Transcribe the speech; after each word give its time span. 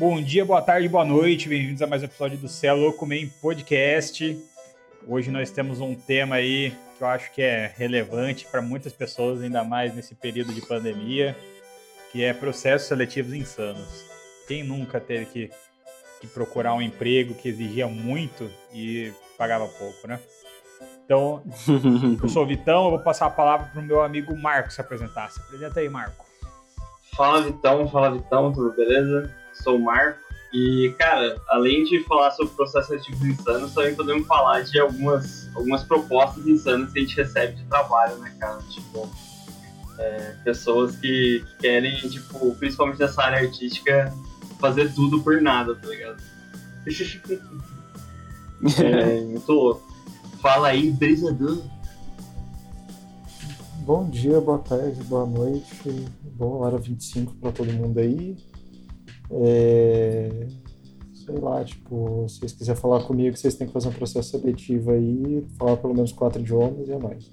Bom 0.00 0.18
dia, 0.18 0.46
boa 0.46 0.62
tarde, 0.62 0.88
boa 0.88 1.04
noite, 1.04 1.46
bem-vindos 1.46 1.82
a 1.82 1.86
mais 1.86 2.00
um 2.00 2.06
episódio 2.06 2.38
do 2.38 2.48
Céu 2.48 2.74
Louco 2.74 3.04
Man 3.04 3.28
Podcast. 3.38 4.42
Hoje 5.06 5.30
nós 5.30 5.50
temos 5.50 5.78
um 5.78 5.94
tema 5.94 6.36
aí 6.36 6.72
que 6.96 7.04
eu 7.04 7.06
acho 7.06 7.30
que 7.34 7.42
é 7.42 7.70
relevante 7.76 8.46
para 8.46 8.62
muitas 8.62 8.94
pessoas, 8.94 9.42
ainda 9.42 9.62
mais 9.62 9.94
nesse 9.94 10.14
período 10.14 10.54
de 10.54 10.62
pandemia, 10.62 11.36
que 12.10 12.24
é 12.24 12.32
processos 12.32 12.88
seletivos 12.88 13.34
insanos. 13.34 14.06
Quem 14.48 14.64
nunca 14.64 14.98
teve 14.98 15.26
que, 15.26 15.50
que 16.22 16.26
procurar 16.28 16.72
um 16.72 16.80
emprego 16.80 17.34
que 17.34 17.50
exigia 17.50 17.86
muito 17.86 18.50
e 18.72 19.12
pagava 19.36 19.68
pouco, 19.68 20.08
né? 20.08 20.18
Então, 21.04 21.42
eu 22.22 22.28
sou 22.30 22.44
o 22.44 22.46
Vitão, 22.46 22.84
eu 22.84 22.90
vou 22.92 23.00
passar 23.00 23.26
a 23.26 23.30
palavra 23.30 23.66
para 23.66 23.82
o 23.82 23.84
meu 23.84 24.02
amigo 24.02 24.34
Marco 24.34 24.72
se 24.72 24.80
apresentar. 24.80 25.30
Se 25.30 25.38
apresenta 25.40 25.78
aí, 25.78 25.90
Marco. 25.90 26.24
Fala 27.14 27.42
Vitão, 27.42 27.86
fala 27.86 28.12
Vitão, 28.12 28.50
tudo 28.50 28.74
beleza? 28.74 29.39
Sou 29.52 29.76
o 29.76 29.80
Marco. 29.80 30.18
E, 30.52 30.92
cara, 30.98 31.40
além 31.48 31.84
de 31.84 32.02
falar 32.04 32.32
sobre 32.32 32.52
processos 32.54 32.88
seletivos 32.88 33.22
insanos, 33.22 33.72
também 33.72 33.94
podemos 33.94 34.26
falar 34.26 34.62
de 34.62 34.80
algumas, 34.80 35.48
algumas 35.54 35.84
propostas 35.84 36.44
insanas 36.46 36.92
que 36.92 36.98
a 36.98 37.02
gente 37.02 37.16
recebe 37.16 37.54
de 37.54 37.64
trabalho, 37.66 38.16
né, 38.18 38.34
cara? 38.38 38.58
Tipo, 38.68 39.08
é, 39.96 40.34
pessoas 40.42 40.96
que, 40.96 41.44
que, 41.46 41.56
querem, 41.60 41.96
tipo, 41.96 42.52
principalmente 42.56 42.98
nessa 42.98 43.22
área 43.22 43.46
artística, 43.46 44.12
fazer 44.58 44.92
tudo 44.92 45.22
por 45.22 45.40
nada, 45.40 45.76
tá 45.76 45.86
ligado? 45.86 46.20
é, 48.82 49.20
muito 49.20 49.52
louco. 49.52 49.88
Fala 50.40 50.68
aí, 50.68 50.90
brisador. 50.90 51.62
Bom 53.82 54.08
dia, 54.10 54.40
boa 54.40 54.58
tarde, 54.58 55.02
boa 55.04 55.26
noite, 55.26 56.08
boa 56.24 56.66
hora 56.66 56.78
25 56.78 57.34
para 57.36 57.52
todo 57.52 57.72
mundo 57.72 57.98
aí. 57.98 58.36
É... 59.30 60.48
Sei 61.12 61.34
lá, 61.38 61.62
tipo, 61.64 62.26
se 62.28 62.40
vocês 62.40 62.52
quiserem 62.52 62.80
falar 62.80 63.04
comigo, 63.04 63.36
vocês 63.36 63.54
têm 63.54 63.66
que 63.66 63.72
fazer 63.72 63.88
um 63.88 63.92
processo 63.92 64.30
seletivo 64.30 64.90
aí, 64.90 65.46
falar 65.58 65.76
pelo 65.76 65.94
menos 65.94 66.12
quatro 66.12 66.40
idiomas 66.40 66.88
e 66.88 66.92
é 66.92 66.98
mais. 66.98 67.30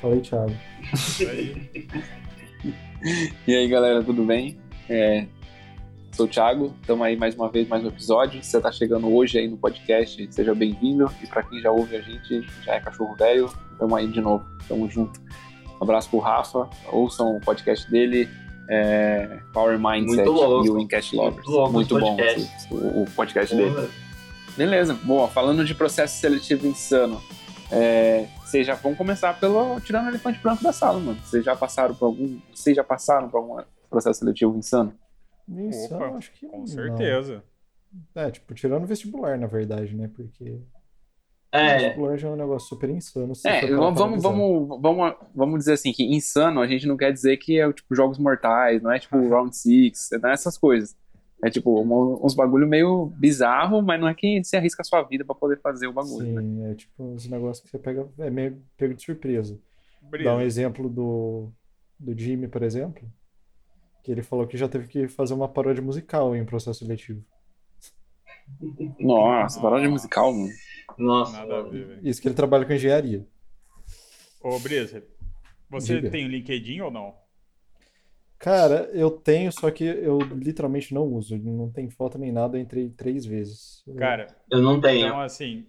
Falei, 0.00 0.20
Thiago. 0.20 0.52
e 3.46 3.54
aí, 3.54 3.68
galera, 3.68 4.02
tudo 4.02 4.24
bem? 4.24 4.58
É, 4.88 5.26
sou 6.12 6.24
o 6.24 6.28
Thiago, 6.28 6.74
estamos 6.80 7.04
aí 7.04 7.16
mais 7.16 7.34
uma 7.34 7.50
vez, 7.50 7.68
mais 7.68 7.84
um 7.84 7.88
episódio. 7.88 8.42
Se 8.42 8.50
você 8.50 8.56
está 8.56 8.72
chegando 8.72 9.12
hoje 9.14 9.38
aí 9.38 9.48
no 9.48 9.58
podcast, 9.58 10.26
seja 10.30 10.54
bem-vindo. 10.54 11.10
E 11.22 11.26
para 11.26 11.42
quem 11.42 11.60
já 11.60 11.70
ouve 11.70 11.96
a 11.96 12.00
gente, 12.00 12.46
já 12.64 12.74
é 12.74 12.80
cachorro 12.80 13.14
velho, 13.16 13.52
estamos 13.72 13.94
aí 13.94 14.08
de 14.08 14.20
novo, 14.20 14.44
estamos 14.60 14.94
junto. 14.94 15.20
Um 15.78 15.84
abraço 15.84 16.08
pro 16.08 16.20
Rafa, 16.20 16.70
ouçam 16.90 17.36
o 17.36 17.40
podcast 17.40 17.90
dele, 17.90 18.28
é, 18.68 19.40
Power 19.52 19.78
Mindset 19.78 20.26
e 20.26 20.70
o 20.70 20.78
Encash 20.78 21.12
Lovers. 21.12 21.46
Muito, 21.46 21.72
Muito 21.72 21.98
bom 21.98 22.16
podcast. 22.16 22.74
O, 22.74 23.02
o, 23.02 23.10
podcast 23.14 23.54
dele. 23.54 23.88
Beleza, 24.56 24.94
boa. 24.94 25.28
Falando 25.28 25.64
de 25.64 25.74
processo 25.74 26.18
seletivo 26.18 26.66
insano, 26.66 27.20
é, 27.70 28.26
vocês 28.44 28.66
já 28.66 28.74
vão 28.74 28.94
começar 28.94 29.38
pelo 29.38 29.80
tirando 29.80 30.06
o 30.06 30.08
elefante 30.08 30.38
branco 30.40 30.62
da 30.62 30.72
sala, 30.72 30.98
mano. 30.98 31.18
Vocês 31.22 31.44
já 31.44 31.54
passaram 31.54 31.94
por 31.94 32.06
algum, 32.06 32.38
vocês 32.52 32.74
já 32.74 32.84
passaram 32.84 33.28
por 33.28 33.38
algum 33.38 33.62
processo 33.90 34.20
seletivo 34.20 34.56
insano? 34.56 34.94
Insano, 35.48 36.06
Opa, 36.06 36.18
acho 36.18 36.32
que 36.32 36.46
com 36.46 36.58
não. 36.58 36.66
certeza. 36.66 37.42
É, 38.14 38.30
tipo, 38.30 38.52
tirando 38.54 38.84
o 38.84 38.86
vestibular, 38.86 39.38
na 39.38 39.46
verdade, 39.46 39.94
né? 39.94 40.10
Porque 40.14 40.60
é. 41.56 41.98
O 41.98 42.16
já 42.16 42.28
é 42.28 42.30
um 42.30 42.36
negócio 42.36 42.68
super 42.68 42.90
insano. 42.90 43.32
É, 43.44 43.66
vamos, 43.66 43.98
vamos, 43.98 44.22
vamos, 44.22 44.80
vamos, 44.80 45.14
vamos 45.34 45.58
dizer 45.58 45.74
assim, 45.74 45.92
que 45.92 46.04
insano 46.04 46.60
a 46.60 46.66
gente 46.66 46.86
não 46.86 46.96
quer 46.96 47.12
dizer 47.12 47.36
que 47.36 47.60
é 47.60 47.72
tipo 47.72 47.94
jogos 47.94 48.18
mortais, 48.18 48.82
não 48.82 48.92
é 48.92 48.98
tipo 48.98 49.16
Round 49.28 49.56
Six, 49.56 50.10
não 50.22 50.30
é 50.30 50.32
essas 50.32 50.56
coisas. 50.56 50.96
É 51.44 51.50
tipo 51.50 51.82
uns 52.24 52.34
bagulho 52.34 52.66
meio 52.66 53.06
bizarro, 53.16 53.82
mas 53.82 54.00
não 54.00 54.08
é 54.08 54.14
que 54.14 54.42
você 54.42 54.56
arrisca 54.56 54.82
a 54.82 54.84
sua 54.84 55.02
vida 55.02 55.24
para 55.24 55.34
poder 55.34 55.60
fazer 55.60 55.86
o 55.86 55.92
bagulho. 55.92 56.26
Sim, 56.26 56.60
né? 56.60 56.72
é 56.72 56.74
tipo 56.74 57.02
uns 57.02 57.28
negócios 57.28 57.64
que 57.64 57.70
você 57.70 57.78
pega, 57.78 58.08
é 58.18 58.30
meio 58.30 58.62
pego 58.76 58.94
de 58.94 59.02
surpresa. 59.02 59.58
Dá 60.24 60.34
um 60.34 60.40
exemplo 60.40 60.88
do, 60.88 61.50
do 61.98 62.18
Jimmy, 62.18 62.48
por 62.48 62.62
exemplo, 62.62 63.02
que 64.02 64.10
ele 64.10 64.22
falou 64.22 64.46
que 64.46 64.56
já 64.56 64.68
teve 64.68 64.86
que 64.86 65.08
fazer 65.08 65.34
uma 65.34 65.48
paródia 65.48 65.82
musical 65.82 66.34
em 66.34 66.40
um 66.40 66.46
processo 66.46 66.78
seletivo. 66.78 67.22
Nossa, 68.98 69.60
paródia 69.60 69.90
musical, 69.90 70.32
mano. 70.32 70.52
Nossa. 70.98 71.38
Nada 71.38 71.58
a 71.58 71.62
ver. 71.62 71.98
Isso 72.02 72.20
que 72.20 72.28
ele 72.28 72.34
trabalha 72.34 72.64
com 72.64 72.72
engenharia. 72.72 73.26
Ô, 74.40 74.58
Brisa, 74.58 75.02
você 75.68 75.96
Diga. 75.96 76.10
tem 76.10 76.24
o 76.24 76.28
LinkedIn 76.28 76.80
ou 76.80 76.90
não? 76.90 77.14
Cara, 78.38 78.90
eu 78.92 79.10
tenho, 79.10 79.50
só 79.50 79.70
que 79.70 79.84
eu 79.84 80.18
literalmente 80.18 80.92
não 80.92 81.04
uso. 81.04 81.38
Não 81.38 81.70
tem 81.70 81.88
foto 81.88 82.18
nem 82.18 82.30
nada, 82.30 82.56
eu 82.56 82.60
entrei 82.60 82.90
três 82.90 83.24
vezes. 83.24 83.82
Cara, 83.96 84.26
eu 84.50 84.60
não 84.60 84.80
tenho. 84.80 85.06
Então, 85.06 85.20
assim, 85.20 85.66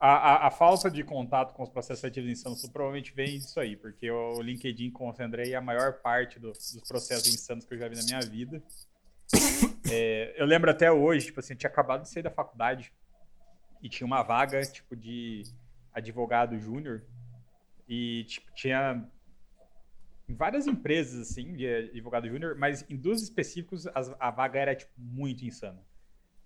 a, 0.00 0.10
a, 0.10 0.46
a, 0.48 0.50
falta 0.50 0.90
de 0.90 1.02
contato 1.04 1.54
com 1.54 1.62
os 1.62 1.68
processos 1.68 2.04
ativos 2.04 2.26
de 2.26 2.32
insanos 2.32 2.66
provavelmente 2.68 3.14
vem 3.14 3.38
disso 3.38 3.58
aí, 3.60 3.76
porque 3.76 4.10
o 4.10 4.42
LinkedIn 4.42 4.90
concentrei 4.90 5.54
a 5.54 5.60
maior 5.60 6.00
parte 6.00 6.40
do, 6.40 6.52
dos 6.52 6.82
processos 6.86 7.32
insanos 7.32 7.64
que 7.64 7.74
eu 7.74 7.78
já 7.78 7.88
vi 7.88 7.96
na 7.96 8.04
minha 8.04 8.20
vida. 8.20 8.62
É, 9.90 10.34
eu 10.36 10.44
lembro 10.44 10.70
até 10.70 10.92
hoje, 10.92 11.26
tipo 11.26 11.40
assim, 11.40 11.54
eu 11.54 11.58
tinha 11.58 11.70
acabado 11.70 12.02
de 12.02 12.10
sair 12.10 12.22
da 12.22 12.30
faculdade 12.30 12.92
e 13.82 13.88
tinha 13.88 14.06
uma 14.06 14.22
vaga, 14.22 14.60
tipo, 14.62 14.96
de 14.96 15.42
advogado 15.92 16.58
júnior. 16.58 17.04
E, 17.88 18.24
tipo, 18.24 18.52
tinha 18.52 19.08
várias 20.28 20.66
empresas, 20.66 21.30
assim, 21.30 21.54
de 21.54 21.66
advogado 21.66 22.28
júnior, 22.28 22.54
mas 22.56 22.84
em 22.90 22.96
duas 22.96 23.22
específicos 23.22 23.86
a, 23.86 24.30
vaga 24.30 24.58
era, 24.58 24.74
tipo, 24.74 24.92
muito 24.96 25.44
insana. 25.44 25.82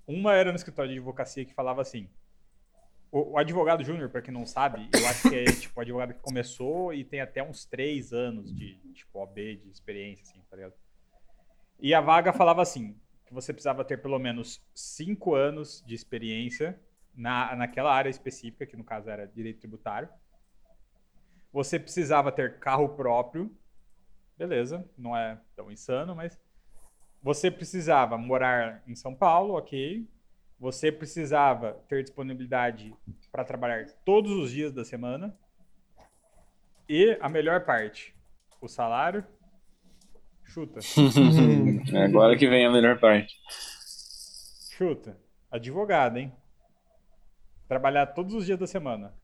Uma 0.06 0.34
era 0.34 0.50
no 0.50 0.56
escritório 0.56 0.91
de 0.91 0.98
advocacia 0.98 1.44
que 1.44 1.54
falava 1.54 1.82
assim, 1.82 2.09
o, 3.10 3.32
o 3.32 3.38
advogado 3.38 3.82
júnior, 3.84 4.09
para 4.09 4.22
quem 4.22 4.32
não 4.32 4.47
sabe, 4.47 4.88
eu 4.93 5.06
acho 5.06 5.28
que 5.28 5.34
é, 5.34 5.44
tipo, 5.44 5.78
o 5.78 5.82
advogado 5.82 6.14
que 6.14 6.20
começou 6.20 6.94
e 6.94 7.04
tem 7.04 7.20
até 7.20 7.43
uns 7.43 7.64
três 7.64 8.12
anos 8.12 8.54
de, 8.54 8.76
tipo, 8.94 9.19
OB, 9.19 9.56
de 9.56 9.70
experiência, 9.70 10.22
assim, 10.22 10.41
tá 10.49 10.56
ligado? 10.56 10.75
E 11.81 11.93
a 11.93 12.00
vaga 12.00 12.32
falava 12.32 12.62
assim, 12.62 12.97
que 13.26 13.34
você 13.34 13.53
precisava 13.53 13.84
ter 13.84 14.00
pelo 14.00 14.19
menos 14.19 14.62
cinco 14.75 15.34
anos 15.34 15.82
de 15.87 15.94
experiência 15.94 16.78
na, 17.15 17.55
naquela 17.56 17.93
área 17.93 18.11
específica, 18.11 18.67
que 18.67 18.77
no 18.77 18.84
caso 18.84 19.11
era 19.11 19.27
direito 19.27 19.61
tributário. 19.61 20.09
Você 21.53 21.78
precisava 21.78 22.33
ter 22.33 22.59
carro 22.59 22.91
próprio, 22.91 23.55
beleza, 24.39 24.89
não 24.97 25.17
é 25.17 25.39
tão 25.55 25.71
insano, 25.71 26.15
mas 26.15 26.41
você 27.23 27.50
precisava 27.50 28.17
morar 28.17 28.83
em 28.87 28.95
São 28.95 29.15
Paulo, 29.15 29.55
ok. 29.55 30.09
Você 30.59 30.91
precisava 30.91 31.75
ter 31.89 32.03
disponibilidade 32.03 32.95
para 33.31 33.44
trabalhar 33.44 33.84
todos 34.05 34.33
os 34.33 34.50
dias 34.50 34.73
da 34.73 34.84
semana. 34.84 35.37
E 36.89 37.17
a 37.21 37.29
melhor 37.29 37.65
parte, 37.65 38.15
o 38.61 38.69
salário. 38.69 39.25
Chuta. 40.44 40.81
É 41.93 42.05
agora 42.05 42.37
que 42.37 42.49
vem 42.49 42.65
a 42.65 42.71
melhor 42.71 42.99
parte. 42.99 43.34
Chuta. 44.77 45.19
Advogado, 45.50 46.17
hein? 46.17 46.33
Trabalhar 47.72 48.05
todos 48.09 48.34
os 48.34 48.44
dias 48.44 48.59
da 48.59 48.66
semana. 48.66 49.15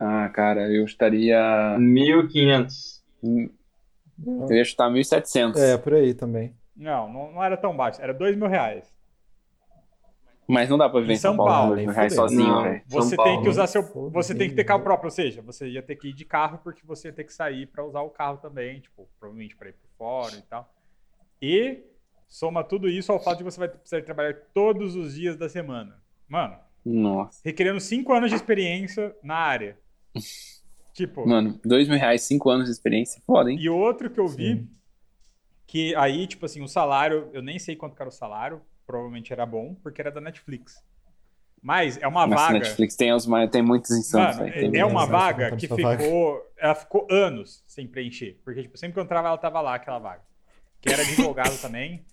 Ah, 0.00 0.28
cara, 0.30 0.68
eu 0.68 0.84
estaria. 0.84 1.38
1.500. 1.78 3.02
Eu 3.22 4.56
ia 4.56 4.64
chutar 4.64 4.90
1.700. 4.90 5.56
É, 5.56 5.78
por 5.78 5.94
aí 5.94 6.12
também. 6.12 6.52
Não, 6.76 7.08
não, 7.12 7.32
não 7.34 7.44
era 7.44 7.56
tão 7.56 7.76
baixo. 7.76 8.02
Era 8.02 8.12
2 8.12 8.36
mil 8.36 8.48
reais. 8.48 8.92
Mas 10.48 10.68
não 10.68 10.76
dá 10.76 10.88
pra 10.88 10.98
viver 10.98 11.12
em 11.12 11.16
São, 11.16 11.36
São 11.36 11.44
Paulo, 11.44 11.76
Paulo 11.76 11.92
reais 11.92 12.14
sozinho, 12.16 12.62
velho. 12.62 12.82
Você 12.88 13.16
tem 13.16 13.42
que 13.42 13.48
usar 13.48 13.68
seu. 13.68 13.84
Você 14.10 14.34
tem 14.34 14.48
que 14.48 14.56
ter 14.56 14.64
carro 14.64 14.82
próprio, 14.82 15.06
ou 15.06 15.12
seja, 15.12 15.40
você 15.40 15.68
ia 15.68 15.82
ter 15.82 15.94
que 15.94 16.08
ir 16.08 16.14
de 16.14 16.24
carro 16.24 16.58
porque 16.64 16.84
você 16.84 17.08
ia 17.08 17.14
ter 17.14 17.22
que 17.22 17.32
sair 17.32 17.66
para 17.66 17.84
usar 17.84 18.00
o 18.00 18.10
carro 18.10 18.38
também, 18.38 18.80
tipo, 18.80 19.08
provavelmente 19.20 19.54
para 19.54 19.68
ir 19.68 19.74
por 19.74 19.88
fora 19.96 20.34
e 20.34 20.42
tal. 20.42 20.68
E 21.40 21.80
soma 22.26 22.64
tudo 22.64 22.88
isso 22.88 23.12
ao 23.12 23.20
fato 23.20 23.38
de 23.38 23.44
que 23.44 23.50
você 23.52 23.60
vai 23.60 23.68
precisar 23.68 24.02
trabalhar 24.02 24.34
todos 24.52 24.96
os 24.96 25.14
dias 25.14 25.36
da 25.36 25.48
semana. 25.48 26.02
Mano, 26.28 26.58
nossa. 26.84 27.40
Requerendo 27.44 27.80
cinco 27.80 28.12
anos 28.12 28.30
de 28.30 28.36
experiência 28.36 29.14
na 29.22 29.36
área. 29.36 29.78
tipo. 30.92 31.26
Mano, 31.26 31.58
dois 31.64 31.88
mil 31.88 31.98
reais, 31.98 32.22
cinco 32.22 32.50
anos 32.50 32.66
de 32.66 32.72
experiência, 32.72 33.22
foda, 33.26 33.50
hein? 33.50 33.58
E 33.60 33.68
outro 33.68 34.10
que 34.10 34.20
eu 34.20 34.28
vi, 34.28 34.56
Sim. 34.56 34.68
que 35.66 35.94
aí, 35.96 36.26
tipo 36.26 36.46
assim, 36.46 36.62
o 36.62 36.68
salário, 36.68 37.30
eu 37.32 37.42
nem 37.42 37.58
sei 37.58 37.74
quanto 37.76 37.98
era 37.98 38.08
o 38.08 38.12
salário, 38.12 38.60
provavelmente 38.86 39.32
era 39.32 39.46
bom, 39.46 39.74
porque 39.82 40.00
era 40.00 40.10
da 40.10 40.20
Netflix. 40.20 40.82
Mas 41.64 41.96
é 41.96 42.06
uma 42.06 42.26
Mas 42.26 42.38
vaga. 42.38 42.58
Netflix 42.58 42.94
tem, 42.94 43.10
os, 43.10 43.26
tem 43.50 43.62
muitos 43.62 43.90
insanos. 43.90 44.36
Mano, 44.36 44.50
é, 44.50 44.76
é 44.76 44.84
uma 44.84 45.06
vaga 45.06 45.56
que 45.56 45.66
ficou. 45.66 45.82
Vaga. 45.82 46.04
Ela 46.58 46.74
ficou 46.74 47.06
anos 47.10 47.64
sem 47.66 47.86
preencher. 47.86 48.38
Porque, 48.44 48.62
tipo, 48.62 48.76
sempre 48.76 48.92
que 48.92 49.00
eu 49.00 49.04
entrava, 49.04 49.28
ela 49.28 49.38
tava 49.38 49.62
lá, 49.62 49.74
aquela 49.74 49.98
vaga. 49.98 50.20
Que 50.78 50.92
era 50.92 51.00
advogado 51.00 51.56
também. 51.62 52.04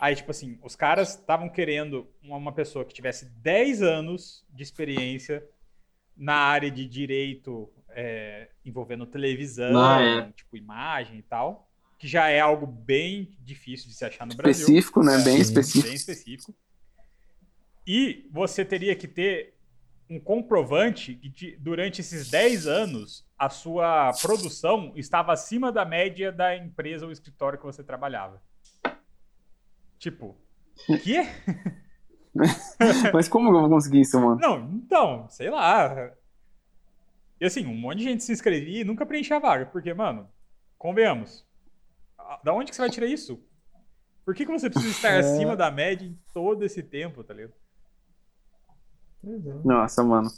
Aí, 0.00 0.14
tipo 0.14 0.30
assim, 0.30 0.58
os 0.62 0.76
caras 0.76 1.16
estavam 1.16 1.48
querendo 1.48 2.08
uma 2.22 2.52
pessoa 2.52 2.84
que 2.84 2.94
tivesse 2.94 3.26
10 3.26 3.82
anos 3.82 4.44
de 4.50 4.62
experiência 4.62 5.44
na 6.16 6.34
área 6.34 6.70
de 6.70 6.86
direito 6.86 7.72
é, 7.90 8.48
envolvendo 8.64 9.06
televisão, 9.06 9.80
ah, 9.80 10.02
é. 10.02 10.32
tipo, 10.32 10.56
imagem 10.56 11.18
e 11.18 11.22
tal. 11.22 11.68
que 11.98 12.06
já 12.08 12.28
é 12.28 12.40
algo 12.40 12.66
bem 12.66 13.36
difícil 13.40 13.88
de 13.88 13.94
se 13.94 14.04
achar 14.04 14.26
no 14.26 14.34
Brasil. 14.34 14.62
Específico, 14.62 15.02
né? 15.02 15.20
É, 15.20 15.24
bem 15.24 15.38
específico. 15.38 15.86
Bem 15.86 15.94
específico. 15.94 16.54
E 17.86 18.28
você 18.30 18.64
teria 18.64 18.94
que 18.94 19.08
ter 19.08 19.54
um 20.08 20.18
comprovante 20.18 21.14
que 21.14 21.56
durante 21.58 22.00
esses 22.00 22.30
10 22.30 22.66
anos 22.66 23.24
a 23.38 23.48
sua 23.48 24.12
produção 24.20 24.92
estava 24.96 25.32
acima 25.32 25.70
da 25.70 25.84
média 25.84 26.32
da 26.32 26.56
empresa 26.56 27.06
ou 27.06 27.12
escritório 27.12 27.58
que 27.58 27.64
você 27.64 27.82
trabalhava. 27.82 28.42
Tipo, 30.00 30.34
o 30.88 30.98
quê? 30.98 31.26
Mas 33.12 33.28
como 33.28 33.50
eu 33.50 33.60
vou 33.60 33.68
conseguir 33.68 34.00
isso, 34.00 34.18
mano? 34.18 34.40
Não, 34.40 34.70
então, 34.74 35.28
sei 35.28 35.50
lá. 35.50 36.10
E 37.38 37.44
assim, 37.44 37.66
um 37.66 37.76
monte 37.76 37.98
de 37.98 38.04
gente 38.04 38.24
se 38.24 38.32
inscrevia 38.32 38.80
e 38.80 38.84
nunca 38.84 39.04
preenchia 39.04 39.36
a 39.36 39.40
vaga. 39.40 39.66
Porque, 39.66 39.92
mano, 39.92 40.26
convenhamos. 40.78 41.46
Da 42.42 42.54
onde 42.54 42.70
que 42.70 42.76
você 42.76 42.80
vai 42.80 42.90
tirar 42.90 43.06
isso? 43.06 43.44
Por 44.24 44.34
que, 44.34 44.46
que 44.46 44.50
você 44.50 44.70
precisa 44.70 44.94
estar 44.94 45.10
é... 45.10 45.18
acima 45.18 45.54
da 45.54 45.70
média 45.70 46.06
em 46.06 46.18
todo 46.32 46.64
esse 46.64 46.82
tempo, 46.82 47.22
tá 47.22 47.34
ligado? 47.34 47.52
Nossa, 49.62 50.02
mano. 50.02 50.30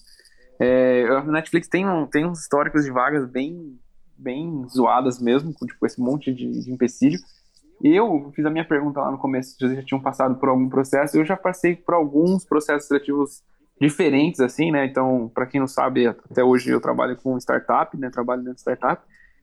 É, 0.58 1.06
a 1.06 1.23
Netflix 1.23 1.69
tem, 1.69 1.88
um, 1.88 2.05
tem 2.08 2.26
uns 2.26 2.41
históricos 2.41 2.85
de 2.85 2.91
vagas 2.91 3.31
bem, 3.31 3.79
bem 4.17 4.67
zoadas 4.69 5.20
mesmo, 5.20 5.55
com 5.55 5.67
tipo, 5.67 5.87
esse 5.87 6.00
monte 6.00 6.35
de, 6.35 6.65
de 6.65 6.73
empecilho. 6.73 7.20
Eu 7.82 8.31
fiz 8.34 8.46
a 8.46 8.50
minha 8.50 8.64
pergunta 8.64 9.00
lá 9.00 9.11
no 9.11 9.19
começo, 9.19 9.56
vocês 9.58 9.75
já 9.75 9.82
tinham 9.82 10.00
passado 10.00 10.37
por 10.37 10.49
algum 10.49 10.69
processo. 10.69 11.17
Eu 11.17 11.25
já 11.25 11.37
passei 11.37 11.75
por 11.75 11.94
alguns 11.94 12.44
processos 12.44 12.87
seletivos 12.87 13.43
diferentes, 13.81 14.38
assim, 14.38 14.70
né? 14.70 14.87
Então, 14.87 15.29
para 15.34 15.46
quem 15.46 15.58
não 15.58 15.67
sabe, 15.67 16.06
até 16.06 16.44
hoje 16.44 16.70
eu 16.70 16.81
trabalho 16.81 17.17
com 17.17 17.37
startup, 17.38 17.96
né? 17.96 18.08
Trabalho 18.08 18.43
dentro 18.43 18.55
de 18.55 18.61
startup. 18.61 19.02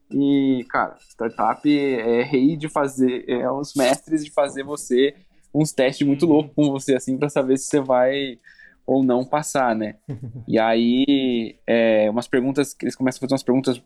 E, 0.09 0.65
cara, 0.69 0.95
startup 1.01 1.69
é 1.69 2.23
rei 2.23 2.55
de 2.55 2.69
fazer, 2.69 3.25
é 3.27 3.51
os 3.51 3.75
mestres 3.75 4.23
de 4.23 4.31
fazer 4.31 4.63
você 4.63 5.13
uns 5.53 5.73
testes 5.73 6.07
muito 6.07 6.25
loucos 6.25 6.53
com 6.55 6.71
você, 6.71 6.95
assim, 6.95 7.17
para 7.17 7.27
saber 7.27 7.57
se 7.57 7.65
você 7.65 7.81
vai 7.81 8.39
ou 8.85 9.03
não 9.03 9.25
passar, 9.25 9.75
né? 9.75 9.97
e 10.47 10.57
aí, 10.57 11.59
é, 11.67 12.09
umas 12.09 12.27
perguntas, 12.27 12.75
eles 12.81 12.95
começam 12.95 13.17
a 13.17 13.21
fazer 13.21 13.33
umas 13.33 13.43
perguntas 13.43 13.83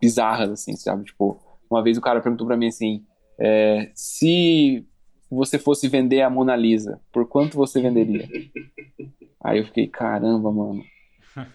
bizarras, 0.00 0.50
assim, 0.50 0.76
sabe? 0.76 1.04
Tipo, 1.04 1.40
uma 1.70 1.82
vez 1.82 1.96
o 1.96 2.00
cara 2.00 2.20
perguntou 2.20 2.46
para 2.46 2.56
mim 2.56 2.68
assim, 2.68 3.04
é, 3.40 3.90
se 3.94 4.86
você 5.30 5.58
fosse 5.58 5.88
vender 5.88 6.20
a 6.20 6.28
Mona 6.28 6.54
Lisa, 6.54 7.00
por 7.10 7.26
quanto 7.26 7.56
você 7.56 7.80
venderia? 7.80 8.28
Aí 9.42 9.58
eu 9.58 9.64
fiquei, 9.64 9.86
caramba, 9.86 10.52
mano. 10.52 10.84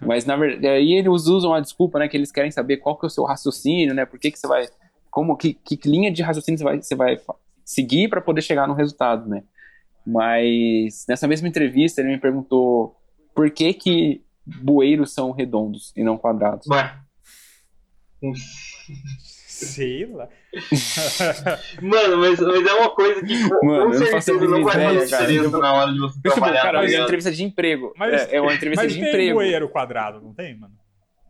Mas 0.02 0.26
na 0.26 0.36
verdade, 0.36 0.66
aí 0.66 0.94
eles 0.94 1.28
usam 1.28 1.54
a 1.54 1.60
desculpa, 1.60 2.00
né? 2.00 2.08
Que 2.08 2.18
eles 2.18 2.32
querem 2.32 2.50
saber 2.50 2.78
qual 2.78 2.98
que 2.98 3.06
é 3.06 3.08
o 3.08 3.12
seu 3.12 3.24
raciocínio, 3.26 3.94
né? 3.94 4.06
Por 4.06 4.18
que, 4.18 4.32
que 4.32 4.40
você 4.40 4.48
vai. 4.48 4.66
Como, 5.12 5.38
que, 5.38 5.54
que 5.54 5.78
linha 5.88 6.12
de 6.12 6.24
raciocínio 6.24 6.58
você 6.58 6.64
vai, 6.64 6.82
você 6.82 6.96
vai 6.96 7.18
seguir 7.64 8.10
para 8.10 8.22
poder 8.22 8.42
chegar 8.42 8.68
no 8.68 8.74
resultado, 8.74 9.30
né? 9.30 9.44
Mas 10.06 11.06
nessa 11.08 11.28
mesma 11.28 11.48
entrevista 11.48 12.02
ele 12.02 12.12
me 12.12 12.18
perguntou 12.18 12.96
por 13.36 13.52
que 13.52 13.74
que 13.74 14.24
bueiros 14.46 15.14
são 15.14 15.32
redondos 15.32 15.92
e 15.96 16.04
não 16.04 16.18
quadrados. 16.18 16.66
Ué. 16.68 16.98
Sei 19.20 20.06
lá. 20.06 20.28
Mano, 21.81 22.18
mas, 22.18 22.40
mas 22.40 22.66
é 22.66 22.74
uma 22.74 22.90
coisa 22.92 23.22
que 23.22 23.34
Mano, 23.63 23.86
com 23.88 23.94
certeza 23.94 24.48
não, 24.48 24.63
vai 24.63 24.74
fazer 24.74 25.06
diferença 25.06 25.57
na 25.57 25.74
hora 25.74 25.94
de 25.94 26.00
você 26.00 26.19
Deixa 26.22 26.38
trabalhar. 26.38 26.62
Cara, 26.62 26.80
tá 26.80 26.92
é 26.92 26.98
uma 26.98 27.04
entrevista 27.04 27.31
de 27.31 27.44
emprego. 27.44 27.94
Mas, 27.98 28.13
é, 28.13 28.36
é 28.36 28.42
uma 28.42 28.54
entrevista 28.54 28.84
mas 28.84 28.94
de 28.94 29.00
tem 29.00 29.10
emprego. 29.10 29.34
bueiro 29.36 29.69
quadrado, 29.69 30.22
não 30.22 30.34
tem, 30.34 30.57
mano? 30.57 30.74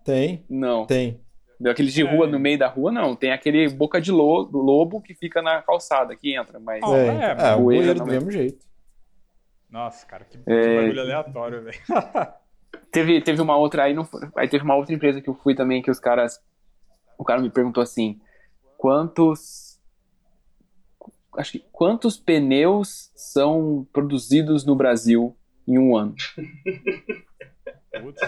Tem. 0.04 0.46
Não. 0.50 0.86
Tem. 0.86 1.20
Aquele 1.66 1.90
de 1.90 2.04
rua, 2.04 2.28
é. 2.28 2.30
no 2.30 2.40
meio 2.40 2.60
da 2.60 2.68
rua, 2.68 2.92
não. 2.92 3.16
Tem 3.16 3.32
aquele 3.32 3.70
boca 3.70 4.00
de 4.00 4.12
lobo, 4.12 4.58
lobo 4.60 5.02
que 5.02 5.14
fica 5.16 5.42
na 5.42 5.62
calçada, 5.62 6.16
que 6.16 6.36
entra. 6.36 6.60
Mas 6.60 6.82
oh, 6.84 6.96
é, 6.96 7.08
é, 7.08 7.36
é, 7.38 7.56
o 7.56 7.62
bueiro 7.62 7.96
do 7.96 8.06
mesmo 8.06 8.30
jeito. 8.30 8.66
Nossa, 9.70 10.06
cara, 10.06 10.26
que, 10.26 10.38
que 10.38 10.52
é. 10.52 10.82
bagulho 10.82 11.02
aleatório, 11.02 11.64
velho. 11.64 11.80
teve, 12.92 13.22
teve 13.22 13.42
uma 13.42 13.58
outra, 13.58 13.84
aí, 13.84 13.94
não, 13.94 14.08
aí 14.38 14.48
teve 14.48 14.64
uma 14.64 14.76
outra 14.76 14.94
empresa 14.94 15.22
que 15.22 15.30
eu 15.30 15.34
fui 15.34 15.56
também, 15.56 15.82
que 15.82 15.92
os 15.92 16.00
caras, 16.00 16.42
o 17.18 17.24
cara 17.24 17.42
me 17.42 17.50
perguntou 17.50 17.82
assim, 17.82 18.20
quantos, 18.78 19.80
acho 21.38 21.54
que, 21.54 21.66
quantos 21.72 22.18
pneus 22.18 23.12
são 23.16 23.88
produzidos 23.92 24.66
no 24.66 24.76
Brasil 24.76 25.36
em 25.68 25.78
um 25.78 25.96
ano? 25.96 26.16
Putz. 28.02 28.22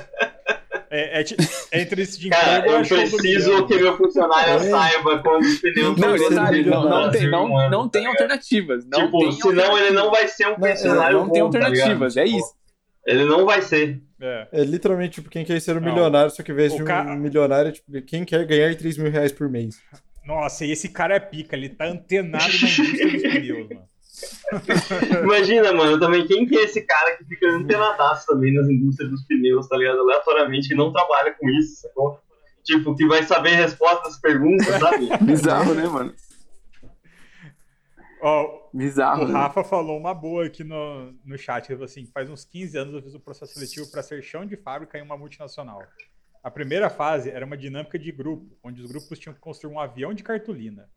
É, 0.90 1.22
é, 1.22 1.26
é 1.72 1.82
entrevista 1.82 2.18
de 2.18 2.30
Cara, 2.30 2.66
eu 2.66 2.80
preciso 2.88 3.68
que 3.68 3.76
meu 3.76 3.98
funcionário 3.98 4.54
é. 4.54 4.70
saiba 4.70 5.20
quando 5.20 5.44
os 5.44 5.60
pneus 5.60 5.98
não, 5.98 6.16
detalhe, 6.16 6.66
não, 6.66 6.90
não, 6.90 7.12
tem, 7.12 7.30
não, 7.30 7.70
não 7.70 7.90
tem 7.90 8.06
alternativas. 8.06 8.86
Não 8.86 9.06
tipo, 9.06 9.20
tem 9.20 9.32
senão 9.34 9.50
alternativas. 9.50 9.82
ele 9.82 9.96
não 9.96 10.12
vai 10.12 10.28
ser 10.28 10.48
um 10.48 10.56
funcionário 10.56 11.18
Não, 11.18 11.26
não 11.26 11.32
tem 11.34 11.44
bom, 11.44 11.50
tá 11.50 11.58
alternativas, 11.58 12.14
tá 12.14 12.22
é 12.22 12.26
isso. 12.26 12.56
Ele 13.06 13.26
não 13.26 13.46
vai 13.46 13.62
ser. 13.62 14.02
É, 14.20 14.48
é 14.52 14.64
literalmente 14.64 15.16
tipo 15.16 15.30
quem 15.30 15.46
quer 15.46 15.60
ser 15.62 15.78
um 15.78 15.82
milionário, 15.82 16.32
só 16.32 16.42
que 16.42 16.52
em 16.52 16.56
vez 16.56 16.74
de 16.74 16.82
um 16.82 16.86
ca... 16.86 17.04
milionário, 17.16 17.72
tipo, 17.72 18.02
quem 18.02 18.26
quer 18.26 18.46
ganhar 18.46 18.76
3 18.76 18.98
mil 18.98 19.12
reais 19.12 19.32
por 19.32 19.50
mês. 19.50 19.78
Nossa, 20.28 20.66
e 20.66 20.72
esse 20.72 20.90
cara 20.90 21.16
é 21.16 21.20
pica, 21.22 21.56
ele 21.56 21.70
tá 21.70 21.86
antenado 21.86 22.44
na 22.44 22.54
indústria 22.54 23.12
dos 23.12 23.22
pneus, 23.22 23.70
mano. 23.70 23.88
Imagina, 25.24 25.72
mano, 25.72 25.98
também 26.00 26.28
quem 26.28 26.46
que 26.46 26.58
é 26.58 26.64
esse 26.64 26.82
cara 26.82 27.16
que 27.16 27.24
fica 27.24 27.48
antenadaço 27.48 28.26
também 28.28 28.54
nas 28.54 28.68
indústrias 28.68 29.10
dos 29.10 29.24
pneus, 29.26 29.68
tá 29.70 29.78
ligado? 29.78 30.00
Aleatoriamente, 30.00 30.68
que 30.68 30.76
não 30.76 30.92
trabalha 30.92 31.34
com 31.34 31.50
isso, 31.52 31.82
sacou? 31.82 32.20
Tipo, 32.66 32.94
que 32.94 33.08
vai 33.08 33.24
saber 33.24 33.54
a 33.54 33.58
resposta 33.58 34.04
das 34.04 34.20
perguntas, 34.20 34.68
sabe? 34.68 35.08
Bizarro, 35.24 35.74
né, 35.74 35.88
mano? 35.88 36.14
Ó, 38.22 38.70
Bizarro. 38.74 39.24
O 39.24 39.28
né? 39.28 39.34
Rafa 39.34 39.62
né? 39.62 39.68
falou 39.68 39.98
uma 39.98 40.14
boa 40.14 40.46
aqui 40.46 40.64
no, 40.64 41.14
no 41.24 41.38
chat. 41.38 41.70
Ele 41.70 41.76
falou 41.78 41.86
assim: 41.86 42.06
faz 42.08 42.30
uns 42.30 42.44
15 42.44 42.78
anos 42.78 42.94
eu 42.96 43.02
fiz 43.02 43.14
o 43.14 43.18
um 43.18 43.22
processo 43.22 43.54
seletivo 43.54 43.90
para 43.90 44.04
ser 44.04 44.22
chão 44.22 44.46
de 44.46 44.58
fábrica 44.58 44.98
em 44.98 45.02
uma 45.04 45.16
multinacional. 45.16 45.82
A 46.44 46.52
primeira 46.52 46.90
fase 46.90 47.30
era 47.30 47.46
uma 47.46 47.58
dinâmica 47.58 47.98
de 47.98 48.12
grupo, 48.12 48.58
onde 48.64 48.82
os 48.82 48.92
grupos 48.92 49.20
tinham 49.20 49.34
que 49.34 49.40
construir 49.40 49.74
um 49.74 49.80
avião 49.80 50.14
de 50.14 50.24
cartolina. 50.24 50.90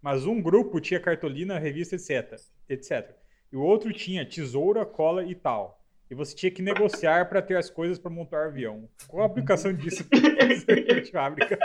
Mas 0.00 0.26
um 0.26 0.40
grupo 0.40 0.80
tinha 0.80 1.00
cartolina, 1.00 1.58
revista, 1.58 1.94
etc. 1.96 2.40
etc. 2.68 3.16
E 3.52 3.56
o 3.56 3.60
outro 3.60 3.92
tinha 3.92 4.28
tesoura, 4.28 4.84
cola 4.84 5.24
e 5.24 5.34
tal. 5.34 5.80
E 6.10 6.14
você 6.14 6.34
tinha 6.34 6.50
que 6.50 6.60
negociar 6.60 7.28
para 7.28 7.40
ter 7.40 7.56
as 7.56 7.70
coisas 7.70 7.98
para 7.98 8.10
montar 8.10 8.46
o 8.46 8.48
avião. 8.48 8.88
Qual 9.06 9.22
a 9.22 9.26
aplicação 9.26 9.72
disso 9.72 10.04
para 10.04 11.04
fábrica? 11.10 11.58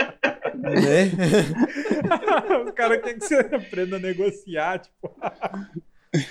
Né? 0.56 1.12
Os 2.66 2.72
caras 2.72 3.02
querem 3.02 3.20
que 3.20 3.26
você 3.26 3.36
aprenda 3.36 3.98
a 3.98 4.00
negociar, 4.00 4.80
tipo. 4.80 5.16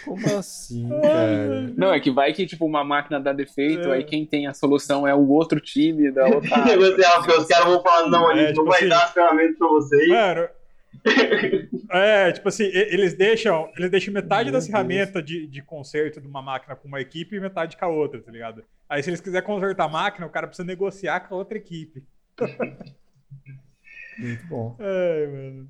Como 0.05 0.39
assim, 0.39 0.89
cara? 0.89 1.73
Não, 1.77 1.93
é 1.93 2.01
que 2.01 2.11
vai 2.11 2.33
que, 2.33 2.47
tipo, 2.47 2.65
uma 2.65 2.85
máquina 2.85 3.21
dá 3.21 3.33
defeito, 3.33 3.89
é. 3.89 3.97
aí 3.97 4.05
quem 4.05 4.25
tem 4.25 4.47
a 4.47 4.55
solução 4.55 5.07
é 5.07 5.15
o 5.15 5.29
outro 5.29 5.61
time 5.61 6.11
da 6.11 6.27
outra. 6.35 6.65
Negociar, 6.65 7.19
porque 7.19 7.33
os 7.33 7.47
caras 7.47 7.67
vão 7.67 7.83
falar, 7.83 8.09
não, 8.09 8.29
a 8.29 8.35
gente 8.35 8.45
é, 8.45 8.49
tipo 8.49 8.63
não 8.63 8.71
vai 8.71 8.79
assim, 8.79 8.89
dar 8.89 9.05
as 9.05 9.13
ferramentas 9.13 9.59
pra 9.59 9.69
vocês. 9.69 10.09
Mano, 10.09 10.49
é, 11.91 12.33
tipo 12.33 12.49
assim, 12.49 12.65
eles 12.65 13.15
deixam, 13.15 13.71
eles 13.77 13.91
deixam 13.91 14.13
metade 14.13 14.51
das 14.51 14.67
ferramentas 14.67 15.25
de, 15.25 15.47
de 15.47 15.63
conserto 15.63 16.21
de 16.21 16.27
uma 16.27 16.43
máquina 16.43 16.75
com 16.75 16.89
uma 16.89 17.01
equipe 17.01 17.37
e 17.37 17.41
metade 17.41 17.77
com 17.77 17.85
a 17.85 17.89
outra, 17.89 18.21
tá 18.21 18.33
ligado? 18.33 18.65
Aí 18.89 19.03
se 19.03 19.11
eles 19.11 19.21
quiserem 19.21 19.47
consertar 19.47 19.85
a 19.85 19.89
máquina, 19.89 20.27
o 20.27 20.31
cara 20.31 20.47
precisa 20.47 20.67
negociar 20.67 21.21
com 21.21 21.35
a 21.35 21.39
outra 21.39 21.59
equipe. 21.59 22.03
Muito 24.19 24.47
bom. 24.47 24.77
Ai, 24.81 25.27
mano. 25.27 25.69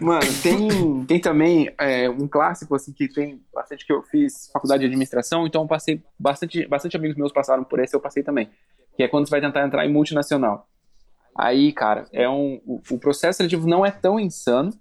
Mano, 0.00 0.20
tem, 0.42 1.04
tem 1.06 1.20
também 1.20 1.72
é, 1.78 2.08
um 2.08 2.28
clássico, 2.28 2.74
assim, 2.74 2.92
que 2.92 3.08
tem 3.08 3.40
bastante 3.52 3.86
que 3.86 3.92
eu 3.92 4.02
fiz 4.02 4.50
faculdade 4.52 4.80
de 4.80 4.86
administração, 4.86 5.46
então 5.46 5.66
passei 5.66 6.02
bastante, 6.18 6.66
bastante 6.66 6.96
amigos 6.96 7.16
meus 7.16 7.32
passaram 7.32 7.64
por 7.64 7.80
esse, 7.80 7.94
eu 7.94 8.00
passei 8.00 8.22
também. 8.22 8.50
Que 8.96 9.02
é 9.02 9.08
quando 9.08 9.26
você 9.26 9.30
vai 9.30 9.40
tentar 9.40 9.64
entrar 9.64 9.86
em 9.86 9.92
multinacional. 9.92 10.68
Aí, 11.34 11.72
cara, 11.72 12.06
é 12.12 12.28
um, 12.28 12.60
o, 12.66 12.80
o 12.90 12.98
processo 12.98 13.38
seletivo 13.38 13.66
não 13.66 13.86
é 13.86 13.90
tão 13.90 14.20
insano, 14.20 14.72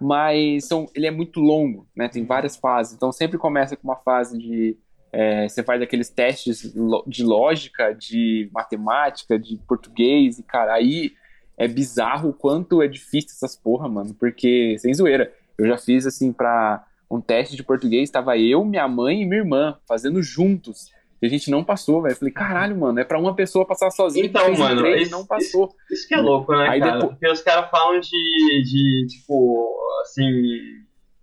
mas 0.00 0.64
são, 0.64 0.88
ele 0.94 1.06
é 1.06 1.10
muito 1.10 1.40
longo, 1.40 1.86
né? 1.94 2.08
Tem 2.08 2.24
várias 2.24 2.56
fases. 2.56 2.94
Então 2.94 3.12
sempre 3.12 3.38
começa 3.38 3.76
com 3.76 3.86
uma 3.86 3.96
fase 3.96 4.36
de 4.36 4.76
é, 5.12 5.48
você 5.48 5.62
faz 5.62 5.80
aqueles 5.80 6.10
testes 6.10 6.74
de 7.06 7.22
lógica, 7.22 7.92
de 7.92 8.50
matemática, 8.52 9.38
de 9.38 9.56
português, 9.58 10.40
e 10.40 10.42
cara, 10.42 10.74
aí 10.74 11.12
é 11.56 11.68
bizarro 11.68 12.30
o 12.30 12.34
quanto 12.34 12.82
é 12.82 12.88
difícil 12.88 13.30
essas 13.30 13.56
porra, 13.56 13.88
mano, 13.88 14.14
porque, 14.14 14.76
sem 14.78 14.92
zoeira, 14.92 15.32
eu 15.56 15.66
já 15.66 15.78
fiz 15.78 16.06
assim 16.06 16.32
pra 16.32 16.84
um 17.10 17.20
teste 17.20 17.56
de 17.56 17.62
português, 17.62 18.10
tava 18.10 18.36
eu, 18.36 18.64
minha 18.64 18.88
mãe 18.88 19.22
e 19.22 19.26
minha 19.26 19.40
irmã 19.40 19.78
fazendo 19.86 20.22
juntos. 20.22 20.92
E 21.22 21.26
a 21.26 21.30
gente 21.30 21.50
não 21.50 21.64
passou, 21.64 22.02
velho. 22.02 22.16
Falei, 22.16 22.34
caralho, 22.34 22.76
mano, 22.76 22.98
é 22.98 23.04
pra 23.04 23.18
uma 23.18 23.34
pessoa 23.34 23.66
passar 23.66 23.90
sozinha. 23.90 24.26
Então, 24.26 24.52
mano, 24.54 24.82
três, 24.82 25.02
isso, 25.02 25.10
não 25.10 25.24
passou. 25.24 25.66
Isso, 25.66 25.94
isso, 26.00 26.08
que 26.08 26.14
é 26.14 26.18
louco, 26.18 26.52
né, 26.52 26.68
Aí 26.68 26.80
cara? 26.80 26.92
Depois... 26.92 27.12
Porque 27.12 27.30
os 27.30 27.40
caras 27.40 27.70
falam 27.70 28.00
de, 28.00 28.10
de, 28.10 29.06
tipo, 29.08 29.74
assim, 30.02 30.30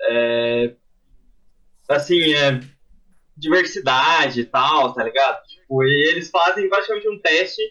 é, 0.01 0.73
assim, 1.89 2.33
é, 2.33 2.59
diversidade 3.37 4.41
e 4.41 4.45
tal, 4.45 4.93
tá 4.93 5.03
ligado? 5.03 5.43
Tipo, 5.43 5.83
e 5.83 6.09
eles 6.09 6.29
fazem 6.29 6.67
praticamente 6.67 7.09
um 7.09 7.19
teste 7.19 7.61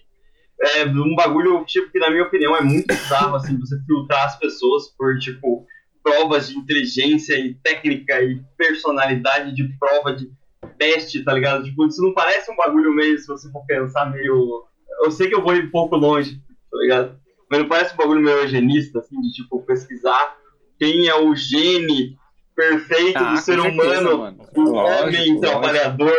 é, 0.63 0.85
um 0.87 1.15
bagulho, 1.15 1.65
tipo, 1.65 1.91
que 1.91 1.99
na 1.99 2.11
minha 2.11 2.25
opinião 2.25 2.57
é 2.57 2.61
muito 2.61 2.87
bizarro, 2.87 3.37
assim, 3.37 3.59
você 3.59 3.79
filtrar 3.87 4.27
as 4.27 4.39
pessoas 4.39 4.89
por, 4.97 5.19
tipo, 5.19 5.67
provas 6.03 6.49
de 6.49 6.57
inteligência 6.57 7.35
e 7.39 7.55
técnica 7.55 8.21
e 8.23 8.43
personalidade 8.57 9.55
de 9.55 9.69
prova 9.79 10.15
de 10.15 10.31
teste, 10.79 11.25
tá 11.25 11.33
ligado? 11.33 11.65
Tipo, 11.65 11.87
isso 11.87 12.03
não 12.03 12.13
parece 12.13 12.51
um 12.51 12.57
bagulho 12.57 12.93
meio, 12.95 13.19
se 13.19 13.27
você 13.27 13.51
for 13.51 13.65
pensar, 13.67 14.11
meio. 14.11 14.65
Eu 15.03 15.11
sei 15.11 15.29
que 15.29 15.35
eu 15.35 15.43
vou 15.43 15.55
ir 15.55 15.67
um 15.67 15.71
pouco 15.71 15.97
longe, 15.97 16.37
tá 16.71 16.79
ligado? 16.79 17.19
Mas 17.51 17.61
não 17.61 17.69
parece 17.69 17.95
um 17.95 17.97
bagulho 17.97 18.21
meio 18.21 18.39
eugenista, 18.39 19.01
assim, 19.01 19.21
de 19.21 19.33
tipo, 19.33 19.63
pesquisar 19.63 20.37
quem 20.79 21.09
é 21.09 21.15
o 21.15 21.35
gene 21.35 22.17
perfeito 22.57 23.19
ah, 23.19 23.33
do 23.33 23.37
ser 23.39 23.61
humano, 23.61 24.37
o 24.57 24.73
homem 24.73 25.41
trabalhador, 25.41 26.13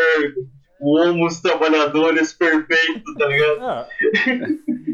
o 0.81 0.97
homos 0.97 1.39
trabalhadores 1.39 2.33
perfeito, 2.33 3.13
tá 3.17 3.27
ligado? 3.27 3.63
É. 3.63 3.87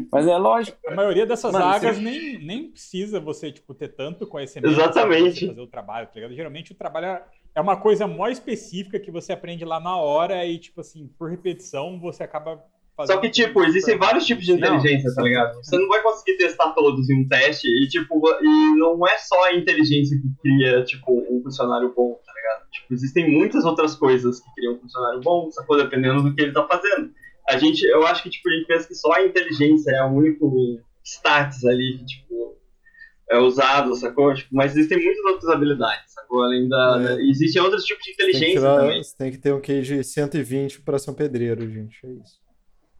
Mas 0.12 0.26
é 0.26 0.36
lógico. 0.36 0.78
A 0.86 0.94
maioria 0.94 1.26
dessas 1.26 1.52
Mano, 1.52 1.64
vagas 1.64 1.96
você... 1.96 2.02
nem, 2.02 2.38
nem 2.44 2.70
precisa 2.70 3.18
você, 3.18 3.50
tipo, 3.50 3.74
ter 3.74 3.88
tanto 3.88 4.26
conhecimento 4.26 4.72
Exatamente. 4.72 5.46
fazer 5.46 5.60
o 5.60 5.66
trabalho, 5.66 6.06
tá 6.06 6.14
ligado? 6.16 6.34
Geralmente 6.34 6.72
o 6.72 6.74
trabalho 6.74 7.06
é, 7.06 7.24
é 7.54 7.60
uma 7.60 7.76
coisa 7.76 8.06
mó 8.06 8.28
específica 8.28 9.00
que 9.00 9.10
você 9.10 9.32
aprende 9.32 9.64
lá 9.64 9.80
na 9.80 9.96
hora 9.96 10.44
e, 10.44 10.58
tipo 10.58 10.80
assim, 10.80 11.08
por 11.18 11.30
repetição, 11.30 11.98
você 11.98 12.22
acaba 12.22 12.62
só 13.06 13.16
que, 13.18 13.30
tipo, 13.30 13.62
existem 13.62 13.96
vários 13.96 14.26
tipos 14.26 14.44
de 14.44 14.52
inteligência, 14.52 15.08
não. 15.08 15.14
tá 15.14 15.22
ligado? 15.22 15.54
Você 15.62 15.78
não 15.78 15.86
vai 15.86 16.02
conseguir 16.02 16.36
testar 16.36 16.72
todos 16.72 17.08
em 17.08 17.22
um 17.22 17.28
teste 17.28 17.68
e, 17.68 17.86
tipo, 17.86 18.20
e 18.42 18.76
não 18.76 19.06
é 19.06 19.16
só 19.18 19.44
a 19.46 19.54
inteligência 19.54 20.18
que 20.20 20.28
cria, 20.42 20.82
tipo, 20.82 21.12
um 21.30 21.40
funcionário 21.40 21.92
bom, 21.94 22.18
ligado? 22.48 22.70
Tipo, 22.70 22.94
existem 22.94 23.30
muitas 23.30 23.64
outras 23.64 23.94
coisas 23.94 24.40
que 24.40 24.54
criam 24.54 24.74
um 24.74 24.80
funcionário 24.80 25.20
bom, 25.20 25.50
sacou? 25.50 25.76
Dependendo 25.76 26.22
do 26.22 26.34
que 26.34 26.42
ele 26.42 26.52
tá 26.52 26.66
fazendo. 26.66 27.12
A 27.48 27.56
gente, 27.56 27.84
eu 27.84 28.06
acho 28.06 28.22
que, 28.22 28.30
tipo, 28.30 28.48
a 28.48 28.52
gente 28.52 28.66
pensa 28.66 28.88
que 28.88 28.94
só 28.94 29.12
a 29.12 29.24
inteligência 29.24 29.90
é 29.90 30.04
o 30.04 30.12
único 30.12 30.80
status 31.02 31.64
ali 31.64 31.98
que, 31.98 32.04
tipo, 32.04 32.56
é 33.30 33.38
usado, 33.38 33.94
sacou? 33.94 34.34
Tipo, 34.34 34.54
mas 34.54 34.76
existem 34.76 35.02
muitas 35.02 35.24
outras 35.24 35.50
habilidades, 35.50 36.12
sacou? 36.12 36.42
Além 36.42 36.68
da... 36.68 37.16
É. 37.18 37.22
Existem 37.28 37.62
outros 37.62 37.84
tipos 37.84 38.04
de 38.04 38.12
inteligência 38.12 38.60
tem 38.60 38.60
também. 38.60 39.02
Você 39.02 39.16
tem 39.16 39.30
que 39.30 39.38
ter 39.38 39.52
um 39.52 39.60
QI 39.60 39.82
de 39.82 40.04
120 40.04 40.82
para 40.82 40.98
ser 40.98 41.10
um 41.10 41.14
pedreiro, 41.14 41.68
gente, 41.70 41.98
é 42.04 42.10
isso. 42.10 42.48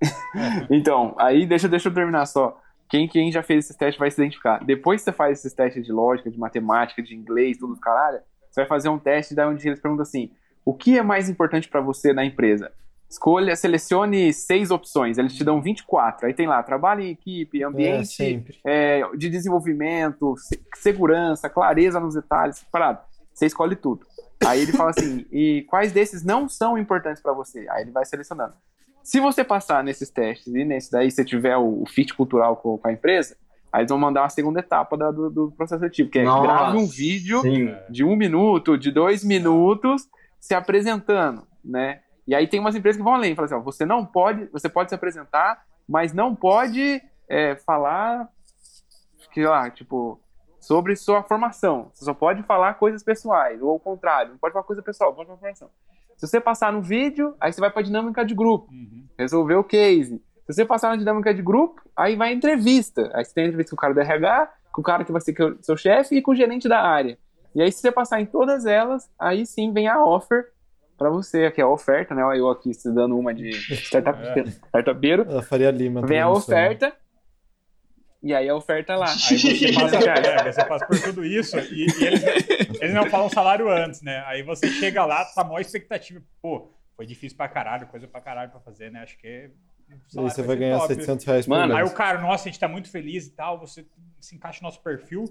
então, 0.71 1.15
aí 1.19 1.47
deixa, 1.47 1.69
deixa 1.69 1.89
eu 1.89 1.95
terminar 1.95 2.27
só. 2.27 2.59
Quem, 2.89 3.07
quem 3.07 3.31
já 3.31 3.43
fez 3.43 3.67
esses 3.67 3.77
testes 3.77 3.99
vai 3.99 4.11
se 4.11 4.21
identificar. 4.21 4.65
Depois 4.65 5.01
que 5.01 5.05
você 5.05 5.13
faz 5.13 5.39
esses 5.39 5.53
testes 5.53 5.85
de 5.85 5.93
lógica, 5.93 6.31
de 6.31 6.39
matemática, 6.39 7.03
de 7.03 7.15
inglês, 7.15 7.59
tudo 7.59 7.79
caralho, 7.79 8.21
você 8.59 8.63
vai 8.63 8.67
fazer 8.67 8.89
um 8.89 8.99
teste 8.99 9.35
da 9.35 9.49
onde 9.49 9.67
eles 9.67 9.81
perguntam 9.81 10.03
assim: 10.03 10.31
o 10.65 10.75
que 10.75 10.99
é 10.99 11.03
mais 11.03 11.29
importante 11.29 11.69
para 11.69 11.81
você 11.81 12.13
na 12.13 12.25
empresa? 12.25 12.73
Escolha, 13.09 13.57
selecione 13.57 14.33
seis 14.35 14.71
opções, 14.71 15.17
eles 15.17 15.35
te 15.35 15.43
dão 15.43 15.63
24. 15.63 16.27
Aí 16.27 16.35
tem 16.35 16.47
lá, 16.47 16.63
trabalho 16.63 17.01
em 17.01 17.11
equipe, 17.11 17.65
ambiente 17.65 18.45
é, 18.67 19.01
é, 19.01 19.17
de 19.17 19.31
desenvolvimento, 19.31 20.35
segurança, 20.77 21.49
clareza 21.49 21.99
nos 21.99 22.15
detalhes, 22.15 22.65
parado. 22.71 23.01
Você 23.33 23.47
escolhe 23.47 23.77
tudo. 23.77 24.07
Aí 24.45 24.63
ele 24.63 24.73
fala 24.73 24.91
assim: 24.91 25.25
e 25.33 25.65
quais 25.69 25.93
desses 25.93 26.25
não 26.25 26.49
são 26.49 26.77
importantes 26.77 27.23
para 27.23 27.33
você? 27.33 27.67
Aí 27.71 27.83
ele 27.83 27.93
vai 27.93 28.05
selecionando. 28.05 28.55
Se 29.03 29.21
você 29.21 29.43
passar 29.43 29.83
nesses 29.83 30.11
testes 30.11 30.55
e 30.55 30.65
nesse 30.67 30.91
daí 30.91 31.11
você 31.11 31.25
tiver 31.25 31.57
o, 31.57 31.83
o 31.83 31.87
fit 31.87 32.13
cultural 32.13 32.57
com, 32.57 32.77
com, 32.77 32.89
a 32.89 32.93
empresa, 32.93 33.39
aí 33.73 33.81
eles 33.83 33.91
vão 33.91 33.99
mandar 33.99 34.23
uma 34.23 34.29
segunda 34.29 34.61
etapa 34.61 34.97
da, 34.97 35.11
do, 35.11 35.31
do, 35.31 35.51
processo 35.53 35.81
seletivo, 35.81 36.11
que 36.11 36.19
é 36.19 36.25
Nossa, 36.25 36.43
grave 36.43 36.79
um 36.79 36.87
vídeo 36.87 37.41
sim. 37.43 37.75
de 37.89 38.05
um 38.05 38.17
minuto, 38.17 38.77
de 38.77 38.91
dois 38.91 39.25
minutos, 39.25 40.09
se 40.41 40.55
apresentando, 40.55 41.47
né? 41.65 42.01
E 42.27 42.35
aí 42.35 42.47
tem 42.47 42.61
umas 42.61 42.75
empresas 42.75 42.99
que 42.99 43.05
vão 43.05 43.15
além, 43.15 43.35
falam 43.35 43.47
assim, 43.47 43.55
ó, 43.55 43.61
você 43.61 43.87
não 43.87 44.05
pode, 44.05 44.47
você 44.47 44.69
pode 44.69 44.91
se 44.91 44.95
apresentar, 44.95 45.65
mas 45.89 46.13
não 46.13 46.35
pode 46.35 47.01
é, 47.29 47.57
falar, 47.57 48.29
que 49.33 49.45
lá, 49.45 49.71
tipo, 49.71 50.21
sobre 50.61 50.95
sua 50.97 51.23
formação. 51.23 51.91
Você 51.95 52.05
só 52.05 52.13
pode 52.13 52.43
falar 52.43 52.75
coisas 52.75 53.03
pessoais, 53.03 53.63
ou 53.63 53.71
ao 53.71 53.81
contrário, 53.81 54.33
não 54.33 54.39
pode 54.39 54.53
falar 54.53 54.65
coisa 54.65 54.83
pessoal, 54.83 55.15
pode 55.15 55.27
falar 55.27 55.39
formação. 55.39 55.71
Se 56.19 56.27
você 56.27 56.41
passar 56.41 56.73
no 56.73 56.83
vídeo, 56.83 57.35
aí 57.41 57.53
você 57.53 57.61
vai 57.61 57.71
para 57.71 57.83
dinâmica 57.83 58.25
de 58.25 58.35
grupo, 58.35 58.71
uhum. 58.73 59.07
resolver 59.17 59.55
o 59.55 59.65
case. 59.65 60.21
Se 60.49 60.55
você 60.55 60.65
passar 60.65 60.89
na 60.89 60.97
dinâmica 60.97 61.35
de 61.35 61.43
grupo, 61.43 61.83
aí 61.95 62.17
vai 62.17 62.33
entrevista. 62.33 63.11
Aí 63.15 63.23
você 63.25 63.35
tem 63.35 63.45
entrevista 63.45 63.71
com 63.71 63.77
o 63.77 63.81
cara 63.81 63.93
do 63.93 64.01
RH, 64.01 64.53
com 64.73 64.81
o 64.81 64.85
cara 64.85 65.05
que 65.05 65.13
vai 65.13 65.21
ser 65.21 65.35
seu 65.61 65.77
chefe 65.77 66.17
e 66.17 66.23
com 66.23 66.31
o 66.31 66.35
gerente 66.35 66.67
da 66.67 66.81
área. 66.81 67.19
E 67.55 67.61
aí, 67.61 67.71
se 67.71 67.81
você 67.81 67.93
passar 67.93 68.21
em 68.21 68.27
todas 68.27 68.65
elas, 68.65 69.11
aí 69.19 69.45
sim 69.45 69.73
vem 69.73 69.89
a 69.89 70.03
offer 70.03 70.47
para 70.97 71.11
você, 71.11 71.51
que 71.51 71.61
é 71.61 71.65
a 71.65 71.69
oferta, 71.69 72.15
né? 72.15 72.23
Eu 72.37 72.49
aqui 72.49 72.71
dando 72.87 73.17
uma 73.19 73.35
de 73.35 73.51
startup, 73.77 74.19
é. 74.23 74.43
startupeiro. 74.45 75.39
A 75.39 75.43
Faria 75.43 75.71
Lima. 75.71 76.07
Vem 76.07 76.21
a 76.21 76.31
oferta, 76.31 76.95
e 78.23 78.35
aí 78.35 78.49
a 78.49 78.55
oferta 78.55 78.97
lá. 78.97 79.07
Aí 79.07 79.39
você 79.39 79.73
passa, 79.73 79.97
é, 79.97 80.53
você 80.53 80.65
passa 80.65 80.87
por 80.87 81.01
tudo 81.01 81.25
isso 81.25 81.59
e, 81.59 81.87
e 81.87 82.05
eles, 82.05 82.23
eles, 82.81 82.95
não 82.95 83.07
falam 83.07 83.29
salário 83.29 83.71
antes, 83.71 84.03
né? 84.03 84.25
Aí 84.27 84.43
você 84.43 84.69
chega 84.69 85.05
lá, 85.05 85.25
tá 85.25 85.45
maior 85.45 85.61
expectativa. 85.61 86.21
Pô, 86.43 86.73
foi 86.97 87.07
difícil 87.07 87.37
pra 87.37 87.49
caralho, 87.49 87.87
coisa 87.87 88.09
pra 88.09 88.21
caralho 88.21 88.51
pra 88.51 88.61
fazer, 88.61 88.91
né? 88.91 89.03
Acho 89.03 89.17
que 89.19 89.51
é. 89.91 90.21
Aí 90.21 90.31
você 90.31 90.43
vai 90.43 90.57
ganhar 90.57 90.79
top. 90.79 90.95
700 90.95 91.25
reais 91.25 91.47
por 91.47 91.51
Mano, 91.51 91.75
mês. 91.75 91.87
aí 91.87 91.93
o 91.93 91.95
cara, 91.95 92.21
nossa, 92.21 92.49
a 92.49 92.51
gente 92.51 92.61
tá 92.61 92.69
muito 92.69 92.91
feliz 92.91 93.27
e 93.27 93.31
tal, 93.31 93.59
você 93.59 93.87
se 94.21 94.37
encaixa 94.37 94.61
no 94.63 94.69
nosso 94.69 94.83
perfil 94.83 95.25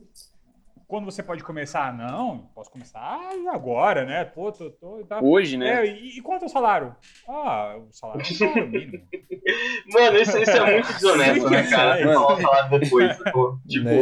quando 0.88 1.06
você 1.06 1.22
pode 1.22 1.44
começar? 1.44 1.96
Não, 1.96 2.50
posso 2.56 2.72
começar 2.72 3.20
agora, 3.52 4.06
né? 4.06 4.24
Pô, 4.24 4.52
tô, 4.52 4.70
tô, 4.72 5.06
tá... 5.06 5.20
Hoje, 5.22 5.58
né? 5.58 5.86
É, 5.86 5.86
e, 5.86 6.18
e, 6.18 6.22
quanto 6.22 6.44
é 6.44 6.46
o 6.46 6.50
salário? 6.50 6.96
Ah, 7.28 7.76
o 7.78 7.92
salário 7.92 8.22
é 8.22 8.24
o 8.24 8.36
salário 8.36 8.70
mínimo. 8.70 9.04
Mano, 9.94 10.18
isso, 10.18 10.38
isso 10.38 10.52
é 10.52 10.74
muito 10.74 10.94
desonesto, 10.94 11.50
né, 11.50 11.70
cara? 11.70 12.06
Mano, 12.06 12.22
falar 12.22 12.42
salário 12.42 12.80
depois, 12.80 13.18
pô. 13.32 13.60
Tipo, 13.68 13.86
né? 13.90 14.00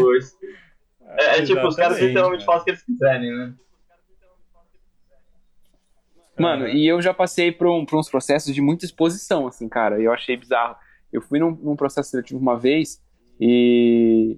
é, 1.17 1.39
é, 1.39 1.43
tipo, 1.43 1.67
os 1.67 1.75
caras 1.75 1.99
literalmente 1.99 2.41
né? 2.41 2.45
fazem 2.45 2.61
o 2.61 2.63
que 2.65 2.71
eles 2.71 2.83
quiserem, 2.83 3.35
né? 3.35 3.53
Mano, 6.37 6.67
e 6.67 6.85
eu 6.85 7.01
já 7.01 7.13
passei 7.13 7.51
por, 7.51 7.67
um, 7.67 7.85
por 7.85 7.97
uns 7.97 8.09
processos 8.09 8.53
de 8.53 8.61
muita 8.61 8.85
exposição, 8.85 9.47
assim, 9.47 9.69
cara. 9.69 10.01
Eu 10.01 10.11
achei 10.11 10.35
bizarro. 10.35 10.75
Eu 11.11 11.21
fui 11.21 11.39
num, 11.39 11.51
num 11.51 11.75
processo 11.75 12.09
seletivo 12.09 12.39
uma 12.39 12.57
vez 12.57 13.01
e 13.39 14.37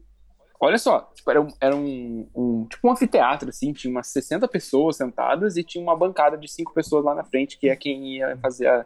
Olha 0.60 0.77
só, 0.80 1.12
tipo, 1.13 1.30
era, 1.30 1.42
um, 1.42 1.48
era 1.62 1.75
um, 1.75 2.27
um, 2.36 2.66
tipo 2.66 2.88
um 2.88 2.92
anfiteatro, 2.92 3.50
assim, 3.50 3.74
tinha 3.74 3.92
umas 3.92 4.08
60 4.08 4.48
pessoas 4.48 4.98
sentadas 4.98 5.56
e 5.56 5.63
tinha 5.63 5.84
uma 5.84 5.96
bancada 5.96 6.36
de 6.36 6.48
cinco 6.48 6.74
pessoas 6.74 7.06
lá 7.06 7.13
na 7.13 7.24
frente, 7.24 7.60
que 7.60 7.70
é 7.70 7.75
quem 7.75 8.16
ia 8.16 8.36
fazer 8.38 8.68
a, 8.68 8.86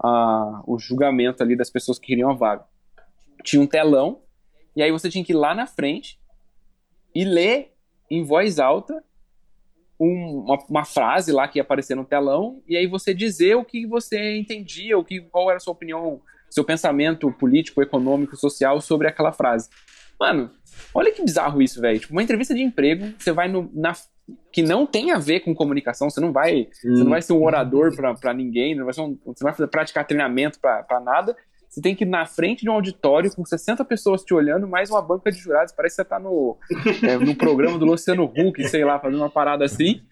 a, 0.00 0.62
o 0.66 0.78
julgamento 0.80 1.40
ali 1.40 1.54
das 1.54 1.70
pessoas 1.70 1.98
que 1.98 2.08
queriam 2.08 2.30
a 2.30 2.34
vaga. 2.34 2.64
Tinha 3.44 3.62
um 3.62 3.68
telão, 3.68 4.20
e 4.74 4.82
aí 4.82 4.90
você 4.90 5.08
tinha 5.08 5.24
que 5.24 5.32
ir 5.32 5.36
lá 5.36 5.54
na 5.54 5.66
frente 5.66 6.18
e 7.14 7.24
ler 7.24 7.72
em 8.10 8.24
voz 8.24 8.58
alta 8.58 9.02
um, 10.02 10.44
uma, 10.44 10.58
uma, 10.68 10.84
frase 10.84 11.30
lá 11.30 11.46
que 11.46 11.58
ia 11.58 11.62
aparecer 11.62 11.94
no 11.94 12.04
telão, 12.04 12.60
e 12.66 12.76
aí 12.76 12.86
você 12.86 13.14
dizer 13.14 13.54
o 13.54 13.64
que 13.64 13.86
você 13.86 14.36
entendia, 14.36 14.98
o 14.98 15.04
que, 15.04 15.20
qual 15.20 15.48
era 15.48 15.58
a 15.58 15.60
sua 15.60 15.72
opinião, 15.72 16.20
seu 16.50 16.64
pensamento 16.64 17.30
político, 17.32 17.80
econômico, 17.80 18.36
social 18.36 18.80
sobre 18.80 19.06
aquela 19.06 19.32
frase. 19.32 19.68
Mano, 20.18 20.50
olha 20.94 21.12
que 21.12 21.22
bizarro 21.22 21.62
isso, 21.62 21.80
velho. 21.80 22.00
Tipo, 22.00 22.12
uma 22.12 22.22
entrevista 22.22 22.54
de 22.54 22.62
emprego, 22.62 23.12
você 23.18 23.32
vai 23.32 23.48
no, 23.48 23.70
na, 23.72 23.92
que 24.52 24.62
não 24.62 24.86
tem 24.86 25.12
a 25.12 25.18
ver 25.18 25.40
com 25.40 25.54
comunicação, 25.54 26.10
você 26.10 26.20
não 26.20 26.32
vai, 26.32 26.68
hum. 26.84 26.96
você 26.96 27.04
não 27.04 27.10
vai 27.10 27.22
ser 27.22 27.32
um 27.32 27.42
orador 27.44 27.94
para 27.94 28.34
ninguém, 28.34 28.74
não 28.74 28.84
vai 28.84 28.94
um, 28.98 29.18
você 29.24 29.44
não 29.44 29.52
vai 29.52 29.68
praticar 29.68 30.06
treinamento 30.06 30.58
para 30.60 31.00
nada. 31.00 31.36
Você 31.72 31.80
tem 31.80 31.96
que 31.96 32.04
ir 32.04 32.06
na 32.06 32.26
frente 32.26 32.64
de 32.64 32.68
um 32.68 32.74
auditório 32.74 33.34
com 33.34 33.46
60 33.46 33.82
pessoas 33.86 34.22
te 34.22 34.34
olhando, 34.34 34.68
mais 34.68 34.90
uma 34.90 35.00
banca 35.00 35.32
de 35.32 35.38
jurados. 35.38 35.72
Parece 35.72 35.96
que 35.96 36.02
você 36.02 36.04
tá 36.06 36.20
no, 36.20 36.58
é, 37.02 37.16
no 37.16 37.34
programa 37.34 37.78
do 37.78 37.86
Luciano 37.86 38.24
Huck, 38.24 38.62
sei 38.68 38.84
lá, 38.84 39.00
fazendo 39.00 39.20
uma 39.20 39.30
parada 39.30 39.64
assim. 39.64 40.02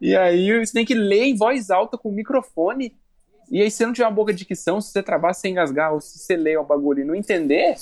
E 0.00 0.16
aí 0.16 0.64
você 0.64 0.72
tem 0.72 0.86
que 0.86 0.94
ler 0.94 1.24
em 1.24 1.36
voz 1.36 1.68
alta 1.68 1.98
com 1.98 2.08
o 2.08 2.12
microfone. 2.12 2.96
E 3.50 3.60
aí, 3.60 3.70
se 3.70 3.76
você 3.76 3.84
não 3.84 3.92
tiver 3.92 4.06
uma 4.06 4.14
boca 4.14 4.32
de 4.32 4.38
dicção, 4.38 4.80
se 4.80 4.92
você 4.92 5.02
trabalhar 5.02 5.34
sem 5.34 5.52
engasgar, 5.52 5.92
ou 5.92 6.00
se 6.00 6.18
você 6.18 6.36
ler 6.36 6.58
o 6.58 6.64
bagulho 6.64 7.00
e 7.00 7.04
não 7.04 7.14
entender, 7.14 7.74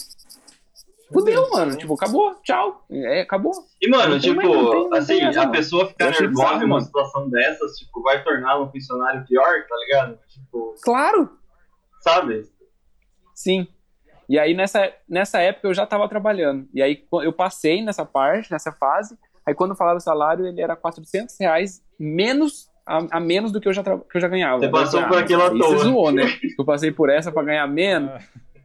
Fudeu, 1.13 1.49
mano. 1.51 1.77
Tipo, 1.77 1.95
acabou, 1.95 2.35
tchau. 2.43 2.85
É, 2.91 3.21
acabou. 3.21 3.53
E, 3.81 3.89
mano, 3.89 4.19
tipo, 4.19 4.89
mais, 4.91 5.07
tem, 5.07 5.25
assim, 5.25 5.39
a 5.39 5.49
pessoa 5.49 5.87
ficar 5.87 6.11
nervosa 6.11 6.65
em 6.65 6.67
uma 6.67 6.81
situação 6.81 7.31
dessas, 7.31 7.77
tipo, 7.79 8.03
vai 8.03 8.23
tornar 8.25 8.61
um 8.61 8.69
funcionário 8.69 9.25
pior, 9.27 9.65
tá 9.69 9.77
ligado? 9.77 10.19
Tipo. 10.29 10.75
Claro! 10.83 11.31
Sabe? 12.01 12.58
Sim. 13.39 13.69
E 14.29 14.37
aí, 14.37 14.53
nessa, 14.53 14.93
nessa 15.09 15.39
época, 15.39 15.69
eu 15.69 15.75
já 15.75 15.87
tava 15.87 16.09
trabalhando. 16.09 16.69
E 16.75 16.83
aí, 16.83 17.05
eu 17.23 17.33
passei 17.33 17.81
nessa 17.83 18.05
parte, 18.05 18.51
nessa 18.51 18.73
fase. 18.73 19.17
Aí, 19.47 19.55
quando 19.55 19.77
falava 19.77 19.99
o 19.99 20.03
salário, 20.03 20.45
ele 20.45 20.61
era 20.61 20.75
400 20.75 21.37
reais 21.39 21.81
menos 21.97 22.69
a, 22.85 23.19
a, 23.19 23.21
menos 23.21 23.53
do 23.53 23.61
que 23.61 23.69
eu 23.69 23.73
já, 23.73 23.85
que 23.85 24.17
eu 24.17 24.21
já 24.21 24.27
ganhava. 24.27 24.59
Você 24.59 24.69
passou 24.69 25.07
por 25.07 25.19
aquilo 25.19 25.43
à 25.45 25.51
toa. 25.51 25.69
Você 25.69 25.79
zoou, 25.85 26.11
né? 26.11 26.25
Eu 26.59 26.65
passei 26.65 26.91
por 26.91 27.09
essa 27.11 27.31
pra 27.31 27.45
ganhar 27.45 27.67
menos. 27.69 28.11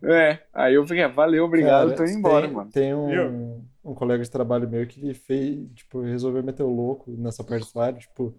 É, 0.01 0.39
aí 0.53 0.73
eu 0.73 0.85
fiquei, 0.85 1.07
valeu, 1.07 1.45
obrigado, 1.45 1.91
Cara, 1.91 1.97
tô 1.97 2.03
indo 2.03 2.17
embora, 2.17 2.45
tem, 2.45 2.53
mano. 2.53 2.69
Tem 2.71 2.93
um, 2.93 3.63
um 3.85 3.93
colega 3.93 4.21
de 4.21 4.29
trabalho 4.29 4.67
meu 4.67 4.85
que 4.85 5.13
fez, 5.13 5.65
tipo, 5.75 6.01
resolveu 6.01 6.43
meter 6.43 6.63
o 6.63 6.75
louco 6.75 7.09
nessa 7.11 7.41
parte 7.41 7.61
do 7.61 7.67
salário, 7.67 7.99
tipo, 7.99 8.35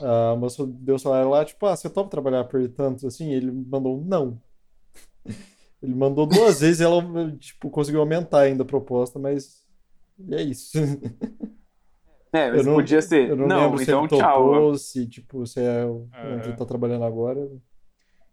a 0.00 0.34
moça 0.34 0.66
deu 0.66 0.96
o 0.96 0.98
salário 0.98 1.30
lá, 1.30 1.44
tipo, 1.44 1.64
ah, 1.66 1.76
você 1.76 1.88
topa 1.88 2.10
trabalhar 2.10 2.42
por 2.44 2.66
tanto, 2.68 3.06
assim, 3.06 3.32
ele 3.32 3.52
mandou 3.52 3.96
um 3.96 4.04
não. 4.04 4.40
Ele 5.84 5.94
mandou 5.94 6.26
duas 6.26 6.60
vezes 6.60 6.80
e 6.80 6.84
ela, 6.84 7.02
tipo, 7.38 7.70
conseguiu 7.70 8.00
aumentar 8.00 8.40
ainda 8.40 8.62
a 8.62 8.66
proposta, 8.66 9.18
mas 9.18 9.64
e 10.18 10.34
é 10.34 10.42
isso. 10.42 10.78
É, 12.32 12.50
Eu 12.56 12.56
mas 12.56 12.66
não, 12.66 12.74
podia 12.74 13.00
ser. 13.00 13.30
eu 13.30 13.36
não, 13.36 13.46
não 13.46 13.56
lembro 13.56 13.78
se 13.78 13.84
então 13.84 14.00
ele 14.00 14.08
tchau. 14.08 14.54
topou, 14.54 14.76
se, 14.76 15.06
tipo, 15.08 15.46
se 15.46 15.60
é 15.60 15.84
onde 15.86 16.48
ele 16.48 16.56
tá 16.56 16.66
trabalhando 16.66 17.04
agora. 17.04 17.48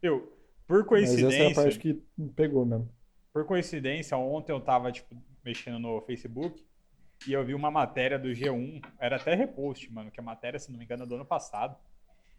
Eu, 0.01 0.31
por 0.67 0.85
Mas 0.99 1.13
essa 1.13 1.43
é 1.43 1.47
a 1.47 1.53
coincidência, 1.53 1.53
parte 1.53 1.79
que 1.79 2.03
pegou 2.35 2.65
mesmo. 2.65 2.89
por 3.33 3.45
coincidência, 3.45 4.17
ontem 4.17 4.51
eu 4.51 4.59
tava, 4.61 4.91
tipo, 4.91 5.15
mexendo 5.43 5.79
no 5.79 6.01
Facebook 6.01 6.65
e 7.27 7.33
eu 7.33 7.45
vi 7.45 7.53
uma 7.53 7.69
matéria 7.71 8.17
do 8.17 8.29
G1, 8.29 8.81
era 8.99 9.17
até 9.17 9.35
repost, 9.35 9.91
mano, 9.93 10.11
que 10.11 10.19
a 10.19 10.23
matéria, 10.23 10.59
se 10.59 10.71
não 10.71 10.79
me 10.79 10.85
engano, 10.85 11.03
é 11.03 11.05
do 11.05 11.15
ano 11.15 11.25
passado. 11.25 11.75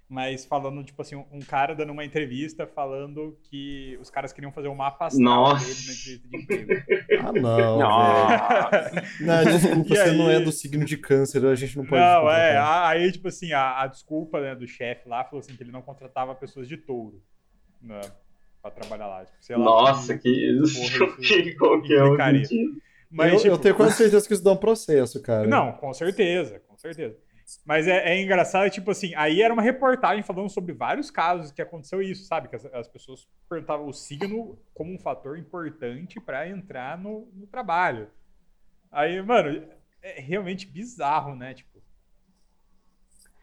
Mas 0.09 0.45
falando, 0.45 0.85
tipo 0.85 1.01
assim, 1.01 1.17
um 1.33 1.41
cara 1.41 1.75
dando 1.75 1.91
uma 1.91 2.05
entrevista 2.05 2.67
falando 2.67 3.39
que 3.45 3.97
os 3.99 4.11
caras 4.11 4.31
queriam 4.31 4.53
fazer 4.53 4.69
um 4.69 4.75
mapa 4.75 5.07
astral 5.07 5.25
Nossa. 5.25 5.65
dele 5.65 5.87
na 5.87 5.93
entrevista 5.95 6.29
de 6.29 6.37
emprego. 6.37 6.73
Ah, 7.21 7.33
não. 7.33 7.79
Não, 9.21 9.45
desculpa, 9.45 9.87
E 9.87 9.97
você 9.97 10.03
aí? 10.03 10.19
não 10.19 10.31
é 10.31 10.39
do 10.41 10.53
signo 10.53 10.85
de 10.85 10.99
câncer, 10.99 11.45
a 11.47 11.55
gente 11.55 11.77
não 11.79 11.87
pode. 11.87 12.01
Não, 12.03 12.31
é. 12.31 12.57
a- 12.59 12.89
Aí, 12.89 13.11
tipo 13.11 13.29
assim, 13.29 13.53
a, 13.53 13.81
a 13.83 13.87
desculpa 13.87 14.39
né, 14.41 14.55
do 14.55 14.67
chefe 14.67 15.09
lá 15.09 15.25
falou 15.25 15.41
assim 15.41 15.57
que 15.57 15.63
ele 15.63 15.73
não 15.73 15.81
contratava 15.83 16.35
pessoas 16.35 16.69
de 16.69 16.77
touro 16.77 17.23
né, 17.81 18.01
pra 18.61 18.71
trabalhar 18.71 19.07
lá. 19.07 19.25
Tipo, 19.25 19.37
sei 19.41 19.57
lá, 19.57 19.65
Nossa, 19.65 20.19
que 20.19 20.29
Porra, 20.31 20.65
isso 20.65 21.17
que 21.43 21.55
qualquer 21.55 22.03
um 22.03 22.07
implicaria. 22.09 22.45
sentido. 22.45 22.83
Mas, 23.11 23.33
eu, 23.33 23.39
tipo, 23.39 23.49
eu 23.55 23.59
tenho 23.59 23.75
quase 23.75 23.97
certeza 23.97 24.27
que 24.27 24.35
isso 24.35 24.45
dá 24.45 24.53
um 24.53 24.57
processo, 24.57 25.23
cara. 25.23 25.47
Não, 25.47 25.73
com 25.73 25.93
certeza, 25.95 26.61
com 26.61 26.77
certeza. 26.77 27.17
Mas 27.65 27.87
é, 27.87 28.11
é 28.11 28.23
engraçado, 28.23 28.71
tipo 28.71 28.91
assim, 28.91 29.15
aí 29.15 29.43
era 29.43 29.53
uma 29.53 29.63
reportagem 29.63 30.23
falando 30.23 30.49
sobre 30.49 30.73
vários 30.73 31.11
casos 31.11 31.53
que 31.53 31.63
aconteceu 31.63 32.01
isso, 32.03 32.25
sabe? 32.25 32.49
Que 32.49 32.57
as, 32.57 32.65
as 32.67 32.89
pessoas 32.89 33.29
perguntavam 33.49 33.87
o 33.89 33.93
signo 33.93 34.59
como 34.75 34.93
um 34.93 34.99
fator 34.99 35.39
importante 35.39 36.21
pra 36.21 36.49
entrar 36.49 36.99
no, 36.99 37.29
no 37.35 37.47
trabalho. 37.47 38.09
Aí, 38.91 39.21
mano, 39.23 39.63
é 40.03 40.21
realmente 40.21 40.67
bizarro, 40.67 41.35
né? 41.35 41.55
Tipo. 41.55 41.81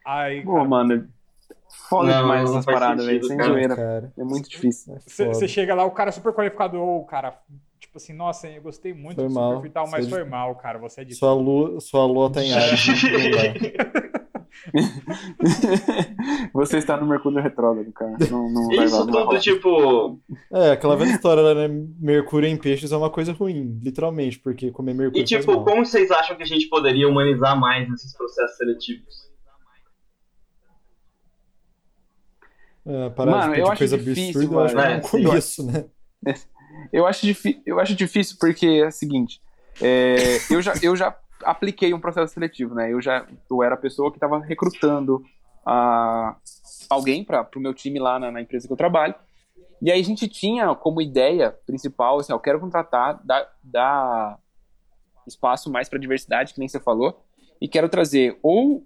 Aí, 0.05 0.43
Pô, 0.43 0.63
mano. 0.65 1.09
Foda 1.87 2.11
Não, 2.11 2.21
demais 2.21 2.49
essas 2.49 2.65
paradas, 2.65 3.05
velho. 3.05 3.23
Sem 3.23 3.37
cara. 3.37 3.49
zoeira. 3.49 3.75
cara. 3.75 4.13
É 4.17 4.23
muito 4.23 4.49
difícil. 4.49 4.95
É. 4.95 4.99
Você 4.99 5.47
chega 5.47 5.73
lá, 5.75 5.85
o 5.85 5.91
cara 5.91 6.11
super 6.11 6.33
qualificado, 6.33 6.79
ô, 6.81 7.03
cara, 7.05 7.39
tipo 7.89 7.97
assim, 7.97 8.13
nossa, 8.13 8.47
eu 8.47 8.61
gostei 8.61 8.93
muito 8.93 9.15
Foi 9.15 9.27
do 9.27 9.33
mal. 9.33 9.55
super 9.55 9.67
e 9.67 9.71
tal, 9.71 9.89
mas 9.89 10.07
foi 10.07 10.23
mal, 10.23 10.55
cara, 10.55 10.77
você 10.77 11.01
é 11.01 11.03
de 11.03 11.15
Sua 11.15 11.33
lua, 11.33 11.79
sua 11.81 12.05
lua 12.05 12.31
tá 12.31 12.43
em 12.43 12.53
Ares. 12.53 12.79
Você 16.53 16.77
está 16.77 16.97
no 16.97 17.07
Mercúrio 17.07 17.41
retrógrado, 17.41 17.91
cara. 17.93 18.17
Não, 18.29 18.49
não 18.51 18.67
vai 18.67 18.85
Isso 18.85 19.05
tudo, 19.05 19.17
rolar. 19.17 19.39
tipo. 19.39 20.19
É, 20.51 20.71
aquela 20.71 20.95
velha 20.97 21.11
história, 21.11 21.55
né? 21.67 21.67
Mercúrio 21.99 22.47
em 22.49 22.57
peixes 22.57 22.91
é 22.91 22.97
uma 22.97 23.09
coisa 23.09 23.31
ruim, 23.33 23.79
literalmente, 23.81 24.37
porque 24.37 24.69
comer 24.69 24.93
mercúrio 24.93 25.21
E 25.21 25.25
tipo, 25.25 25.63
como 25.63 25.85
vocês 25.85 26.11
acham 26.11 26.35
que 26.35 26.43
a 26.43 26.45
gente 26.45 26.67
poderia 26.67 27.07
humanizar 27.07 27.57
mais 27.59 27.89
esses 27.89 28.15
processos 28.15 28.57
seletivos? 28.57 29.29
É, 32.85 33.09
parar 33.11 33.31
Mano, 33.31 33.43
de 33.43 33.49
pedir 33.49 33.61
eu 33.61 33.67
acho 33.71 33.77
coisa 33.77 33.97
difícil, 33.97 34.41
absurda, 34.41 34.55
eu 34.55 34.59
acho 34.61 34.75
que 34.75 34.81
é 34.81 34.91
É, 34.91 34.97
um 34.97 35.01
sim. 35.01 35.23
começo, 35.23 35.65
né? 35.65 35.85
Eu 36.91 37.05
acho, 37.05 37.25
eu 37.65 37.79
acho 37.79 37.95
difícil 37.95 38.37
porque 38.39 38.65
é 38.65 38.87
o 38.87 38.91
seguinte. 38.91 39.41
é, 39.81 40.37
eu, 40.49 40.61
já, 40.61 40.73
eu 40.81 40.95
já 40.95 41.17
apliquei 41.43 41.93
um 41.93 41.99
processo 41.99 42.33
seletivo, 42.33 42.75
né? 42.75 42.91
Eu 42.91 43.01
já 43.01 43.25
eu 43.49 43.63
era 43.63 43.75
a 43.75 43.77
pessoa 43.77 44.11
que 44.11 44.17
estava 44.17 44.39
recrutando 44.39 45.23
a, 45.65 46.35
alguém 46.89 47.23
para 47.23 47.47
o 47.55 47.59
meu 47.59 47.73
time 47.73 47.99
lá 47.99 48.19
na, 48.19 48.31
na 48.31 48.41
empresa 48.41 48.67
que 48.67 48.73
eu 48.73 48.77
trabalho. 48.77 49.15
E 49.81 49.91
aí 49.91 49.99
a 49.99 50.03
gente 50.03 50.27
tinha 50.27 50.75
como 50.75 51.01
ideia 51.01 51.51
principal, 51.65 52.19
assim, 52.19 52.33
eu 52.33 52.39
quero 52.39 52.59
contratar, 52.59 53.21
dar, 53.23 53.49
dar 53.63 54.37
espaço 55.25 55.71
mais 55.71 55.87
para 55.87 55.99
diversidade, 55.99 56.53
que 56.53 56.59
nem 56.59 56.67
você 56.67 56.79
falou, 56.79 57.23
e 57.61 57.67
quero 57.67 57.87
trazer 57.87 58.37
ou 58.43 58.85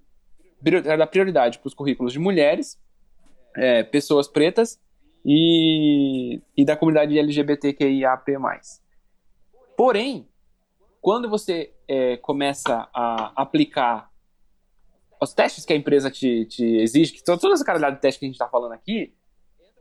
dar 0.62 1.08
prioridade 1.08 1.58
para 1.60 1.68
os 1.68 1.74
currículos 1.74 2.14
de 2.14 2.20
mulheres, 2.20 2.80
é, 3.56 3.84
pessoas 3.84 4.28
pretas 4.28 4.80
e, 5.26 6.42
e 6.56 6.66
da 6.66 6.76
comunidade 6.76 7.18
LGBTQIAP+. 7.18 8.26
Porém, 9.78 10.28
quando 11.02 11.30
você 11.30 11.74
é, 11.88 12.18
começa 12.18 12.88
a 12.94 13.32
aplicar 13.42 14.10
os 15.22 15.34
testes 15.34 15.66
que 15.66 15.74
a 15.74 15.76
empresa 15.76 16.12
te, 16.12 16.46
te 16.46 16.66
exige, 16.78 17.14
que 17.14 17.24
to- 17.24 17.38
toda 17.38 17.54
essa 17.54 17.64
caralhada 17.66 17.96
de 17.96 18.02
teste 18.02 18.20
que 18.20 18.26
a 18.26 18.30
gente 18.30 18.38
tá 18.38 18.48
falando 18.48 18.74
aqui, 18.74 19.14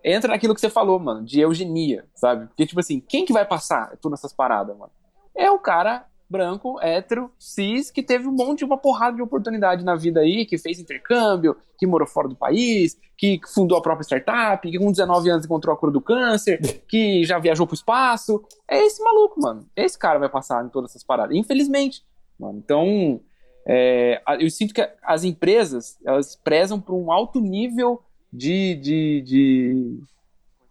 entra 0.05 0.31
naquilo 0.33 0.55
que 0.55 0.61
você 0.61 0.71
falou, 0.71 0.99
mano, 0.99 1.25
de 1.25 1.41
eugenia, 1.41 2.07
sabe? 2.15 2.47
Porque, 2.47 2.67
tipo 2.67 2.81
assim, 2.81 3.01
quem 3.01 3.25
que 3.25 3.33
vai 3.33 3.45
passar 3.45 3.97
todas 3.99 4.21
essas 4.21 4.33
paradas, 4.33 4.77
mano? 4.77 4.93
É 5.35 5.51
o 5.51 5.59
cara 5.59 6.07
branco, 6.33 6.81
hétero, 6.81 7.31
cis, 7.39 7.91
que 7.91 8.03
teve 8.03 8.27
um 8.27 8.33
monte 8.33 8.61
de 8.61 8.65
uma 8.65 8.79
porrada 8.79 9.15
de 9.15 9.23
oportunidade 9.23 9.85
na 9.85 9.95
vida 9.95 10.21
aí, 10.21 10.47
que 10.47 10.57
fez 10.57 10.81
intercâmbio, 10.81 11.55
que 11.79 11.87
morou 11.87 12.09
fora 12.09 12.27
do 12.27 12.35
país, 12.35 12.99
que 13.19 13.39
fundou 13.55 13.77
a 13.77 13.83
própria 13.83 14.03
startup, 14.03 14.69
que 14.69 14.79
com 14.79 14.91
19 14.91 15.29
anos 15.29 15.45
encontrou 15.45 15.75
a 15.75 15.79
cura 15.79 15.93
do 15.93 16.01
câncer, 16.01 16.59
que 16.89 17.23
já 17.25 17.39
viajou 17.39 17.67
pro 17.67 17.75
espaço. 17.75 18.43
É 18.69 18.85
esse 18.85 19.03
maluco, 19.05 19.41
mano. 19.41 19.69
Esse 19.77 19.99
cara 19.99 20.19
vai 20.19 20.31
passar 20.31 20.65
em 20.65 20.71
todas 20.71 20.91
essas 20.91 21.05
paradas. 21.05 21.37
Infelizmente, 21.37 22.03
mano. 22.41 22.59
Então, 22.59 23.21
é, 23.69 24.23
eu 24.41 24.51
sinto 24.51 24.73
que 24.73 24.89
as 25.05 25.23
empresas, 25.23 25.99
elas 26.05 26.35
prezam 26.35 26.81
por 26.81 26.95
um 26.95 27.13
alto 27.13 27.41
nível 27.41 28.03
de, 28.33 28.75
de, 28.77 29.23
de 29.23 30.01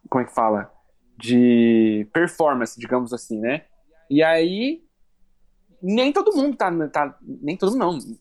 como 0.09 0.23
é 0.23 0.25
que 0.25 0.33
fala? 0.33 0.71
De 1.17 2.07
performance, 2.11 2.79
digamos 2.79 3.13
assim, 3.13 3.39
né? 3.39 3.65
E 4.09 4.21
aí, 4.21 4.81
nem 5.81 6.11
todo 6.11 6.35
mundo 6.35 6.55
tá, 6.55 6.71
tá 6.89 7.17
nem 7.21 7.57
todo 7.57 7.71
mundo 7.71 8.05
não. 8.05 8.17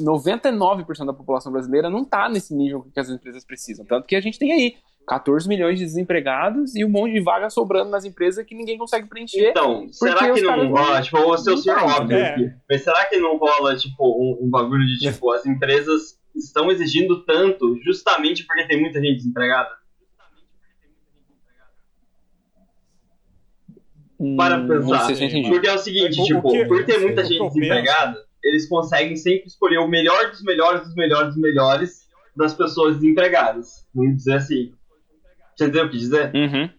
99% 0.00 1.06
da 1.06 1.12
população 1.12 1.50
brasileira 1.50 1.88
não 1.88 2.04
tá 2.04 2.28
nesse 2.28 2.54
nível 2.54 2.86
que 2.92 3.00
as 3.00 3.08
empresas 3.08 3.44
precisam. 3.44 3.84
Tanto 3.84 4.06
que 4.06 4.14
a 4.14 4.20
gente 4.20 4.38
tem 4.38 4.52
aí 4.52 4.74
14 5.06 5.48
milhões 5.48 5.78
de 5.78 5.84
desempregados 5.84 6.76
e 6.76 6.84
um 6.84 6.88
monte 6.88 7.14
de 7.14 7.20
vagas 7.20 7.54
sobrando 7.54 7.90
nas 7.90 8.04
empresas 8.04 8.44
que 8.44 8.54
ninguém 8.54 8.78
consegue 8.78 9.08
preencher. 9.08 9.50
Então, 9.50 9.88
será 9.90 10.32
que 10.32 10.42
não 10.42 10.56
não- 10.56 10.70
rola? 10.70 11.02
Tipo, 11.02 11.18
eu 11.18 11.24
vou 11.24 11.38
ser 11.38 11.50
o 11.50 11.54
não 11.54 11.62
senhor 11.62 11.82
óbvio 11.82 12.16
é. 12.16 12.30
aqui. 12.30 12.50
Mas 12.68 12.84
será 12.84 13.04
que 13.06 13.18
não 13.18 13.36
rola, 13.36 13.74
tipo, 13.76 14.04
um, 14.04 14.46
um 14.46 14.50
bagulho 14.50 14.86
de, 14.86 14.98
tipo, 14.98 15.32
as 15.32 15.44
empresas 15.46 16.18
estão 16.34 16.70
exigindo 16.70 17.24
tanto 17.24 17.76
justamente 17.82 18.44
porque 18.46 18.68
tem 18.68 18.80
muita 18.80 19.00
gente 19.00 19.16
desempregada? 19.16 19.70
Para 24.36 24.58
pensar. 24.60 25.08
Não 25.08 25.14
sei 25.14 25.30
se. 25.30 25.48
Porque 25.48 25.68
é 25.68 25.74
o 25.74 25.78
seguinte, 25.78 26.18
O- 26.18 26.22
o 26.22 26.26
tipo, 26.26 26.50
que- 26.50 26.64
por 26.66 26.84
ter 26.84 26.98
o 26.98 27.00
muita 27.02 27.24
gente 27.24 27.38
penso- 27.38 27.54
desempregada, 27.54 28.18
eles 28.44 28.68
conseguem 28.68 29.16
sempre 29.16 29.46
escolher 29.46 29.78
o 29.78 29.88
melhor 29.88 30.30
dos 30.30 30.42
melhores 30.42 30.82
dos 30.82 30.94
melhores 30.94 31.28
dos 31.34 31.38
melhores 31.42 32.08
das 32.36 32.54
pessoas 32.54 32.96
desempregadas. 32.96 33.86
Vamos 33.94 34.16
dizer 34.16 34.34
assim. 34.34 34.72
Você 35.56 35.64
entendeu 35.64 35.86
o 35.86 35.90
que 35.90 35.98
dizer? 35.98 36.32
Uhum. 36.34 36.70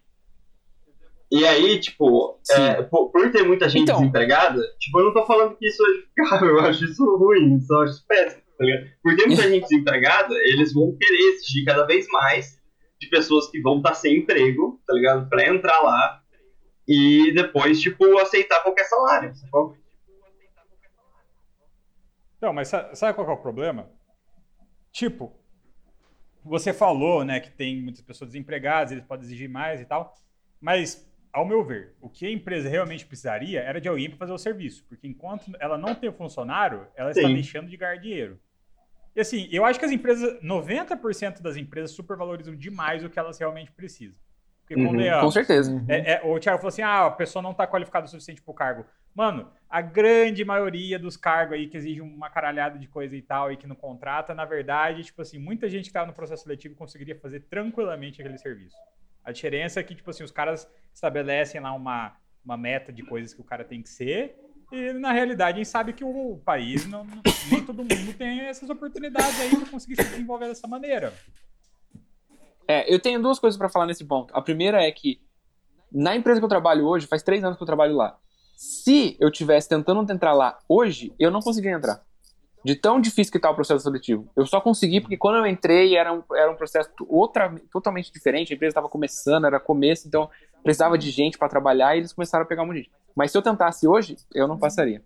E 1.31 1.45
aí, 1.45 1.79
tipo, 1.79 2.39
é, 2.51 2.81
por, 2.83 3.09
por 3.09 3.31
ter 3.31 3.43
muita 3.43 3.69
gente 3.69 3.83
Então. 3.83 3.99
desempregada, 3.99 4.61
tipo, 4.79 4.99
eu 4.99 5.05
não 5.05 5.13
tô 5.13 5.25
falando 5.25 5.55
que 5.55 5.65
isso 5.65 5.81
é 5.81 5.93
justificável, 5.93 6.49
eu 6.57 6.59
acho 6.59 6.83
isso 6.85 7.17
ruim, 7.17 7.59
só 7.61 7.83
acho 7.83 7.93
isso 7.93 8.05
péssimo, 8.07 8.41
tá 8.57 8.65
ligado? 8.65 8.89
Por 9.01 9.15
ter 9.15 9.27
muita 9.27 9.43
gente 9.49 9.61
desempregada, 9.63 10.33
eles 10.35 10.73
vão 10.73 10.95
querer 10.99 11.29
exigir 11.35 11.63
cada 11.65 11.85
vez 11.85 12.05
mais 12.11 12.59
de 12.99 13.07
pessoas 13.07 13.49
que 13.49 13.61
vão 13.61 13.77
estar 13.77 13.93
sem 13.93 14.17
emprego, 14.17 14.79
tá 14.85 14.93
ligado? 14.93 15.29
Pra 15.29 15.47
entrar 15.47 15.79
lá 15.81 16.20
e 16.87 17.31
depois, 17.33 17.79
tipo, 17.79 18.17
aceitar 18.19 18.61
qualquer 18.63 18.85
salário, 18.85 19.33
sacou? 19.35 19.77
Não, 22.41 22.51
mas 22.51 22.69
sa- 22.69 22.93
sabe 22.95 23.13
qual 23.13 23.29
é 23.29 23.33
o 23.33 23.37
problema? 23.37 23.89
Tipo, 24.91 25.33
você 26.43 26.73
falou, 26.73 27.23
né, 27.23 27.39
que 27.39 27.51
tem 27.51 27.81
muitas 27.81 28.01
pessoas 28.01 28.31
desempregadas, 28.31 28.91
eles 28.91 29.03
podem 29.05 29.25
exigir 29.25 29.47
mais 29.47 29.79
e 29.79 29.85
tal, 29.85 30.15
mas, 30.59 31.07
ao 31.31 31.45
meu 31.45 31.63
ver, 31.63 31.95
o 32.01 32.09
que 32.09 32.25
a 32.25 32.31
empresa 32.31 32.67
realmente 32.67 33.05
precisaria 33.05 33.61
era 33.61 33.79
de 33.79 33.87
alguém 33.87 34.09
para 34.09 34.17
fazer 34.17 34.33
o 34.33 34.37
serviço, 34.37 34.83
porque 34.89 35.07
enquanto 35.07 35.51
ela 35.59 35.77
não 35.77 35.93
tem 35.93 36.11
funcionário, 36.11 36.87
ela 36.95 37.11
está 37.11 37.27
Sim. 37.27 37.33
deixando 37.35 37.69
de 37.69 37.77
ganhar 37.77 37.97
dinheiro. 37.97 38.39
E 39.15 39.21
assim, 39.21 39.47
eu 39.51 39.63
acho 39.65 39.77
que 39.77 39.85
as 39.85 39.91
empresas, 39.91 40.41
90% 40.41 41.41
das 41.41 41.57
empresas 41.57 41.91
supervalorizam 41.91 42.55
demais 42.55 43.03
o 43.03 43.09
que 43.09 43.19
elas 43.19 43.37
realmente 43.37 43.71
precisam. 43.71 44.19
Porque 44.71 44.81
Uhum, 44.81 44.91
convenhamos, 44.91 45.23
Com 45.25 45.31
certeza. 45.31 45.71
Uhum. 45.71 45.85
é, 45.87 46.13
é, 46.13 46.21
o 46.23 46.39
Thiago 46.39 46.57
falou 46.59 46.69
assim: 46.69 46.81
ah, 46.81 47.05
a 47.07 47.11
pessoa 47.11 47.41
não 47.43 47.51
está 47.51 47.67
qualificada 47.67 48.05
o 48.05 48.09
suficiente 48.09 48.41
para 48.41 48.51
o 48.51 48.55
cargo. 48.55 48.85
Mano, 49.13 49.51
a 49.69 49.81
grande 49.81 50.45
maioria 50.45 50.97
dos 50.97 51.17
cargos 51.17 51.55
aí 51.57 51.67
que 51.67 51.75
exigem 51.75 52.01
uma 52.01 52.29
caralhada 52.29 52.79
de 52.79 52.87
coisa 52.87 53.15
e 53.15 53.21
tal 53.21 53.51
e 53.51 53.57
que 53.57 53.67
não 53.67 53.75
contrata, 53.75 54.33
na 54.33 54.45
verdade, 54.45 55.03
tipo 55.03 55.21
assim, 55.21 55.37
muita 55.37 55.69
gente 55.69 55.83
que 55.83 55.89
estava 55.89 56.07
no 56.07 56.13
processo 56.13 56.43
seletivo 56.43 56.75
conseguiria 56.75 57.15
fazer 57.19 57.41
tranquilamente 57.41 58.21
aquele 58.21 58.37
serviço. 58.37 58.77
A 59.23 59.31
diferença 59.33 59.79
é 59.79 59.83
que, 59.83 59.93
tipo 59.93 60.09
assim, 60.09 60.23
os 60.23 60.31
caras 60.31 60.65
estabelecem 60.93 61.59
lá 61.59 61.73
uma, 61.73 62.15
uma 62.43 62.55
meta 62.55 62.91
de 62.93 63.03
coisas 63.03 63.33
que 63.33 63.41
o 63.41 63.43
cara 63.43 63.65
tem 63.65 63.81
que 63.81 63.89
ser. 63.89 64.35
E 64.71 64.93
na 64.93 65.11
realidade 65.11 65.55
a 65.55 65.63
gente 65.63 65.67
sabe 65.69 65.91
que 65.91 66.03
o 66.05 66.37
país, 66.45 66.87
não, 66.87 67.03
não- 67.03 67.21
nem 67.51 67.61
todo 67.65 67.79
mundo 67.83 68.13
tem 68.17 68.39
essas 68.41 68.69
oportunidades 68.69 69.37
aí 69.41 69.49
para 69.49 69.69
conseguir 69.69 69.97
se 69.97 70.09
desenvolver 70.09 70.47
dessa 70.47 70.65
maneira. 70.67 71.13
É, 72.71 72.85
eu 72.87 72.99
tenho 72.99 73.21
duas 73.21 73.37
coisas 73.37 73.57
pra 73.57 73.67
falar 73.67 73.85
nesse 73.85 74.05
ponto. 74.05 74.33
A 74.33 74.41
primeira 74.41 74.81
é 74.81 74.89
que 74.89 75.19
na 75.91 76.15
empresa 76.15 76.39
que 76.39 76.45
eu 76.45 76.49
trabalho 76.49 76.85
hoje, 76.85 77.05
faz 77.05 77.21
três 77.21 77.43
anos 77.43 77.57
que 77.57 77.63
eu 77.63 77.67
trabalho 77.67 77.97
lá. 77.97 78.17
Se 78.55 79.17
eu 79.19 79.29
tivesse 79.29 79.67
tentando 79.67 80.09
entrar 80.09 80.31
lá 80.31 80.57
hoje, 80.69 81.13
eu 81.19 81.29
não 81.29 81.41
conseguiria 81.41 81.75
entrar. 81.75 82.01
De 82.63 82.73
tão 82.73 83.01
difícil 83.01 83.33
que 83.33 83.39
tá 83.39 83.49
o 83.49 83.55
processo 83.55 83.83
seletivo. 83.83 84.31
Eu 84.37 84.45
só 84.45 84.61
consegui 84.61 85.01
porque 85.01 85.17
quando 85.17 85.39
eu 85.39 85.45
entrei 85.45 85.97
era 85.97 86.13
um, 86.13 86.23
era 86.33 86.49
um 86.49 86.55
processo 86.55 86.89
outra, 87.09 87.53
totalmente 87.69 88.09
diferente. 88.09 88.53
A 88.53 88.55
empresa 88.55 88.71
estava 88.71 88.87
começando, 88.87 89.47
era 89.47 89.59
começo, 89.59 90.07
então 90.07 90.29
precisava 90.63 90.97
de 90.97 91.11
gente 91.11 91.37
para 91.37 91.49
trabalhar 91.49 91.93
e 91.93 91.99
eles 91.99 92.13
começaram 92.13 92.45
a 92.45 92.47
pegar 92.47 92.63
muita 92.63 92.83
gente. 92.83 92.91
Mas 93.13 93.31
se 93.31 93.37
eu 93.37 93.41
tentasse 93.41 93.85
hoje, 93.85 94.15
eu 94.33 94.47
não 94.47 94.57
passaria. 94.57 95.03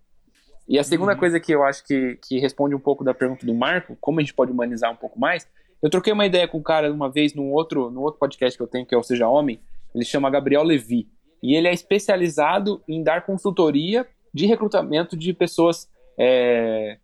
E 0.68 0.78
a 0.78 0.84
segunda 0.84 1.14
uhum. 1.14 1.18
coisa 1.18 1.40
que 1.40 1.50
eu 1.50 1.64
acho 1.64 1.84
que, 1.84 2.16
que 2.22 2.38
responde 2.38 2.76
um 2.76 2.80
pouco 2.80 3.02
da 3.02 3.12
pergunta 3.12 3.44
do 3.44 3.54
Marco, 3.54 3.96
como 4.00 4.20
a 4.20 4.22
gente 4.22 4.34
pode 4.34 4.52
humanizar 4.52 4.92
um 4.92 4.96
pouco 4.96 5.18
mais, 5.18 5.48
eu 5.82 5.90
troquei 5.90 6.12
uma 6.12 6.26
ideia 6.26 6.48
com 6.48 6.58
o 6.58 6.60
um 6.60 6.62
cara 6.64 6.92
uma 6.92 7.10
vez 7.10 7.34
num 7.34 7.50
outro, 7.52 7.90
num 7.90 8.00
outro 8.00 8.18
podcast 8.18 8.56
que 8.56 8.62
eu 8.62 8.66
tenho, 8.68 8.86
que 8.86 8.94
é 8.94 8.98
o 8.98 9.02
Seja 9.02 9.28
Homem, 9.28 9.60
ele 9.94 10.04
chama 10.04 10.30
Gabriel 10.30 10.62
Levi. 10.62 11.08
E 11.42 11.54
ele 11.54 11.68
é 11.68 11.72
especializado 11.72 12.82
em 12.88 13.02
dar 13.02 13.24
consultoria 13.24 14.06
de 14.32 14.46
recrutamento 14.46 15.16
de 15.16 15.32
pessoas 15.32 15.88
é, 16.18 16.98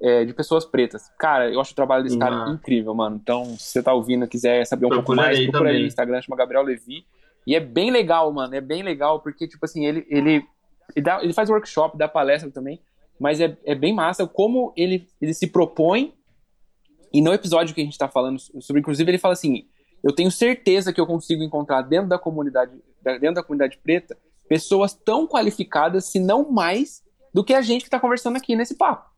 é, 0.00 0.24
de 0.24 0.32
pessoas 0.32 0.64
pretas. 0.64 1.10
Cara, 1.18 1.50
eu 1.50 1.60
acho 1.60 1.72
o 1.72 1.76
trabalho 1.76 2.02
desse 2.02 2.16
uhum. 2.16 2.20
cara 2.20 2.50
incrível, 2.50 2.94
mano. 2.94 3.18
Então, 3.20 3.44
se 3.56 3.72
você 3.72 3.82
tá 3.82 3.92
ouvindo 3.92 4.24
e 4.24 4.28
quiser 4.28 4.64
saber 4.66 4.86
um 4.86 4.90
pouco 4.90 5.14
mais, 5.14 5.40
procura 5.46 5.70
aí 5.70 5.80
no 5.80 5.86
Instagram, 5.86 6.22
chama 6.22 6.36
Gabriel 6.36 6.62
Levi. 6.62 7.04
E 7.46 7.54
é 7.54 7.60
bem 7.60 7.90
legal, 7.90 8.32
mano. 8.32 8.54
É 8.54 8.60
bem 8.60 8.82
legal, 8.82 9.20
porque, 9.20 9.48
tipo 9.48 9.64
assim, 9.64 9.86
ele, 9.86 10.06
ele, 10.08 10.44
ele, 10.94 11.04
dá, 11.04 11.22
ele 11.22 11.32
faz 11.32 11.48
workshop, 11.48 11.96
dá 11.96 12.06
palestra 12.06 12.50
também. 12.50 12.80
Mas 13.18 13.40
é, 13.40 13.56
é 13.64 13.74
bem 13.74 13.92
massa 13.92 14.26
como 14.26 14.72
ele, 14.76 15.08
ele 15.20 15.34
se 15.34 15.46
propõe. 15.46 16.14
E 17.12 17.22
no 17.22 17.32
episódio 17.32 17.74
que 17.74 17.80
a 17.80 17.84
gente 17.84 17.98
tá 17.98 18.08
falando 18.08 18.38
sobre, 18.38 18.80
inclusive, 18.80 19.10
ele 19.10 19.18
fala 19.18 19.34
assim: 19.34 19.66
eu 20.02 20.14
tenho 20.14 20.30
certeza 20.30 20.92
que 20.92 21.00
eu 21.00 21.06
consigo 21.06 21.42
encontrar 21.42 21.82
dentro 21.82 22.08
da 22.08 22.18
comunidade, 22.18 22.72
dentro 23.02 23.34
da 23.34 23.42
comunidade 23.42 23.78
preta, 23.78 24.16
pessoas 24.48 24.94
tão 24.94 25.26
qualificadas, 25.26 26.06
se 26.06 26.20
não 26.20 26.50
mais, 26.50 27.02
do 27.32 27.44
que 27.44 27.54
a 27.54 27.60
gente 27.60 27.82
que 27.82 27.88
está 27.88 28.00
conversando 28.00 28.36
aqui 28.36 28.56
nesse 28.56 28.76
papo. 28.76 29.10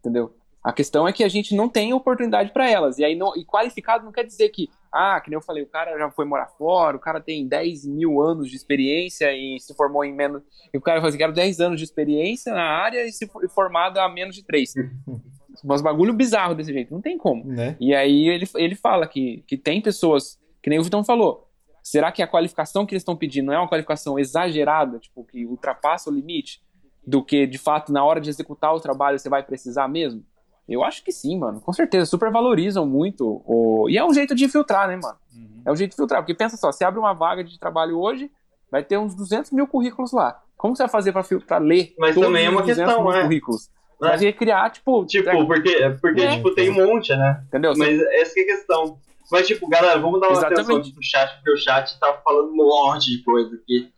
Entendeu? 0.00 0.34
A 0.62 0.72
questão 0.72 1.08
é 1.08 1.12
que 1.12 1.24
a 1.24 1.28
gente 1.28 1.56
não 1.56 1.68
tem 1.68 1.92
oportunidade 1.92 2.52
para 2.52 2.70
elas. 2.70 2.96
E 2.98 3.04
aí 3.04 3.16
não, 3.16 3.36
e 3.36 3.44
qualificado 3.44 4.04
não 4.04 4.12
quer 4.12 4.24
dizer 4.24 4.48
que, 4.50 4.70
ah, 4.92 5.20
que 5.20 5.28
nem 5.28 5.36
eu 5.36 5.42
falei, 5.42 5.62
o 5.62 5.68
cara 5.68 5.98
já 5.98 6.08
foi 6.10 6.24
morar 6.24 6.46
fora, 6.46 6.96
o 6.96 7.00
cara 7.00 7.20
tem 7.20 7.48
10 7.48 7.84
mil 7.86 8.20
anos 8.20 8.48
de 8.48 8.56
experiência 8.56 9.32
e 9.32 9.58
se 9.58 9.74
formou 9.74 10.04
em 10.04 10.14
menos. 10.14 10.42
E 10.72 10.78
o 10.78 10.80
cara 10.80 11.00
fala 11.00 11.08
assim, 11.08 11.18
quero 11.18 11.32
10 11.32 11.60
anos 11.60 11.80
de 11.80 11.84
experiência 11.84 12.54
na 12.54 12.62
área 12.62 13.04
e 13.04 13.12
se 13.12 13.28
formado 13.52 13.98
há 13.98 14.08
menos 14.08 14.36
de 14.36 14.44
3. 14.44 14.74
Uns 15.64 15.80
bagulho 15.80 16.12
bizarro 16.12 16.54
desse 16.54 16.72
jeito, 16.72 16.92
não 16.92 17.00
tem 17.00 17.16
como. 17.16 17.44
Né? 17.44 17.76
E 17.80 17.94
aí 17.94 18.28
ele, 18.28 18.48
ele 18.56 18.74
fala 18.74 19.06
que, 19.06 19.44
que 19.46 19.56
tem 19.56 19.80
pessoas, 19.80 20.38
que 20.62 20.68
nem 20.68 20.78
o 20.78 20.82
Vitão 20.82 21.04
falou, 21.04 21.48
será 21.82 22.10
que 22.10 22.22
a 22.22 22.26
qualificação 22.26 22.84
que 22.84 22.94
eles 22.94 23.02
estão 23.02 23.16
pedindo 23.16 23.46
não 23.46 23.54
é 23.54 23.58
uma 23.58 23.68
qualificação 23.68 24.18
exagerada, 24.18 24.98
tipo, 24.98 25.24
que 25.24 25.46
ultrapassa 25.46 26.10
o 26.10 26.12
limite, 26.12 26.60
do 27.06 27.22
que 27.22 27.46
de 27.46 27.58
fato 27.58 27.92
na 27.92 28.04
hora 28.04 28.20
de 28.20 28.30
executar 28.30 28.74
o 28.74 28.80
trabalho 28.80 29.18
você 29.18 29.28
vai 29.28 29.42
precisar 29.42 29.88
mesmo? 29.88 30.24
Eu 30.68 30.84
acho 30.84 31.02
que 31.04 31.12
sim, 31.12 31.38
mano. 31.38 31.60
Com 31.60 31.72
certeza. 31.72 32.06
Super 32.06 32.30
valorizam 32.30 32.86
muito. 32.86 33.42
O... 33.44 33.88
E 33.90 33.98
é 33.98 34.04
um 34.04 34.14
jeito 34.14 34.34
de 34.34 34.48
filtrar, 34.48 34.88
né, 34.88 34.96
mano? 34.96 35.18
Uhum. 35.34 35.62
É 35.66 35.72
um 35.72 35.76
jeito 35.76 35.90
de 35.90 35.96
filtrar. 35.96 36.22
Porque 36.22 36.34
pensa 36.34 36.56
só, 36.56 36.70
se 36.70 36.84
abre 36.84 37.00
uma 37.00 37.12
vaga 37.12 37.42
de 37.42 37.58
trabalho 37.58 37.98
hoje, 37.98 38.30
vai 38.70 38.82
ter 38.82 38.96
uns 38.96 39.14
200 39.14 39.50
mil 39.50 39.66
currículos 39.66 40.12
lá. 40.12 40.40
Como 40.56 40.76
você 40.76 40.84
vai 40.84 40.90
fazer 40.90 41.12
pra, 41.12 41.24
pra 41.46 41.58
ler 41.58 41.94
Mas 41.98 42.14
todos 42.14 42.28
também 42.28 42.46
é 42.46 42.50
uma 42.50 42.62
questão, 42.62 43.10
né? 43.10 43.22
currículos? 43.22 43.68
Mas 44.08 44.22
ia 44.22 44.32
criar, 44.32 44.70
tipo. 44.70 45.06
Tipo, 45.06 45.30
é... 45.30 45.44
porque, 45.44 45.96
porque 46.00 46.20
é. 46.20 46.36
tipo, 46.36 46.54
tem 46.54 46.70
um 46.70 46.86
monte, 46.86 47.14
né? 47.14 47.42
Entendeu? 47.46 47.72
Mas 47.76 48.00
essa 48.00 48.38
é 48.38 48.42
a 48.42 48.46
questão. 48.46 48.98
Mas, 49.30 49.46
tipo, 49.46 49.68
galera, 49.68 49.98
vamos 49.98 50.20
dar 50.20 50.28
uma 50.28 50.38
Exatamente. 50.38 50.60
atenção 50.60 50.92
pro 50.92 51.02
chat, 51.02 51.34
porque 51.36 51.50
o 51.52 51.56
chat 51.56 51.98
tá 51.98 52.20
falando 52.24 52.50
um 52.50 52.56
monte 52.56 53.16
de 53.16 53.22
coisa 53.22 53.54
aqui. 53.54 53.92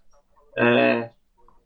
É. 0.57 1.11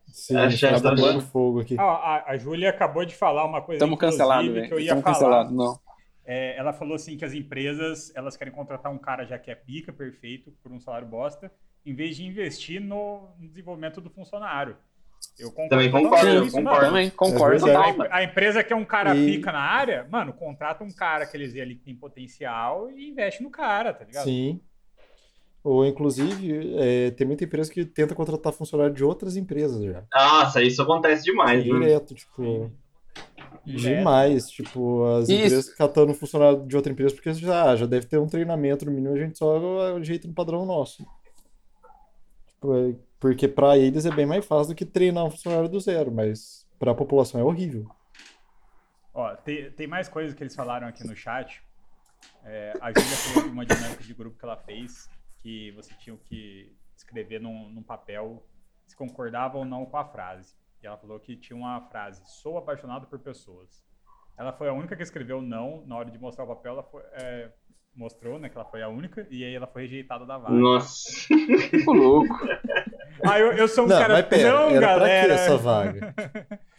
Sim, 0.07 0.37
a 0.37 0.49
chat 0.49 0.81
tá 0.81 0.93
dando 0.93 1.21
fogo 1.21 1.61
aqui. 1.61 1.75
Ah, 1.77 1.83
a, 1.83 2.31
a 2.31 2.37
Júlia 2.37 2.69
acabou 2.69 3.05
de 3.05 3.15
falar 3.15 3.45
uma 3.45 3.61
coisa 3.61 3.77
Estamos 3.77 3.99
cancelados, 3.99 4.51
que 4.67 4.73
eu 4.73 4.79
ia 4.79 4.93
Estamos 4.93 5.03
falar. 5.03 5.13
Cancelados, 5.13 5.51
não. 5.53 5.79
É, 6.25 6.57
ela 6.57 6.73
falou 6.73 6.95
assim 6.95 7.17
que 7.17 7.25
as 7.25 7.33
empresas 7.33 8.11
elas 8.15 8.37
querem 8.37 8.53
contratar 8.53 8.91
um 8.91 8.97
cara 8.97 9.25
já 9.25 9.37
que 9.39 9.49
é 9.49 9.55
pica, 9.55 9.91
perfeito, 9.91 10.51
por 10.63 10.71
um 10.71 10.79
salário 10.79 11.07
bosta, 11.07 11.51
em 11.85 11.93
vez 11.93 12.15
de 12.15 12.25
investir 12.25 12.79
no 12.79 13.29
desenvolvimento 13.39 13.99
do 13.99 14.09
funcionário. 14.09 14.77
Eu 15.39 15.51
concordo. 15.51 15.69
Também 15.69 15.91
concordo, 15.91 16.27
eu 16.27 16.51
concordo. 16.51 16.85
Também 16.85 17.09
concordo. 17.09 17.65
A, 17.71 18.17
a, 18.17 18.23
empresa 18.23 18.63
que 18.63 18.73
é 18.73 18.75
um 18.75 18.83
cara 18.83 19.15
e... 19.15 19.25
pica 19.25 19.51
na 19.51 19.61
área, 19.61 20.05
mano, 20.09 20.33
contrata 20.33 20.83
um 20.83 20.91
cara 20.91 21.25
que 21.25 21.37
eles 21.37 21.53
veem 21.53 21.63
ali 21.63 21.75
que 21.75 21.85
tem 21.85 21.95
potencial 21.95 22.91
e 22.91 23.09
investe 23.09 23.41
no 23.41 23.49
cara, 23.49 23.93
tá 23.93 24.03
ligado? 24.03 24.25
Sim. 24.25 24.59
Ou, 25.63 25.85
inclusive, 25.85 26.75
é, 26.77 27.11
tem 27.11 27.27
muita 27.27 27.43
empresa 27.43 27.71
que 27.71 27.85
tenta 27.85 28.15
contratar 28.15 28.53
funcionário 28.53 28.93
de 28.93 29.03
outras 29.03 29.35
empresas 29.35 29.83
já. 29.83 30.03
Nossa, 30.13 30.61
isso 30.61 30.81
acontece 30.81 31.23
demais, 31.23 31.65
né? 31.65 31.79
Direto, 31.79 32.15
tipo. 32.15 32.71
Demais, 33.65 34.49
tipo, 34.49 35.03
as 35.05 35.29
isso. 35.29 35.33
empresas 35.33 35.73
catando 35.75 36.13
funcionário 36.13 36.65
de 36.65 36.75
outra 36.75 36.91
empresa, 36.91 37.13
porque 37.13 37.33
já, 37.33 37.75
já 37.75 37.85
deve 37.85 38.07
ter 38.07 38.17
um 38.17 38.27
treinamento 38.27 38.85
no 38.85 38.91
mínimo, 38.91 39.13
a 39.13 39.19
gente 39.19 39.37
só 39.37 39.95
ajeita 39.97 40.27
no 40.27 40.33
padrão 40.33 40.65
nosso. 40.65 41.05
Tipo, 42.47 42.75
é, 42.75 42.95
porque 43.19 43.47
para 43.47 43.77
eles 43.77 44.05
é 44.05 44.11
bem 44.11 44.25
mais 44.25 44.45
fácil 44.45 44.73
do 44.73 44.75
que 44.75 44.85
treinar 44.85 45.25
um 45.25 45.31
funcionário 45.31 45.69
do 45.69 45.79
zero, 45.79 46.11
mas 46.11 46.67
para 46.79 46.91
a 46.91 46.95
população 46.95 47.39
é 47.39 47.43
horrível. 47.43 47.89
Ó, 49.13 49.35
tem, 49.35 49.71
tem 49.71 49.87
mais 49.87 50.07
coisas 50.07 50.33
que 50.33 50.41
eles 50.41 50.55
falaram 50.55 50.87
aqui 50.87 51.05
no 51.05 51.15
chat. 51.15 51.61
É, 52.45 52.73
a 52.79 52.87
Júlia 52.87 53.17
falou 53.17 53.49
de 53.49 53.53
uma 53.53 53.65
dinâmica 53.65 54.03
de 54.03 54.13
grupo 54.13 54.37
que 54.37 54.45
ela 54.45 54.57
fez, 54.57 55.09
que 55.41 55.71
você 55.71 55.93
tinha 55.95 56.15
que 56.17 56.73
escrever 56.95 57.39
num, 57.41 57.69
num 57.69 57.83
papel 57.83 58.43
se 58.87 58.95
concordava 58.95 59.57
ou 59.57 59.65
não 59.65 59.85
com 59.85 59.97
a 59.97 60.05
frase. 60.05 60.55
E 60.81 60.87
ela 60.87 60.97
falou 60.97 61.19
que 61.19 61.35
tinha 61.35 61.57
uma 61.57 61.81
frase: 61.89 62.21
sou 62.25 62.57
apaixonado 62.57 63.07
por 63.07 63.19
pessoas. 63.19 63.83
Ela 64.37 64.53
foi 64.53 64.69
a 64.69 64.73
única 64.73 64.95
que 64.95 65.03
escreveu 65.03 65.41
não 65.41 65.83
na 65.85 65.97
hora 65.97 66.09
de 66.09 66.17
mostrar 66.17 66.45
o 66.45 66.47
papel. 66.47 66.73
Ela 66.73 66.83
foi, 66.83 67.03
é, 67.13 67.51
mostrou, 67.95 68.39
né, 68.39 68.49
que 68.49 68.57
ela 68.57 68.65
foi 68.65 68.81
a 68.81 68.87
única, 68.87 69.27
e 69.29 69.43
aí 69.43 69.53
ela 69.53 69.67
foi 69.67 69.83
rejeitada 69.83 70.25
da 70.25 70.37
vaga. 70.37 70.55
Nossa, 70.55 71.27
que 71.27 71.83
louco. 71.85 72.33
Ah, 73.25 73.39
eu, 73.39 73.53
eu 73.53 73.67
sou 73.67 73.85
um 73.85 73.87
não, 73.87 73.99
cara 73.99 74.13
mas 74.13 74.25
pera, 74.25 74.51
não, 74.51 74.69
era 74.69 74.79
galera. 74.79 75.27
Pra 75.27 75.35
que 75.35 75.41
essa 75.41 75.57
vaga? 75.57 76.15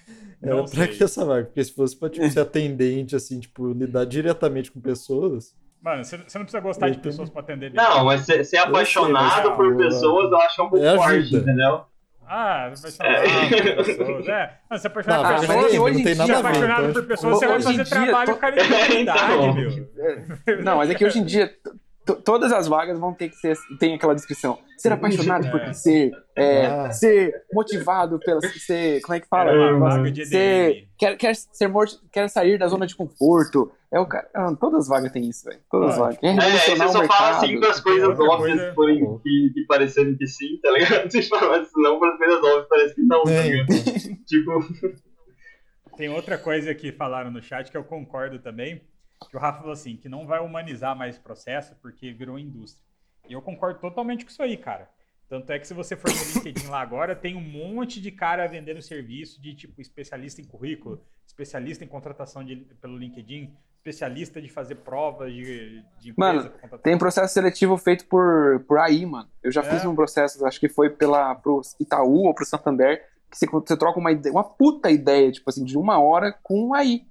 Era 0.43 0.55
não 0.57 0.65
pra 0.65 0.87
sei. 0.87 0.97
que 0.97 1.05
essa 1.05 1.25
vaga? 1.25 1.45
Porque 1.45 1.63
se 1.63 1.75
fosse 1.75 1.95
pra 1.95 2.09
tipo, 2.09 2.27
ser 2.31 2.41
atendente, 2.41 3.15
assim, 3.15 3.39
tipo, 3.41 3.73
lidar 3.73 4.07
diretamente 4.07 4.73
com 4.73 4.81
pessoas. 4.81 5.55
Mano, 5.83 6.03
você, 6.05 6.17
não 6.17 6.25
precisa 6.25 6.61
gostar 6.61 6.89
eu 6.89 6.95
de 6.95 6.99
pessoas 6.99 7.31
pra 7.31 7.43
atender. 7.43 7.73
Não, 7.75 8.05
mas 8.05 8.23
ser, 8.23 8.45
ser 8.45 8.59
apaixonado 8.59 9.49
sei, 9.49 9.57
por 9.57 9.77
pessoas 9.77 10.31
eu 10.31 10.39
acho 10.39 10.63
um 10.63 10.71
pouco 10.71 10.85
é 10.85 10.97
forte, 10.97 11.37
entendeu? 11.37 11.85
Ah, 12.27 12.71
apaixonado 12.73 13.13
é. 13.13 13.75
por 13.75 13.85
pessoas. 13.85 14.29
É, 14.29 14.51
mas 14.71 14.81
se 14.81 14.87
apaixonado 14.87 15.23
por 15.23 15.41
pessoas, 15.41 15.79
hoje 15.79 15.97
não 15.97 16.05
tem 16.05 16.15
nada 16.15 16.33
a 16.33 16.37
ver. 16.37 16.49
apaixonado 16.49 16.83
então, 16.83 16.93
por 16.93 17.09
pessoas, 17.09 17.39
você 17.39 17.47
vai 17.47 17.63
fazer 17.63 17.85
dia, 17.85 17.85
trabalho 17.87 18.35
to... 18.35 18.41
caridade, 18.41 18.97
então, 19.01 19.55
meu. 19.55 20.63
Não, 20.63 20.77
mas 20.77 20.91
é 20.91 20.95
que 20.95 21.05
hoje 21.05 21.19
em 21.19 21.25
dia 21.25 21.53
todas 22.05 22.53
as 22.53 22.67
vagas 22.67 22.99
vão 22.99 23.13
ter 23.13 23.29
que 23.29 23.37
ser 23.37 23.57
tem 23.79 23.95
aquela 23.95 24.15
descrição. 24.15 24.59
Ser 24.77 24.93
apaixonado 24.93 25.47
é. 25.47 25.51
por 25.51 25.61
crescer 25.61 26.11
é, 26.35 26.67
ah. 26.67 26.91
ser 26.91 27.35
motivado 27.53 28.19
pela 28.19 28.41
ser 28.41 29.01
como 29.03 29.15
é 29.15 29.21
que 29.21 29.29
fala? 29.29 29.51
É, 29.51 29.73
vaga 29.75 30.11
de 30.11 30.25
ser 30.25 30.89
quer, 30.99 31.17
quer 31.17 31.35
ser 31.35 31.71
quer 32.11 32.29
sair 32.29 32.59
da 32.59 32.67
zona 32.67 32.87
de 32.87 32.97
conforto. 32.97 33.71
É 33.93 34.01
o 34.01 34.07
cara 34.07 34.29
ah, 34.35 34.55
todas 34.59 34.83
as 34.83 34.89
vagas 34.89 35.13
têm 35.13 35.29
isso 35.29 35.45
velho. 35.45 35.61
Todas 35.71 35.91
as 35.91 35.99
vagas. 35.99 36.19
É, 36.23 36.29
é 36.29 36.59
você 36.59 36.77
só 36.77 37.05
fala 37.07 37.37
assim 37.37 37.61
das 37.61 37.81
coisas 37.81 38.19
óbvias 38.19 38.75
coisa... 38.75 39.21
que, 39.23 39.51
que 39.55 39.67
parecendo 39.67 40.17
que 40.17 40.27
sim 40.27 40.59
tá 40.63 40.71
ligado? 40.71 41.11
Você 41.11 41.23
fala 41.23 41.67
não 41.77 41.99
para 41.99 42.13
as 42.13 42.19
coisas 42.19 42.39
óbvias 42.39 42.67
parece 42.69 42.95
que 42.95 43.03
não 43.03 43.23
tá 43.23 43.31
tipo 44.27 44.51
tem 45.97 46.09
outra 46.09 46.39
coisa 46.39 46.75
que 46.75 46.93
falaram 46.93 47.31
no 47.31 47.43
chat 47.43 47.71
que 47.71 47.77
eu 47.77 47.85
concordo 47.85 48.39
também 48.39 48.81
que 49.29 49.37
o 49.37 49.41
Rafa 49.41 49.59
falou 49.59 49.73
assim, 49.73 49.97
que 49.97 50.09
não 50.09 50.27
vai 50.27 50.41
humanizar 50.41 50.97
mais 50.97 51.17
o 51.17 51.21
processo 51.21 51.75
porque 51.83 52.13
virou 52.13 52.39
indústria. 52.39 52.85
E 53.29 53.33
eu 53.33 53.43
concordo 53.43 53.81
totalmente 53.81 54.25
com 54.25 54.31
isso 54.31 54.43
aí, 54.43 54.57
cara. 54.57 54.89
Tanto 55.29 55.53
é 55.53 55.59
que 55.59 55.67
se 55.67 55.75
você 55.75 55.95
for 55.95 56.11
no 56.11 56.35
LinkedIn 56.35 56.67
lá 56.67 56.81
agora, 56.81 57.15
tem 57.15 57.37
um 57.37 57.41
monte 57.41 58.01
de 58.01 58.11
cara 58.11 58.49
vendendo 58.49 58.83
serviço 58.83 59.41
de 59.41 59.55
tipo 59.55 59.81
especialista 59.81 60.41
em 60.41 60.45
currículo, 60.45 61.01
especialista 61.25 61.85
em 61.85 61.87
contratação 61.87 62.43
de, 62.43 62.57
pelo 62.81 62.97
LinkedIn, 62.97 63.55
especialista 63.77 64.43
de 64.43 64.49
fazer 64.49 64.77
provas 64.77 65.33
de, 65.33 65.85
de 66.01 66.13
Mano, 66.17 66.51
tem 66.83 66.99
processo 66.99 67.33
seletivo 67.33 67.79
feito 67.79 68.07
por, 68.07 68.65
por 68.67 68.79
aí, 68.79 69.07
mano. 69.07 69.29
Eu 69.43 69.53
já 69.53 69.63
é. 69.63 69.71
fiz 69.71 69.85
um 69.85 69.95
processo, 69.95 70.45
acho 70.45 70.59
que 70.59 70.69
foi 70.69 70.91
pela, 70.91 71.35
pro 71.37 71.63
Itaú 71.79 72.25
ou 72.25 72.35
pro 72.35 72.45
Santander, 72.45 73.07
que 73.31 73.39
você, 73.39 73.47
você 73.47 73.77
troca 73.77 74.01
uma, 74.01 74.11
ideia, 74.11 74.33
uma 74.33 74.45
puta 74.45 74.91
ideia, 74.91 75.31
tipo 75.31 75.49
assim, 75.49 75.65
de 75.65 75.79
uma 75.79 76.01
hora 76.01 76.37
com 76.43 76.69
um 76.69 76.75
aí. 76.75 77.07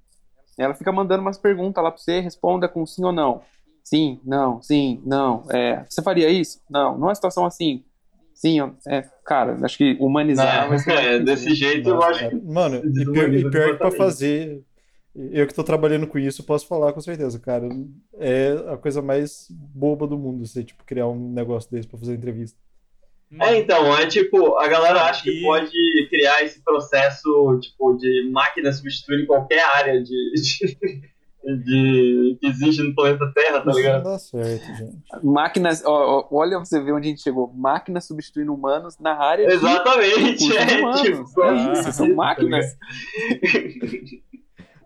Ela 0.60 0.74
fica 0.74 0.92
mandando 0.92 1.22
umas 1.22 1.38
perguntas 1.38 1.82
lá 1.82 1.90
pra 1.90 2.00
você, 2.00 2.20
responda 2.20 2.68
com 2.68 2.84
sim 2.84 3.04
ou 3.04 3.12
não. 3.12 3.42
Sim, 3.82 4.20
não, 4.24 4.62
sim, 4.62 5.00
não. 5.04 5.44
É, 5.50 5.84
você 5.88 6.02
faria 6.02 6.28
isso? 6.28 6.60
Não. 6.68 6.98
Numa 6.98 7.14
situação 7.14 7.46
assim, 7.46 7.82
sim, 8.34 8.58
é, 8.86 9.02
cara, 9.24 9.58
acho 9.62 9.78
que 9.78 9.96
humanizar. 9.98 10.68
Não, 10.68 10.76
é, 10.94 11.18
desse 11.18 11.54
jeito 11.54 11.88
eu 11.88 12.02
acho. 12.02 12.28
Que... 12.28 12.36
Mano, 12.36 12.76
e 12.76 12.92
pior, 12.92 13.34
e 13.34 13.50
pior 13.50 13.72
que 13.72 13.78
pra 13.78 13.90
fazer. 13.90 14.62
Eu 15.14 15.44
que 15.46 15.54
tô 15.54 15.64
trabalhando 15.64 16.06
com 16.06 16.18
isso, 16.18 16.44
posso 16.44 16.68
falar 16.68 16.92
com 16.92 17.00
certeza, 17.00 17.38
cara. 17.40 17.68
É 18.14 18.52
a 18.68 18.76
coisa 18.76 19.02
mais 19.02 19.48
boba 19.50 20.06
do 20.06 20.16
mundo 20.16 20.46
você, 20.46 20.62
tipo, 20.62 20.84
criar 20.84 21.08
um 21.08 21.32
negócio 21.32 21.68
desse 21.70 21.88
pra 21.88 21.98
fazer 21.98 22.14
entrevista. 22.14 22.56
É, 23.40 23.56
então, 23.58 23.96
é 23.96 24.06
tipo, 24.06 24.56
a 24.58 24.66
galera 24.66 25.02
acha 25.04 25.22
que 25.22 25.40
pode 25.42 25.70
criar 26.08 26.42
esse 26.42 26.62
processo, 26.64 27.58
tipo, 27.60 27.94
de 27.96 28.28
máquina 28.32 28.72
substituir 28.72 29.24
qualquer 29.26 29.62
área 29.76 30.02
de, 30.02 30.32
de, 30.34 30.76
de- 31.64 32.38
que 32.40 32.46
existe 32.48 32.82
no 32.82 32.92
planeta 32.94 33.30
Terra, 33.32 33.60
tá 33.60 33.60
Isso 33.60 33.68
não 33.68 33.76
ligado? 33.76 34.02
dá 34.02 34.18
certo, 34.18 34.64
gente. 34.76 34.96
Máquinas, 35.22 35.84
ó, 35.84 36.18
ó, 36.20 36.28
olha 36.36 36.56
pra 36.56 36.64
você 36.64 36.80
ver 36.82 36.92
onde 36.92 37.06
a 37.06 37.10
gente 37.10 37.22
chegou. 37.22 37.52
Máquinas 37.54 38.04
substituindo 38.04 38.52
humanos 38.52 38.98
na 38.98 39.16
área 39.16 39.46
de 39.46 39.54
Exatamente, 39.54 40.48
recursos 40.48 40.56
é, 40.56 40.78
humanos. 40.80 41.00
tipo, 41.02 41.42
é 41.42 41.48
ah, 41.50 41.72
isso, 41.72 41.92
são 41.92 42.08
tá 42.08 42.14
máquinas. 42.14 42.66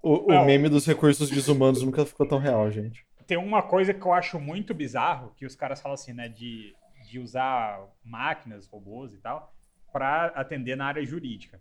O, 0.02 0.30
o 0.32 0.44
meme 0.44 0.68
dos 0.68 0.84
recursos 0.86 1.30
desumanos 1.30 1.82
nunca 1.82 2.04
ficou 2.04 2.28
tão 2.28 2.38
real, 2.38 2.70
gente. 2.70 3.06
Tem 3.26 3.38
uma 3.38 3.62
coisa 3.62 3.94
que 3.94 4.04
eu 4.06 4.12
acho 4.12 4.38
muito 4.38 4.74
bizarro, 4.74 5.32
que 5.34 5.46
os 5.46 5.56
caras 5.56 5.80
falam 5.80 5.94
assim, 5.94 6.12
né, 6.12 6.28
de, 6.28 6.74
de 7.14 7.20
usar 7.20 7.80
máquinas, 8.04 8.66
robôs 8.66 9.14
e 9.14 9.18
tal, 9.18 9.54
para 9.92 10.26
atender 10.34 10.76
na 10.76 10.86
área 10.86 11.04
jurídica. 11.06 11.60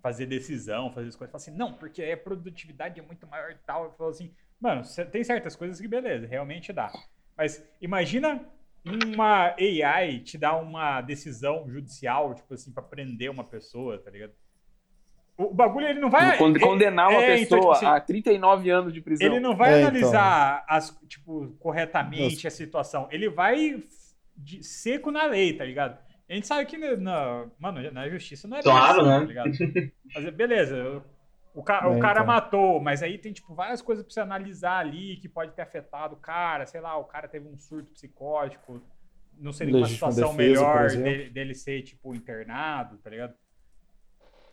Fazer 0.00 0.26
decisão, 0.26 0.92
fazer 0.92 1.08
as 1.08 1.16
coisas. 1.16 1.32
Falam 1.32 1.42
assim, 1.42 1.56
não, 1.56 1.72
porque 1.74 2.02
a 2.04 2.16
produtividade 2.16 3.00
é 3.00 3.02
muito 3.02 3.26
maior 3.26 3.50
e 3.50 3.56
tal. 3.66 3.84
Eu 3.84 3.92
falo 3.92 4.10
assim, 4.10 4.32
mano, 4.60 4.82
tem 5.10 5.24
certas 5.24 5.56
coisas 5.56 5.80
que 5.80 5.88
beleza, 5.88 6.24
realmente 6.26 6.72
dá. 6.72 6.92
Mas 7.36 7.64
imagina 7.80 8.40
uma 8.84 9.54
AI 9.58 10.20
te 10.20 10.38
dar 10.38 10.56
uma 10.56 11.00
decisão 11.00 11.68
judicial, 11.68 12.32
tipo 12.34 12.54
assim, 12.54 12.72
para 12.72 12.82
prender 12.84 13.28
uma 13.30 13.42
pessoa, 13.44 13.98
tá 13.98 14.08
ligado? 14.10 14.32
O 15.36 15.52
bagulho, 15.52 15.88
ele 15.88 15.98
não 15.98 16.10
vai... 16.10 16.36
Ele- 16.40 16.60
Condenar 16.60 17.08
uma 17.10 17.22
é, 17.22 17.40
então, 17.40 17.58
pessoa 17.58 17.74
tipo 17.74 17.86
assim, 17.86 17.86
a 17.86 18.00
39 18.00 18.70
anos 18.70 18.92
de 18.92 19.00
prisão. 19.00 19.26
ele 19.26 19.40
não 19.40 19.56
vai 19.56 19.72
É, 19.72 19.76
então. 19.78 19.88
analisar 19.88 20.64
as, 20.68 20.96
tipo, 21.08 21.48
corretamente 21.58 22.46
a 22.46 22.50
situação. 22.50 23.08
Ele 23.10 23.28
vai 23.28 23.82
de 24.36 24.62
seco 24.62 25.10
na 25.10 25.26
lei, 25.26 25.56
tá 25.56 25.64
ligado? 25.64 25.98
A 26.28 26.34
gente 26.34 26.46
sabe 26.46 26.66
que 26.66 26.76
na, 26.78 26.96
na- 26.96 27.50
mano, 27.58 27.90
na 27.92 28.08
justiça 28.08 28.48
não 28.48 28.56
é 28.56 28.60
Claro, 28.62 29.00
assim, 29.00 29.06
né? 29.06 29.20
tá 29.20 29.26
ligado? 29.26 29.54
Mas 30.14 30.34
beleza, 30.34 31.02
o, 31.54 31.62
ca- 31.62 31.88
o 31.88 31.94
É, 31.94 31.98
cara 31.98 32.20
então. 32.20 32.26
matou, 32.26 32.80
mas 32.80 33.02
aí 33.02 33.18
tem 33.18 33.32
tipo 33.32 33.54
várias 33.54 33.82
coisas 33.82 34.04
pra 34.04 34.12
você 34.12 34.20
analisar 34.20 34.78
ali 34.78 35.16
que 35.18 35.28
pode 35.28 35.52
ter 35.52 35.62
afetado 35.62 36.14
o 36.14 36.18
cara, 36.20 36.66
sei 36.66 36.80
lá, 36.80 36.96
o 36.96 37.04
cara 37.04 37.28
teve 37.28 37.48
um 37.48 37.58
surto 37.58 37.92
psicótico, 37.92 38.82
não 39.38 39.52
seria 39.52 39.74
uma 39.74 39.88
situação 39.88 40.32
defesa, 40.32 40.66
melhor 40.66 40.90
dele, 41.02 41.30
dele 41.30 41.54
ser 41.54 41.82
tipo 41.82 42.14
internado, 42.14 42.98
tá 42.98 43.10
ligado? 43.10 43.34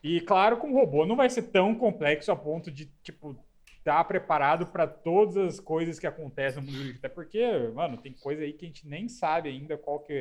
E 0.03 0.21
claro, 0.21 0.57
com 0.57 0.71
o 0.71 0.73
robô 0.75 1.05
não 1.05 1.15
vai 1.15 1.29
ser 1.29 1.43
tão 1.43 1.75
complexo 1.75 2.31
a 2.31 2.35
ponto 2.35 2.71
de, 2.71 2.85
tipo, 3.03 3.35
estar 3.79 4.03
preparado 4.03 4.67
para 4.67 4.85
todas 4.87 5.35
as 5.37 5.59
coisas 5.59 5.99
que 5.99 6.05
acontecem 6.07 6.61
no 6.61 6.67
mundo 6.67 6.77
jurídico. 6.77 6.99
Até 6.99 7.09
porque, 7.09 7.41
mano, 7.73 7.97
tem 7.97 8.13
coisa 8.13 8.43
aí 8.43 8.53
que 8.53 8.65
a 8.65 8.67
gente 8.67 8.87
nem 8.87 9.07
sabe 9.09 9.49
ainda 9.49 9.77
qual 9.77 9.99
que 9.99 10.13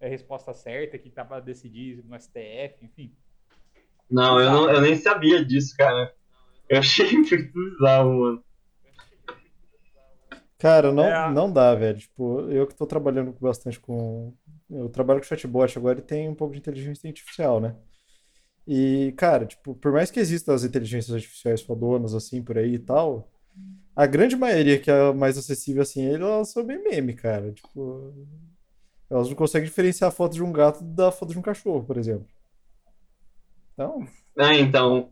é 0.00 0.06
a 0.06 0.08
resposta 0.08 0.52
certa, 0.52 0.98
que 0.98 1.08
tá 1.10 1.24
para 1.24 1.40
decidir 1.40 2.04
no 2.04 2.14
STF, 2.20 2.84
enfim. 2.84 3.14
Não, 4.10 4.38
eu, 4.38 4.50
não, 4.50 4.70
eu 4.70 4.80
nem 4.80 4.96
sabia 4.96 5.44
disso, 5.44 5.74
cara. 5.76 6.14
Eu 6.68 6.78
achei 6.78 7.10
muito 7.16 7.36
bizarro, 7.36 8.20
mano. 8.20 8.44
Cara, 10.58 10.92
não, 10.92 11.04
É. 11.04 11.30
não 11.32 11.52
dá, 11.52 11.74
velho. 11.74 11.98
Tipo, 11.98 12.40
eu 12.50 12.66
que 12.66 12.74
tô 12.74 12.86
trabalhando 12.86 13.32
bastante 13.40 13.78
com. 13.80 14.32
Eu 14.70 14.88
trabalho 14.88 15.20
com 15.20 15.26
chatbot 15.26 15.76
agora 15.78 15.98
e 15.98 16.02
tem 16.02 16.28
um 16.28 16.34
pouco 16.34 16.54
de 16.54 16.58
inteligência 16.58 17.08
artificial, 17.08 17.60
né? 17.60 17.76
E, 18.66 19.12
cara, 19.16 19.44
tipo, 19.44 19.74
por 19.74 19.92
mais 19.92 20.10
que 20.10 20.18
existam 20.18 20.54
as 20.54 20.64
inteligências 20.64 21.14
artificiais 21.14 21.60
fodonas, 21.60 22.14
assim, 22.14 22.42
por 22.42 22.56
aí 22.56 22.74
e 22.74 22.78
tal, 22.78 23.28
a 23.94 24.06
grande 24.06 24.36
maioria 24.36 24.78
que 24.78 24.90
é 24.90 25.12
mais 25.12 25.36
acessível, 25.36 25.82
assim, 25.82 26.06
elas 26.06 26.50
são 26.50 26.64
bem 26.64 26.82
meme, 26.82 27.14
cara. 27.14 27.52
Tipo, 27.52 28.12
elas 29.10 29.28
não 29.28 29.36
conseguem 29.36 29.68
diferenciar 29.68 30.08
a 30.08 30.12
foto 30.12 30.32
de 30.34 30.42
um 30.42 30.50
gato 30.50 30.82
da 30.82 31.12
foto 31.12 31.32
de 31.32 31.38
um 31.38 31.42
cachorro, 31.42 31.84
por 31.84 31.96
exemplo. 31.98 32.26
Então, 33.74 34.06
Ah, 34.38 34.54
então, 34.54 35.10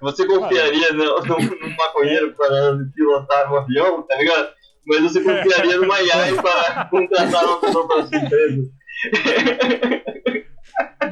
você 0.00 0.26
confiaria 0.26 0.92
no, 0.92 1.20
no, 1.20 1.38
num 1.38 1.76
maconheiro 1.76 2.34
para 2.34 2.78
pilotar 2.94 3.52
um 3.52 3.56
avião, 3.56 4.02
tá 4.02 4.16
ligado? 4.16 4.50
Mas 4.86 5.02
você 5.02 5.22
confiaria 5.22 5.76
numa 5.78 5.94
AI 6.00 6.34
para 6.34 6.86
contratar 6.86 7.44
uma 7.44 7.60
pessoa 7.60 7.86
para 7.86 8.06
sua 8.06 8.18
empresa 8.18 8.70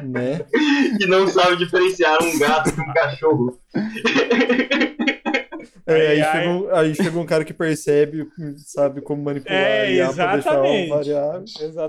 né? 0.03 0.39
que 0.97 1.05
não 1.07 1.27
sabe 1.27 1.57
diferenciar 1.57 2.17
um 2.21 2.37
gato 2.39 2.71
de 2.71 2.81
um 2.81 2.93
cachorro. 2.93 3.59
É, 5.89 6.07
aí, 6.07 6.21
AI. 6.21 6.31
chega 6.33 6.49
um, 6.49 6.75
aí 6.75 6.95
chega 6.95 7.19
um 7.19 7.25
cara 7.25 7.45
que 7.45 7.53
percebe, 7.53 8.27
sabe 8.57 8.99
como 9.01 9.23
manipular 9.23 9.57
É, 9.57 9.81
a 9.83 9.89
IA 9.89 10.13
pra 10.13 10.33
deixar 10.33 10.61
o 10.61 10.65
exatamente. 10.65 10.89
variável. 10.89 11.43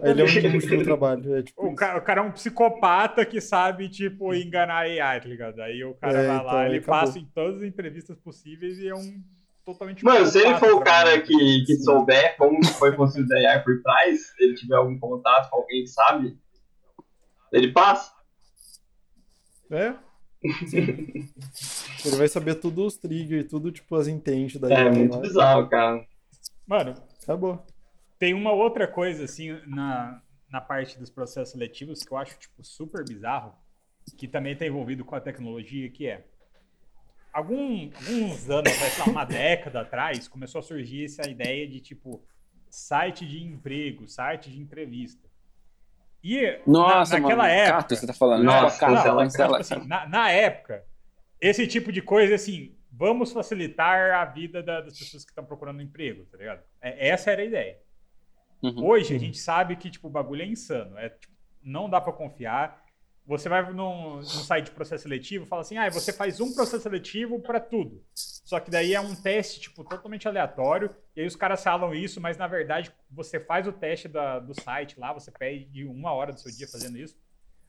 Ele 0.04 0.20
é 0.20 0.24
um 0.24 0.26
Exatamente. 0.28 0.38
inútil 0.46 0.78
no 0.78 0.84
trabalho. 0.84 1.34
É 1.36 1.42
tipo 1.42 1.66
O 1.66 1.74
cara, 1.74 1.98
o 1.98 2.02
cara 2.02 2.20
é 2.20 2.24
um 2.24 2.30
psicopata 2.30 3.24
que 3.26 3.40
sabe, 3.40 3.88
tipo, 3.88 4.32
enganar 4.32 4.84
a 4.86 5.10
AI, 5.10 5.20
tá 5.20 5.28
ligado? 5.28 5.60
Aí 5.60 5.82
o 5.82 5.94
cara 5.94 6.16
É, 6.16 6.26
vai 6.28 6.36
então, 6.36 6.46
lá, 6.46 6.66
ele 6.68 6.78
acabou. 6.78 7.00
passa 7.00 7.18
em 7.18 7.24
todas 7.34 7.56
as 7.56 7.62
entrevistas 7.68 8.16
possíveis 8.18 8.78
e 8.78 8.86
é 8.88 8.94
um 8.94 9.20
totalmente 9.64 10.04
Mano, 10.04 10.24
se 10.26 10.38
ele 10.38 10.54
for 10.54 10.72
o 10.74 10.80
cara 10.80 11.20
trabalhando. 11.20 11.26
que, 11.26 11.64
que 11.66 11.76
souber 11.82 12.36
como 12.36 12.64
foi 12.78 12.94
construída 12.94 13.34
a 13.34 13.38
AI 13.52 13.64
por 13.64 13.82
trás, 13.82 14.32
ele 14.38 14.54
tiver 14.54 14.76
algum 14.76 14.96
contato 14.98 15.50
com 15.50 15.56
alguém 15.58 15.82
que 15.82 15.88
sabe, 15.90 16.36
ele 17.52 17.72
passa. 17.72 18.12
É? 19.70 19.94
Ele 22.04 22.16
vai 22.16 22.28
saber 22.28 22.54
tudo 22.54 22.86
os 22.86 22.96
triggers, 22.96 23.48
tudo, 23.48 23.72
tipo, 23.72 23.96
as 23.96 24.06
intentes 24.06 24.60
da 24.60 24.68
É 24.72 24.84
IA 24.84 24.92
muito 24.92 25.16
lá. 25.16 25.20
bizarro, 25.20 25.68
cara. 25.68 26.06
Mano, 26.66 26.94
Acabou. 27.22 27.62
Tem 28.18 28.32
uma 28.32 28.52
outra 28.52 28.88
coisa, 28.88 29.24
assim, 29.24 29.52
na, 29.66 30.22
na 30.50 30.60
parte 30.60 30.98
dos 30.98 31.10
processos 31.10 31.52
seletivos 31.52 32.02
que 32.02 32.10
eu 32.10 32.16
acho, 32.16 32.38
tipo, 32.38 32.64
super 32.64 33.04
bizarro, 33.04 33.54
que 34.16 34.26
também 34.26 34.54
está 34.54 34.66
envolvido 34.66 35.04
com 35.04 35.14
a 35.14 35.20
tecnologia, 35.20 35.90
que 35.90 36.06
é... 36.06 36.24
Algum, 37.32 37.90
alguns 37.94 38.48
anos, 38.48 38.72
vai 38.76 38.98
lá, 38.98 39.04
uma 39.12 39.24
década 39.24 39.82
atrás, 39.82 40.26
começou 40.26 40.60
a 40.60 40.62
surgir 40.62 41.04
essa 41.04 41.28
ideia 41.28 41.68
de, 41.68 41.80
tipo, 41.80 42.24
site 42.70 43.26
de 43.26 43.44
emprego, 43.44 44.08
site 44.08 44.50
de 44.50 44.58
entrevista. 44.58 45.27
E 46.22 46.60
Nossa, 46.66 47.14
na, 47.14 47.20
naquela 47.20 47.44
mano, 47.44 47.54
época... 47.54 47.76
Cato, 47.78 47.96
você 47.96 48.06
tá 48.06 48.12
falando. 48.12 48.44
Nossa, 48.44 48.78
Cato, 48.80 48.94
cancela, 48.94 49.22
cancela, 49.24 49.62
Tipo 49.62 49.74
assim, 49.74 49.88
na, 49.88 50.08
na 50.08 50.30
época, 50.30 50.84
esse 51.40 51.66
tipo 51.66 51.92
de 51.92 52.02
coisa, 52.02 52.34
assim, 52.34 52.76
vamos 52.90 53.32
facilitar 53.32 54.14
a 54.14 54.24
vida 54.24 54.62
da- 54.62 54.80
das 54.80 54.98
pessoas 54.98 55.24
que 55.24 55.30
estão 55.30 55.44
procurando 55.44 55.80
emprego, 55.80 56.24
tá 56.26 56.36
ligado? 56.36 56.62
É- 56.80 57.08
essa 57.08 57.30
era 57.30 57.42
a 57.42 57.44
ideia. 57.44 57.78
Uhum. 58.62 58.84
Hoje, 58.84 59.14
a 59.14 59.18
gente 59.18 59.38
sabe 59.38 59.76
que, 59.76 59.88
tipo, 59.90 60.08
o 60.08 60.10
bagulho 60.10 60.42
é 60.42 60.46
insano. 60.46 60.98
É, 60.98 61.08
tipo, 61.10 61.32
não 61.62 61.88
dá 61.88 62.00
pra 62.00 62.12
confiar. 62.12 62.82
Você 63.28 63.46
vai 63.46 63.62
num, 63.74 64.16
num 64.16 64.22
site 64.22 64.64
de 64.66 64.70
processo 64.70 65.02
seletivo 65.02 65.44
fala 65.44 65.60
assim, 65.60 65.76
ah, 65.76 65.90
você 65.90 66.14
faz 66.14 66.40
um 66.40 66.50
processo 66.54 66.82
seletivo 66.82 67.38
pra 67.40 67.60
tudo. 67.60 68.02
Só 68.14 68.58
que 68.58 68.70
daí 68.70 68.94
é 68.94 69.00
um 69.00 69.14
teste, 69.14 69.60
tipo, 69.60 69.84
totalmente 69.84 70.26
aleatório. 70.26 70.96
E 71.14 71.20
aí 71.20 71.26
os 71.26 71.36
caras 71.36 71.62
falam 71.62 71.94
isso, 71.94 72.22
mas 72.22 72.38
na 72.38 72.46
verdade 72.46 72.90
você 73.10 73.38
faz 73.38 73.66
o 73.68 73.72
teste 73.72 74.08
da- 74.08 74.38
do 74.38 74.58
site 74.58 74.98
lá, 74.98 75.12
você 75.12 75.30
perde 75.30 75.84
uma 75.84 76.10
hora 76.12 76.32
do 76.32 76.40
seu 76.40 76.50
dia 76.50 76.66
fazendo 76.66 76.96
isso. 76.96 77.18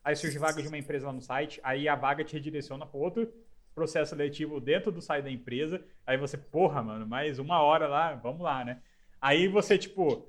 Aí 0.02 0.16
surge 0.16 0.38
vaga 0.40 0.62
de 0.62 0.70
uma 0.70 0.78
empresa 0.78 1.08
lá 1.08 1.12
no 1.14 1.22
site, 1.22 1.60
aí 1.62 1.90
a 1.90 1.96
vaga 1.96 2.24
te 2.24 2.34
redireciona 2.34 2.86
para 2.86 2.98
outro 2.98 3.30
processo 3.76 4.12
seletivo 4.12 4.62
dentro 4.62 4.94
do 4.94 5.02
site 5.02 5.26
da 5.26 5.30
empresa. 5.32 5.84
Aí 6.08 6.16
você, 6.16 6.38
porra, 6.38 6.82
mano, 6.82 7.06
mais 7.06 7.38
uma 7.38 7.62
hora 7.62 7.86
lá, 7.86 8.16
vamos 8.16 8.40
lá, 8.42 8.64
né? 8.64 8.82
Aí 9.20 9.50
você, 9.50 9.78
tipo, 9.78 10.26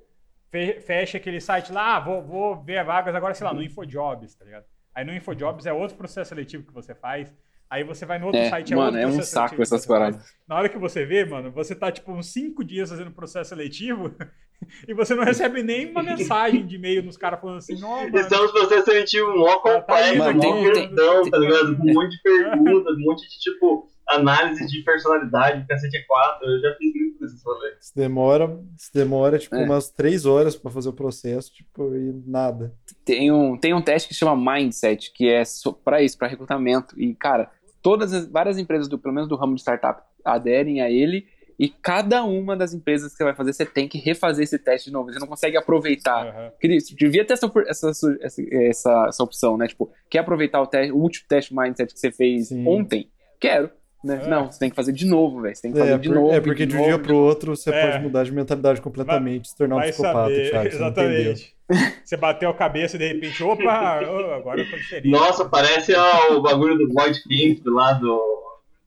fe- 0.51 0.81
fecha 0.81 1.17
aquele 1.17 1.39
site 1.39 1.71
lá, 1.71 1.95
ah, 1.95 1.99
vou, 2.01 2.21
vou 2.21 2.61
ver 2.61 2.83
vagas 2.83 3.15
agora, 3.15 3.33
sei 3.33 3.45
lá, 3.45 3.53
no 3.53 3.63
InfoJobs, 3.63 4.35
tá 4.35 4.43
ligado? 4.43 4.65
Aí 4.93 5.05
no 5.05 5.13
InfoJobs 5.13 5.65
é 5.65 5.73
outro 5.73 5.97
processo 5.97 6.29
seletivo 6.29 6.65
que 6.65 6.73
você 6.73 6.93
faz. 6.93 7.33
Aí 7.69 7.85
você 7.85 8.05
vai 8.05 8.19
no 8.19 8.25
outro 8.25 8.41
É, 8.41 8.49
site, 8.49 8.73
é 8.73 8.75
mano, 8.75 8.87
outro 8.87 8.99
é 8.99 9.07
um 9.07 9.09
processo 9.11 9.31
saco 9.31 9.49
seletivo 9.49 9.63
essas 9.63 9.85
paradas. 9.85 10.35
Na 10.45 10.57
hora 10.57 10.67
que 10.67 10.77
você 10.77 11.05
vê, 11.05 11.23
mano, 11.23 11.51
você 11.51 11.73
tá, 11.73 11.89
tipo, 11.89 12.11
uns 12.11 12.27
cinco 12.33 12.65
dias 12.65 12.89
fazendo 12.89 13.11
processo 13.11 13.49
seletivo 13.49 14.13
e 14.85 14.93
você 14.93 15.15
não 15.15 15.23
recebe 15.23 15.63
nenhuma 15.63 16.03
mensagem 16.03 16.65
de 16.65 16.75
e-mail 16.75 17.01
nos 17.01 17.15
caras 17.15 17.39
falando 17.39 17.59
assim, 17.59 17.81
ó, 17.81 18.01
mano, 18.01 18.17
Estamos 18.17 18.51
processos 18.51 18.85
seletivos 18.85 19.33
mó 19.35 19.55
tá 19.59 19.95
aí, 19.95 20.17
complexo, 20.17 20.47
mó 20.47 20.63
grandão, 20.63 21.29
tá 21.29 21.37
ligado? 21.37 21.77
Com 21.77 21.89
um 21.89 21.93
monte 21.93 22.11
de 22.11 22.21
perguntas, 22.21 22.97
um 22.97 23.01
monte 23.01 23.29
de, 23.29 23.39
tipo, 23.39 23.90
análise 24.15 24.65
de 24.67 24.83
personalidade, 24.83 25.65
cacete 25.67 25.97
é 25.97 26.01
4. 26.03 26.47
Eu 26.49 26.59
já 26.61 26.75
fiz 26.77 26.93
muito 26.95 27.19
desses 27.19 27.43
rolês. 27.43 27.75
Se 27.81 27.95
demora, 27.95 28.59
se 28.77 28.93
demora, 28.93 29.37
tipo, 29.37 29.55
É. 29.55 29.63
umas 29.65 29.89
três 29.89 30.25
horas 30.25 30.55
pra 30.55 30.71
fazer 30.71 30.89
o 30.89 30.93
processo, 30.93 31.53
tipo, 31.53 31.95
e 31.95 32.13
nada. 32.25 32.73
Tem 33.05 33.31
um, 33.31 33.57
tem 33.57 33.73
um 33.73 33.81
teste 33.81 34.09
que 34.09 34.15
chama 34.15 34.35
Mindset, 34.55 35.11
que 35.13 35.29
é 35.29 35.43
para 35.83 36.01
isso, 36.01 36.17
para 36.17 36.27
recrutamento. 36.27 36.99
E, 36.99 37.13
cara, 37.15 37.49
todas 37.81 38.13
as 38.13 38.27
várias 38.27 38.57
empresas, 38.57 38.87
do, 38.87 38.97
pelo 38.99 39.13
menos 39.13 39.29
do 39.29 39.35
ramo 39.35 39.55
de 39.55 39.61
startup, 39.61 40.01
aderem 40.23 40.81
a 40.81 40.89
ele. 40.89 41.25
E 41.59 41.69
cada 41.69 42.23
uma 42.23 42.57
das 42.57 42.73
empresas 42.73 43.11
que 43.11 43.17
você 43.17 43.23
vai 43.23 43.35
fazer, 43.35 43.53
você 43.53 43.65
tem 43.67 43.87
que 43.87 43.99
refazer 43.99 44.43
esse 44.43 44.57
teste 44.57 44.87
de 44.89 44.93
novo. 44.93 45.13
Você 45.13 45.19
não 45.19 45.27
consegue 45.27 45.55
aproveitar. 45.57 46.51
Queria- 46.59 46.79
devia 46.97 47.23
ter 47.23 47.33
essa, 47.33 47.51
essa, 47.67 47.89
essa, 48.19 48.41
essa, 48.51 49.05
essa 49.09 49.23
opção, 49.23 49.57
né? 49.57 49.67
Tipo, 49.67 49.91
quer 50.09 50.19
aproveitar 50.19 50.59
o, 50.59 50.65
teste, 50.65 50.91
o 50.91 50.97
último 50.97 51.27
teste 51.27 51.55
Mindset 51.55 51.93
que 51.93 51.99
você 51.99 52.11
fez 52.11 52.47
Sim. 52.47 52.65
ontem? 52.67 53.11
Quero. 53.39 53.69
Né? 54.03 54.19
É. 54.23 54.27
não, 54.27 54.51
você 54.51 54.57
tem 54.57 54.69
que 54.71 54.75
fazer 54.75 54.91
de 54.93 55.05
novo, 55.05 55.41
velho. 55.41 55.55
Você 55.55 55.61
tem 55.61 55.71
que 55.73 55.77
fazer 55.79 55.93
É, 55.93 55.97
de 55.97 56.09
por- 56.09 56.15
novo. 56.15 56.33
é 56.33 56.41
porque 56.41 56.65
de 56.65 56.75
um 56.75 56.83
dia 56.83 56.97
pro 56.97 57.15
outro 57.15 57.55
você 57.55 57.69
É. 57.69 57.91
pode 57.91 58.03
mudar 58.03 58.23
de 58.23 58.31
mentalidade 58.31 58.81
completamente, 58.81 59.49
se 59.49 59.55
tornar 59.55 59.75
um 59.75 59.79
Vai 59.79 59.89
psicopata, 59.89 60.19
saber, 60.29 60.49
Thiago. 60.49 60.69
Você 60.69 60.75
exatamente. 60.75 61.55
Você 62.03 62.17
bateu 62.17 62.49
a 62.49 62.53
cabeça 62.53 62.95
e 62.95 62.99
de 62.99 63.07
repente, 63.07 63.43
opa, 63.43 64.01
oh, 64.03 64.33
agora 64.33 64.59
eu 64.61 64.69
tô 64.69 64.75
diferente. 64.75 65.09
Nossa, 65.09 65.45
parece 65.47 65.93
ó, 65.95 66.33
o 66.35 66.41
bagulho 66.41 66.77
do 66.77 66.91
Void 66.93 67.21
Camp 67.23 67.65
lá 67.67 67.93
do. 67.93 68.19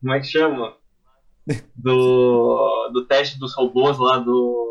Como 0.01 0.13
é 0.13 0.19
que 0.19 0.27
chama? 0.27 0.73
Do. 1.75 2.89
Do 2.93 3.05
teste 3.07 3.39
dos 3.39 3.55
robôs 3.55 3.97
lá 3.97 4.17
do. 4.19 4.63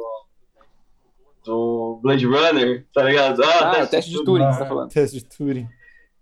Do 1.44 2.00
Blade 2.02 2.24
Runner, 2.26 2.87
tá 2.94 3.02
ligado? 3.02 3.42
Ah, 3.44 3.83
o 3.83 3.87
teste 3.87 4.11
de 4.11 4.24
Turing, 4.24 4.44
você 4.46 4.59
tá 4.61 4.66
falando. 4.66 4.90
Teste 4.90 5.18
de 5.18 5.24
Turing. 5.24 5.68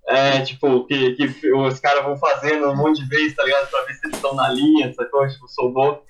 É, 0.09 0.41
tipo, 0.43 0.85
que, 0.87 1.13
que 1.15 1.53
os 1.53 1.79
caras 1.81 2.05
vão 2.05 2.17
fazendo 2.17 2.69
um 2.71 2.77
monte 2.77 3.03
de 3.03 3.09
vezes, 3.09 3.37
tá 3.37 3.45
ligado? 3.45 3.71
Pra 3.71 3.83
ver 3.83 3.95
se 3.95 4.07
eles 4.07 4.17
estão 4.17 4.35
na 4.35 4.49
linha, 4.49 4.93
sacou? 4.95 5.27
Tipo, 5.29 5.47
robô. 5.59 6.03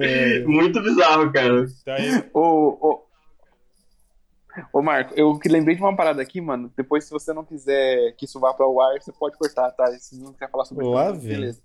É, 0.00 0.40
Muito 0.44 0.82
bizarro, 0.82 1.32
cara. 1.32 1.64
Aí, 1.86 2.24
Ô, 2.32 2.40
ô, 2.80 3.02
ô, 4.72 4.82
Marco, 4.82 5.14
eu 5.16 5.38
que 5.38 5.48
lembrei 5.48 5.76
de 5.76 5.82
uma 5.82 5.94
parada 5.94 6.20
aqui, 6.20 6.40
mano. 6.40 6.72
Depois, 6.76 7.04
se 7.04 7.10
você 7.12 7.32
não 7.32 7.44
quiser 7.44 8.12
que 8.16 8.24
isso 8.24 8.40
vá 8.40 8.52
para 8.52 8.66
o 8.66 8.80
ar, 8.80 9.00
você 9.00 9.12
pode 9.12 9.38
cortar, 9.38 9.70
tá? 9.70 9.86
Se 9.98 10.20
não 10.20 10.32
quiser 10.32 10.50
falar 10.50 10.64
sobre 10.64 10.84
isso, 10.86 11.20
beleza. 11.26 11.62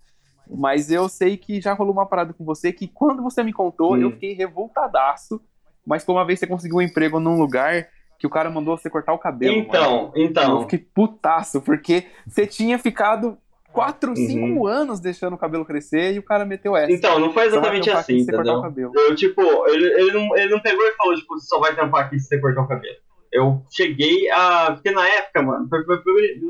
Mas 0.48 0.92
eu 0.92 1.08
sei 1.10 1.38
que 1.38 1.62
já 1.62 1.74
rolou 1.74 1.94
uma 1.94 2.08
parada 2.08 2.34
com 2.34 2.44
você 2.44 2.72
que 2.74 2.88
quando 2.88 3.22
você 3.22 3.44
me 3.44 3.54
contou, 3.54 3.94
Hum. 3.94 4.02
eu 4.02 4.12
fiquei 4.12 4.34
revoltadaço. 4.34 5.42
Mas 5.86 6.04
foi 6.04 6.14
uma 6.14 6.26
vez 6.26 6.40
você 6.40 6.46
conseguiu 6.48 6.78
um 6.78 6.82
emprego 6.82 7.20
num 7.20 7.38
lugar 7.40 7.88
que 8.20 8.28
o 8.28 8.30
cara 8.30 8.50
mandou 8.50 8.78
você 8.78 8.90
cortar 8.90 9.14
o 9.14 9.18
cabelo. 9.18 9.56
mano. 9.56 9.68
Então, 9.68 10.12
Eu 10.16 10.24
então. 10.26 10.62
fiquei 10.64 10.80
putaço, 10.80 11.62
porque 11.62 12.06
você 12.28 12.46
tinha 12.46 12.78
ficado 12.78 13.38
4, 13.72 14.10
Uhum. 14.10 14.16
5 14.16 14.68
anos 14.68 15.00
deixando 15.00 15.34
o 15.34 15.38
cabelo 15.38 15.64
crescer 15.64 16.14
e 16.14 16.20
o 16.20 16.24
cara 16.24 16.44
meteu 16.46 16.76
essa. 16.76 16.92
Então, 16.92 17.18
não 17.18 17.32
foi 17.32 17.46
exatamente 17.46 17.90
assim, 17.90 18.18
entendeu? 18.20 18.62
cabelo. 18.62 18.92
Eu, 18.96 19.16
tipo, 19.16 19.42
ele, 19.70 19.86
ele, 19.86 20.12
não, 20.12 20.36
ele 20.38 20.52
não 20.52 20.60
pegou 20.60 20.84
e 20.86 20.92
falou, 20.98 21.16
tipo, 21.16 21.40
você 21.40 21.48
só 21.48 21.60
vai 21.60 21.76
tampar 21.76 22.06
aqui 22.06 22.20
se 22.20 22.28
você 22.28 22.40
cortar 22.42 22.64
o 22.64 22.68
cabelo. 22.68 22.98
Eu 23.32 23.64
cheguei 23.70 24.30
a. 24.32 24.72
Porque 24.74 24.92
na 24.92 25.08
época, 25.08 25.42
mano, 25.44 25.68
foi, 25.70 25.86
foi, 25.86 26.02
foi 26.02 26.42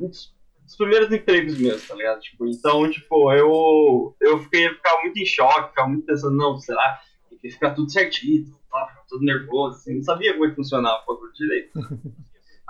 um 0.00 0.08
dos 0.08 0.76
primeiros 0.78 1.12
empregos 1.12 1.58
meus, 1.58 1.86
tá 1.86 1.94
ligado? 1.94 2.20
Tipo, 2.20 2.46
então, 2.48 2.90
tipo, 2.90 3.32
eu. 3.32 4.16
Eu 4.20 4.38
fiquei 4.38 4.66
ficava 4.70 5.02
muito 5.02 5.18
em 5.18 5.26
choque, 5.26 5.68
ficava 5.68 5.88
muito 5.88 6.06
pensando, 6.06 6.36
não, 6.36 6.56
será? 6.58 6.98
Tem 7.28 7.38
que 7.38 7.50
ficar 7.50 7.74
tudo 7.74 7.90
certinho, 7.92 8.46
tá? 8.72 8.99
Tudo 9.10 9.24
nervoso, 9.24 9.76
assim, 9.76 9.96
não 9.96 10.02
sabia 10.02 10.32
como 10.32 10.46
é 10.46 10.50
que 10.50 10.56
funcionava 10.56 11.02
o 11.02 11.14
bagulho 11.14 11.32
direito. 11.32 11.78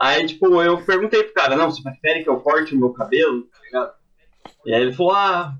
Aí, 0.01 0.27
tipo, 0.27 0.63
eu 0.63 0.83
perguntei 0.83 1.23
pro 1.23 1.35
cara, 1.35 1.55
não, 1.55 1.71
você 1.71 1.83
prefere 1.83 2.25
que 2.25 2.31
eu 2.31 2.41
corte 2.41 2.75
o 2.75 2.79
meu 2.79 2.91
cabelo, 2.91 3.43
tá 3.43 3.59
ligado? 3.63 3.93
E 4.65 4.75
aí 4.75 4.81
ele 4.81 4.95
falou, 4.95 5.13
ah, 5.13 5.55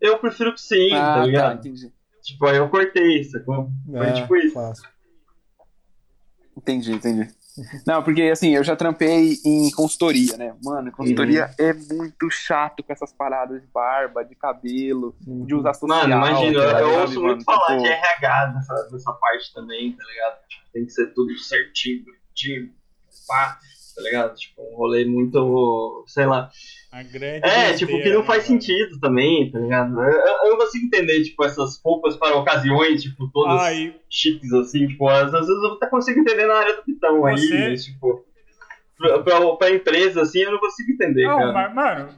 eu 0.00 0.16
prefiro 0.18 0.54
que 0.54 0.60
sim, 0.60 0.92
ah, 0.92 1.14
tá 1.14 1.26
ligado? 1.26 1.58
entendi. 1.58 1.92
Tipo, 2.22 2.46
aí 2.46 2.58
eu 2.58 2.68
cortei, 2.68 3.24
sacou? 3.24 3.68
Foi 3.90 4.06
é, 4.06 4.12
tipo 4.12 4.36
isso. 4.36 4.52
clássico. 4.52 4.88
Entendi, 6.56 6.92
entendi. 6.92 7.28
Não, 7.86 8.02
porque 8.02 8.22
assim, 8.22 8.54
eu 8.54 8.64
já 8.64 8.76
trampei 8.76 9.38
em 9.44 9.70
consultoria, 9.70 10.36
né? 10.36 10.54
Mano, 10.62 10.90
consultoria 10.92 11.50
é 11.58 11.72
muito 11.72 12.30
chato 12.30 12.82
com 12.82 12.92
essas 12.92 13.12
paradas 13.12 13.60
de 13.60 13.68
barba, 13.68 14.24
de 14.24 14.34
cabelo, 14.34 15.14
de 15.20 15.54
usar 15.54 15.74
social. 15.74 16.08
Mano, 16.08 16.26
imagina, 16.26 16.60
tá 16.60 16.80
eu 16.80 16.88
ligado, 16.88 17.00
ouço 17.00 17.14
mano? 17.14 17.26
muito 17.28 17.44
falar 17.44 17.66
Tipo, 17.66 17.82
de 17.82 17.88
RH 17.88 18.52
nessa, 18.54 18.88
nessa 18.92 19.12
parte 19.12 19.54
também, 19.54 19.92
tá 19.92 20.04
ligado? 20.04 20.38
Tipo, 20.48 20.64
tem 20.72 20.84
que 20.84 20.92
ser 20.92 21.06
tudo 21.14 21.36
certinho, 21.38 22.04
bonitinho, 22.04 22.70
pá, 23.26 23.58
tá 23.94 24.02
ligado? 24.02 24.34
Tipo, 24.36 24.62
um 24.62 24.76
rolê 24.76 25.04
muito, 25.04 26.04
sei 26.06 26.26
lá. 26.26 26.50
A 26.92 27.02
grande 27.02 27.46
É, 27.46 27.72
tipo, 27.74 27.86
que 27.92 27.96
besteira, 27.98 28.14
não 28.14 28.20
né, 28.22 28.26
faz 28.26 28.44
sentido 28.44 28.98
também, 29.00 29.50
tá 29.50 29.58
ligado? 29.58 30.00
Eu, 30.00 30.10
eu- 30.10 30.50
não 30.50 30.56
consigo 30.58 30.86
entender, 30.86 31.22
tipo, 31.22 31.44
essas 31.44 31.80
roupas 31.84 32.16
para 32.16 32.36
ocasiões, 32.36 33.02
tipo, 33.02 33.30
todas 33.32 33.60
Ai, 33.60 33.94
chiques, 34.08 34.52
assim, 34.52 34.86
tipo, 34.88 35.08
às 35.08 35.30
vezes 35.30 35.48
eu 35.48 35.74
até 35.74 35.86
consigo 35.86 36.20
entender 36.20 36.46
na 36.46 36.54
área 36.54 36.76
do 36.76 36.82
pitão 36.82 37.24
aí, 37.26 37.36
Você- 37.38 37.68
mas, 37.68 37.84
tipo, 37.84 38.24
pra, 38.98 39.18
pra, 39.22 39.56
pra 39.56 39.70
empresa, 39.70 40.22
assim, 40.22 40.40
eu 40.40 40.52
não 40.52 40.58
consigo 40.58 40.90
entender, 40.92 41.26
não, 41.26 41.36
cara. 41.38 41.52
mas, 41.52 41.74
mano, 41.74 42.08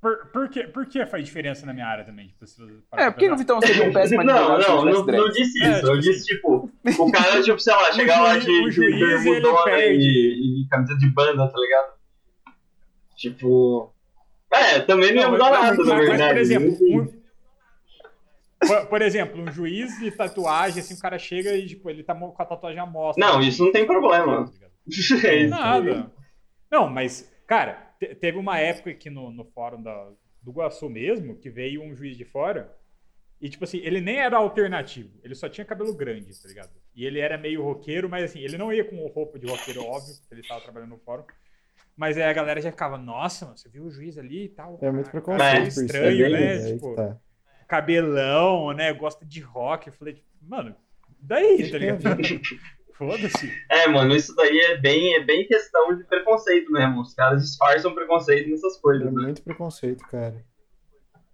por, 0.00 0.26
por, 0.26 0.48
que, 0.48 0.64
por 0.68 0.86
que 0.86 1.04
faz 1.06 1.24
diferença 1.24 1.64
na 1.64 1.72
minha 1.72 1.86
área 1.86 2.04
também? 2.04 2.28
Tipo, 2.28 2.46
se 2.46 2.62
É, 2.96 3.10
por 3.10 3.18
que 3.18 3.28
no? 3.28 3.36
Vitão 3.36 3.60
seria 3.60 3.88
um 3.88 3.92
péssimo 3.92 4.22
Não, 4.24 4.58
não, 4.58 4.84
não, 4.84 5.04
não 5.06 5.28
disse 5.30 5.64
É, 5.64 5.70
isso. 5.70 5.80
tipo 5.80 5.92
eu 5.92 5.98
disse, 6.00 6.26
tipo, 6.26 6.70
o 6.98 7.12
cara, 7.12 7.42
tipo, 7.42 7.58
sei 7.58 7.72
lá, 7.72 7.90
chegar 7.94 8.20
lá 8.22 8.36
de, 8.36 8.46
de 8.46 8.70
juiz, 8.70 8.78
ele 8.78 8.98
bermudona 9.06 9.78
e, 9.78 10.62
e 10.64 10.68
camisa 10.68 10.96
de 10.98 11.08
banda, 11.08 11.48
tá 11.48 11.58
ligado? 11.58 11.95
Tipo. 13.16 13.92
É, 14.52 14.80
também 14.80 15.12
não 15.12 15.22
ia 15.22 15.28
mudar 15.28 15.50
mas- 15.50 15.78
nada, 15.78 15.84
na 15.84 15.98
verdade. 15.98 16.32
por 16.34 16.38
exemplo, 16.38 16.76
um- 16.82 17.26
por, 18.66 18.86
por 18.86 19.02
exemplo, 19.02 19.42
um 19.42 19.52
juiz 19.52 19.98
de 19.98 20.10
tatuagem, 20.10 20.80
assim, 20.80 20.94
o 20.94 20.98
cara 21.00 21.18
chega 21.18 21.54
e, 21.56 21.66
tipo, 21.66 21.90
ele 21.90 22.02
tá 22.02 22.14
com 22.14 22.34
a 22.38 22.44
tatuagem 22.44 22.80
à 22.80 22.86
mostra. 22.86 23.24
Não, 23.24 23.40
isso 23.40 23.64
não 23.64 23.72
tem 23.72 23.86
problema. 23.86 24.44
Tá? 24.46 24.66
É. 25.26 25.46
Nada. 25.48 26.12
Não, 26.70 26.88
mas, 26.88 27.28
cara, 27.46 27.92
te- 27.98 28.14
teve 28.14 28.38
uma 28.38 28.58
época 28.58 28.90
aqui 28.90 29.10
no, 29.10 29.30
no 29.32 29.44
fórum 29.44 29.82
da, 29.82 30.10
do 30.40 30.52
Guaçu 30.52 30.88
mesmo, 30.88 31.36
que 31.36 31.50
veio 31.50 31.82
um 31.82 31.94
juiz 31.94 32.16
de 32.16 32.24
fora, 32.24 32.72
e, 33.40 33.48
tipo 33.48 33.64
assim, 33.64 33.78
ele 33.78 34.00
nem 34.00 34.18
era 34.18 34.36
alternativo, 34.36 35.10
ele 35.24 35.34
só 35.34 35.48
tinha 35.48 35.64
cabelo 35.64 35.92
grande, 35.92 36.40
tá 36.40 36.48
ligado? 36.48 36.70
E 36.94 37.04
ele 37.04 37.18
era 37.20 37.36
meio 37.36 37.62
roqueiro, 37.62 38.08
mas 38.08 38.24
assim, 38.30 38.38
ele 38.40 38.56
não 38.56 38.72
ia 38.72 38.84
com 38.84 38.96
roupa 39.08 39.38
de 39.38 39.46
roqueiro, 39.46 39.84
óbvio, 39.84 40.14
porque 40.20 40.34
ele 40.34 40.46
tava 40.46 40.60
trabalhando 40.62 40.90
no 40.90 40.98
fórum. 40.98 41.24
Mas 41.96 42.16
aí 42.16 42.24
a 42.24 42.32
galera 42.32 42.60
já 42.60 42.70
ficava, 42.70 42.98
nossa, 42.98 43.46
mano, 43.46 43.56
você 43.56 43.68
viu 43.68 43.84
o 43.84 43.90
juiz 43.90 44.18
ali 44.18 44.44
e 44.44 44.48
tal? 44.50 44.78
É 44.82 44.90
muito 44.90 45.10
preconceito 45.10 45.40
cara, 45.48 45.60
por 45.62 45.68
isso. 45.68 45.84
estranho, 45.84 46.24
é 46.26 46.28
bem- 46.28 46.32
né? 46.32 46.70
É 46.70 46.72
tipo, 46.74 46.94
tá. 46.94 47.16
cabelão, 47.66 48.72
né? 48.72 48.92
Gosta 48.92 49.24
de 49.24 49.40
rock. 49.40 49.86
Eu 49.88 49.92
falei, 49.94 50.14
tipo, 50.14 50.26
mano, 50.42 50.74
daí, 51.20 51.70
tá 51.70 51.78
ligado? 51.78 52.02
Foda-se. 52.92 53.52
É, 53.70 53.88
mano, 53.88 54.14
isso 54.16 54.34
daí 54.34 54.58
é 54.58 54.78
bem, 54.78 55.14
é 55.16 55.24
bem 55.24 55.46
questão 55.46 55.94
de 55.96 56.04
preconceito 56.04 56.70
mesmo. 56.72 57.00
Os 57.00 57.12
caras 57.14 57.42
disfarçam 57.42 57.94
preconceito 57.94 58.48
nessas 58.50 58.76
É 58.76 58.80
coisas, 58.80 59.12
né? 59.12 59.22
muito 59.22 59.42
preconceito, 59.42 60.02
cara. 60.08 60.44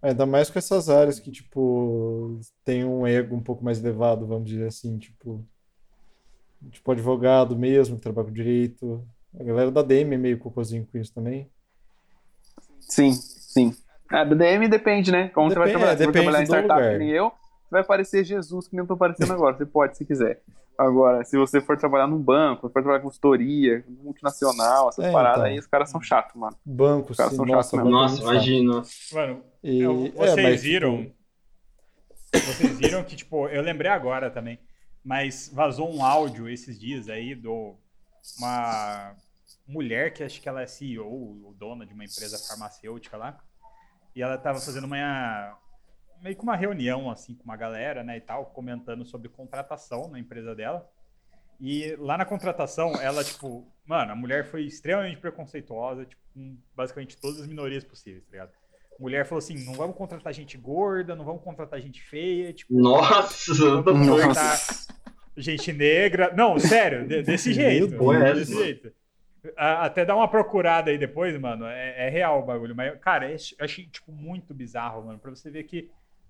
Ainda 0.01 0.25
mais 0.25 0.49
com 0.49 0.59
essas 0.59 0.89
áreas 0.89 1.19
que, 1.19 1.31
tipo, 1.31 2.37
tem 2.65 2.83
um 2.83 3.07
ego 3.07 3.33
um 3.35 3.41
pouco 3.41 3.63
mais 3.63 3.79
elevado, 3.79 4.27
vamos 4.27 4.49
dizer 4.49 4.67
assim, 4.67 4.97
tipo, 4.99 5.45
tipo 6.71 6.91
advogado 6.91 7.57
mesmo, 7.57 7.95
que 7.95 8.01
trabalha 8.01 8.27
com 8.27 8.33
direito. 8.33 9.07
A 9.39 9.43
galera 9.43 9.71
da 9.71 9.81
DM 9.81 10.13
é 10.13 10.17
meio 10.17 10.37
cocôzinho 10.37 10.87
com 10.91 10.97
isso 10.97 11.13
também. 11.13 11.49
Sim, 12.79 13.13
sim. 13.13 13.75
Ah, 14.09 14.23
do 14.23 14.35
DM 14.35 14.67
depende, 14.67 15.11
né? 15.11 15.29
Como 15.29 15.49
você 15.49 15.55
vai 15.55 15.67
Depende- 15.67 15.79
trabalhar. 15.79 15.93
é, 15.93 15.97
Se 15.97 16.03
você 16.03 16.07
depende 16.07 16.23
trabalhar 16.23 16.41
em 16.43 16.45
startup 16.45 16.73
lugar. 16.73 16.91
que 16.91 16.97
nem 16.99 17.09
eu, 17.09 17.29
você 17.29 17.69
vai 17.71 17.83
parecer 17.83 18.23
Jesus, 18.23 18.67
que 18.67 18.75
nem 18.75 18.83
eu 18.83 18.87
tô 18.87 18.95
parecendo 18.97 19.33
agora. 19.33 19.57
Você 19.57 19.65
pode, 19.65 19.97
se 19.97 20.05
quiser. 20.05 20.41
Agora, 20.77 21.23
se 21.23 21.37
você 21.37 21.61
for 21.61 21.77
trabalhar 21.77 22.07
num 22.07 22.17
banco, 22.19 22.61
for 22.63 22.71
trabalhar 22.81 22.99
com 22.99 23.07
consultoria, 23.07 23.83
multinacional, 23.87 24.89
essas 24.89 25.05
É, 25.05 25.11
paradas 25.11 25.39
então. 25.39 25.51
aí, 25.51 25.59
os 25.59 25.67
caras 25.67 25.89
são 25.89 26.01
chatos, 26.01 26.35
mano. 26.35 26.55
Banco, 26.65 27.11
Os 27.11 27.17
caras 27.17 27.31
sim, 27.31 27.37
são 27.37 27.45
nossa, 27.45 27.69
chatos 27.77 27.83
mesmo. 27.85 27.89
é 27.89 28.01
Nossa, 28.01 28.21
imagina. 28.21 28.83
Mano, 29.13 29.43
E, 29.63 29.79
eu- 29.81 30.05
é, 30.07 30.09
vocês 30.27 30.43
mas, 30.43 30.63
viram. 30.63 31.03
tipo, 31.03 31.15
Vocês 32.47 32.77
viram 32.79 33.03
que, 33.03 33.15
tipo, 33.15 33.47
eu 33.47 33.61
lembrei 33.61 33.91
agora 33.91 34.29
também, 34.31 34.59
mas 35.05 35.49
vazou 35.53 35.93
um 35.95 36.03
áudio 36.03 36.49
esses 36.49 36.79
dias 36.79 37.07
aí 37.07 37.35
do 37.35 37.75
uma 38.37 39.15
mulher 39.67 40.13
que 40.13 40.23
acho 40.23 40.41
que 40.41 40.49
ela 40.49 40.61
é 40.61 40.67
CEO 40.67 41.43
ou 41.43 41.53
dona 41.53 41.85
de 41.85 41.93
uma 41.93 42.03
empresa 42.03 42.37
farmacêutica 42.47 43.17
lá. 43.17 43.39
E 44.15 44.21
ela 44.21 44.37
tava 44.37 44.59
fazendo 44.59 44.85
uma 44.85 45.57
meio 46.21 46.35
que 46.37 46.43
uma 46.43 46.55
reunião 46.55 47.11
assim 47.11 47.35
com 47.35 47.43
uma 47.43 47.57
galera, 47.57 48.03
né, 48.03 48.17
e 48.17 48.21
tal, 48.21 48.45
comentando 48.47 49.05
sobre 49.05 49.27
contratação 49.27 50.07
na 50.07 50.19
empresa 50.19 50.55
dela. 50.55 50.89
E 51.59 51.95
lá 51.97 52.17
na 52.17 52.25
contratação, 52.25 52.93
ela 53.01 53.23
tipo, 53.23 53.67
mano, 53.85 54.11
a 54.11 54.15
mulher 54.15 54.45
foi 54.45 54.63
extremamente 54.63 55.17
preconceituosa, 55.17 56.05
tipo, 56.05 56.21
com 56.33 56.57
basicamente 56.75 57.17
todas 57.17 57.41
as 57.41 57.47
minorias 57.47 57.83
possíveis, 57.83 58.23
tá 58.25 58.31
ligado? 58.31 58.51
Mulher 58.99 59.25
falou 59.25 59.39
assim: 59.39 59.63
não 59.65 59.73
vamos 59.73 59.95
contratar 59.95 60.33
gente 60.33 60.57
gorda, 60.57 61.15
não 61.15 61.25
vamos 61.25 61.43
contratar 61.43 61.79
gente 61.81 62.01
feia, 62.01 62.53
tipo, 62.53 62.73
Nossa, 62.73 63.81
vamos 63.81 64.07
contratar 64.07 64.59
gente 65.37 65.71
negra. 65.73 66.31
Não, 66.35 66.57
sério, 66.59 67.07
de- 67.07 67.23
desse 67.23 67.53
jeito. 67.53 67.97
Desse 68.35 68.53
jeito. 68.55 68.91
A- 69.57 69.85
Até 69.85 70.05
dar 70.05 70.15
uma 70.15 70.27
procurada 70.27 70.89
aí 70.91 70.97
depois, 70.97 71.37
mano. 71.39 71.65
É, 71.65 72.07
é 72.07 72.09
real 72.09 72.39
o 72.41 72.45
bagulho. 72.45 72.75
Mas, 72.75 72.97
cara, 72.99 73.29
eu 73.29 73.35
ach- 73.35 73.55
achei, 73.59 73.85
tipo, 73.87 74.11
muito 74.11 74.53
bizarro, 74.53 75.05
mano. 75.05 75.19
Pra 75.19 75.31
você 75.31 75.49
ver 75.51 75.63
que, 75.63 75.89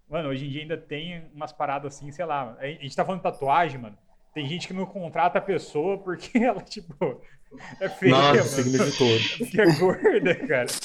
mano, 0.09 0.29
hoje 0.29 0.45
em 0.45 0.49
dia 0.49 0.61
ainda 0.63 0.77
tem 0.77 1.23
umas 1.33 1.51
paradas 1.53 1.95
assim, 1.95 2.11
sei 2.11 2.25
lá. 2.25 2.57
A 2.59 2.65
gente 2.67 2.95
tá 2.95 3.05
falando 3.05 3.19
de 3.19 3.23
tatuagem, 3.23 3.79
mano. 3.79 3.97
Tem 4.33 4.47
gente 4.47 4.67
que 4.67 4.73
não 4.73 4.85
contrata 4.87 5.37
a 5.37 5.41
pessoa 5.41 5.97
porque 5.99 6.37
ela, 6.43 6.61
tipo, 6.61 7.21
é 7.79 7.87
feia, 7.87 8.11
Nossa, 8.11 8.33
mano. 8.33 8.43
signo 8.45 8.85
de 8.85 8.97
touro. 8.97 9.23
Porque 9.37 9.61
é 9.61 9.79
gorda, 9.79 10.35
cara. 10.47 10.65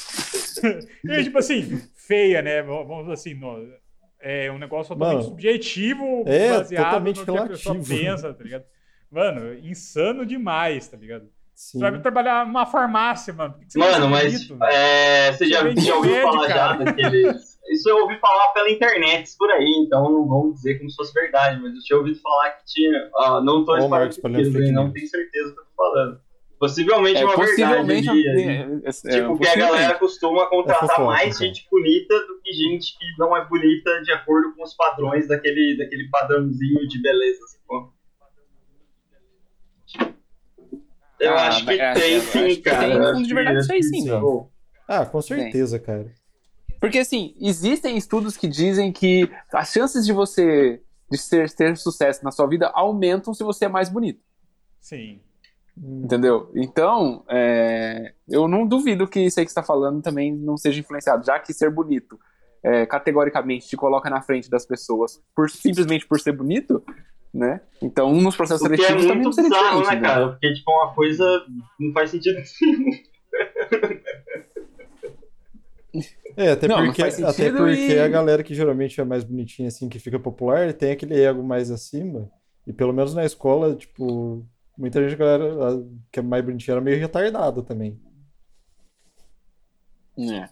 E, 1.09 1.23
tipo 1.23 1.39
assim, 1.39 1.81
feia, 1.95 2.43
né? 2.43 2.61
Vamos 2.62 3.09
assim, 3.11 3.33
no- 3.33 3.73
é 4.21 4.51
um 4.51 4.59
negócio 4.59 4.95
totalmente 4.95 5.16
Mano, 5.19 5.29
subjetivo, 5.29 6.25
é, 6.27 6.51
baseado 6.59 6.85
totalmente 6.85 7.19
no 7.19 7.25
que 7.25 7.31
a 7.39 7.47
pessoa 7.47 7.75
relativo. 7.75 8.01
pensa, 8.01 8.35
tá 8.35 8.45
ligado? 8.45 8.64
Mano, 9.11 9.55
insano 9.55 10.27
demais, 10.27 10.89
tá 10.89 10.97
ligado? 10.97 11.29
Sim. 11.55 11.79
Você 11.81 11.91
vai 11.91 12.01
trabalhar 12.01 12.47
numa 12.47 12.64
farmácia, 12.66 13.33
mano. 13.33 13.55
Por 13.55 13.64
que 13.64 13.73
você 13.73 13.79
vai 13.79 13.93
Mano, 13.93 14.09
mas 14.09 14.45
bonito, 14.47 14.64
é, 14.64 15.33
você 15.33 15.47
já, 15.49 15.62
Você 15.64 15.81
já 15.81 15.95
ouviu 15.97 16.12
remédio, 16.12 16.33
falar 16.33 16.47
cara. 16.49 16.79
já 16.79 16.85
daqueles, 16.85 17.59
isso 17.71 17.89
eu 17.89 17.97
ouvi 17.99 18.19
falar 18.21 18.49
pela 18.53 18.71
internet 18.71 19.31
por 19.37 19.51
aí, 19.51 19.85
então 19.85 20.05
não 20.05 20.27
vamos 20.29 20.55
dizer 20.55 20.79
como 20.79 20.89
se 20.89 20.97
fosse 20.97 21.12
verdade, 21.12 21.61
mas 21.61 21.75
eu 21.75 21.81
tinha 21.83 21.99
ouvido 21.99 22.21
falar 22.21 22.51
que 22.53 22.64
tinha. 22.66 23.11
ó, 23.14 23.41
não 23.41 23.64
tô 23.64 23.73
Ó, 23.73 23.75
o 23.75 23.79
espalhando 23.79 23.91
Marcos 23.91 24.16
espalhando 24.16 24.37
mentiras, 24.39 24.53
fake 24.57 24.69
hein, 24.69 24.75
não 24.75 24.93
tenho 24.93 25.09
certeza 25.09 25.49
do 25.49 25.55
que 25.55 25.61
eu 25.61 25.64
tô 25.64 25.75
falando. 25.77 26.21
Possivelmente 26.59 27.19
É, 27.21 27.25
uma 27.25 27.35
possivelmente 27.37 28.07
verdade. 28.07 28.27
é, 28.29 28.31
ali. 28.33 28.83
é, 28.85 28.89
é, 28.89 28.91
Tipo, 28.91 29.39
que 29.39 29.47
a 29.49 29.57
galera 29.57 29.95
costuma 29.99 30.47
contratar 30.49 30.89
fofoca, 30.89 31.05
mais 31.05 31.39
gente 31.39 31.67
bonita 31.71 32.19
do 32.27 32.41
que 32.43 32.53
gente 32.53 32.99
que 32.99 33.05
não 33.19 33.37
é 33.37 33.45
bonita 33.47 34.03
de 34.03 34.11
acordo 34.13 34.55
com 34.57 34.63
os 34.65 34.75
padrões 34.75 35.29
daquele, 35.29 35.77
daquele 35.79 36.09
padrãozinho 36.11 36.89
de 36.89 37.01
beleza. 37.01 37.39
Assim, 37.45 37.59
Eu 41.21 41.33
Ah, 41.35 41.49
acho 41.49 41.65
que 41.65 41.73
é, 41.73 41.93
tem 41.95 42.15
é, 42.15 42.21
sim, 42.21 42.61
cara. 42.63 42.89
tem 42.89 43.15
fundo 43.15 43.27
de 43.27 43.35
verdade 43.35 43.59
isso 43.61 43.73
aí, 43.73 43.83
sim, 43.83 44.09
pô. 44.21 44.49
Ah, 44.87 45.05
com 45.05 45.21
certeza, 45.21 45.79
cara. 45.79 46.13
Porque 46.81 46.99
assim, 46.99 47.35
existem 47.41 47.97
estudos 47.97 48.37
que 48.37 48.47
dizem 48.47 48.93
que 48.93 49.29
as 49.53 49.73
chances 49.73 50.07
de 50.07 50.13
você 50.13 50.81
de 51.11 51.19
ser, 51.19 51.51
ter 51.55 51.77
sucesso 51.77 52.23
na 52.25 52.31
sua 52.31 52.47
vida 52.47 52.71
aumentam 52.75 53.33
se 53.35 53.43
você 53.43 53.65
é 53.65 53.69
mais 53.69 53.89
bonito. 53.89 54.21
Sim. 54.81 55.21
Entendeu? 55.81 56.51
Então, 56.57 57.24
é, 57.29 58.12
eu 58.29 58.49
não 58.49 58.66
duvido 58.66 59.07
que 59.07 59.20
isso 59.20 59.39
aí 59.39 59.47
que 59.47 59.53
você 59.53 59.59
está 59.61 59.62
falando 59.62 60.03
também 60.03 60.35
não 60.35 60.57
seja 60.57 60.81
influenciado, 60.81 61.24
já 61.24 61.39
que 61.39 61.53
ser 61.53 61.70
bonito 61.70 62.18
é, 62.62 62.85
categoricamente 62.85 63.68
te 63.68 63.76
coloca 63.76 64.11
na 64.11 64.20
frente 64.20 64.51
das 64.51 64.66
pessoas 64.66 65.22
por 65.35 65.49
simplesmente 65.49 66.07
por 66.07 66.18
ser 66.18 66.33
bonito, 66.33 66.83
né? 67.33 67.61
Então, 67.81 68.12
nos 68.12 68.35
processos 68.37 68.66
O 68.66 68.68
que 68.68 68.74
é 68.74 68.79
seletivos 68.79 69.07
também 69.07 69.22
muito 69.22 69.26
não 69.26 69.33
seria 69.33 69.51
bizarro, 69.51 69.81
diferente. 69.83 70.03
né, 70.03 70.09
cara? 70.09 70.29
Porque, 70.31 70.53
tipo, 70.55 70.70
uma 70.72 70.95
coisa 70.95 71.45
não 71.79 71.93
faz 71.93 72.11
sentido. 72.11 72.39
É, 76.37 76.53
até 76.53 76.68
Não, 76.68 76.76
não 76.79 76.85
porque, 76.87 77.03
faz 77.03 77.22
até 77.24 77.51
porque 77.51 77.93
e- 77.95 77.99
a 77.99 78.07
galera 78.07 78.43
que 78.45 78.55
geralmente 78.55 79.01
é 79.01 79.05
mais 79.05 79.24
bonitinha, 79.24 79.68
assim, 79.68 79.89
que 79.89 79.99
fica 79.99 80.18
popular, 80.20 80.72
tem 80.72 80.93
aquele 80.93 81.20
ego 81.20 81.43
mais 81.43 81.70
acima. 81.70 82.31
E 82.66 82.72
pelo 82.72 82.93
menos 82.93 83.12
na 83.14 83.24
escola, 83.24 83.74
tipo, 83.74 84.47
muita 84.79 85.03
gente, 85.07 85.18
galera, 85.18 85.45
a- 85.74 85.83
que 86.11 86.20
é 86.20 86.22
mais 86.22 86.45
bonitinha 86.45 86.74
era 86.74 86.81
meio 86.81 86.99
retardada 86.99 87.62
também. 87.62 88.01
É. 90.18 90.49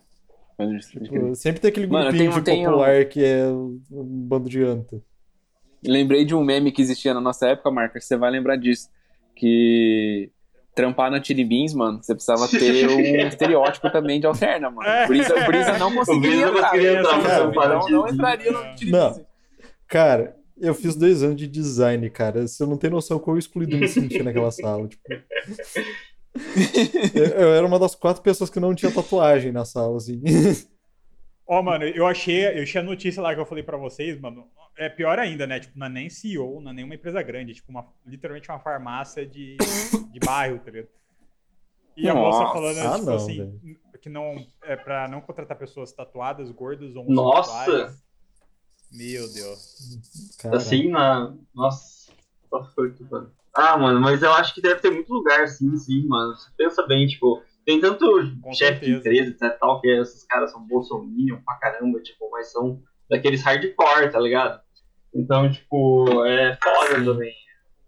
Tipo, 1.02 1.34
sempre 1.34 1.60
tem 1.60 1.68
aquele 1.70 1.86
Mano, 1.86 2.04
grupinho 2.06 2.30
tenho- 2.30 2.38
de 2.40 2.44
tenho- 2.44 2.70
popular 2.70 3.04
que 3.06 3.22
é 3.24 3.46
um 3.46 3.78
bando 3.90 4.48
de 4.48 4.62
anta. 4.62 5.02
Lembrei 5.84 6.24
de 6.24 6.34
um 6.34 6.42
meme 6.42 6.72
que 6.72 6.80
existia 6.80 7.12
na 7.12 7.20
nossa 7.20 7.48
época, 7.48 7.70
Marcos, 7.70 8.04
você 8.04 8.16
vai 8.16 8.30
lembrar 8.30 8.56
disso. 8.56 8.88
Que 9.34 10.30
trampar 10.74 11.10
na 11.10 11.22
Chili 11.22 11.44
Beans, 11.44 11.74
mano, 11.74 12.02
você 12.02 12.14
precisava 12.14 12.48
ter 12.48 12.58
um 12.88 13.28
estereótipo 13.28 13.90
também 13.90 14.18
de 14.18 14.26
alterna, 14.26 14.70
mano. 14.70 14.88
É. 14.88 15.04
O 15.04 15.08
Brisa, 15.08 15.34
o 15.34 15.46
Brisa 15.46 15.78
não 15.78 15.90
O 15.90 15.94
conseguiria 15.94 16.50
Brisa 16.50 16.62
não 16.72 16.74
entrar. 17.18 17.48
entrar, 17.48 17.68
não, 17.68 17.88
não 17.88 18.08
entraria 18.08 18.52
no 18.52 18.78
Chili 18.78 18.90
Não. 18.92 19.12
Beans. 19.12 19.26
Cara, 19.88 20.36
eu 20.58 20.74
fiz 20.74 20.96
dois 20.96 21.22
anos 21.22 21.36
de 21.36 21.46
design, 21.46 22.08
cara. 22.10 22.46
Você 22.46 22.64
não 22.64 22.76
tem 22.76 22.90
noção 22.90 23.18
quão 23.18 23.38
excluído 23.38 23.76
eu 23.76 23.80
me 23.80 23.88
senti 23.88 24.22
naquela 24.22 24.50
sala. 24.50 24.88
Tipo, 24.88 25.02
eu, 27.14 27.24
eu 27.24 27.54
era 27.54 27.66
uma 27.66 27.78
das 27.78 27.94
quatro 27.94 28.22
pessoas 28.22 28.50
que 28.50 28.60
não 28.60 28.74
tinha 28.74 28.92
tatuagem 28.92 29.52
na 29.52 29.64
sala, 29.64 29.96
assim. 29.96 30.22
Ó, 31.46 31.62
mano, 31.62 31.84
eu 31.84 32.06
achei, 32.06 32.58
eu 32.58 32.62
achei 32.62 32.80
a 32.80 32.84
notícia 32.84 33.22
lá 33.22 33.34
que 33.34 33.40
eu 33.40 33.46
falei 33.46 33.62
pra 33.62 33.76
vocês, 33.76 34.18
mano. 34.20 34.48
É 34.76 34.88
pior 34.88 35.18
ainda, 35.18 35.46
né? 35.46 35.60
Tipo, 35.60 35.78
não 35.78 35.86
é 35.86 35.90
nem 35.90 36.10
CEO, 36.10 36.60
não 36.60 36.70
é 36.70 36.74
nenhuma 36.74 36.94
empresa 36.94 37.22
grande, 37.22 37.52
é 37.52 37.54
tipo 37.54 37.70
uma, 37.70 37.86
literalmente 38.04 38.50
uma 38.50 38.58
farmácia 38.58 39.24
de, 39.24 39.56
de 40.12 40.20
bairro, 40.20 40.58
tá 40.58 40.70
ligado? 40.70 40.88
E 41.96 42.06
a 42.10 42.14
moça 42.14 42.40
Nossa. 42.40 42.52
falando, 42.52 42.78
Ah, 42.80 42.92
tipo 42.94 43.06
não, 43.06 43.16
assim, 43.16 43.78
que 44.02 44.08
não 44.10 44.46
é 44.62 44.76
pra 44.76 45.08
não 45.08 45.22
contratar 45.22 45.56
pessoas 45.56 45.92
tatuadas, 45.92 46.50
gordas, 46.50 46.92
Nossa! 46.94 47.52
homossexuais. 47.52 48.04
Meu 48.92 49.30
Deus. 49.32 49.76
Cara, 50.40 50.56
Assim, 50.56 50.88
na. 50.90 51.34
Nossa. 51.54 52.10
Só 52.48 52.64
foi 52.74 52.92
tudo, 52.92 53.10
mano. 53.10 53.32
Ah, 53.54 53.76
mano, 53.78 54.00
mas 54.00 54.22
eu 54.22 54.32
acho 54.32 54.54
que 54.54 54.60
deve 54.60 54.80
ter 54.80 54.90
muito 54.90 55.12
lugar, 55.12 55.48
sim, 55.48 55.74
sim, 55.76 56.06
mano. 56.06 56.36
Você 56.36 56.50
pensa 56.56 56.86
bem, 56.86 57.06
tipo, 57.06 57.42
tem 57.64 57.80
tanto 57.80 58.06
Com 58.42 58.52
chefe 58.52 58.80
de 58.80 58.92
certeza. 58.92 58.98
empresa 59.32 59.46
e 59.46 59.58
tal, 59.58 59.80
que 59.80 59.88
esses 59.88 60.24
caras 60.24 60.52
são 60.52 60.66
bolsominion 60.66 61.38
pra 61.44 61.56
caramba, 61.56 62.00
tipo, 62.02 62.28
mas 62.30 62.52
são 62.52 62.82
daqueles 63.08 63.42
hardcore, 63.42 64.12
tá 64.12 64.20
ligado? 64.20 64.60
Então, 65.14 65.50
tipo, 65.50 66.24
é 66.26 66.58
foda 66.62 67.02
também. 67.04 67.34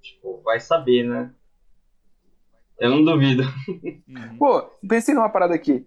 Tipo, 0.01 0.41
vai 0.43 0.59
saber, 0.59 1.05
né? 1.07 1.35
Eu 2.81 2.91
não 2.91 3.05
duvido. 3.05 3.43
Uhum. 4.09 4.39
Pô, 4.39 4.63
pensei 4.89 5.15
numa 5.15 5.29
parada 5.29 5.55
aqui. 5.55 5.87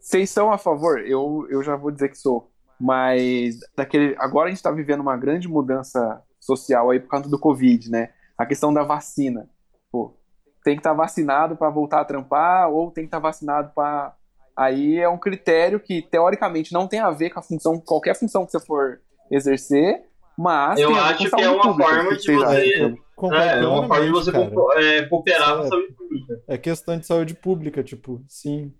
Vocês 0.00 0.30
são 0.30 0.50
a 0.52 0.56
favor? 0.58 1.00
Eu, 1.00 1.46
eu 1.50 1.62
já 1.62 1.76
vou 1.76 1.90
dizer 1.90 2.08
que 2.08 2.16
sou. 2.16 2.51
Mas 2.82 3.60
daquele, 3.76 4.16
agora 4.18 4.48
a 4.48 4.50
gente 4.50 4.60
tá 4.62 4.72
vivendo 4.72 5.00
uma 5.02 5.16
grande 5.16 5.46
mudança 5.46 6.20
social 6.40 6.90
aí 6.90 6.98
por 6.98 7.08
causa 7.08 7.28
do 7.30 7.38
Covid, 7.38 7.88
né? 7.88 8.08
A 8.36 8.44
questão 8.44 8.74
da 8.74 8.82
vacina. 8.82 9.48
Pô, 9.92 10.16
tem 10.64 10.74
que 10.74 10.80
estar 10.80 10.92
vacinado 10.92 11.54
para 11.56 11.70
voltar 11.70 12.00
a 12.00 12.04
trampar 12.04 12.68
ou 12.70 12.90
tem 12.90 13.04
que 13.04 13.08
estar 13.08 13.20
vacinado 13.20 13.70
para 13.72 14.16
aí 14.56 14.98
é 14.98 15.08
um 15.08 15.16
critério 15.16 15.78
que 15.78 16.02
teoricamente 16.02 16.72
não 16.72 16.88
tem 16.88 16.98
a 16.98 17.10
ver 17.10 17.30
com 17.30 17.38
a 17.38 17.42
função, 17.42 17.78
qualquer 17.80 18.16
função 18.16 18.44
que 18.44 18.50
você 18.50 18.60
for 18.60 19.00
exercer, 19.30 20.02
mas 20.36 20.78
Eu 20.80 20.92
acho 20.94 21.30
que 21.30 21.40
é 21.40 21.48
uma 21.50 21.62
pública. 21.62 21.88
forma 21.94 22.16
de 22.16 22.32
você- 22.34 22.98
É, 23.32 23.58
é 23.62 23.66
uma 23.66 23.86
forma 23.86 24.04
de 24.04 24.10
você 24.10 24.32
cara. 24.32 24.50
é, 24.76 25.02
cooperar 25.06 25.56
com 25.56 25.62
a 25.62 25.68
saúde 25.68 25.92
pública. 25.92 26.42
É 26.48 26.58
questão 26.58 26.98
de 26.98 27.06
saúde 27.06 27.34
pública, 27.34 27.82
tipo, 27.84 28.20
sim. 28.28 28.74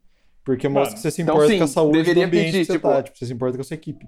Porque 0.45 0.68
Mano, 0.68 0.80
mostra 0.80 0.97
que 0.97 1.01
você 1.03 1.11
se 1.11 1.22
então 1.22 1.34
importa 1.36 1.53
sim, 1.53 1.59
com 1.59 1.64
a 1.64 1.68
saúde 1.68 2.14
do 2.14 2.20
ambiente 2.22 2.30
pedir, 2.47 2.59
que 2.61 2.64
você 2.66 2.72
tipo, 2.72 2.88
tá, 2.88 3.03
tipo, 3.03 3.16
você 3.18 3.26
se 3.26 3.32
importa 3.32 3.57
com 3.57 3.61
a 3.61 3.64
sua 3.64 3.74
equipe. 3.74 4.07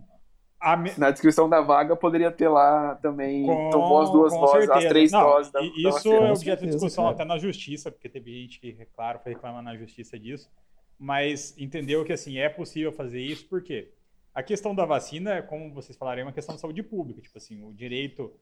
A 0.61 0.77
me- 0.77 0.93
Na 0.97 1.11
descrição 1.11 1.49
da 1.49 1.61
vaga 1.61 1.95
poderia 1.95 2.31
ter 2.31 2.49
lá 2.49 2.95
também 2.97 3.45
Com- 3.45 3.71
tomou 3.71 4.01
as 4.01 4.11
duas 4.11 4.33
doses, 4.33 4.71
as 4.71 4.85
três 4.87 5.13
Não, 5.13 5.21
doses 5.21 5.53
da, 5.53 5.61
e 5.63 5.69
da 5.69 5.77
Isso 5.77 5.91
vacina. 5.93 6.15
é 6.17 6.33
objeto 6.33 6.61
de 6.65 6.71
discussão 6.73 7.05
cara. 7.05 7.15
até 7.15 7.25
na 7.25 7.39
justiça, 7.39 7.91
porque 7.91 8.09
teve 8.09 8.33
gente 8.43 8.59
que, 8.59 8.73
claro, 8.97 9.21
foi 9.23 9.33
reclamar 9.35 9.63
na 9.63 9.77
justiça 9.77 10.19
disso. 10.19 10.51
Mas 10.99 11.55
entendeu 11.59 12.05
que 12.05 12.13
assim, 12.13 12.39
é 12.39 12.49
possível 12.49 12.91
fazer 12.93 13.21
isso, 13.21 13.47
por 13.49 13.63
quê? 13.63 13.91
A 14.35 14.43
questão 14.43 14.75
da 14.75 14.85
vacina, 14.87 15.43
como 15.43 15.73
vocês 15.73 15.97
falaram, 15.99 16.23
é 16.23 16.25
uma 16.25 16.33
questão 16.33 16.55
de 16.55 16.61
saúde 16.61 16.83
pública. 16.83 17.21
Tipo 17.21 17.37
assim, 17.39 17.63
o 17.63 17.73
direito. 17.73 18.33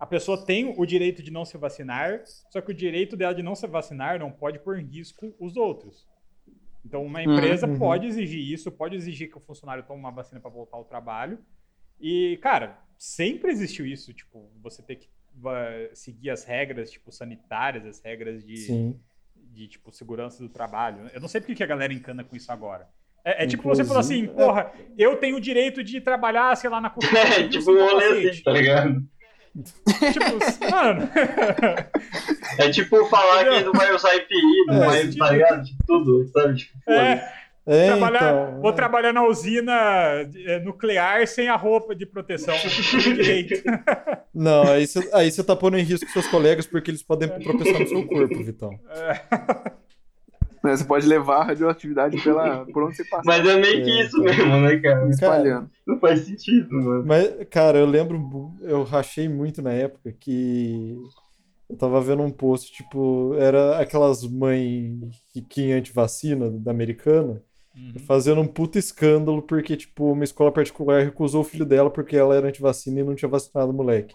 A 0.00 0.06
pessoa 0.06 0.44
tem 0.44 0.74
o 0.76 0.84
direito 0.84 1.22
de 1.22 1.30
não 1.30 1.44
se 1.44 1.56
vacinar, 1.56 2.22
só 2.50 2.60
que 2.60 2.70
o 2.70 2.74
direito 2.74 3.16
dela 3.16 3.34
de 3.34 3.42
não 3.42 3.54
se 3.54 3.66
vacinar 3.66 4.18
não 4.18 4.30
pode 4.30 4.58
pôr 4.58 4.78
em 4.80 4.84
risco 4.84 5.32
os 5.38 5.56
outros. 5.56 6.06
Então, 6.84 7.04
uma 7.04 7.22
empresa 7.22 7.66
Uhum. 7.66 7.78
pode 7.78 8.06
exigir 8.06 8.40
isso, 8.52 8.70
pode 8.70 8.94
exigir 8.96 9.28
que 9.30 9.36
o 9.36 9.40
funcionário 9.40 9.82
tome 9.84 10.00
uma 10.00 10.10
vacina 10.10 10.40
para 10.40 10.50
voltar 10.50 10.76
ao 10.76 10.84
trabalho. 10.84 11.38
E, 12.00 12.38
cara, 12.40 12.78
sempre 12.96 13.50
existiu 13.50 13.84
isso, 13.86 14.12
tipo, 14.14 14.50
você 14.62 14.82
ter 14.82 14.96
que 14.96 15.08
seguir 15.92 16.30
as 16.30 16.44
regras, 16.44 16.90
tipo, 16.90 17.12
sanitárias, 17.12 17.84
as 17.86 18.00
regras 18.00 18.44
de, 18.44 18.56
Sim. 18.56 19.00
de 19.36 19.68
tipo, 19.68 19.92
segurança 19.92 20.42
do 20.42 20.48
trabalho. 20.48 21.10
Eu 21.12 21.20
não 21.20 21.28
sei 21.28 21.40
porque 21.40 21.54
que 21.54 21.62
a 21.62 21.66
galera 21.66 21.92
encana 21.92 22.24
com 22.24 22.34
isso 22.34 22.50
agora. 22.50 22.88
É, 23.24 23.44
é 23.44 23.46
tipo 23.46 23.64
você 23.64 23.84
falou 23.84 24.00
assim, 24.00 24.26
porra, 24.28 24.72
eu 24.96 25.16
tenho 25.16 25.36
o 25.36 25.40
direito 25.40 25.82
de 25.84 26.00
trabalhar, 26.00 26.56
sei 26.56 26.70
lá, 26.70 26.80
na 26.80 26.88
construção 26.90 27.22
É, 27.22 27.48
tipo 27.48 27.70
um 27.70 27.96
assim, 27.98 28.42
tá 28.42 28.52
ligado? 28.52 29.04
Tipo, 30.12 30.70
mano, 30.70 31.08
É 32.58 32.70
tipo 32.70 33.04
falar 33.06 33.44
que 33.44 33.64
não 33.64 33.72
vai 33.72 33.94
usar 33.94 34.14
IPI, 34.16 34.66
não 34.66 34.82
É, 34.82 34.86
vai, 34.86 35.06
tipo- 35.08 35.18
tá 35.24 35.30
ligado? 35.30 35.64
Tipo, 35.64 35.84
tudo, 35.86 36.28
sabe? 36.32 36.54
Tipo, 36.56 36.90
é, 36.90 37.32
É, 37.66 37.86
trabalhar, 37.88 38.32
então. 38.48 38.60
vou 38.62 38.70
é. 38.70 38.74
trabalhar 38.74 39.12
na 39.12 39.24
usina 39.26 39.72
é, 40.46 40.58
nuclear 40.60 41.26
sem 41.26 41.48
a 41.48 41.56
roupa 41.56 41.94
de 41.94 42.04
proteção. 42.06 42.54
Não, 44.34 44.62
aí 44.64 44.86
você, 44.86 45.10
aí 45.12 45.30
você 45.30 45.44
tá 45.44 45.54
pondo 45.54 45.78
em 45.78 45.82
risco 45.82 46.08
seus 46.10 46.26
colegas 46.28 46.66
porque 46.66 46.90
eles 46.90 47.02
podem 47.02 47.28
tropeçar 47.28 47.80
no 47.80 47.86
seu 47.86 48.06
corpo, 48.06 48.42
Vitão. 48.42 48.70
Né, 50.64 50.76
Você 50.76 50.84
pode 50.84 51.06
levar 51.06 51.36
a 51.38 51.44
radioatividade 51.44 52.20
pela, 52.20 52.64
por 52.66 52.82
onde 52.82 52.96
você 52.96 53.04
passa. 53.04 53.22
Mas 53.24 53.46
é 53.46 53.56
meio 53.60 53.84
que 53.84 53.90
É, 53.90 54.02
isso 54.04 54.20
mesmo, 54.20 54.56
né, 54.60 54.76
cara? 54.78 55.08
espalhando. 55.08 55.70
Não 55.86 55.98
faz 56.00 56.20
sentido, 56.20 56.68
mano. 56.72 57.04
Mas, 57.06 57.30
cara, 57.48 57.78
eu 57.78 57.86
lembro, 57.86 58.52
eu 58.62 58.82
rachei 58.82 59.28
muito 59.28 59.62
na 59.62 59.70
época 59.72 60.12
que 60.18 60.96
eu 61.68 61.76
tava 61.76 62.00
vendo 62.00 62.22
um 62.22 62.30
post, 62.30 62.72
tipo, 62.72 63.34
era 63.38 63.78
aquelas 63.78 64.22
mães 64.24 64.98
riquinhas 65.34 65.78
anti-vacina 65.78 66.50
da 66.50 66.70
americana, 66.70 67.42
Uhum. 67.76 67.92
fazendo 68.06 68.40
um 68.40 68.46
puta 68.46 68.76
escândalo 68.78 69.40
porque, 69.40 69.76
tipo, 69.76 70.10
uma 70.12 70.24
escola 70.24 70.50
particular 70.50 71.04
recusou 71.04 71.42
o 71.42 71.44
filho 71.44 71.64
dela 71.64 71.88
porque 71.90 72.16
ela 72.16 72.34
era 72.34 72.48
anti-vacina 72.48 73.00
e 73.00 73.04
não 73.04 73.14
tinha 73.14 73.28
vacinado 73.28 73.70
o 73.70 73.74
moleque. 73.74 74.14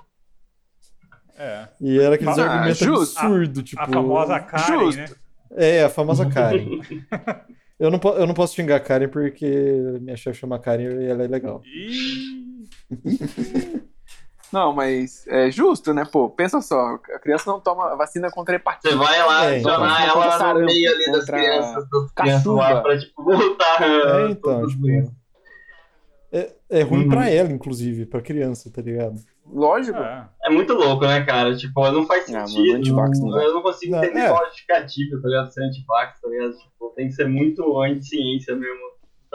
É. 1.38 1.68
E 1.80 1.98
era 2.00 2.16
aqueles 2.16 2.38
Ah, 2.38 2.44
argumentos 2.44 2.80
justo. 2.80 3.18
absurdos, 3.20 3.64
tipo... 3.64 3.82
A 3.82 3.88
famosa 3.88 4.40
Karen, 4.40 4.80
Justo. 4.82 5.02
né? 5.02 5.08
É, 5.56 5.84
a 5.84 5.90
famosa 5.90 6.26
Karen. 6.30 6.68
Eu 7.80 7.90
não, 7.92 8.00
eu 8.16 8.28
não 8.28 8.34
posso 8.36 8.56
xingar 8.56 8.78
a 8.78 8.80
Karen 8.80 9.10
porque 9.10 9.46
minha 10.00 10.16
chefe 10.16 10.40
chama 10.40 10.60
Karen 10.60 11.02
e 11.02 11.06
ela 11.06 11.24
é 11.24 11.28
legal. 11.28 11.62
Ih, 11.66 12.64
Não, 14.54 14.72
mas 14.72 15.26
é 15.28 15.50
justo, 15.50 15.94
né? 15.94 16.06
Pô, 16.06 16.30
pensa 16.30 16.62
só, 16.62 16.96
a 17.16 17.20
criança 17.20 17.50
não 17.52 17.60
toma 17.60 17.96
vacina 17.96 18.30
contra 18.30 18.56
hepatite. 18.56 18.90
Você 18.90 18.96
vai 18.96 19.26
lá 19.26 19.46
É, 19.46 19.56
adicionar 19.56 20.08
então, 20.08 20.24
ela 20.24 20.54
no 20.54 20.66
meio 20.66 20.92
ali 20.94 21.12
das 21.12 21.26
crianças, 21.26 21.90
das 21.90 22.12
crianças 22.12 22.46
lá 22.46 22.82
pra, 22.82 22.98
tipo, 23.00 23.24
voltar. 23.24 23.82
É, 23.82 24.30
então, 24.30 24.68
tipo. 24.68 24.88
É, 26.32 26.52
é 26.70 26.82
ruim 26.84 27.04
Uhum. 27.04 27.10
pra 27.10 27.30
ela, 27.30 27.52
inclusive, 27.52 28.06
pra 28.06 28.22
criança, 28.22 28.72
tá 28.72 28.82
ligado? 28.82 29.16
Lógico. 29.52 29.98
É. 30.00 30.28
É 30.46 30.50
muito 30.50 30.74
louco, 30.74 31.06
né, 31.06 31.24
cara? 31.26 31.56
Tipo, 31.56 31.92
não 31.92 32.06
faz 32.08 32.28
Ah, 32.30 32.34
mano, 32.34 32.48
sentido. 32.48 32.76
antivax 32.78 33.20
não 33.20 33.30
dá. 33.32 33.44
eu 33.44 33.54
não 33.56 33.62
consigo 33.62 33.92
Não, 33.92 34.04
entender 34.04 34.20
é. 34.22 34.30
qual 34.30 34.42
a 34.42 34.46
justificativa, 34.46 35.22
tá 35.22 35.28
ligado? 35.28 35.52
Ser 35.52 35.64
antivax, 35.64 36.22
tá 36.22 36.30
ligado? 36.30 36.52
Tipo, 36.58 36.90
tem 36.96 37.08
que 37.08 37.14
ser 37.14 37.28
muito 37.28 37.82
anti-ciência 37.82 38.56
mesmo. 38.56 38.82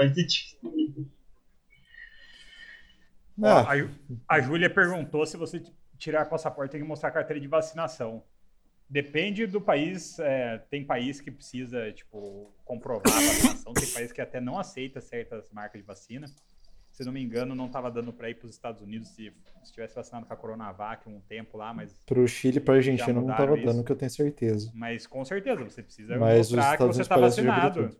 Anti 0.00 0.26
Ó, 3.40 3.46
Ah, 3.46 3.66
a, 4.28 4.36
a 4.36 4.40
Júlia 4.40 4.68
perguntou 4.70 5.24
se 5.26 5.36
você 5.36 5.62
tirar 5.96 6.26
passaporte 6.26 6.72
tem 6.72 6.80
que 6.80 6.86
mostrar 6.86 7.10
carteira 7.10 7.40
de 7.40 7.48
vacinação. 7.48 8.22
Depende 8.90 9.46
do 9.46 9.60
país. 9.60 10.18
é, 10.18 10.58
tem 10.70 10.84
país 10.84 11.20
que 11.20 11.30
precisa, 11.30 11.92
tipo, 11.92 12.52
comprovar 12.64 13.12
a 13.12 13.20
vacinação. 13.20 13.72
Tem 13.74 13.88
país 13.90 14.12
que 14.12 14.20
até 14.20 14.40
não 14.40 14.58
aceita 14.58 15.00
certas 15.00 15.50
marcas 15.52 15.80
de 15.80 15.86
vacina. 15.86 16.26
Se 16.90 17.04
não 17.04 17.12
me 17.12 17.22
engano, 17.22 17.54
não 17.54 17.66
estava 17.66 17.90
dando 17.90 18.12
para 18.12 18.30
ir 18.30 18.34
para 18.34 18.46
os 18.46 18.52
Estados 18.54 18.82
Unidos 18.82 19.08
se 19.10 19.32
se 19.62 19.72
tivesse 19.72 19.94
vacinado 19.94 20.24
com 20.24 20.32
a 20.32 20.36
Coronavac 20.36 21.06
um 21.08 21.20
tempo 21.20 21.58
lá, 21.58 21.74
mas, 21.74 21.92
pro 22.06 22.26
Chile 22.26 22.56
e 22.56 22.60
pra 22.60 22.74
Argentina 22.76 23.12
não 23.12 23.22
mudaram 23.22 23.44
tava 23.46 23.58
isso. 23.58 23.66
dando, 23.66 23.84
que 23.84 23.92
eu 23.92 23.96
tenho 23.96 24.10
certeza. 24.10 24.70
mas 24.74 25.06
com 25.06 25.22
certeza 25.24 25.62
você 25.62 25.82
precisa 25.82 26.16
Mas 26.16 26.46
os 26.46 26.54
mostrar 26.54 26.76
que 26.78 26.84
você 26.84 27.02
está 27.02 27.16
vacinado. 27.16 27.90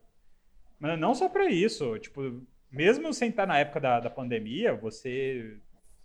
Mas 0.79 0.99
não 0.99 1.15
só 1.15 1.29
para 1.29 1.51
isso, 1.51 1.99
tipo, 1.99 2.41
mesmo 2.71 3.13
sem 3.13 3.31
estar 3.31 3.47
na 3.47 3.59
época 3.59 3.81
da, 3.81 4.01
da 4.01 4.11
pandemia, 4.11 4.75
você 4.75 5.59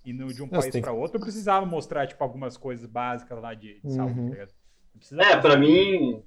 indo 0.05 0.27
de 0.33 0.41
um 0.43 0.47
você 0.47 0.69
país 0.71 0.79
para 0.81 0.91
outro 0.91 1.19
precisava 1.19 1.65
mostrar 1.65 2.07
tipo 2.07 2.23
algumas 2.23 2.57
coisas 2.57 2.85
básicas 2.85 3.41
lá 3.41 3.53
de, 3.53 3.79
de 3.81 3.93
saúde, 3.93 4.19
Uhum. 4.19 4.31
tá 5.17 5.23
É, 5.31 5.37
pra 5.37 5.57
mim, 5.57 6.21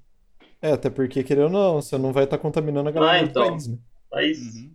É, 0.61 0.71
até 0.71 0.89
porque, 0.89 1.23
querendo 1.23 1.45
ou 1.45 1.49
não, 1.51 1.81
você 1.81 1.97
não 1.97 2.11
vai 2.11 2.23
estar 2.23 2.37
contaminando 2.37 2.89
a 2.89 2.91
galera 2.91 3.19
Ah, 3.19 3.23
do 3.23 3.29
então. 3.29 3.47
país, 3.49 3.67
né? 3.67 3.77
é 4.15 4.25
isso. 4.25 4.57
Uhum. 4.59 4.73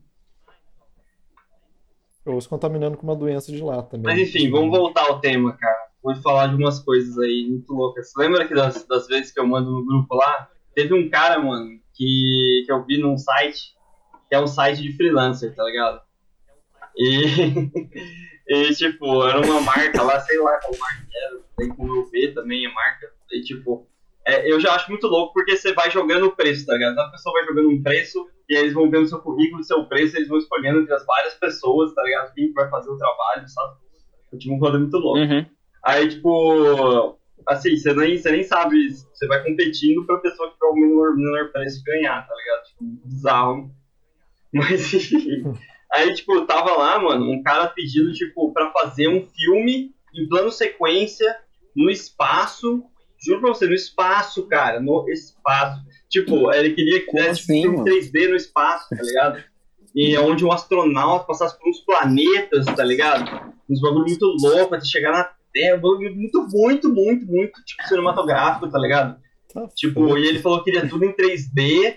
Ou 2.25 2.41
se 2.41 2.49
contaminando 2.49 2.97
com 2.97 3.03
uma 3.05 3.17
doença 3.17 3.51
de 3.51 3.61
lá 3.61 3.83
também. 3.83 4.15
Mas 4.15 4.29
enfim, 4.29 4.49
vamos 4.51 4.71
voltar 4.71 5.03
ao 5.09 5.21
tema, 5.21 5.57
cara. 5.57 5.89
Vou 6.03 6.15
falar 6.17 6.47
de 6.49 6.55
umas 6.55 6.79
coisas 6.81 7.19
aí 7.19 7.47
muito 7.49 7.73
loucas. 7.73 8.13
Lembra 8.17 8.47
que 8.47 8.55
das, 8.55 8.85
das 8.87 9.07
vezes 9.09 9.33
que 9.33 9.41
eu 9.41 9.47
mando 9.47 9.71
no 9.73 9.85
grupo 9.85 10.15
lá? 10.15 10.49
Teve 10.75 10.95
um 10.95 11.09
cara, 11.11 11.39
mano, 11.43 11.69
que, 11.95 12.63
que 12.65 12.73
eu 12.73 12.85
vi 12.85 12.99
num 12.99 13.17
site, 13.19 13.75
que 14.33 14.37
é 14.37 14.41
um 14.41 14.47
site 14.47 14.81
de 14.81 14.97
freelancer, 14.97 15.55
tá 15.55 15.63
ligado? 15.63 16.01
E, 16.97 17.69
e 18.49 18.75
tipo, 18.75 19.29
era 19.29 19.39
uma 19.39 19.61
marca 19.61 20.03
lá, 20.03 20.19
sei 20.21 20.39
lá 20.39 20.59
qual 20.59 20.75
marca 20.79 21.07
que 21.07 21.19
era, 21.19 21.39
tem 21.59 21.69
como 21.69 21.97
eu 21.97 22.07
ver 22.07 22.33
também 22.33 22.65
a 22.65 22.73
marca. 22.73 23.13
E 23.31 23.43
tipo, 23.43 23.87
é, 24.27 24.51
eu 24.51 24.59
já 24.59 24.75
acho 24.75 24.89
muito 24.89 25.07
louco 25.07 25.35
porque 25.35 25.55
você 25.55 25.75
vai 25.75 25.91
jogando 25.91 26.29
o 26.29 26.35
preço, 26.35 26.65
tá 26.65 26.73
ligado? 26.73 26.99
A 26.99 27.11
pessoa 27.11 27.35
vai 27.35 27.45
jogando 27.45 27.69
um 27.69 27.83
preço 27.83 28.27
e 28.49 28.57
aí 28.57 28.63
eles 28.63 28.73
vão 28.73 28.89
vendo 28.89 29.07
seu 29.07 29.19
currículo 29.19 29.63
seu 29.63 29.85
preço, 29.85 30.17
eles 30.17 30.29
vão 30.29 30.39
escolhendo 30.39 30.81
entre 30.81 30.95
as 30.95 31.05
várias 31.05 31.35
pessoas, 31.35 31.93
tá 31.93 32.03
ligado? 32.03 32.33
Quem 32.33 32.49
que 32.49 32.55
vai 32.55 32.71
fazer 32.71 32.89
o 32.89 32.97
trabalho, 32.97 33.47
sabe? 33.47 33.77
Eu 34.33 34.39
tive 34.39 34.55
um 34.55 34.59
rolê 34.59 34.79
muito 34.79 34.97
louco. 34.97 35.19
Uhum. 35.19 35.45
Aí, 35.85 36.09
tipo, 36.09 37.19
assim, 37.47 37.77
você 37.77 37.93
nem, 37.93 38.17
você 38.17 38.33
nem 38.33 38.45
sabe, 38.45 38.89
você 38.89 39.27
vai 39.27 39.45
competindo 39.45 40.07
pra 40.07 40.17
pessoa 40.21 40.49
que 40.49 40.55
tiver 40.55 40.71
o 40.71 40.75
menor, 40.75 41.17
menor 41.17 41.53
preço 41.53 41.85
ganhar, 41.85 42.27
tá 42.27 42.35
ligado? 42.35 42.65
Tipo, 42.65 42.85
bizarro. 43.05 43.82
Mas, 44.55 44.93
enfim. 44.93 45.45
Aí, 45.93 46.15
tipo, 46.15 46.47
tava 46.47 46.73
lá, 46.73 46.99
mano, 46.99 47.31
um 47.31 47.43
cara 47.43 47.67
pedindo, 47.69 48.13
tipo, 48.13 48.53
pra 48.53 48.71
fazer 48.73 49.09
um 49.09 49.27
filme 49.27 49.93
em 50.15 50.29
plano 50.29 50.51
sequência, 50.51 51.37
no 51.77 51.91
espaço, 51.91 52.83
juro 53.25 53.41
pra 53.41 53.49
você, 53.51 53.67
no 53.67 53.75
espaço, 53.75 54.47
cara, 54.47 54.81
no 54.81 55.09
espaço. 55.09 55.81
Tipo, 56.09 56.53
ele 56.53 56.75
queria 56.75 57.01
que 57.01 57.07
Como 57.07 57.19
fizesse 57.23 57.43
assim, 57.43 57.63
filme 57.63 57.77
mano? 57.79 57.89
3D 57.91 58.29
no 58.29 58.37
espaço, 58.37 58.89
tá 58.91 59.03
ligado? 59.03 59.43
E 59.95 60.15
é 60.15 60.21
onde 60.21 60.45
um 60.45 60.53
astronauta 60.53 61.27
passasse 61.27 61.59
por 61.59 61.69
uns 61.69 61.81
planetas, 61.81 62.65
tá 62.67 62.85
ligado? 62.85 63.53
Uns 63.69 63.81
bagulho 63.81 64.07
muito 64.07 64.27
louco 64.41 64.75
até 64.75 64.85
chegar 64.85 65.13
na 65.13 65.31
Terra, 65.53 65.77
um 65.77 65.81
bagulho 65.81 66.15
muito, 66.15 66.47
muito, 66.51 66.89
muito, 66.93 67.27
muito, 67.27 67.65
tipo, 67.65 67.87
cinematográfico, 67.87 68.71
tá 68.71 68.79
ligado? 68.79 69.21
Tá 69.53 69.69
Tipo, 69.77 70.09
foda. 70.09 70.21
e 70.21 70.27
ele 70.27 70.39
falou 70.39 70.65
que 70.65 70.71
queria 70.71 70.89
tudo 70.89 71.05
em 71.05 71.13
3D. 71.13 71.97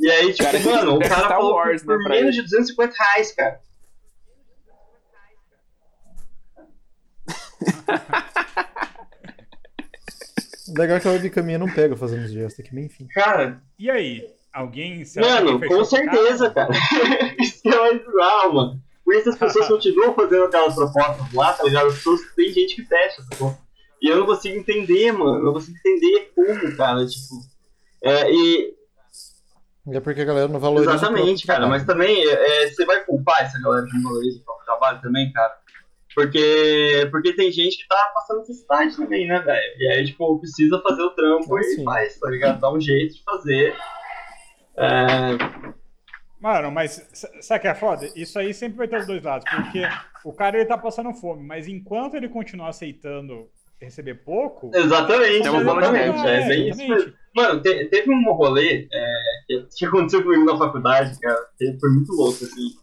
E 0.00 0.10
aí, 0.10 0.32
tipo, 0.32 0.44
Cara, 0.50 0.60
mano, 0.60 0.96
o 0.96 0.98
cara 0.98 1.14
Star 1.16 1.28
falou 1.28 1.54
Wars, 1.54 1.82
por 1.82 1.98
né, 1.98 2.08
menos 2.08 2.34
ele. 2.34 2.36
de 2.36 2.42
250 2.42 2.94
reais, 2.98 3.32
cara. 3.32 3.60
Legal 10.76 10.96
é 10.96 11.00
que 11.00 11.08
a 11.08 11.10
webcaminha 11.12 11.58
não 11.58 11.70
pega 11.72 11.96
fazendo 11.96 12.24
os 12.24 12.30
gestos 12.32 12.64
aqui, 12.64 12.74
mas 12.74 12.84
enfim. 12.84 13.06
Cara, 13.12 13.60
E 13.78 13.90
aí? 13.90 14.24
Alguém. 14.52 15.04
mano, 15.16 15.60
com 15.66 15.84
certeza, 15.84 16.50
cara. 16.50 16.70
Isso 17.38 17.62
que 17.62 17.68
é 17.68 17.76
mais 17.78 18.04
bizarro, 18.04 18.54
mano. 18.54 18.82
Por 19.04 19.14
isso 19.16 19.30
as 19.30 19.38
pessoas 19.38 19.66
continuam 19.66 20.14
fazendo 20.14 20.44
aquelas 20.44 20.74
propostas 20.74 21.32
lá, 21.32 21.52
tá 21.52 21.64
ligado? 21.64 21.88
As 21.88 21.94
pessoas, 21.94 22.20
tem 22.36 22.52
gente 22.52 22.76
que 22.76 22.84
fecha, 22.84 23.22
sacou? 23.22 23.56
E 24.00 24.08
eu 24.08 24.16
não 24.18 24.26
consigo 24.26 24.56
entender, 24.56 25.10
mano. 25.10 25.38
Eu 25.38 25.44
não 25.46 25.52
consigo 25.52 25.76
entender 25.78 26.30
como, 26.34 26.76
cara, 26.76 27.04
tipo. 27.06 27.34
É, 28.04 28.30
e, 28.32 28.74
É 29.92 30.00
porque 30.00 30.20
a 30.20 30.24
galera 30.24 30.48
não 30.48 30.60
valoriza. 30.60 30.90
o 30.90 30.94
Exatamente, 30.94 31.46
cara. 31.46 31.60
trabalho. 31.60 31.80
Mas 31.80 31.86
também 31.86 32.24
é, 32.28 32.68
você 32.68 32.84
vai 32.84 33.04
culpar 33.04 33.42
essa 33.42 33.60
galera 33.60 33.86
que 33.86 33.94
não 33.96 34.02
valoriza 34.10 34.38
o 34.40 34.44
próprio 34.44 34.64
trabalho 34.66 35.00
também, 35.00 35.32
cara. 35.32 35.58
Porque, 36.14 37.08
porque 37.12 37.32
tem 37.34 37.52
gente 37.52 37.78
que 37.78 37.86
tá 37.88 38.10
passando 38.14 38.40
necessidade 38.40 38.96
também, 38.96 39.28
né, 39.28 39.38
velho? 39.40 39.74
E 39.78 39.88
aí, 39.92 40.04
tipo, 40.04 40.38
precisa 40.40 40.80
fazer 40.82 41.02
o 41.02 41.10
trampo 41.10 41.56
Ah, 41.56 41.60
e 41.60 41.64
sim. 41.64 41.84
faz, 41.84 42.18
tá 42.18 42.28
ligado? 42.30 42.60
Dá 42.60 42.72
um 42.72 42.80
jeito 42.80 43.14
de 43.14 43.22
fazer. 43.22 43.76
É, 44.76 45.70
Mano, 46.40 46.70
mas 46.70 47.06
sabe 47.42 47.58
o 47.58 47.62
que 47.62 47.68
é 47.68 47.74
foda? 47.74 48.08
Isso 48.16 48.38
aí 48.38 48.54
sempre 48.54 48.78
vai 48.78 48.88
ter 48.88 48.96
os 48.98 49.06
dois 49.06 49.22
lados, 49.22 49.44
porque 49.50 49.82
o 50.24 50.32
cara 50.32 50.56
ele 50.56 50.64
tá 50.64 50.78
passando 50.78 51.12
fome, 51.12 51.46
mas 51.46 51.68
enquanto 51.68 52.14
ele 52.14 52.28
continuar 52.30 52.68
aceitando 52.70 53.46
receber 53.78 54.14
pouco. 54.24 54.70
exatamente, 54.74 55.46
É 55.46 55.60
exatamente. 55.60 56.26
É, 56.26 56.48
bem 56.48 56.68
isso 56.70 56.82
exatamente. 56.82 57.14
Mano, 57.36 57.62
te- 57.62 57.84
teve 57.86 58.10
um 58.10 58.32
rolê 58.32 58.88
é, 58.92 59.14
que, 59.50 59.66
que 59.76 59.86
aconteceu 59.86 60.22
comigo 60.22 60.44
na 60.44 60.56
faculdade, 60.56 61.18
cara, 61.18 61.48
foi 61.80 61.90
muito 61.90 62.12
louco, 62.12 62.44
assim. 62.44 62.76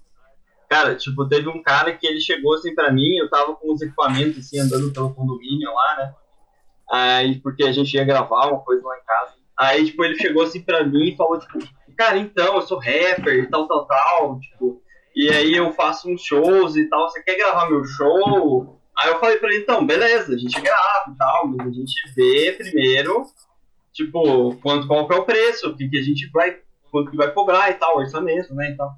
Cara, 0.70 0.96
tipo, 0.96 1.28
teve 1.28 1.48
um 1.48 1.64
cara 1.64 1.96
que 1.96 2.06
ele 2.06 2.20
chegou 2.20 2.56
assim 2.56 2.76
pra 2.76 2.92
mim, 2.92 3.16
eu 3.16 3.30
tava 3.30 3.56
com 3.56 3.74
os 3.74 3.82
equipamentos 3.82 4.40
assim, 4.40 4.60
andando 4.60 4.92
pelo 4.92 5.14
condomínio 5.14 5.74
lá, 5.74 5.96
né? 5.98 6.14
Aí, 6.92 7.40
porque 7.40 7.64
a 7.64 7.72
gente 7.72 7.94
ia 7.94 8.04
gravar 8.04 8.48
uma 8.48 8.60
coisa 8.60 8.86
lá 8.86 8.98
em 8.98 9.06
casa. 9.06 9.34
Aí, 9.58 9.86
tipo, 9.86 10.04
ele 10.04 10.18
chegou 10.18 10.44
assim 10.44 10.62
pra 10.62 10.84
mim 10.84 11.10
e 11.10 11.16
falou, 11.16 11.40
tipo, 11.40 11.58
cara, 11.98 12.18
então, 12.18 12.56
eu 12.56 12.62
sou 12.62 12.80
rapper 12.80 13.44
e 13.44 13.48
tal, 13.48 13.68
tal, 13.68 13.88
tal, 13.88 14.40
tipo, 14.40 14.82
e 15.16 15.30
aí 15.30 15.54
eu 15.54 15.72
faço 15.74 16.10
uns 16.10 16.22
shows 16.22 16.76
e 16.76 16.88
tal, 16.90 17.10
você 17.10 17.24
quer 17.24 17.38
gravar 17.38 17.70
meu 17.70 17.84
show? 17.86 18.80
Aí 19.00 19.10
eu 19.10 19.20
falei 19.20 19.38
pra 19.38 19.50
ele, 19.50 19.64
então, 19.64 19.86
beleza, 19.86 20.36
a 20.36 20.38
gente 20.38 20.60
grava 20.60 21.12
e 21.12 21.18
tal, 21.18 21.48
mas 21.48 21.68
a 21.68 21.72
gente 21.72 22.14
vê 22.16 22.52
primeiro, 22.52 23.24
tipo, 23.98 24.56
quanto, 24.62 24.88
qual 24.88 25.08
que 25.08 25.14
é 25.14 25.18
o 25.18 25.26
preço, 25.26 25.70
o 25.70 25.76
que, 25.76 25.90
que 25.90 25.98
a 25.98 26.04
gente 26.04 26.30
vai, 26.32 26.58
quanto 26.92 27.12
que 27.12 27.18
vai 27.18 27.32
cobrar 27.34 27.70
e 27.72 27.74
tal, 27.74 27.98
orçamento, 27.98 28.54
né, 28.56 28.72
e 28.72 28.76
tal. 28.78 28.92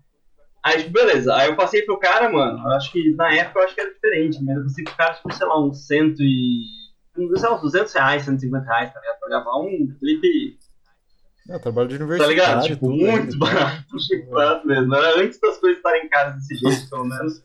Aí, 0.64 0.78
tipo, 0.80 0.91
beleza, 0.91 1.34
aí 1.36 1.47
eu 1.50 1.56
passei 1.56 1.82
pro 1.84 1.97
cara, 1.97 2.30
mano, 2.30 2.60
eu 2.68 2.72
acho 2.74 2.91
que 2.91 3.16
na 3.16 3.34
época 3.34 3.60
eu 3.60 3.64
acho 3.66 3.76
que 3.76 3.82
era 3.82 3.93
diferente, 3.93 4.43
mas 4.43 4.58
eu 4.58 4.64
passei 4.64 4.84
pro 4.84 4.95
cara, 4.95 5.14
tipo, 5.14 5.34
sei 5.34 5.47
lá, 5.47 5.60
uns 5.66 5.88
cento 5.88 6.22
e... 6.22 6.64
sei 7.16 7.50
lá, 7.50 7.56
uns 7.56 7.62
200 7.62 7.93
reais, 7.93 8.24
150 8.26 8.66
reais, 8.66 8.93
tá 8.93 9.00
ligado, 9.00 9.20
pra 9.20 9.30
gravar 9.30 9.58
um 9.62 9.88
clipe 10.00 10.58
É, 11.50 11.58
trabalho 11.60 11.88
de 11.88 11.97
Tá 11.97 12.04
universidade. 12.04 12.34
ligado? 12.34 12.64
Tipo, 12.66 12.80
tudo, 12.88 12.97
muito 12.97 13.32
né? 13.32 13.38
barato. 13.39 13.86
Muito 13.91 14.30
barato 14.30 14.68
mesmo. 14.68 14.95
Era 14.95 15.20
antes 15.22 15.39
das 15.39 15.58
coisas 15.58 15.78
estarem 15.78 16.10
caras 16.10 16.36
desse 16.36 16.56
jeito, 16.56 16.89
pelo 16.89 17.06
menos. 17.06 17.41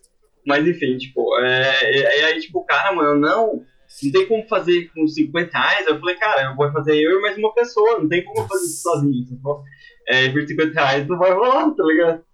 Mas 0.47 0.67
enfim, 0.67 0.99
tipo, 0.99 1.39
é, 1.39 1.91
e- 1.93 2.21
e 2.21 2.25
aí, 2.25 2.41
tipo, 2.41 2.59
o 2.59 2.65
cara, 2.67 2.93
mano, 2.95 3.19
não, 3.19 3.63
não 4.03 4.13
tem 4.13 4.27
como 4.27 4.47
fazer 4.49 4.91
com 4.95 5.07
50 5.07 5.57
reais. 5.59 5.87
Eu 5.87 5.99
falei, 6.01 6.15
cara, 6.17 6.43
eu 6.51 6.57
vou 6.57 6.71
fazer 6.73 6.97
eu 6.97 7.19
e 7.19 7.23
mais 7.23 7.39
uma 7.39 7.53
pessoa, 7.55 7.99
não 8.01 8.09
tem 8.09 8.25
como 8.25 8.41
eu 8.41 8.49
fazer 8.49 8.65
isso 8.65 8.83
sozinho, 8.83 9.27
sacou? 9.27 9.63
É, 10.09 10.29
por 10.31 10.47
50 10.47 10.73
reais 10.73 11.07
não 11.09 11.19
vai 11.19 11.33
rolar, 11.33 11.71
tá 11.71 11.85
ligado? 11.85 12.25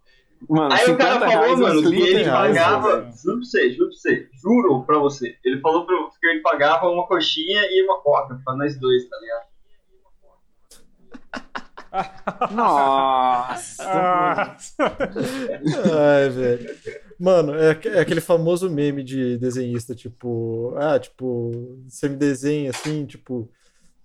Mano, 0.49 0.73
Aí 0.73 0.85
o 0.85 0.87
50 0.87 0.97
cara 1.05 1.31
falou, 1.31 1.55
um 1.55 1.61
mano, 1.61 1.83
que 1.83 1.97
ele 1.97 2.23
reais, 2.23 2.57
pagava, 2.57 3.01
velho. 3.01 3.13
juro 3.23 3.37
pra 3.37 3.45
você, 3.45 3.71
juro 3.71 3.89
pra 3.91 3.97
você, 3.99 4.29
juro 4.43 4.85
pra 4.87 4.99
você. 4.99 5.37
Ele 5.45 5.61
falou 5.61 5.85
pra, 5.85 5.97
que 6.19 6.27
ele 6.27 6.41
pagava 6.41 6.89
uma 6.89 7.07
coxinha 7.07 7.61
e 7.71 7.85
uma 7.85 8.01
coca 8.01 8.41
pra 8.43 8.57
nós 8.57 8.79
dois, 8.81 9.07
tá 9.09 9.19
ligado? 9.21 9.49
Nossa. 12.53 13.82
Ah, 13.82 14.57
Ai, 14.78 16.28
velho. 16.30 16.76
Mano, 17.18 17.55
é, 17.55 17.78
é 17.84 18.01
aquele 18.01 18.20
famoso 18.20 18.70
meme 18.70 19.03
de 19.03 19.36
desenhista, 19.38 19.95
tipo, 19.95 20.74
ah, 20.78 20.99
tipo, 20.99 21.53
você 21.86 22.09
me 22.09 22.16
desenha 22.16 22.70
assim, 22.70 23.05
tipo, 23.05 23.51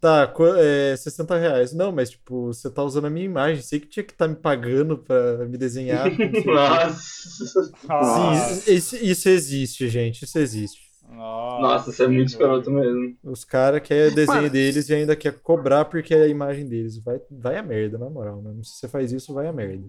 tá, 0.01 0.31
é 0.57 0.95
60 0.97 1.37
reais. 1.37 1.73
Não, 1.73 1.91
mas, 1.91 2.09
tipo, 2.11 2.47
você 2.47 2.69
tá 2.69 2.83
usando 2.83 3.05
a 3.05 3.09
minha 3.09 3.25
imagem, 3.25 3.61
sei 3.63 3.79
que 3.79 3.87
tinha 3.87 4.03
que 4.03 4.11
estar 4.11 4.27
me 4.27 4.35
pagando 4.35 4.97
pra 4.97 5.45
me 5.45 5.57
desenhar. 5.57 6.05
Nossa. 6.45 7.71
Nossa. 7.87 8.55
Sim, 8.55 8.73
isso, 8.73 8.95
isso 8.97 9.29
existe, 9.29 9.87
gente, 9.89 10.23
isso 10.25 10.37
existe. 10.37 10.84
Nossa, 11.15 11.89
isso 11.89 12.03
é 12.03 12.07
muito 12.07 12.29
escroto 12.29 12.69
mesmo. 12.71 13.15
Os 13.23 13.43
caras 13.43 13.81
querem 13.81 14.13
desenho 14.13 14.37
Mano. 14.37 14.49
deles 14.49 14.89
e 14.89 14.93
ainda 14.93 15.15
quer 15.15 15.33
cobrar 15.39 15.85
porque 15.85 16.13
é 16.13 16.23
a 16.23 16.27
imagem 16.27 16.67
deles. 16.67 16.97
Vai, 16.99 17.19
vai 17.31 17.57
a 17.57 17.63
merda, 17.63 17.97
na 17.97 18.09
moral, 18.09 18.41
mano. 18.41 18.63
Se 18.63 18.73
você 18.79 18.87
faz 18.87 19.11
isso, 19.11 19.33
vai 19.33 19.47
a 19.47 19.53
merda. 19.53 19.83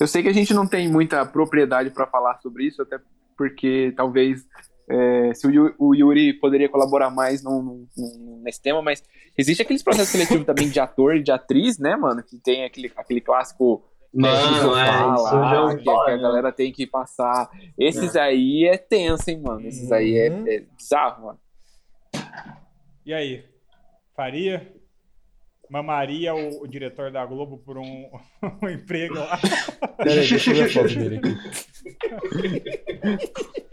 Eu 0.00 0.06
sei 0.06 0.22
que 0.22 0.28
a 0.28 0.32
gente 0.32 0.54
não 0.54 0.66
tem 0.66 0.88
muita 0.90 1.24
propriedade 1.26 1.90
para 1.90 2.06
falar 2.06 2.38
sobre 2.40 2.64
isso, 2.66 2.80
até 2.82 2.98
porque 3.36 3.92
talvez 3.96 4.42
é, 4.88 5.34
se 5.34 5.46
o, 5.46 5.50
Yu- 5.50 5.74
o 5.78 5.94
Yuri 5.94 6.32
poderia 6.34 6.68
colaborar 6.68 7.10
mais 7.10 7.42
num- 7.42 7.86
num- 7.96 8.40
nesse 8.42 8.60
tema, 8.62 8.80
mas 8.80 9.02
existe 9.36 9.60
aqueles 9.62 9.82
processos 9.82 10.10
seletivos 10.10 10.46
também 10.46 10.68
de 10.68 10.80
ator 10.80 11.16
e 11.16 11.22
de 11.22 11.30
atriz, 11.30 11.78
né, 11.78 11.94
mano? 11.96 12.22
Que 12.22 12.38
tem 12.38 12.64
aquele, 12.64 12.90
aquele 12.96 13.20
clássico 13.20 13.82
Mano, 14.14 14.76
é, 14.76 14.86
sofá 14.86 15.14
isso 15.14 15.24
já 15.24 15.36
lá, 15.40 15.62
ouvi 15.64 15.78
que, 15.78 15.84
falar, 15.84 16.04
que 16.04 16.10
a 16.12 16.16
galera 16.16 16.52
tem 16.52 16.72
que 16.72 16.86
passar. 16.86 17.50
Esses 17.78 18.14
aí 18.16 18.64
é 18.66 18.76
tenso, 18.78 19.28
hein, 19.30 19.40
mano? 19.42 19.66
Esses 19.66 19.90
aí 19.90 20.16
é, 20.16 20.30
Uhum. 20.30 20.46
é 20.48 20.60
bizarro, 20.76 21.26
mano. 21.26 21.38
E 23.04 23.12
aí? 23.12 23.44
Faria? 24.16 24.72
Mamaria 25.68 26.34
o, 26.34 26.62
o 26.62 26.68
diretor 26.68 27.10
da 27.10 27.24
Globo 27.26 27.58
por 27.58 27.76
um, 27.78 28.08
um 28.62 28.68
emprego 28.68 29.14
lá? 29.14 29.38
Peraí, 29.96 30.28
deixa 30.28 30.50
eu 30.50 30.54
ver 30.56 30.64
a 30.64 30.68
foto 30.72 30.94
dele 30.94 31.16
aqui. 31.18 31.34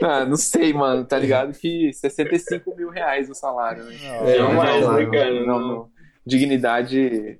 Ah, 0.02 0.26
não 0.26 0.38
sei, 0.38 0.74
mano, 0.74 1.06
tá 1.06 1.20
ligado 1.20 1.54
que 1.54 1.94
65 1.94 2.76
mil 2.76 2.89
reais 2.89 3.30
o 3.30 3.36
salário, 3.36 3.84
né? 3.84 3.96
É, 4.26 4.39
Não 4.39 4.54
mais, 4.54 4.82
não, 4.84 4.94
né, 4.94 5.04
não, 5.04 5.12
cara? 5.12 5.46
Não, 5.46 5.60
não. 5.60 5.89
Dignidade. 6.26 7.39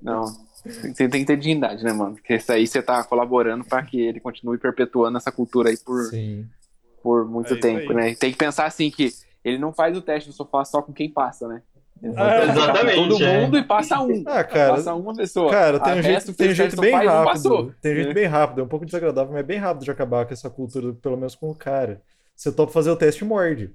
Não. 0.00 0.24
Você 0.64 1.08
tem 1.08 1.20
que 1.20 1.26
ter 1.26 1.36
dignidade, 1.36 1.82
né, 1.82 1.92
mano? 1.92 2.14
Porque 2.14 2.34
isso 2.36 2.52
aí 2.52 2.66
você 2.66 2.80
tá 2.82 3.02
colaborando 3.04 3.64
pra 3.64 3.82
que 3.82 4.00
ele 4.00 4.20
continue 4.20 4.58
perpetuando 4.58 5.18
essa 5.18 5.32
cultura 5.32 5.70
aí 5.70 5.76
por, 5.76 6.02
Sim. 6.04 6.46
por 7.02 7.24
muito 7.28 7.54
É 7.54 7.58
tempo, 7.58 7.90
aí. 7.90 7.96
né? 7.96 8.14
Tem 8.14 8.30
que 8.30 8.38
pensar 8.38 8.66
assim 8.66 8.90
que 8.90 9.10
ele 9.44 9.58
não 9.58 9.72
faz 9.72 9.96
o 9.96 10.00
teste 10.00 10.28
do 10.30 10.34
sofá 10.34 10.64
só 10.64 10.80
com 10.80 10.92
quem 10.92 11.10
passa, 11.10 11.48
né? 11.48 11.62
É, 12.04 12.08
Exatamente, 12.50 13.08
Todo 13.10 13.24
é. 13.24 13.40
mundo 13.40 13.58
e 13.58 13.62
passa 13.62 14.00
um. 14.00 14.24
Ah, 14.26 14.42
cara, 14.42 14.74
passa 14.74 14.92
uma 14.94 15.14
pessoa. 15.14 15.50
Cara, 15.50 15.78
tem 15.78 15.92
A 15.92 15.96
um 15.96 16.02
jeito, 16.02 16.34
tem 16.34 16.50
um 16.50 16.54
jeito 16.54 16.80
bem 16.80 16.92
rápido. 16.94 17.74
Tem 17.80 17.92
um 17.92 17.94
jeito 17.96 18.14
bem 18.14 18.26
rápido, 18.26 18.60
é 18.60 18.64
um 18.64 18.68
pouco 18.68 18.84
desagradável, 18.84 19.32
mas 19.32 19.40
é 19.40 19.44
bem 19.44 19.58
rápido 19.58 19.84
de 19.84 19.90
acabar 19.92 20.26
com 20.26 20.32
essa 20.32 20.50
cultura, 20.50 20.92
pelo 20.94 21.16
menos 21.16 21.34
com 21.36 21.50
o 21.50 21.54
cara. 21.54 22.02
Você 22.34 22.50
topa 22.50 22.72
fazer 22.72 22.90
o 22.90 22.96
teste 22.96 23.22
e 23.24 23.26
morde. 23.26 23.70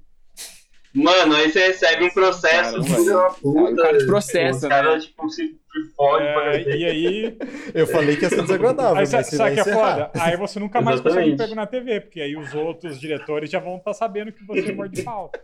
Mano, 0.93 1.35
aí 1.35 1.51
você 1.51 1.67
recebe 1.67 2.05
um 2.05 2.09
processo 2.09 2.79
da 3.05 3.29
puta. 3.29 3.59
Aí 3.67 3.73
o 3.73 3.75
cara 3.77 3.97
te 3.97 4.05
processa, 4.05 4.65
Os 4.65 4.69
caras, 4.69 4.93
né? 4.95 4.99
tipo, 5.01 5.29
se 5.29 5.55
pra 5.95 6.55
É, 6.55 6.77
e 6.77 6.85
aí, 6.85 7.37
Eu 7.73 7.87
falei 7.87 8.15
que 8.15 8.23
ia 8.23 8.29
ser 8.29 8.41
desagradável, 8.41 8.97
aí 8.97 9.07
mas 9.11 9.27
sabe 9.27 9.53
que 9.53 9.59
é 9.59 9.61
encerrar. 9.61 10.09
foda? 10.09 10.11
Aí 10.21 10.37
você 10.37 10.59
nunca 10.59 10.81
mais 10.81 10.99
consegue 11.01 11.29
Exatamente. 11.29 11.33
emprego 11.33 11.55
na 11.55 11.67
TV, 11.67 12.01
porque 12.01 12.21
aí 12.21 12.35
os 12.35 12.53
outros 12.53 12.99
diretores 12.99 13.49
já 13.49 13.59
vão 13.59 13.77
estar 13.77 13.93
sabendo 13.93 14.31
que 14.31 14.43
você 14.45 14.71
morde 14.71 15.03
pau. 15.03 15.31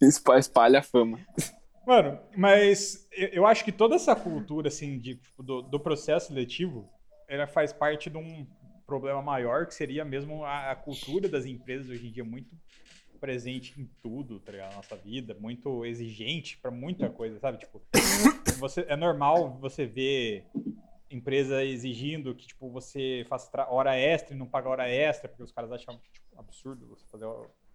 Espa- 0.00 0.38
Espalha 0.38 0.80
a 0.80 0.82
fama. 0.82 1.18
Mano, 1.86 2.18
mas 2.36 3.08
eu, 3.12 3.28
eu 3.28 3.46
acho 3.46 3.64
que 3.64 3.72
toda 3.72 3.96
essa 3.96 4.14
cultura, 4.14 4.68
assim, 4.68 4.98
de, 4.98 5.14
tipo, 5.16 5.42
do, 5.42 5.62
do 5.62 5.80
processo 5.80 6.28
seletivo, 6.28 6.88
ela 7.28 7.46
faz 7.46 7.72
parte 7.72 8.10
de 8.10 8.16
um 8.18 8.46
problema 8.86 9.22
maior, 9.22 9.66
que 9.66 9.74
seria 9.74 10.04
mesmo 10.04 10.44
a, 10.44 10.72
a 10.72 10.76
cultura 10.76 11.28
das 11.28 11.46
empresas 11.46 11.88
hoje 11.88 12.08
em 12.08 12.12
dia 12.12 12.24
muito 12.24 12.48
presente 13.20 13.80
em 13.80 13.88
tudo, 14.02 14.40
tá 14.40 14.52
ligado? 14.52 14.70
Na 14.70 14.76
nossa 14.76 14.96
vida, 14.96 15.36
muito 15.38 15.84
exigente 15.84 16.56
pra 16.58 16.70
muita 16.70 17.08
coisa, 17.10 17.38
sabe? 17.38 17.58
Tipo, 17.58 17.80
você, 18.58 18.84
é 18.88 18.96
normal 18.96 19.58
você 19.60 19.86
ver 19.86 20.46
empresa 21.10 21.64
exigindo 21.64 22.34
que, 22.34 22.46
tipo, 22.46 22.70
você 22.70 23.24
faça 23.28 23.50
hora 23.68 23.96
extra 23.96 24.34
e 24.34 24.38
não 24.38 24.46
paga 24.46 24.68
hora 24.68 24.88
extra, 24.88 25.28
porque 25.28 25.42
os 25.42 25.52
caras 25.52 25.70
acham 25.72 25.98
tipo, 26.12 26.24
absurdo 26.38 26.86
você 26.86 27.04
fazer, 27.06 27.26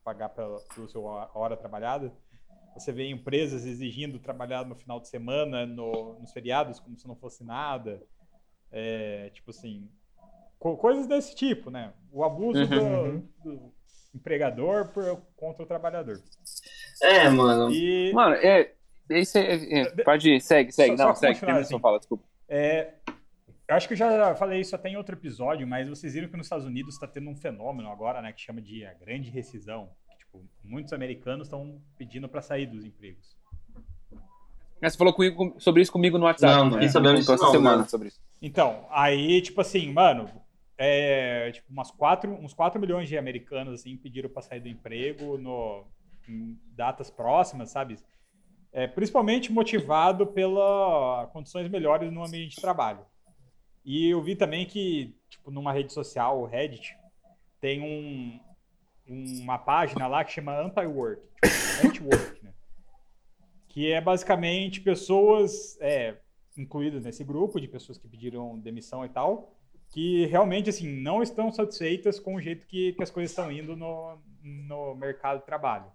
pagar 0.03 0.29
pela, 0.29 0.59
pela 0.73 0.87
sua 0.87 1.29
hora 1.33 1.55
trabalhada. 1.57 2.11
Você 2.73 2.91
vê 2.91 3.09
empresas 3.09 3.65
exigindo 3.65 4.19
trabalhar 4.19 4.65
no 4.65 4.75
final 4.75 4.99
de 4.99 5.07
semana, 5.07 5.65
no- 5.65 6.19
nos 6.19 6.31
feriados, 6.31 6.79
como 6.79 6.97
se 6.97 7.07
não 7.07 7.15
fosse 7.15 7.43
nada. 7.43 8.01
É, 8.71 9.29
tipo 9.33 9.51
assim, 9.51 9.89
co- 10.59 10.75
coisas 10.77 11.07
desse 11.07 11.35
tipo, 11.35 11.69
né? 11.69 11.93
O 12.11 12.23
abuso 12.23 12.65
do- 12.67 12.75
Uhum. 12.75 13.27
do, 13.43 13.73
empregador 14.15 14.87
por, 14.89 15.21
contra 15.35 15.63
o 15.63 15.65
trabalhador. 15.65 16.19
É, 17.01 17.29
mano. 17.29 17.71
E 17.71 18.11
Mano, 18.13 18.35
é. 18.35 18.71
Esse 19.09 19.37
é, 19.37 19.81
é, 19.81 20.03
pode 20.03 20.29
ir, 20.33 20.41
segue, 20.41 20.71
segue. 20.71 20.97
Só- 20.97 21.03
não, 21.07 21.13
só 21.13 21.19
segue. 21.21 21.39
Termina 21.39 21.59
assim. 21.59 21.69
sua 21.69 21.79
fala, 21.79 21.99
desculpa. 21.99 22.23
é, 22.49 22.93
eu 23.67 23.75
acho 23.75 23.87
que 23.87 23.93
eu 23.93 23.97
já 23.97 24.33
falei 24.35 24.61
isso 24.61 24.75
até 24.75 24.89
em 24.89 24.95
outro 24.97 25.15
episódio, 25.15 25.67
mas 25.67 25.87
vocês 25.89 26.13
viram 26.13 26.27
que 26.27 26.35
nos 26.37 26.45
Estados 26.47 26.65
Unidos 26.65 26.95
está 26.95 27.05
tendo 27.07 27.29
um 27.29 27.35
fenômeno 27.35 27.89
agora, 27.91 28.21
né, 28.21 28.31
que 28.31 28.41
chama 28.41 28.61
de 28.61 28.83
a 28.85 28.93
grande 28.93 29.29
rescisão. 29.29 29.89
Que, 30.09 30.17
tipo, 30.17 30.43
muitos 30.63 30.91
americanos 30.93 31.45
estão 31.47 31.79
pedindo 31.97 32.27
para 32.27 32.41
sair 32.41 32.65
dos 32.65 32.83
empregos. 32.85 33.35
Mas 34.81 34.93
Você 34.93 34.97
falou 34.97 35.13
comigo- 35.13 35.55
sobre 35.59 35.81
isso 35.81 35.91
comigo 35.91 36.17
no 36.17 36.25
WhatsApp. 36.25 36.53
Não, 36.53 36.63
não 36.65 36.71
né? 36.71 36.73
fiquei 36.77 36.89
sabendo 36.89 37.17
Contou 37.17 37.19
disso 37.21 37.33
essa 37.33 37.43
não, 37.45 37.51
semana 37.51 37.77
né? 37.83 37.87
sobre 37.87 38.07
isso. 38.09 38.19
Então, 38.41 38.85
aí, 38.91 39.41
tipo 39.41 39.61
assim, 39.61 39.91
mano, 39.91 40.29
é, 40.77 41.51
tipo, 41.51 41.71
umas 41.71 41.91
quatro, 41.91 42.31
uns 42.33 42.53
4 42.53 42.79
milhões 42.79 43.07
de 43.07 43.17
americanos, 43.17 43.73
assim, 43.73 43.95
pediram 43.95 44.29
para 44.29 44.41
sair 44.41 44.59
do 44.59 44.67
emprego 44.67 45.37
no, 45.37 45.85
em 46.27 46.59
datas 46.75 47.09
próximas, 47.09 47.71
sabe? 47.71 47.97
É, 48.71 48.87
principalmente 48.87 49.51
motivado 49.51 50.27
pelas 50.27 51.29
condições 51.31 51.69
melhores 51.69 52.11
no 52.11 52.25
ambiente 52.25 52.55
de 52.55 52.61
trabalho. 52.61 53.05
E 53.85 54.09
eu 54.09 54.21
vi 54.21 54.35
também 54.35 54.65
que, 54.65 55.15
tipo, 55.29 55.49
numa 55.49 55.71
rede 55.71 55.93
social, 55.93 56.41
o 56.41 56.45
Reddit, 56.45 56.97
tem 57.61 57.81
um, 57.81 58.39
uma 59.41 59.57
página 59.57 60.07
lá 60.07 60.25
que 60.25 60.33
chama 60.33 60.59
Anti-Work, 60.59 61.21
tipo, 61.21 61.87
anti-work, 61.87 62.43
né? 62.43 62.53
Que 63.69 63.91
é 63.91 64.01
basicamente 64.01 64.81
pessoas 64.81 65.79
é, 65.79 66.17
incluídas 66.57 67.03
nesse 67.03 67.23
grupo 67.23 67.61
de 67.61 67.67
pessoas 67.67 67.97
que 67.97 68.07
pediram 68.07 68.57
demissão 68.59 69.05
e 69.05 69.09
tal, 69.09 69.55
que 69.95 70.25
realmente 70.25 70.69
assim 70.69 70.89
não 70.89 71.23
estão 71.23 71.49
satisfeitas 71.49 72.19
com 72.19 72.35
o 72.35 72.41
jeito 72.41 72.67
que, 72.67 72.91
que 72.91 73.01
as 73.01 73.09
coisas 73.09 73.31
estão 73.31 73.49
indo 73.49 73.77
no, 73.77 74.19
no 74.43 74.93
mercado 74.93 75.39
de 75.39 75.45
trabalho. 75.45 75.85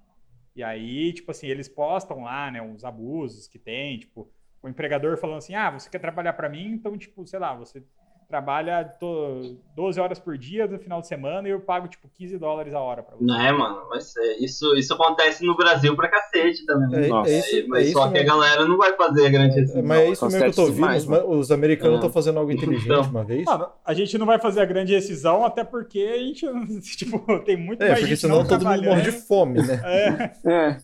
E 0.56 0.62
aí, 0.62 1.12
tipo 1.12 1.30
assim, 1.30 1.48
eles 1.48 1.68
postam 1.68 2.22
lá, 2.22 2.50
né, 2.50 2.62
os 2.62 2.82
abusos 2.82 3.46
que 3.46 3.58
tem, 3.58 3.98
tipo, 3.98 4.32
o 4.62 4.70
empregador 4.70 5.18
falando 5.18 5.36
assim: 5.36 5.54
"Ah, 5.54 5.70
você 5.70 5.90
quer 5.90 5.98
trabalhar 5.98 6.32
para 6.32 6.48
mim? 6.48 6.68
Então, 6.68 6.96
tipo, 6.96 7.26
sei 7.26 7.38
lá, 7.38 7.54
você 7.54 7.84
trabalha 8.30 8.84
to- 8.84 9.58
12 9.74 9.98
horas 10.00 10.18
por 10.20 10.38
dia 10.38 10.66
no 10.68 10.78
final 10.78 11.00
de 11.00 11.08
semana 11.08 11.48
e 11.48 11.50
eu 11.50 11.60
pago 11.60 11.88
tipo 11.88 12.08
15 12.14 12.38
dólares 12.38 12.72
a 12.72 12.78
hora 12.80 13.02
para 13.02 13.16
você". 13.16 13.24
Não 13.24 13.40
é, 13.40 13.52
mano, 13.52 13.82
mas 13.90 14.16
é, 14.16 14.36
isso, 14.38 14.74
isso 14.76 14.94
acontece 14.94 15.44
no 15.44 15.56
Brasil 15.56 15.94
pra 15.96 16.08
cacete 16.08 16.64
também. 16.64 17.04
É, 17.04 17.08
Nossa. 17.08 17.30
é 17.30 17.38
isso, 17.38 17.68
mas 17.68 17.88
é 17.88 17.90
só 17.92 18.04
isso 18.04 18.12
que 18.12 18.18
a 18.18 18.22
galera 18.22 18.64
não 18.64 18.78
vai 18.78 18.96
fazer 18.96 19.26
a 19.26 19.30
grande 19.30 19.56
decisão. 19.56 19.82
Mas 19.82 19.98
é 20.00 20.08
isso 20.10 20.24
mesmo 20.26 20.40
que 20.40 20.46
eu 20.46 20.52
tô 20.54 20.60
ouvindo. 20.62 20.74
demais, 20.76 21.06
Os, 21.08 21.38
os 21.40 21.50
americanos 21.52 21.94
É. 21.94 21.96
estão 21.96 22.10
fazendo 22.12 22.38
algo 22.38 22.52
inteligente 22.52 22.84
Então. 22.86 23.02
uma 23.02 23.24
vez. 23.24 23.44
Mano, 23.44 23.68
a 23.84 23.92
gente 23.94 24.16
não 24.16 24.26
vai 24.26 24.38
fazer 24.38 24.60
a 24.60 24.64
grande 24.64 24.92
decisão 24.94 25.44
até 25.44 25.64
porque 25.64 25.98
a 26.14 26.18
gente, 26.18 26.46
tipo, 26.96 27.18
tem 27.40 27.56
muito 27.56 27.82
É, 27.82 27.88
mais 27.88 27.98
porque 28.00 28.10
gente 28.14 28.20
senão 28.20 28.36
não 28.36 28.42
todo 28.44 28.52
mundo 28.52 28.60
trabalhando. 28.60 28.86
morre 28.90 29.02
de 29.02 29.12
fome, 29.12 29.60
né? 29.66 29.80
É, 30.44 30.50
É. 30.50 30.76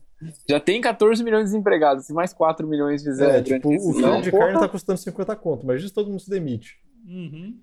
Já 0.49 0.59
tem 0.59 0.81
14 0.81 1.23
milhões 1.23 1.45
de 1.45 1.51
desempregados. 1.51 2.07
Se 2.07 2.13
mais 2.15 2.33
4 2.33 2.67
milhões 2.67 3.03
fizer. 3.03 3.39
É, 3.39 3.43
tipo, 3.43 3.69
o 3.69 3.93
quilo 3.95 4.23
de 4.23 4.33
carne 4.33 4.59
tá 4.59 4.67
custando 4.67 4.99
50 4.99 5.37
conto, 5.37 5.67
mas 5.67 5.83
isso 5.83 5.93
todo 5.93 6.09
mundo 6.09 6.21
se 6.21 6.31
demite. 6.31 6.79
Uhum. 7.07 7.59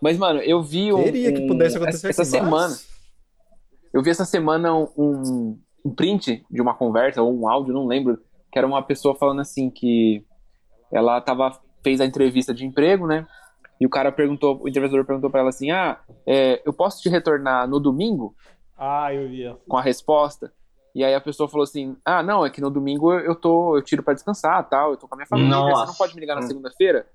Mas, 0.00 0.18
mano, 0.18 0.40
eu 0.40 0.62
vi 0.62 0.92
um. 0.92 1.02
Queria 1.04 1.32
que 1.32 1.46
pudesse 1.46 1.78
um- 1.78 1.82
acontecer 1.82 2.08
essa 2.08 2.22
assim, 2.22 2.30
semana. 2.32 2.50
mas- 2.68 2.96
Eu 3.92 4.02
vi 4.02 4.10
essa 4.10 4.24
semana 4.26 4.74
um, 4.74 5.58
um 5.84 5.94
print 5.94 6.44
de 6.50 6.60
uma 6.60 6.74
conversa, 6.74 7.22
ou 7.22 7.34
um 7.34 7.48
áudio, 7.48 7.72
não 7.72 7.86
lembro, 7.86 8.18
que 8.52 8.58
era 8.58 8.66
uma 8.66 8.82
pessoa 8.82 9.14
falando 9.14 9.40
assim 9.40 9.70
que 9.70 10.22
ela 10.92 11.18
tava, 11.20 11.58
fez 11.82 12.00
a 12.00 12.04
entrevista 12.04 12.52
de 12.52 12.66
emprego, 12.66 13.06
né? 13.06 13.26
E 13.80 13.86
o 13.86 13.90
cara 13.90 14.12
perguntou, 14.12 14.60
o 14.62 14.68
entrevistador 14.68 15.04
perguntou 15.06 15.30
pra 15.30 15.40
ela 15.40 15.48
assim: 15.48 15.70
Ah, 15.70 15.98
é, 16.26 16.62
eu 16.66 16.72
posso 16.74 17.00
te 17.02 17.08
retornar 17.08 17.66
no 17.68 17.80
domingo 17.80 18.34
Ah, 18.76 19.12
eu 19.14 19.28
vi. 19.28 19.44
com 19.66 19.76
a 19.78 19.82
resposta? 19.82 20.52
E 20.94 21.02
aí 21.04 21.14
a 21.14 21.20
pessoa 21.20 21.48
falou 21.48 21.64
assim: 21.64 21.96
Ah, 22.04 22.22
não, 22.22 22.44
é 22.44 22.50
que 22.50 22.60
no 22.60 22.70
domingo 22.70 23.12
eu 23.14 23.34
tô, 23.34 23.76
eu 23.78 23.82
tiro 23.82 24.02
pra 24.02 24.14
descansar, 24.14 24.68
tal, 24.68 24.90
eu 24.92 24.96
tô 24.98 25.08
com 25.08 25.14
a 25.14 25.16
minha 25.18 25.26
família, 25.26 25.50
você 25.56 25.70
Nossa. 25.70 25.86
não 25.86 25.94
pode 25.94 26.14
me 26.14 26.20
ligar 26.20 26.34
na 26.34 26.42
segunda-feira? 26.42 27.06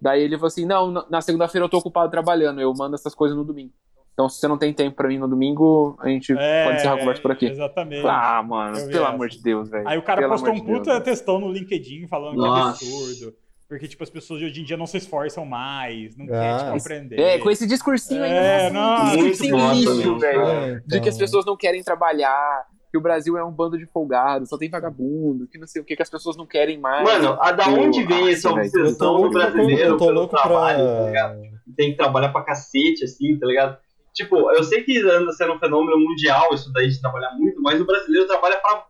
Daí 0.00 0.22
ele 0.22 0.36
falou 0.36 0.48
assim: 0.48 0.64
Não, 0.66 0.90
na- 1.10 1.20
segunda-feira 1.20 1.64
eu 1.64 1.68
tô 1.68 1.78
ocupado 1.78 2.10
trabalhando, 2.10 2.60
eu 2.60 2.72
mando 2.74 2.94
essas 2.94 3.14
coisas 3.14 3.36
no 3.36 3.44
domingo. 3.44 3.72
Então, 4.12 4.28
se 4.28 4.40
você 4.40 4.48
não 4.48 4.58
tem 4.58 4.72
tempo 4.72 4.96
pra 4.96 5.06
mim 5.08 5.16
no 5.18 5.28
domingo, 5.28 5.96
a 6.00 6.08
gente 6.08 6.32
É, 6.36 6.64
pode 6.64 6.76
encerrar 6.78 6.94
a 6.94 6.98
conversa 6.98 7.22
por 7.22 7.30
aqui. 7.30 7.46
Exatamente. 7.46 8.04
Ah, 8.04 8.42
mano, 8.42 8.76
Eu 8.76 8.88
pelo 8.88 9.04
essa. 9.04 9.12
amor 9.14 9.28
de 9.28 9.40
Deus, 9.40 9.70
velho. 9.70 9.86
Aí 9.88 9.96
o 9.96 10.02
cara 10.02 10.20
Pelo 10.20 10.32
postou 10.32 10.52
um 10.54 10.60
Deus, 10.64 10.78
puta 10.78 11.00
textão 11.00 11.38
no 11.38 11.52
LinkedIn 11.52 12.08
falando 12.08 12.36
Nossa. 12.36 12.80
que 12.80 12.84
é 12.84 12.88
absurdo. 12.88 13.34
Porque, 13.68 13.86
tipo, 13.86 14.02
as 14.02 14.10
pessoas 14.10 14.40
de 14.40 14.46
hoje 14.46 14.60
em 14.62 14.64
dia 14.64 14.76
não 14.76 14.86
se 14.86 14.96
esforçam 14.96 15.44
mais, 15.44 16.16
não 16.16 16.24
Ah, 16.24 16.28
querem 16.28 16.56
te 16.58 16.72
compreender. 16.72 17.20
É, 17.20 17.38
com 17.38 17.48
esse 17.50 17.64
discursinho 17.66 18.24
aí, 18.24 18.30
É, 18.32 18.70
nossa, 18.70 18.72
não, 18.72 19.06
esse 19.08 19.16
discursinho 19.42 19.58
muito 19.58 19.90
lixo, 19.92 20.18
velho. 20.18 20.40
É, 20.42 20.74
De 20.74 20.80
que 20.88 20.96
então. 20.96 21.08
as 21.10 21.18
pessoas 21.18 21.44
não 21.44 21.56
querem 21.56 21.82
trabalhar, 21.84 22.64
que 22.90 22.96
o 22.96 23.00
Brasil 23.00 23.36
é 23.36 23.44
um 23.44 23.52
bando 23.52 23.78
de 23.78 23.86
folgados, 23.86 24.48
só 24.48 24.56
tem 24.56 24.70
vagabundo, 24.70 25.46
que 25.46 25.58
não 25.58 25.66
sei 25.66 25.82
o 25.82 25.84
que, 25.84 25.94
que 25.94 26.02
as 26.02 26.10
pessoas 26.10 26.36
não 26.36 26.46
querem 26.46 26.78
mais. 26.78 27.04
Mano, 27.04 27.38
a 27.40 27.52
da 27.52 27.68
onde 27.68 28.04
vem 28.04 28.30
essa 28.30 28.48
tô 28.48 28.56
obsessão 28.56 29.20
do 29.22 29.30
brasileiro 29.30 29.92
eu 29.92 29.96
tô 29.96 30.06
pelo 30.06 30.20
louco 30.20 30.36
trabalho, 30.36 30.78
tá 30.78 31.06
ligado? 31.06 31.40
pra. 31.40 31.58
Tem 31.76 31.90
que 31.90 31.96
trabalhar 31.96 32.30
pra 32.30 32.42
cacete, 32.42 33.04
assim, 33.04 33.38
tá 33.38 33.46
ligado? 33.46 33.78
Tipo, 34.14 34.50
eu 34.52 34.64
sei 34.64 34.82
que 34.82 34.98
anda 35.02 35.30
sendo 35.32 35.52
um 35.52 35.58
fenômeno 35.58 35.98
mundial 35.98 36.48
isso 36.52 36.72
daí 36.72 36.88
de 36.88 37.00
trabalhar 37.00 37.30
muito, 37.32 37.60
mas 37.62 37.80
o 37.80 37.84
brasileiro 37.84 38.26
trabalha 38.26 38.56
pra 38.56 38.84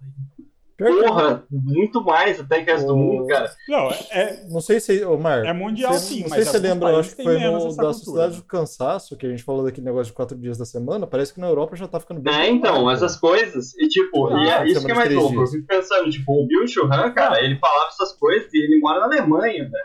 porra, 0.79 1.45
muito 1.51 2.03
mais 2.05 2.39
até 2.39 2.63
que 2.63 2.71
o 2.71 2.75
resto 2.75 2.87
do 2.87 2.97
mundo, 2.97 3.27
cara. 3.27 3.51
Não, 3.69 3.91
é, 4.11 4.45
Não 4.49 4.61
sei 4.61 4.79
se, 4.79 5.05
ô 5.05 5.19
Mar, 5.19 5.45
É 5.45 5.53
mundial, 5.53 5.93
você- 5.93 6.15
sim, 6.15 6.21
Não 6.23 6.29
mas 6.31 6.35
sei 6.35 6.45
se 6.45 6.51
você 6.53 6.59
lembra, 6.59 6.91
eu 6.91 6.99
acho 7.01 7.17
que 7.17 7.23
foi 7.25 7.35
no, 7.35 7.41
da 7.41 7.59
cultura, 7.59 7.93
Sociedade 7.93 8.37
do 8.37 8.45
Cansaço, 8.45 9.17
que 9.17 9.27
a 9.27 9.31
gente 9.31 9.43
falou 9.43 9.65
daquele 9.65 9.87
negócio 9.87 10.07
de 10.07 10.13
quatro 10.13 10.39
dias 10.39 10.57
da 10.57 10.65
semana. 10.65 11.07
Parece 11.07 11.35
que 11.35 11.41
na 11.41 11.49
Europa 11.49 11.75
já 11.77 11.89
tá 11.89 11.99
ficando 11.99 12.21
bem. 12.21 12.33
É, 12.33 12.49
então, 12.49 12.75
popular, 12.75 12.95
essas 12.95 13.17
pô. 13.17 13.29
coisas, 13.29 13.75
e 13.77 13.89
tipo, 13.89 14.29
Ah, 14.29 14.45
e 14.45 14.49
é 14.49 14.65
isso 14.67 14.81
semana 14.81 14.87
que 14.87 14.91
é 14.93 14.95
mais 14.95 15.13
louco. 15.15 15.41
Eu 15.43 15.47
fico 15.49 15.67
pensando, 15.67 16.11
tipo, 16.11 16.33
o 16.33 16.47
Bill 16.47 16.67
Churran, 16.69 17.11
cara, 17.13 17.43
ele 17.45 17.59
falava 17.59 17.89
essas 17.89 18.13
coisas 18.17 18.49
e 18.55 18.59
ele 18.65 18.79
mora 18.81 19.01
na 19.01 19.07
Alemanha, 19.07 19.65
velho. 19.65 19.85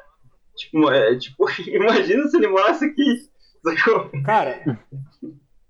Tipo, 0.55 0.91
é, 0.91 1.15
tipo, 1.17 1.45
imagina 1.67 2.27
se 2.27 2.37
ele 2.37 2.47
morasse 2.47 2.85
aqui. 2.85 3.03
sacou? 3.63 4.09
cara, 4.23 4.61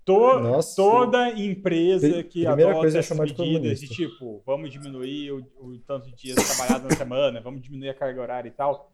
to- 0.04 0.40
Nossa. 0.40 0.76
toda 0.76 1.30
empresa 1.30 2.22
que 2.22 2.44
primeira 2.44 2.70
adota 2.70 2.80
coisa 2.80 2.98
é 2.98 3.00
essas 3.00 3.18
medidas 3.18 3.80
de 3.80 3.88
tipo, 3.88 4.42
vamos 4.44 4.70
diminuir 4.70 5.32
o, 5.32 5.38
o 5.58 5.78
tanto 5.86 6.06
de 6.08 6.14
dias 6.14 6.36
trabalhados 6.36 6.88
na 6.88 6.96
semana, 6.96 7.40
vamos 7.40 7.62
diminuir 7.62 7.88
a 7.90 7.94
carga 7.94 8.20
horária 8.20 8.48
e 8.48 8.52
tal. 8.52 8.90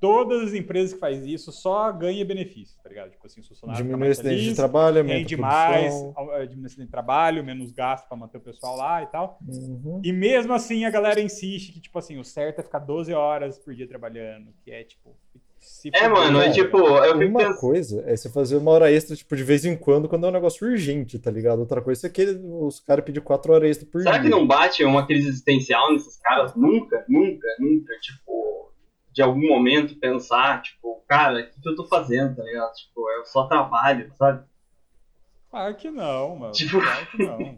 Todas 0.00 0.48
as 0.48 0.54
empresas 0.54 0.94
que 0.94 0.98
fazem 0.98 1.30
isso 1.30 1.52
só 1.52 1.92
ganham 1.92 2.26
benefício, 2.26 2.74
tá 2.82 2.88
ligado? 2.88 3.10
Tipo 3.10 3.26
assim, 3.26 3.40
os 3.42 3.48
funcionários 3.48 3.78
ficam 3.84 3.98
Diminuir 3.98 4.08
mais 4.08 4.18
acidente 4.18 4.48
de 4.48 4.56
trabalho, 4.56 5.04
rende 5.04 5.36
mais, 5.36 5.94
eh, 5.94 6.46
diminui 6.46 6.66
acidente 6.66 6.86
de 6.86 6.90
trabalho, 6.90 7.44
menos 7.44 7.70
gasto 7.70 8.08
pra 8.08 8.16
manter 8.16 8.38
o 8.38 8.40
pessoal 8.40 8.76
lá 8.78 9.02
e 9.02 9.06
tal. 9.08 9.38
Uhum. 9.46 10.00
E 10.02 10.10
mesmo 10.10 10.54
assim 10.54 10.86
a 10.86 10.90
galera 10.90 11.20
insiste 11.20 11.70
que, 11.72 11.80
tipo 11.80 11.98
assim, 11.98 12.18
o 12.18 12.24
certo 12.24 12.60
é 12.60 12.62
ficar 12.62 12.78
12 12.78 13.12
horas 13.12 13.58
por 13.58 13.74
dia 13.74 13.86
trabalhando, 13.86 14.54
que 14.64 14.70
é 14.70 14.84
tipo. 14.84 15.14
Se 15.60 15.90
É, 15.94 16.08
mano, 16.08 16.38
é 16.40 16.44
cara. 16.44 16.52
tipo, 16.54 16.76
eu 16.78 17.18
fico 17.18 17.30
Uma 17.30 17.38
pensando. 17.40 17.56
coisa 17.58 18.02
é 18.06 18.16
você 18.16 18.28
fazer 18.30 18.56
uma 18.56 18.70
hora 18.70 18.90
extra, 18.90 19.14
tipo, 19.14 19.36
de 19.36 19.44
vez 19.44 19.64
em 19.64 19.76
quando, 19.76 20.08
quando 20.08 20.26
é 20.26 20.28
um 20.28 20.32
negócio 20.32 20.66
urgente, 20.66 21.18
tá 21.18 21.30
ligado? 21.30 21.58
Outra 21.60 21.80
coisa 21.82 22.06
é 22.06 22.10
que 22.10 22.24
os 22.24 22.80
caras 22.80 23.04
pedir 23.04 23.20
quatro 23.20 23.52
horas 23.52 23.70
extra 23.70 23.86
por 23.86 24.02
Será 24.02 24.12
dia. 24.18 24.22
que 24.22 24.28
não 24.28 24.46
bate 24.46 24.84
uma 24.84 25.06
crise 25.06 25.28
existencial 25.28 25.92
nesses 25.92 26.16
caras? 26.18 26.54
Nunca, 26.54 27.04
nunca, 27.08 27.46
nunca. 27.58 27.92
Tipo, 28.00 28.72
de 29.12 29.22
algum 29.22 29.46
momento 29.48 29.96
pensar, 29.98 30.62
tipo, 30.62 31.02
cara, 31.06 31.40
o 31.40 31.50
que, 31.50 31.60
que 31.60 31.68
eu 31.68 31.74
tô 31.76 31.84
fazendo, 31.86 32.36
tá 32.36 32.42
ligado? 32.42 32.72
Tipo, 32.72 33.10
eu 33.10 33.24
só 33.26 33.46
trabalho, 33.46 34.10
sabe? 34.16 34.44
Claro 35.50 35.74
que 35.74 35.90
não, 35.90 36.36
mano. 36.36 36.52
Tipo- 36.52 36.80
Claro 36.80 37.06
que 37.10 37.18
não. 37.26 37.56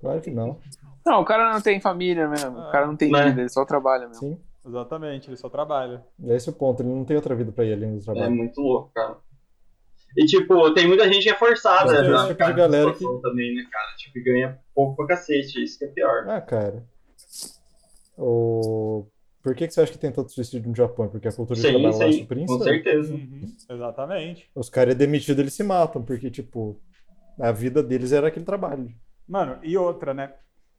Claro 0.00 0.20
que 0.20 0.30
não. 0.30 0.58
Não, 1.04 1.20
o 1.20 1.24
cara 1.24 1.52
não 1.52 1.60
tem 1.60 1.80
família 1.80 2.28
mesmo. 2.28 2.58
O 2.58 2.70
cara 2.70 2.86
não 2.86 2.96
tem 2.96 3.10
Né? 3.10 3.24
vida, 3.28 3.40
ele 3.42 3.48
só 3.48 3.64
trabalha 3.64 4.06
mesmo. 4.06 4.20
Sim. 4.20 4.40
Exatamente, 4.66 5.28
ele 5.28 5.36
só 5.36 5.48
trabalha. 5.48 6.04
É 6.24 6.34
esse 6.36 6.48
o 6.48 6.52
ponto. 6.52 6.82
Ele 6.82 6.88
não 6.88 7.04
tem 7.04 7.16
outra 7.16 7.34
vida 7.34 7.52
pra 7.52 7.64
ir 7.64 7.74
além 7.74 7.92
do 7.96 8.00
É 8.00 8.04
trabalho. 8.04 8.30
muito 8.30 8.60
louco, 8.60 8.90
cara. 8.94 9.18
E, 10.16 10.24
tipo, 10.26 10.72
tem 10.72 10.86
muita 10.86 11.12
gente 11.12 11.24
que 11.24 11.30
é 11.30 11.34
forçada 11.34 11.90
a 11.90 11.94
esse 12.00 12.12
tipo 12.12 12.28
ficar 12.28 12.50
de 12.50 12.56
galera 12.56 12.92
situação 12.92 13.20
também, 13.20 13.54
né, 13.54 13.66
cara? 13.70 13.96
Tipo, 13.96 14.18
e 14.18 14.22
ganha 14.22 14.58
pouco 14.74 14.96
pra 14.96 15.08
cacete, 15.08 15.62
isso 15.62 15.78
que 15.78 15.84
é 15.86 15.88
pior. 15.88 16.28
Ah, 16.28 16.40
cara. 16.40 16.84
O... 18.16 19.06
Por 19.42 19.54
que, 19.54 19.66
que 19.66 19.74
você 19.74 19.82
acha 19.82 19.92
que 19.92 19.98
tem 19.98 20.10
tanto 20.10 20.32
suicídio 20.32 20.68
no 20.70 20.74
Japão? 20.74 21.08
Porque 21.08 21.28
a 21.28 21.32
cultura 21.32 21.56
de 21.60 21.66
Sim, 21.66 21.72
trabalho 21.72 21.98
lá 21.98 22.04
é 22.06 22.12
sim, 22.12 22.18
super 22.20 22.36
com 22.38 22.44
insana. 22.44 22.64
certeza. 22.64 23.12
Uhum, 23.14 23.42
exatamente. 23.68 24.50
Os 24.54 24.70
caras 24.70 24.94
é 24.94 24.96
demitido, 24.96 25.40
eles 25.40 25.52
se 25.52 25.62
matam, 25.62 26.02
porque, 26.02 26.30
tipo, 26.30 26.80
a 27.38 27.52
vida 27.52 27.82
deles 27.82 28.12
era 28.12 28.28
aquele 28.28 28.44
trabalho. 28.46 28.88
Mano, 29.28 29.58
e 29.62 29.76
outra, 29.76 30.14
né? 30.14 30.32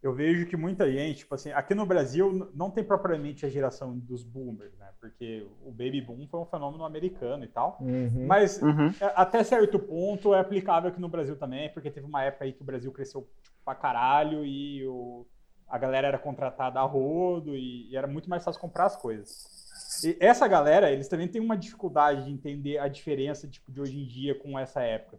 Eu 0.05 0.13
vejo 0.13 0.45
que 0.45 0.55
muita 0.55 0.91
gente, 0.91 1.19
tipo 1.19 1.33
assim, 1.33 1.51
aqui 1.51 1.73
no 1.73 1.83
Brasil 1.83 2.51
não 2.53 2.69
tem 2.69 2.83
propriamente 2.83 3.43
a 3.43 3.49
geração 3.49 3.97
dos 3.97 4.23
boomers, 4.23 4.77
né? 4.77 4.87
Porque 5.01 5.47
o 5.63 5.71
baby 5.71 5.99
boom 5.99 6.27
foi 6.27 6.39
um 6.39 6.45
fenômeno 6.45 6.85
americano 6.85 7.43
e 7.43 7.47
tal. 7.47 7.79
Uhum. 7.81 8.27
Mas 8.27 8.61
Uhum. 8.61 8.93
é, 9.01 9.11
até 9.15 9.43
certo 9.43 9.79
ponto 9.79 10.35
é 10.35 10.39
aplicável 10.39 10.89
aqui 10.89 11.01
no 11.01 11.09
Brasil 11.09 11.35
também, 11.35 11.73
porque 11.73 11.89
teve 11.89 12.05
uma 12.05 12.23
época 12.23 12.45
aí 12.45 12.53
que 12.53 12.61
o 12.61 12.65
Brasil 12.65 12.91
cresceu 12.91 13.27
tipo, 13.41 13.55
pra 13.65 13.73
caralho 13.73 14.45
e 14.45 14.85
o, 14.87 15.25
a 15.67 15.79
galera 15.79 16.07
era 16.07 16.19
contratada 16.19 16.79
a 16.79 16.83
rodo 16.83 17.55
e, 17.55 17.89
e 17.89 17.97
era 17.97 18.05
muito 18.05 18.29
mais 18.29 18.43
fácil 18.43 18.61
comprar 18.61 18.85
as 18.85 18.95
coisas. 18.95 19.55
E 20.03 20.17
essa 20.19 20.47
galera, 20.47 20.91
eles 20.91 21.07
também 21.07 21.27
têm 21.27 21.41
uma 21.41 21.57
dificuldade 21.57 22.25
de 22.25 22.31
entender 22.31 22.77
a 22.77 22.87
diferença 22.87 23.47
tipo, 23.47 23.71
de 23.71 23.81
hoje 23.81 23.99
em 23.99 24.05
dia 24.05 24.35
com 24.35 24.59
essa 24.59 24.81
época. 24.83 25.17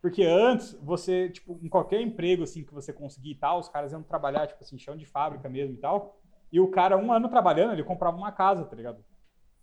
Porque 0.00 0.22
antes, 0.22 0.72
você, 0.82 1.28
tipo, 1.28 1.58
em 1.62 1.68
qualquer 1.68 2.00
emprego 2.00 2.44
assim 2.44 2.64
que 2.64 2.72
você 2.72 2.92
conseguir 2.92 3.32
e 3.32 3.34
tal, 3.34 3.58
os 3.58 3.68
caras 3.68 3.92
iam 3.92 4.02
trabalhar, 4.02 4.46
tipo 4.46 4.62
assim, 4.62 4.78
chão 4.78 4.96
de 4.96 5.04
fábrica 5.04 5.48
mesmo 5.48 5.74
e 5.74 5.78
tal. 5.78 6.20
E 6.52 6.60
o 6.60 6.68
cara, 6.68 6.96
um 6.96 7.12
ano 7.12 7.28
trabalhando, 7.28 7.72
ele 7.72 7.82
comprava 7.84 8.16
uma 8.16 8.32
casa, 8.32 8.64
tá 8.64 8.76
ligado? 8.76 9.04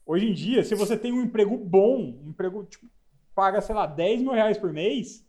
Hoje 0.05 0.29
em 0.29 0.33
dia, 0.33 0.63
se 0.63 0.75
você 0.75 0.97
tem 0.97 1.11
um 1.11 1.21
emprego 1.23 1.57
bom, 1.57 1.97
um 2.23 2.29
emprego, 2.29 2.63
tipo, 2.65 2.85
paga, 3.33 3.59
sei 3.61 3.73
lá, 3.73 3.85
10 3.87 4.21
mil 4.21 4.33
reais 4.33 4.57
por 4.57 4.71
mês, 4.71 5.25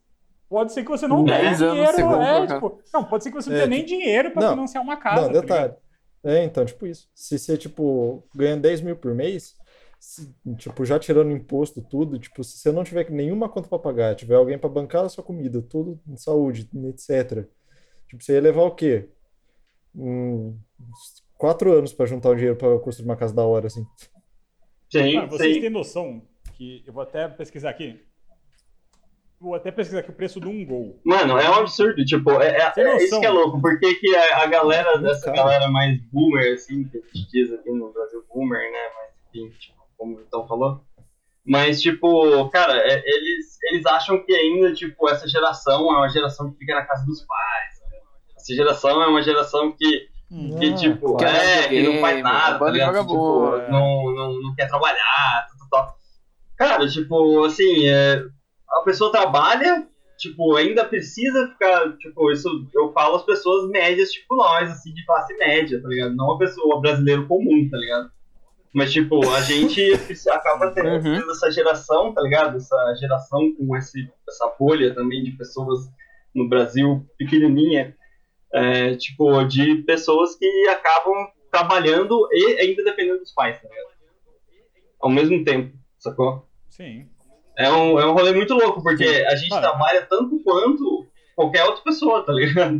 pode 0.48 0.72
ser 0.72 0.82
que 0.82 0.90
você 0.90 1.06
não 1.08 1.24
tenha 1.24 1.38
10 1.38 1.62
anos 1.62 1.96
dinheiro. 1.96 2.22
É, 2.22 2.46
tipo, 2.46 2.80
não, 2.92 3.04
pode 3.04 3.24
ser 3.24 3.30
que 3.30 3.36
você 3.36 3.48
não 3.48 3.56
É, 3.56 3.60
tenha 3.60 3.70
nem 3.70 3.84
tipo, 3.84 3.98
dinheiro 4.00 4.30
pra 4.32 4.42
não, 4.42 4.50
financiar 4.50 4.82
uma 4.82 4.96
casa. 4.96 5.22
Não, 5.22 5.32
tá 5.32 5.40
detalhe. 5.40 5.62
ligado? 5.62 5.76
É, 6.24 6.44
então, 6.44 6.64
tipo 6.64 6.86
isso. 6.86 7.08
Se 7.14 7.38
você, 7.38 7.56
tipo, 7.56 8.22
ganha 8.34 8.56
10 8.56 8.80
mil 8.80 8.96
por 8.96 9.14
mês, 9.14 9.56
se- 10.06 10.32
tipo, 10.56 10.84
já 10.84 10.98
tirando 11.00 11.32
imposto, 11.32 11.82
tudo, 11.82 12.16
tipo, 12.18 12.44
se 12.44 12.58
você 12.58 12.70
não 12.70 12.84
tiver 12.84 13.10
nenhuma 13.10 13.48
conta 13.48 13.68
pra 13.68 13.78
pagar, 13.78 14.14
tiver 14.14 14.36
alguém 14.36 14.56
pra 14.56 14.68
bancar 14.70 15.04
a 15.04 15.08
sua 15.08 15.24
comida, 15.24 15.60
tudo, 15.60 15.98
saúde, 16.16 16.68
etc. 16.88 17.44
Tipo, 18.08 18.22
você 18.22 18.34
ia 18.34 18.40
levar 18.40 18.62
o 18.62 18.70
quê? 18.74 19.08
Um, 19.94 20.56
quatro 21.36 21.72
anos 21.72 21.92
pra 21.92 22.06
juntar 22.06 22.30
o 22.30 22.34
dinheiro 22.36 22.56
pra 22.56 22.78
construir 22.78 23.06
uma 23.06 23.16
casa 23.16 23.34
da 23.34 23.44
hora, 23.44 23.66
assim. 23.66 23.84
Sim, 24.92 25.16
Mano, 25.16 25.28
vocês 25.30 25.54
sim. 25.54 25.60
têm 25.60 25.70
noção 25.70 26.22
que. 26.54 26.84
Eu 26.86 26.92
vou 26.92 27.02
até 27.02 27.26
pesquisar 27.28 27.70
aqui. 27.70 28.00
Vou 29.40 29.54
até 29.54 29.70
pesquisar 29.72 30.00
aqui 30.00 30.10
o 30.10 30.14
preço 30.14 30.40
de 30.40 30.46
um 30.46 30.64
gol. 30.64 31.00
Mano, 31.04 31.36
é 31.36 31.50
um 31.50 31.54
absurdo, 31.54 32.02
tipo, 32.04 32.30
é, 32.40 32.56
é- 32.56 32.72
é 32.80 32.96
isso 33.04 33.18
que 33.20 33.26
é 33.26 33.30
louco, 33.30 33.60
porque 33.60 33.94
que 33.96 34.14
a, 34.16 34.44
a 34.44 34.46
galera 34.46 34.96
dessa 34.98 35.30
galera 35.32 35.68
mais 35.68 36.00
boomer, 36.12 36.54
assim, 36.54 36.84
que 36.84 36.96
a 36.98 37.00
gente 37.00 37.30
diz 37.30 37.52
aqui 37.52 37.70
no 37.70 37.92
Brasil, 37.92 38.24
boomer, 38.32 38.60
né, 38.72 38.78
mas 38.96 39.10
enfim, 39.34 39.50
tipo, 39.58 39.75
como 39.96 40.14
o 40.14 40.18
Vitão 40.18 40.46
falou, 40.46 40.80
mas, 41.44 41.80
tipo, 41.80 42.48
cara, 42.50 42.76
é- 42.76 43.02
eles, 43.04 43.56
eles 43.70 43.86
acham 43.86 44.24
que 44.24 44.32
ainda, 44.34 44.72
tipo, 44.74 45.08
essa 45.08 45.28
geração 45.28 45.92
é 45.94 45.98
uma 45.98 46.08
geração 46.08 46.50
que 46.50 46.58
fica 46.58 46.74
na 46.74 46.84
casa 46.84 47.04
dos 47.06 47.22
pais, 47.22 47.80
né? 47.90 47.98
essa 48.36 48.54
geração 48.54 49.02
é 49.02 49.06
uma 49.06 49.22
geração 49.22 49.72
que, 49.72 50.08
que 50.58 50.66
Ah, 50.66 50.74
tipo, 50.74 51.22
é, 51.24 51.68
que 51.68 51.82
não 51.82 52.00
faz 52.00 52.20
nada, 52.22 52.58
tá 52.58 52.70
ligado? 52.70 52.98
tipo, 53.00 53.14
bola. 53.14 53.68
não, 53.68 54.12
não, 54.14 54.42
não 54.42 54.54
quer 54.56 54.66
trabalhar, 54.68 55.46
tal, 55.48 55.68
tal, 55.70 55.86
tal. 55.86 55.96
Cara, 56.56 56.88
tipo, 56.88 57.44
assim, 57.44 57.86
é, 57.88 58.24
a 58.68 58.80
pessoa 58.82 59.12
trabalha, 59.12 59.86
tipo, 60.18 60.56
ainda 60.56 60.84
precisa 60.84 61.46
ficar, 61.48 61.96
tipo, 61.98 62.32
isso 62.32 62.48
eu 62.74 62.92
falo 62.92 63.16
as 63.16 63.22
pessoas 63.24 63.68
médias, 63.70 64.10
tipo 64.10 64.34
nós, 64.34 64.68
assim, 64.68 64.92
de 64.92 65.04
classe 65.06 65.32
média, 65.36 65.80
tá 65.80 65.88
ligado? 65.88 66.16
Não 66.16 66.32
a 66.32 66.38
pessoa 66.38 66.80
brasileiro 66.80 67.26
comum, 67.28 67.68
tá 67.70 67.76
ligado? 67.76 68.10
Mas, 68.76 68.92
tipo, 68.92 69.26
a 69.30 69.40
gente 69.40 69.80
acaba 70.28 70.70
tendo, 70.70 70.88
Uhum. 71.08 71.30
essa 71.30 71.50
geração, 71.50 72.12
tá 72.12 72.20
ligado? 72.20 72.58
Essa 72.58 72.94
geração 73.00 73.40
com 73.56 73.74
esse, 73.74 74.06
essa 74.28 74.54
bolha 74.60 74.94
também 74.94 75.24
de 75.24 75.30
pessoas 75.30 75.88
no 76.34 76.46
Brasil 76.46 77.06
pequenininha, 77.16 77.96
é, 78.52 78.94
tipo, 78.96 79.42
de 79.44 79.76
pessoas 79.76 80.36
que 80.36 80.68
acabam 80.68 81.26
trabalhando 81.50 82.28
e 82.30 82.60
ainda 82.60 82.84
dependendo 82.84 83.20
dos 83.20 83.32
pais, 83.32 83.58
tá 83.62 83.66
ligado? 83.66 83.86
Ao 85.00 85.08
mesmo 85.08 85.42
tempo, 85.42 85.74
sacou? 85.98 86.46
Sim. 86.68 87.08
É 87.56 87.70
um, 87.72 87.98
é 87.98 88.06
um 88.06 88.12
rolê 88.12 88.32
muito 88.32 88.52
louco, 88.52 88.82
porque 88.82 89.04
a 89.26 89.36
gente 89.36 89.58
trabalha 89.58 90.02
tanto 90.02 90.38
quanto 90.44 91.06
qualquer 91.34 91.64
outra 91.64 91.82
pessoa, 91.82 92.22
tá 92.26 92.32
ligado? 92.34 92.76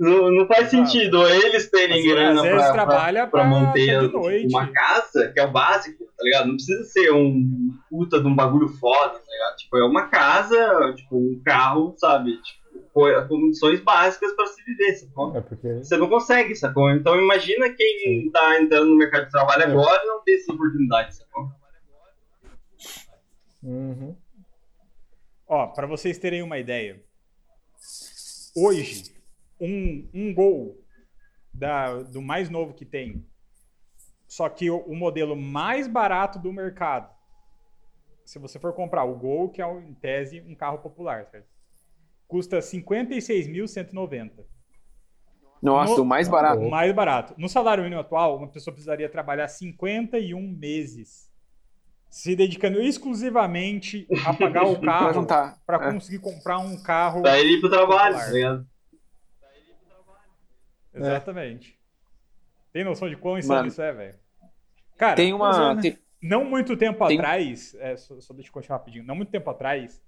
Não, 0.00 0.30
não 0.32 0.46
faz 0.46 0.70
sentido 0.70 1.28
eles 1.28 1.68
terem 1.70 2.02
grana 2.08 2.40
pra, 2.42 2.72
trabalha 2.72 3.26
pra, 3.26 3.42
pra 3.42 3.50
pra- 3.50 3.60
manter 3.60 3.90
até 3.96 4.06
de 4.06 4.12
noite. 4.14 4.46
uma 4.48 4.66
casa, 4.72 5.30
que 5.30 5.38
é 5.38 5.44
o 5.44 5.50
básico, 5.52 6.04
tá 6.16 6.24
ligado? 6.24 6.46
Não 6.46 6.54
precisa 6.54 6.84
ser 6.84 7.12
um 7.12 7.68
puta 7.90 8.18
de 8.18 8.26
um 8.26 8.34
bagulho 8.34 8.66
foda, 8.68 9.18
tá 9.18 9.30
ligado? 9.30 9.56
Tipo, 9.56 9.76
é 9.76 9.84
uma 9.84 10.08
casa, 10.08 10.94
tipo, 10.96 11.16
um 11.18 11.42
carro, 11.44 11.94
sabe? 11.98 12.32
Tipo, 12.40 12.60
co- 12.94 13.28
condições 13.28 13.80
básicas 13.80 14.32
pra 14.34 14.46
se 14.46 14.64
viver, 14.64 14.94
sacou? 14.94 15.36
É 15.36 15.40
porque. 15.42 15.68
Você 15.74 15.96
não 15.98 16.08
consegue, 16.08 16.54
sacou? 16.54 16.90
Então 16.92 17.14
imagina 17.20 17.68
quem 17.68 18.22
Sim. 18.22 18.30
tá 18.30 18.58
entrando 18.58 18.86
no 18.86 18.96
mercado 18.96 19.26
de 19.26 19.30
trabalho 19.32 19.62
É. 19.64 19.66
agora 19.66 20.00
e 20.02 20.06
não 20.06 20.22
ter 20.24 20.36
essa 20.36 20.50
oportunidade, 20.52 21.14
sacou? 21.14 21.44
Uhum. 23.62 24.16
Ó, 25.46 25.66
pra 25.66 25.86
vocês 25.86 26.16
terem 26.18 26.42
uma 26.42 26.58
ideia. 26.58 27.02
Hoje, 28.56 29.04
um, 29.60 30.08
um 30.14 30.34
gol 30.34 30.78
da, 31.52 32.02
do 32.02 32.22
mais 32.22 32.48
novo 32.48 32.74
que 32.74 32.84
tem, 32.84 33.26
só 34.26 34.48
que 34.48 34.70
o, 34.70 34.78
o 34.78 34.94
modelo 34.96 35.36
mais 35.36 35.86
barato 35.88 36.38
do 36.38 36.52
mercado, 36.52 37.12
se 38.24 38.38
você 38.38 38.58
for 38.60 38.72
comprar 38.72 39.02
o 39.04 39.16
Gol, 39.16 39.50
que 39.50 39.60
é, 39.60 39.66
em 39.80 39.92
tese, 39.94 40.40
um 40.42 40.54
carro 40.54 40.78
popular, 40.78 41.26
certo? 41.26 41.48
custa 42.28 42.60
56.190. 42.60 44.30
Nossa, 45.60 45.96
No- 45.96 46.02
o 46.02 46.06
mais 46.06 46.28
barato. 46.28 46.62
O 46.62 46.70
mais 46.70 46.94
barato. 46.94 47.34
No 47.36 47.48
salário 47.48 47.82
mínimo 47.82 48.00
atual, 48.00 48.36
uma 48.38 48.48
pessoa 48.48 48.72
precisaria 48.72 49.08
trabalhar 49.08 49.48
51 49.48 50.40
meses, 50.40 51.28
se 52.08 52.36
dedicando 52.36 52.80
exclusivamente 52.80 54.06
a 54.24 54.32
pagar 54.32 54.64
o 54.66 54.78
carro 54.80 55.26
para 55.26 55.88
É. 55.88 55.92
conseguir 55.92 56.20
comprar 56.20 56.58
um 56.58 56.80
carro. 56.80 57.26
Ele 57.26 57.56
ir 57.56 57.60
pro 57.60 57.68
trabalho, 57.68 58.14
Popular. 58.16 58.58
tá 58.58 58.64
ligado? 61.02 61.16
Exatamente. 61.16 61.78
Tem 62.72 62.84
noção 62.84 63.08
de 63.08 63.16
quão 63.16 63.36
insano 63.38 63.66
isso 63.68 63.82
é, 63.82 63.92
velho? 63.92 64.14
Cara, 64.96 65.16
Tem 65.16 65.30
é, 65.30 65.34
uma. 65.34 65.74
né? 65.74 65.82
tem- 65.82 65.98
não 66.22 66.44
muito 66.44 66.76
tempo 66.76 67.06
Tem- 67.06 67.18
atrás, 67.18 67.74
é, 67.80 67.96
só, 67.96 68.20
só 68.20 68.34
deixa 68.34 68.48
eu 68.50 68.52
continuar 68.52 68.78
rapidinho. 68.78 69.04
Não 69.04 69.14
muito 69.16 69.30
tempo 69.30 69.48
atrás, 69.48 70.02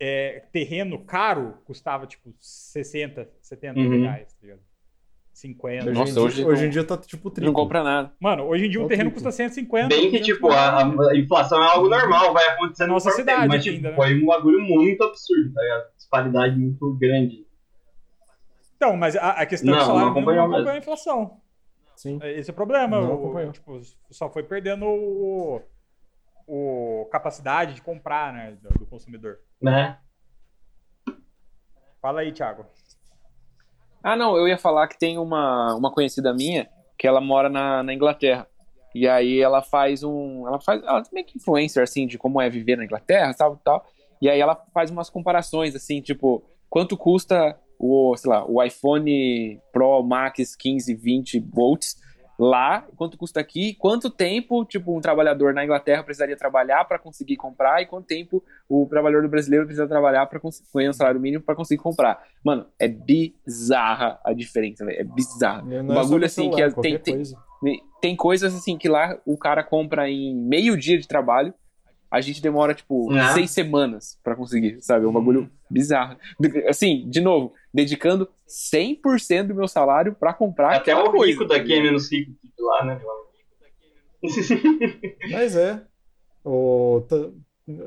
é, 0.00 0.42
terreno 0.50 1.04
caro 1.04 1.58
custava 1.66 2.06
tipo 2.06 2.34
60, 2.40 3.28
70 3.42 3.78
Uhum. 3.78 4.00
reais, 4.02 4.32
tá 4.32 4.38
ligado? 4.42 4.60
50. 5.32 5.90
Hoje, 5.90 5.98
Nossa, 5.98 6.10
em 6.10 6.14
dia, 6.14 6.22
hoje 6.22 6.44
hoje 6.44 6.60
não- 6.62 6.68
em 6.68 6.70
dia 6.70 6.84
tá 6.84 6.96
tipo 6.96 7.28
não 7.28 7.34
triplo. 7.34 7.52
compra 7.52 7.82
nada. 7.82 8.12
Mano, 8.20 8.44
hoje 8.44 8.66
em 8.66 8.70
dia 8.70 8.78
um 8.80 8.84
É 8.84 8.86
o 8.86 8.88
terreno 8.88 9.10
triplo. 9.10 9.24
custa 9.24 9.36
150. 9.36 9.88
Bem 9.88 10.02
que, 10.10 10.18
200 10.18 10.26
tipo, 10.26 10.48
a, 10.48 10.82
reais. 10.84 10.98
a 11.10 11.16
inflação 11.16 11.62
é 11.62 11.66
algo 11.66 11.88
normal, 11.88 12.32
vai 12.32 12.46
acontecendo 12.50 12.88
Nossa 12.90 13.10
cidade 13.10 13.40
tempo, 13.42 13.48
mas 13.52 13.62
tipo, 13.64 13.76
ainda, 13.76 13.90
né? 13.90 13.96
foi 13.96 14.22
um 14.22 14.26
bagulho 14.26 14.60
muito 14.62 15.02
absurdo, 15.04 15.52
tá 15.52 15.60
ligado? 15.60 15.94
Disparidade 15.96 16.56
muito 16.58 16.94
grande. 16.94 17.43
Então, 18.84 18.96
mas 18.98 19.16
a, 19.16 19.30
a 19.30 19.46
questão 19.46 19.70
é 19.70 19.72
que 19.72 19.78
Não, 19.78 19.82
o 19.82 19.86
salário 19.86 20.08
não 20.08 20.14
mínimo 20.14 20.36
não 20.36 20.42
acompanhou 20.44 20.44
acompanhou 20.44 20.74
a 20.74 20.78
inflação. 20.78 21.40
Sim. 21.96 22.18
Esse 22.22 22.50
é 22.50 22.52
o 22.52 22.54
problema. 22.54 23.00
Não 23.00 23.10
o- 23.12 23.14
acompanhou. 23.14 23.52
tipo, 23.52 23.80
só 24.10 24.28
foi 24.28 24.42
perdendo 24.42 24.84
o, 24.86 25.62
o 26.46 27.08
capacidade 27.10 27.72
de 27.74 27.80
comprar, 27.80 28.32
né, 28.32 28.58
do, 28.60 28.80
do 28.80 28.86
consumidor. 28.86 29.38
Né? 29.62 29.98
Fala 32.02 32.20
aí, 32.20 32.30
Thiago. 32.32 32.66
Ah, 34.02 34.16
não, 34.16 34.36
eu 34.36 34.46
ia 34.46 34.58
falar 34.58 34.86
que 34.88 34.98
tem 34.98 35.16
uma, 35.18 35.74
uma 35.74 35.90
conhecida 35.90 36.34
minha 36.34 36.68
que 36.98 37.06
ela 37.06 37.22
mora 37.22 37.48
na, 37.48 37.82
na 37.82 37.94
Inglaterra. 37.94 38.46
E 38.94 39.08
aí 39.08 39.40
ela 39.40 39.62
faz 39.62 40.02
um. 40.02 40.46
Ela 40.46 40.60
faz. 40.60 40.82
Ela 40.82 40.98
é 41.00 41.02
meio 41.10 41.26
que 41.26 41.38
influencer, 41.38 41.82
assim, 41.82 42.06
de 42.06 42.18
como 42.18 42.38
é 42.40 42.50
viver 42.50 42.76
na 42.76 42.84
Inglaterra, 42.84 43.32
tal, 43.32 43.56
tal. 43.56 43.86
E 44.20 44.28
aí 44.28 44.38
ela 44.38 44.54
faz 44.74 44.90
umas 44.90 45.08
comparações, 45.08 45.74
assim, 45.74 46.00
tipo, 46.02 46.44
quanto 46.68 46.96
custa 46.96 47.58
o, 47.78 48.16
sei 48.16 48.30
lá, 48.30 48.44
o 48.48 48.62
iPhone 48.62 49.60
Pro 49.72 50.02
Max 50.02 50.54
15, 50.56 50.94
20 50.94 51.40
volts 51.40 52.02
lá, 52.38 52.86
quanto 52.96 53.16
custa 53.16 53.40
aqui, 53.40 53.74
quanto 53.74 54.10
tempo, 54.10 54.64
tipo, 54.64 54.96
um 54.96 55.00
trabalhador 55.00 55.54
na 55.54 55.64
Inglaterra 55.64 56.02
precisaria 56.02 56.36
trabalhar 56.36 56.84
para 56.84 56.98
conseguir 56.98 57.36
comprar 57.36 57.80
e 57.80 57.86
quanto 57.86 58.06
tempo 58.06 58.42
o 58.68 58.86
trabalhador 58.86 59.28
brasileiro 59.28 59.66
precisa 59.66 59.86
trabalhar 59.86 60.26
para 60.26 60.40
ganhar 60.74 60.90
um 60.90 60.92
salário 60.92 61.20
mínimo 61.20 61.42
para 61.42 61.54
conseguir 61.54 61.82
comprar. 61.82 62.22
Mano, 62.44 62.66
é 62.78 62.88
bizarra 62.88 64.18
a 64.24 64.32
diferença, 64.32 64.84
velho. 64.84 65.00
É 65.00 65.04
bizarra. 65.04 65.62
Não 65.62 65.76
é 65.76 65.82
bagulho 65.82 66.20
no 66.20 66.26
assim 66.26 66.50
celular, 66.50 66.56
que 66.56 66.62
é- 66.62 66.82
tem, 66.82 66.98
tem, 66.98 67.14
coisa. 67.14 67.36
tem 68.00 68.16
coisas 68.16 68.54
assim 68.54 68.76
que 68.76 68.88
lá 68.88 69.16
o 69.24 69.38
cara 69.38 69.62
compra 69.62 70.08
em 70.10 70.34
meio 70.34 70.76
dia 70.76 70.98
de 70.98 71.06
trabalho. 71.06 71.54
A 72.14 72.20
gente 72.20 72.40
demora, 72.40 72.74
tipo, 72.74 73.10
Ah. 73.12 73.34
seis 73.34 73.50
semanas 73.50 74.18
pra 74.22 74.36
conseguir, 74.36 74.80
sabe? 74.80 75.04
É 75.04 75.08
um 75.08 75.12
bagulho 75.12 75.50
bizarro. 75.70 76.16
Assim, 76.68 77.08
de 77.10 77.20
novo, 77.20 77.52
dedicando 77.72 78.28
100% 78.46 79.48
do 79.48 79.54
meu 79.54 79.66
salário 79.68 80.14
pra 80.14 80.32
comprar 80.32 80.76
Até 80.76 80.92
aquela 80.92 81.08
o 81.08 81.12
coisa, 81.12 81.32
rico 81.32 81.46
tá 81.48 81.58
daqui 81.58 81.72
é 81.74 81.82
menos 81.82 82.10
rico 82.10 82.32
de 82.42 82.62
lá, 82.62 82.84
né? 82.84 83.00
Mas 85.30 85.56
é. 85.56 85.82
O, 86.44 87.02
tá- 87.08 87.30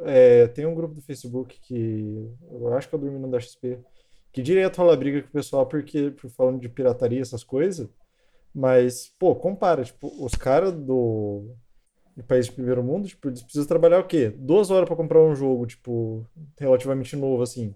é, 0.05 0.47
Tem 0.47 0.65
um 0.65 0.73
grupo 0.75 0.95
do 0.95 1.01
Facebook 1.01 1.59
que 1.61 2.29
eu 2.51 2.73
acho 2.73 2.89
que 2.89 2.95
eu 2.95 2.99
dormi 2.99 3.19
no 3.19 3.29
da 3.29 3.39
XP, 3.39 3.79
que 4.33 4.41
direto 4.41 4.77
rola 4.77 4.97
briga 4.97 5.21
com 5.21 5.29
o 5.29 5.31
pessoal 5.31 5.65
porque 5.65 6.11
por 6.11 6.29
falando 6.31 6.59
de 6.59 6.69
pirataria, 6.69 7.21
essas 7.21 7.43
coisas. 7.43 7.87
Mas, 8.53 9.13
pô, 9.19 9.35
compara, 9.35 9.83
tipo, 9.83 10.11
os 10.23 10.33
caras 10.33 10.73
do, 10.73 11.51
do 12.17 12.23
país 12.23 12.47
de 12.47 12.51
primeiro 12.51 12.83
mundo, 12.83 13.07
tipo, 13.07 13.27
eles 13.29 13.43
precisam 13.43 13.67
trabalhar 13.67 13.99
o 13.99 14.03
quê? 14.07 14.33
Duas 14.35 14.71
horas 14.71 14.87
pra 14.87 14.95
comprar 14.97 15.21
um 15.21 15.35
jogo, 15.35 15.67
tipo, 15.67 16.25
relativamente 16.59 17.15
novo, 17.15 17.43
assim. 17.43 17.75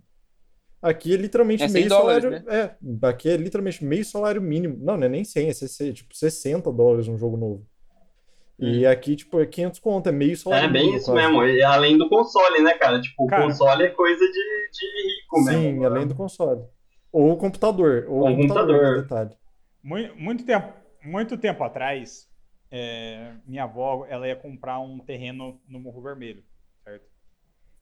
Aqui 0.81 1.13
é 1.13 1.17
literalmente 1.17 1.61
É 1.61 1.67
100 1.67 1.73
meio 1.73 1.89
dólares, 1.89 2.23
salário. 2.23 2.49
É, 2.49 2.75
aqui 3.07 3.29
é 3.29 3.37
literalmente 3.37 3.85
meio 3.85 4.03
salário 4.03 4.41
mínimo. 4.41 4.75
Não, 4.79 4.97
não 4.97 5.05
é 5.05 5.09
nem 5.09 5.23
100, 5.23 5.49
é 5.49 5.53
60, 5.53 5.93
tipo 5.93 6.15
60 6.15 6.71
dólares 6.73 7.07
um 7.07 7.17
jogo 7.17 7.37
novo. 7.37 7.65
E 8.57 8.85
aqui, 8.85 9.15
tipo, 9.15 9.39
é 9.39 9.45
500 9.45 9.79
conto, 9.79 10.09
é 10.09 10.11
meio 10.11 10.37
salário 10.37 10.69
É 10.69 10.71
bem 10.71 10.81
mínimo, 10.83 10.97
isso 10.97 11.11
quase. 11.11 11.27
mesmo. 11.27 11.43
E 11.45 11.63
além 11.63 11.97
do 11.97 12.07
console, 12.09 12.61
né, 12.61 12.73
cara? 12.75 12.99
Tipo, 13.01 13.25
Cara. 13.27 13.43
o 13.43 13.47
console 13.47 13.83
é 13.83 13.89
coisa 13.89 14.23
de, 14.23 14.31
de 14.31 14.85
rico 15.17 15.43
mesmo. 15.45 15.61
Sim, 15.61 15.85
além 15.85 16.07
do 16.07 16.13
console. 16.15 16.63
Ou 17.11 17.31
o 17.31 17.37
computador. 17.37 18.05
Ou 18.07 18.21
o 18.21 18.35
computador, 18.35 18.67
computador. 18.67 19.01
detalhe. 19.01 19.29
Muito, 19.83 20.15
muito 20.15 20.45
tempo, 20.45 20.73
muito 21.03 21.37
tempo 21.37 21.63
atrás, 21.63 22.27
é, 22.71 23.33
minha 23.45 23.63
avó 23.63 24.05
ela 24.09 24.27
ia 24.27 24.35
comprar 24.35 24.79
um 24.79 24.97
terreno 24.99 25.59
no 25.67 25.79
Morro 25.79 26.01
Vermelho, 26.01 26.43
certo? 26.83 27.05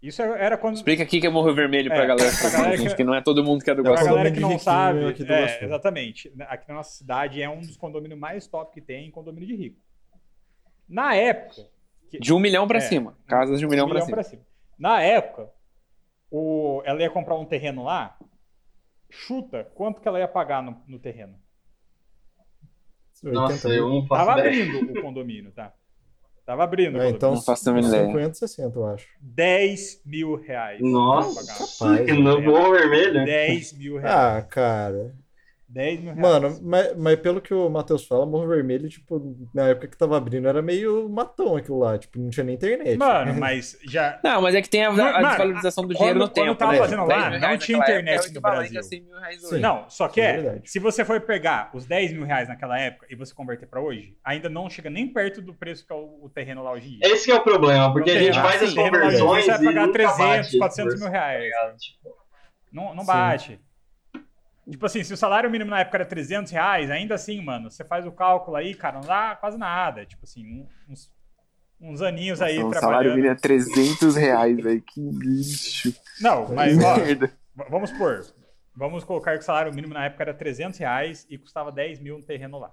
Isso 0.01 0.21
era 0.21 0.57
quando. 0.57 0.75
Explica 0.77 1.03
aqui 1.03 1.19
que 1.21 1.27
é 1.27 1.29
Morro 1.29 1.53
Vermelho 1.53 1.89
pra 1.89 2.03
É, 2.03 2.07
galera, 2.07 2.31
pra 2.39 2.49
galera 2.49 2.77
que- 2.77 2.95
que 2.95 3.03
não 3.03 3.13
é 3.13 3.21
todo 3.21 3.43
mundo 3.43 3.63
que 3.63 3.69
é 3.69 3.75
do 3.75 3.81
É 3.81 3.83
Pra 3.83 3.95
galera 4.03 4.29
Guaçu. 4.29 4.33
que 4.33 4.39
não 4.39 4.57
sabe, 4.57 5.05
aqui 5.05 5.23
do 5.25 5.33
é, 5.33 5.63
exatamente. 5.63 6.33
Aqui 6.47 6.67
na 6.69 6.75
nossa 6.75 6.91
cidade 6.97 7.41
é 7.41 7.49
um 7.49 7.59
dos 7.59 7.75
condomínios 7.77 8.17
mais 8.19 8.47
top 8.47 8.73
que 8.73 8.79
tem, 8.81 9.11
condomínio 9.11 9.47
de 9.47 9.55
rico. 9.55 9.77
Na 10.87 11.13
época, 11.15 11.67
que- 12.09 12.19
De 12.19 12.33
um 12.33 12.39
milhão 12.39 12.67
pra 12.67 12.77
É. 12.77 12.81
cima. 12.81 13.15
Casas 13.27 13.59
de 13.59 13.65
um 13.65 13.69
milhão, 13.69 13.87
pra 13.89 14.01
cima. 14.01 14.23
cima. 14.23 14.41
Na 14.77 15.01
época, 15.01 15.49
o, 16.31 16.81
ela 16.85 17.01
ia 17.01 17.09
comprar 17.09 17.35
um 17.35 17.45
terreno 17.45 17.83
lá. 17.83 18.17
Chuta 19.09 19.65
quanto 19.75 19.99
que 20.01 20.07
ela 20.07 20.17
ia 20.19 20.27
pagar 20.27 20.63
no, 20.63 20.81
no 20.87 20.97
terreno. 20.97 21.35
80 23.23 23.41
Nossa, 23.41 23.67
mil. 23.69 23.77
eu 23.77 23.89
não 23.89 24.05
faço 24.07 24.25
Tava 24.25 24.39
ideia. 24.39 24.63
abrindo 24.65 24.99
o 24.99 25.01
condomínio, 25.01 25.51
tá? 25.51 25.73
Tava 26.45 26.63
abrindo 26.63 26.97
o 26.97 27.01
É, 27.01 27.09
então, 27.09 27.35
Não 27.35 27.41
faço 27.41 27.69
a 27.69 27.73
mínima 27.73 27.93
ideia. 27.95 28.07
50, 28.07 28.33
60, 28.33 28.79
eu 28.79 28.85
acho. 28.87 29.07
10 29.21 30.01
mil 30.05 30.35
reais. 30.35 30.79
Nossa, 30.81 32.03
que 32.03 32.13
no 32.13 32.41
Morro 32.41 32.71
Vermelho. 32.71 33.23
10 33.25 33.73
mil 33.73 33.97
reais. 33.97 34.15
Ah, 34.15 34.41
cara. 34.41 35.13
10 35.71 35.99
mil 36.01 36.13
reais. 36.15 36.19
Mano, 36.19 36.59
mas, 36.63 36.97
mas 36.97 37.19
pelo 37.19 37.39
que 37.39 37.53
o 37.53 37.69
Matheus 37.69 38.05
fala, 38.07 38.25
Morro 38.25 38.47
Vermelho, 38.47 38.89
tipo, 38.89 39.37
na 39.53 39.67
época 39.69 39.87
que 39.87 39.95
tava 39.97 40.17
abrindo, 40.17 40.47
era 40.47 40.61
meio 40.61 41.07
matão 41.07 41.55
aquilo 41.55 41.77
lá. 41.79 41.97
Tipo, 41.97 42.17
não 42.19 42.29
tinha 42.29 42.43
nem 42.43 42.55
internet. 42.55 42.97
Mano, 42.97 43.33
mas 43.39 43.77
já. 43.87 44.19
Não, 44.23 44.41
mas 44.41 44.55
é 44.55 44.61
que 44.61 44.69
tem 44.69 44.83
a, 44.83 44.89
a 44.89 44.91
Mano, 44.91 45.27
desvalorização 45.27 45.83
do 45.85 45.89
quando- 45.89 45.97
dinheiro 45.97 46.19
no 46.19 46.29
quando 46.29 46.37
eu 46.47 46.55
tempo. 46.55 46.57
tava 46.57 46.71
né? 46.71 46.77
fazendo 46.79 47.07
10 47.07 47.21
lá, 47.21 47.39
não 47.51 47.57
tinha 47.57 47.77
internet 47.77 48.15
época 48.19 48.33
no 48.33 48.41
Brasil. 48.41 48.79
a 48.79 48.83
100 48.83 49.01
mil 49.01 49.19
reais 49.19 49.39
Sim. 49.41 49.45
hoje. 49.47 49.59
Não, 49.59 49.89
só 49.89 50.07
que 50.07 50.21
é 50.21 50.29
é, 50.39 50.61
se 50.65 50.79
você 50.79 51.05
for 51.05 51.21
pegar 51.21 51.69
os 51.73 51.85
10 51.85 52.13
mil 52.13 52.23
reais 52.25 52.47
naquela 52.47 52.79
época 52.79 53.05
e 53.09 53.15
você 53.15 53.33
converter 53.33 53.67
pra 53.67 53.79
hoje, 53.81 54.15
ainda 54.23 54.49
não 54.49 54.69
chega 54.69 54.89
nem 54.89 55.07
perto 55.07 55.41
do 55.41 55.53
preço 55.53 55.85
que 55.85 55.93
é 55.93 55.95
o, 55.95 56.19
o 56.23 56.29
terreno 56.29 56.63
lá 56.63 56.71
hoje 56.71 56.87
em 56.87 56.99
dia. 56.99 57.13
Esse 57.13 57.25
que 57.25 57.31
é 57.31 57.35
o 57.35 57.43
problema, 57.43 57.91
porque 57.93 58.09
a 58.11 58.19
gente 58.19 58.39
faz 58.39 58.61
as 58.63 58.73
conversões 58.73 59.45
Você 59.45 59.51
vai 59.51 59.63
pagar 59.65 59.81
nunca 59.87 59.93
300, 59.93 60.17
bate 60.17 60.57
400 60.57 60.93
esse 60.93 61.03
mil 61.03 61.11
tá 61.11 61.19
reais. 61.19 61.51
Tipo, 61.79 62.09
Não, 62.71 62.93
não 62.95 63.01
Sim. 63.01 63.07
bate. 63.07 63.59
Tipo 64.69 64.85
assim, 64.85 65.03
se 65.03 65.13
o 65.13 65.17
salário 65.17 65.49
mínimo 65.49 65.69
na 65.71 65.79
época 65.79 65.97
era 65.97 66.05
300 66.05 66.51
reais, 66.51 66.91
ainda 66.91 67.15
assim, 67.15 67.41
mano, 67.43 67.71
você 67.71 67.83
faz 67.83 68.05
o 68.05 68.11
cálculo 68.11 68.55
aí, 68.57 68.75
cara, 68.75 68.95
não 68.99 69.07
dá 69.07 69.35
quase 69.39 69.57
nada. 69.57 70.05
Tipo 70.05 70.23
assim, 70.25 70.45
um- 70.45 70.67
uns, 70.91 71.11
uns 71.81 72.01
aninhos 72.01 72.41
aí 72.41 72.59
o 72.59 72.69
trabalhando. 72.69 72.81
salário 72.81 73.15
mínimo 73.15 73.31
é 73.31 73.35
300 73.35 74.15
reais, 74.15 74.57
velho. 74.57 74.81
Que 74.81 75.01
lixo. 75.01 75.95
Não, 76.21 76.47
mas 76.53 76.77
ó, 76.83 76.95
vamos 77.69 77.89
supor, 77.89 78.25
vamos 78.75 79.03
colocar 79.03 79.33
que 79.33 79.39
o 79.43 79.45
salário 79.45 79.73
mínimo 79.73 79.93
na 79.93 80.05
época 80.05 80.23
era 80.23 80.33
300 80.33 80.77
reais 80.79 81.25
e 81.29 81.37
custava 81.37 81.71
10 81.71 81.99
mil 81.99 82.17
no 82.19 82.23
terreno 82.23 82.59
lá. 82.59 82.71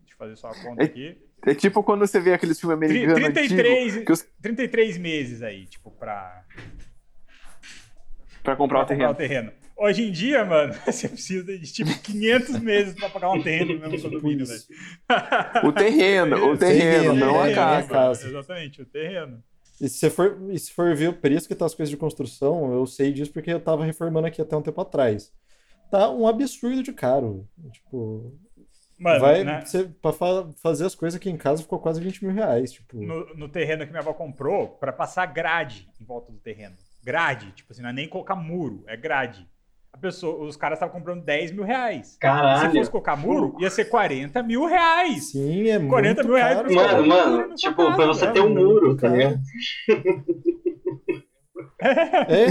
Deixa 0.00 0.14
eu 0.14 0.18
fazer 0.18 0.36
só 0.36 0.48
a 0.48 0.54
conta 0.62 0.82
É 0.82 0.86
aqui. 0.86 1.20
É 1.46 1.54
tipo 1.54 1.82
quando 1.82 2.06
você 2.06 2.18
vê 2.20 2.32
aqueles 2.32 2.58
filmes 2.58 2.76
americanos 2.76 3.14
33, 3.14 3.88
antigos 3.92 4.04
que 4.06 4.12
os... 4.12 4.22
33 4.42 4.98
meses 4.98 5.42
aí, 5.42 5.66
tipo, 5.66 5.90
pra, 5.90 6.44
pra 8.42 8.56
comprar 8.56 8.84
pra 8.84 8.84
o 8.84 8.86
comprar 8.86 8.86
terreno. 8.86 9.10
o 9.10 9.14
terreno. 9.14 9.65
Hoje 9.76 10.04
em 10.08 10.10
dia, 10.12 10.44
mano, 10.44 10.72
você 10.86 11.08
precisa 11.08 11.44
de 11.44 11.70
tipo 11.72 11.90
500 12.02 12.60
meses 12.60 12.94
pra 12.94 13.10
pagar 13.10 13.30
um 13.30 13.42
terreno 13.42 13.74
no 13.74 13.90
mesmo 13.90 14.08
condomínio, 14.10 14.46
velho. 14.46 14.62
O 15.64 15.72
terreno, 15.72 16.36
o 16.52 16.56
terreno, 16.58 17.12
Terreno, 17.12 17.14
não 17.14 17.40
a 17.42 17.52
casa. 17.52 17.86
a 17.86 17.88
casa. 17.88 18.28
Exatamente, 18.28 18.82
o 18.82 18.86
terreno. 18.86 19.42
E 19.78 19.88
se 19.88 19.98
você 19.98 20.08
for, 20.08 20.38
e 20.50 20.58
se 20.58 20.72
for 20.72 20.94
ver 20.96 21.08
o 21.10 21.12
preço 21.12 21.46
que 21.46 21.54
tá 21.54 21.66
as 21.66 21.74
coisas 21.74 21.90
de 21.90 21.96
construção, 21.98 22.72
eu 22.72 22.86
sei 22.86 23.12
disso 23.12 23.30
porque 23.32 23.52
eu 23.52 23.60
tava 23.60 23.84
reformando 23.84 24.26
aqui 24.26 24.40
até 24.40 24.56
um 24.56 24.62
tempo 24.62 24.80
atrás. 24.80 25.30
Tá 25.90 26.10
um 26.10 26.26
absurdo 26.26 26.82
de 26.82 26.92
caro. 26.94 27.46
Tipo, 27.70 28.34
Mano, 28.98 29.20
vai, 29.20 29.44
né, 29.44 29.60
você, 29.62 29.84
pra 29.84 30.10
fa- 30.14 30.48
fazer 30.62 30.86
as 30.86 30.94
coisas 30.94 31.20
aqui 31.20 31.28
em 31.28 31.36
casa 31.36 31.62
ficou 31.62 31.78
quase 31.78 32.00
20 32.00 32.24
mil 32.24 32.34
reais. 32.34 32.72
Tipo, 32.72 32.96
no, 32.96 33.34
no 33.36 33.48
terreno 33.50 33.84
que 33.84 33.90
minha 33.90 34.00
avó 34.00 34.14
comprou, 34.14 34.68
pra 34.68 34.90
passar 34.90 35.26
grade 35.26 35.86
em 36.00 36.04
volta 36.06 36.32
do 36.32 36.38
terreno. 36.38 36.74
Grade, 37.04 37.52
tipo 37.52 37.70
assim, 37.72 37.82
não 37.82 37.90
é 37.90 37.92
nem 37.92 38.08
colocar 38.08 38.34
muro, 38.34 38.82
é 38.86 38.96
grade. 38.96 39.46
A 39.96 39.98
pessoa, 39.98 40.44
os 40.46 40.56
caras 40.56 40.76
estavam 40.76 40.94
comprando 40.94 41.24
10 41.24 41.52
mil 41.52 41.64
reais. 41.64 42.08
Se 42.08 42.18
Caralho. 42.18 42.70
fosse 42.72 42.90
colocar 42.90 43.16
muro, 43.16 43.56
ia 43.58 43.70
ser 43.70 43.86
40 43.86 44.42
mil 44.42 44.66
reais. 44.66 45.30
sim, 45.30 45.68
é 45.70 45.78
40 45.78 46.14
muito 46.22 46.28
mil 46.28 46.36
reais 46.36 46.56
caro. 46.56 46.74
Mano, 46.74 47.06
mano, 47.06 47.54
tipo, 47.54 47.76
casa, 47.76 47.96
pra 47.96 48.06
você 48.06 48.26
é 48.26 48.30
ter 48.30 48.40
um 48.40 48.50
muro, 48.54 48.94
tá 48.94 49.02
caro. 49.08 49.14
ligado? 49.16 49.38
É, 51.78 52.46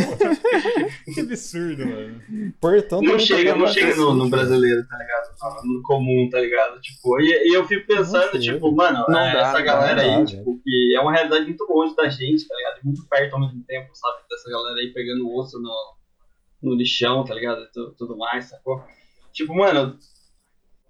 Que 1.13 1.19
absurdo, 1.21 1.85
mano. 1.85 2.21
portão 2.59 2.99
Não 3.01 3.11
também 3.11 3.25
chega, 3.25 3.53
tá 3.53 3.59
não 3.59 3.67
chega 3.67 3.95
no, 3.95 4.13
no 4.15 4.29
brasileiro, 4.29 4.87
tá 4.87 4.97
ligado? 4.97 5.65
No 5.65 5.81
comum, 5.83 6.27
tá 6.31 6.39
ligado? 6.39 6.79
Tipo, 6.81 7.19
e, 7.21 7.49
e 7.51 7.53
eu 7.55 7.63
fico 7.65 7.85
pensando, 7.87 8.33
Não 8.33 8.39
tipo, 8.39 8.71
mano, 8.71 9.05
Não 9.07 9.19
é, 9.19 9.33
dá, 9.33 9.39
essa 9.41 9.59
não 9.59 9.65
galera 9.65 9.95
dá, 9.95 10.01
aí, 10.01 10.09
velho. 10.09 10.25
tipo, 10.25 10.59
que 10.63 10.95
é 10.95 10.99
uma 10.99 11.11
realidade 11.11 11.45
muito 11.45 11.63
longe 11.69 11.95
da 11.95 12.07
gente, 12.09 12.47
tá 12.47 12.55
ligado? 12.55 12.79
E 12.81 12.85
muito 12.85 13.07
perto 13.07 13.33
ao 13.33 13.39
mesmo 13.41 13.63
tempo, 13.67 13.89
sabe? 13.93 14.17
Dessa 14.29 14.49
galera 14.49 14.79
aí 14.79 14.91
pegando 14.93 15.31
osso 15.35 15.59
no, 15.61 15.71
no 16.61 16.73
lixão, 16.75 17.23
tá 17.23 17.33
ligado? 17.35 17.61
E 17.61 17.71
tu- 17.71 17.93
tudo 17.97 18.17
mais, 18.17 18.45
sacou? 18.45 18.83
Tipo, 19.31 19.53
mano, 19.55 19.97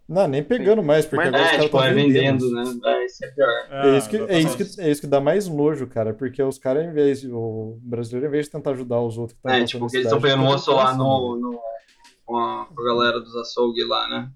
Não, 0.07 0.27
nem 0.27 0.43
pegando 0.43 0.83
mais, 0.83 1.03
porque 1.03 1.17
Mas- 1.17 1.27
agora 1.29 1.41
os 1.41 1.47
é, 1.47 1.51
caras 1.51 1.65
tipo, 1.65 1.77
estão 1.77 1.89
é 1.89 1.93
vendendo. 1.95 2.47
vendendo, 2.47 2.79
né? 2.83 2.91
É, 2.93 3.05
isso 3.05 3.25
é 3.25 3.27
pior. 3.31 3.49
É 3.71 3.97
isso, 3.97 4.07
que, 4.09 4.17
é, 4.17 4.39
isso 4.39 4.55
que, 4.57 4.81
é 4.81 4.91
isso 4.91 5.01
que 5.01 5.07
dá 5.07 5.19
mais 5.19 5.47
nojo, 5.47 5.87
cara, 5.87 6.13
porque 6.13 6.43
os 6.43 6.59
caras, 6.59 6.85
em 6.85 6.93
vez, 6.93 7.23
o 7.25 7.79
brasileiro, 7.81 8.27
em 8.27 8.29
vez 8.29 8.45
de 8.45 8.51
tentar 8.51 8.71
ajudar 8.71 9.01
os 9.01 9.17
outros 9.17 9.33
que 9.33 9.47
estão 9.47 9.51
É, 9.59 9.65
tipo, 9.65 9.87
que 9.87 9.93
na 9.93 9.99
eles 9.99 10.05
estão 10.05 10.21
pegando 10.21 10.43
fica 10.43 10.53
osso 10.55 10.71
lá 10.75 10.85
pensando. 10.91 11.03
no, 11.03 11.35
no, 11.37 11.59
com, 12.23 12.37
a, 12.37 12.65
com 12.67 12.81
a 12.81 12.85
galera 12.85 13.19
dos 13.19 13.35
açougues 13.35 13.87
lá, 13.87 14.07
né? 14.07 14.29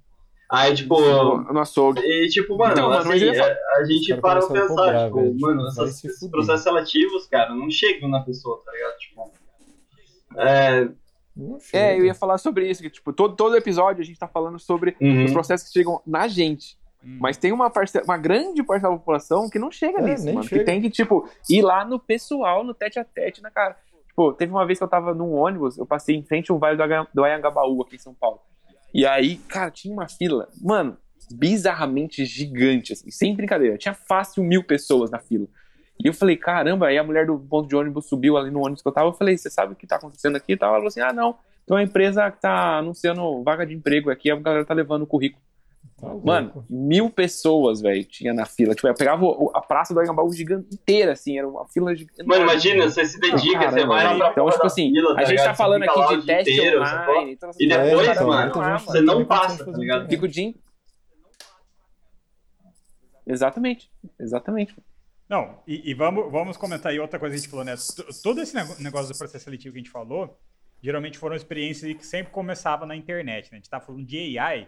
Aí, 0.51 0.73
tipo, 0.73 0.99
No, 0.99 1.59
açougue. 1.59 2.01
e 2.01 2.27
tipo, 2.29 2.57
mano, 2.57 2.71
Então, 2.71 2.89
mano, 2.89 3.11
assim, 3.11 3.25
ia 3.25 3.43
a, 3.45 3.77
a 3.77 3.81
Os 3.83 3.87
gente 3.87 4.15
para 4.19 4.39
pra 4.39 4.47
pensar, 4.49 4.67
cobrar, 4.67 5.05
tipo, 5.05 5.15
velho, 5.21 5.35
mano, 5.39 5.63
vai 5.75 5.85
esses 5.85 6.29
processos 6.31 6.63
seletivos, 6.63 7.27
cara, 7.27 7.53
não 7.53 7.69
chegam 7.69 8.09
na 8.09 8.21
pessoa, 8.21 8.59
tá 8.65 8.71
ligado? 8.71 8.97
Tipo, 8.97 9.31
é, 10.37 10.89
chega. 11.59 11.83
É, 11.85 11.99
eu 11.99 12.05
ia 12.05 12.13
falar 12.13 12.37
sobre 12.37 12.69
isso, 12.69 12.81
que 12.81 12.89
tipo, 12.89 13.13
todo, 13.13 13.35
todo 13.35 13.55
episódio 13.55 14.01
a 14.01 14.05
gente 14.05 14.19
tá 14.19 14.27
falando 14.27 14.59
sobre 14.59 14.95
uhum. 14.99 15.25
os 15.25 15.31
processos 15.31 15.67
que 15.67 15.73
chegam 15.73 16.01
na 16.05 16.27
gente. 16.27 16.77
Hum. 17.03 17.17
Mas 17.19 17.37
tem 17.37 17.51
uma, 17.51 17.69
parcela, 17.69 18.03
uma 18.05 18.17
grande 18.17 18.61
parcela 18.63 18.93
da 18.93 18.99
população 18.99 19.49
que 19.49 19.57
não 19.57 19.71
chega 19.71 19.99
É, 19.99 20.01
nisso, 20.01 20.25
mano. 20.25 20.43
chega. 20.43 20.59
Que 20.59 20.65
tem 20.65 20.81
que, 20.81 20.89
tipo, 20.89 21.29
ir 21.49 21.61
lá 21.61 21.85
no 21.85 21.99
pessoal, 21.99 22.63
no 22.63 22.73
tete 22.73 22.99
a 22.99 23.05
tete, 23.05 23.41
na 23.41 23.49
cara. 23.49 23.77
Tipo, 24.07 24.33
teve 24.33 24.51
uma 24.51 24.65
vez 24.65 24.77
que 24.77 24.83
eu 24.83 24.87
tava 24.87 25.13
num 25.13 25.33
ônibus, 25.33 25.77
eu 25.77 25.85
passei 25.85 26.15
em 26.15 26.23
frente 26.23 26.51
ao 26.51 26.59
Vale 26.59 26.77
do 27.13 27.23
Anhangabaú, 27.23 27.81
aqui 27.81 27.95
em 27.95 27.99
São 27.99 28.13
Paulo. 28.13 28.41
E 28.93 29.05
aí, 29.05 29.37
cara, 29.37 29.71
tinha 29.71 29.93
uma 29.93 30.09
fila, 30.09 30.49
mano, 30.61 30.97
bizarramente 31.31 32.25
gigante, 32.25 32.93
assim, 32.93 33.09
sem 33.11 33.35
brincadeira. 33.35 33.77
Tinha 33.77 33.93
fácil 33.93 34.43
mil 34.43 34.63
pessoas 34.63 35.11
na 35.11 35.19
fila. 35.19 35.47
E 36.03 36.07
eu 36.07 36.13
falei, 36.13 36.37
caramba, 36.37 36.87
aí 36.87 36.97
a 36.97 37.03
mulher 37.03 37.25
do 37.25 37.37
ponto 37.37 37.67
de 37.67 37.75
ônibus 37.75 38.07
subiu 38.07 38.37
ali 38.37 38.49
no 38.49 38.61
ônibus 38.61 38.81
que 38.81 38.87
eu 38.87 38.91
tava. 38.93 39.07
Eu 39.09 39.13
falei, 39.13 39.37
você 39.37 39.49
sabe 39.49 39.73
o 39.73 39.75
que 39.75 39.85
tá 39.85 39.97
acontecendo 39.97 40.37
aqui? 40.37 40.53
e 40.53 40.57
tal? 40.57 40.69
Ela 40.69 40.77
falou 40.77 40.87
assim: 40.87 41.01
ah, 41.01 41.11
não, 41.11 41.33
tem 41.65 41.75
uma 41.75 41.83
empresa 41.83 42.31
que 42.31 42.39
tá 42.39 42.77
anunciando 42.77 43.43
vaga 43.43 43.65
de 43.65 43.73
emprego 43.73 44.09
aqui, 44.09 44.31
a 44.31 44.35
galera 44.37 44.63
tá 44.65 44.73
levando 44.73 45.01
o 45.01 45.07
currículo. 45.07 45.43
Tá 45.99 46.07
louco. 46.07 46.25
Mano, 46.25 46.65
mil 46.69 47.09
pessoas, 47.09 47.81
velho, 47.81 48.05
tinha 48.05 48.33
na 48.33 48.45
fila. 48.45 48.73
Tipo, 48.73 48.87
eu 48.87 48.93
pegava 48.93 49.25
a 49.53 49.61
praça 49.61 49.93
do 49.93 49.99
Anhangabaú 49.99 50.31
gigante 50.31 50.73
inteira, 50.73 51.11
assim, 51.11 51.37
era 51.37 51.45
uma 51.47 51.67
fila 51.67 51.93
gigante. 51.93 52.23
Mano, 52.25 52.43
imagina, 52.43 52.89
você 52.89 53.03
se 53.05 53.19
dedica, 53.19 53.59
Caramba, 53.59 53.77
você 53.81 53.85
vai 53.85 54.05
lá 54.05 54.15
pra 54.17 54.31
Então, 54.31 54.49
tipo 54.49 54.65
assim, 54.67 54.93
fila, 54.93 55.11
a 55.15 55.19
gente 55.23 55.29
ligado? 55.31 55.45
tá 55.47 55.53
falando 55.53 55.85
lá 55.85 56.05
aqui 56.05 56.17
de 56.17 56.25
teste 56.25 56.53
inteiro, 56.53 56.77
online. 56.81 57.31
Então, 57.33 57.49
E 57.59 57.65
É, 57.73 57.83
depois, 57.89 58.07
então, 58.09 58.27
mano, 58.27 58.53
gente 58.53 58.85
você 58.85 59.01
não 59.01 59.25
passa, 59.25 59.65
tá 59.65 59.71
ligado? 59.77 60.01
isso. 60.03 60.09
Fica 60.11 60.25
o 60.25 60.27
dia. 60.29 60.43
in- 60.45 60.55
Exatamente, 63.27 63.91
exatamente. 64.19 64.75
Não, 65.29 65.61
e, 65.67 65.91
e 65.91 65.93
vamos, 65.93 66.31
vamos 66.31 66.57
comentar 66.57 66.91
aí 66.91 66.99
outra 66.99 67.19
coisa 67.19 67.35
que 67.35 67.37
a 67.37 67.41
gente 67.41 67.49
falou, 67.51 67.63
né? 67.63 67.75
Todo 68.23 68.41
esse 68.41 68.55
negócio 68.81 69.13
do 69.13 69.17
processo 69.17 69.43
seletivo 69.45 69.73
que 69.73 69.79
a 69.79 69.83
gente 69.83 69.91
falou, 69.91 70.39
geralmente 70.81 71.19
foram 71.19 71.35
experiências 71.35 71.95
que 71.95 72.05
sempre 72.05 72.33
começavam 72.33 72.87
na 72.87 72.95
internet, 72.95 73.51
né? 73.51 73.57
A 73.57 73.59
gente 73.59 73.69
tá 73.69 73.79
falando 73.79 74.03
de 74.05 74.39
AI. 74.39 74.67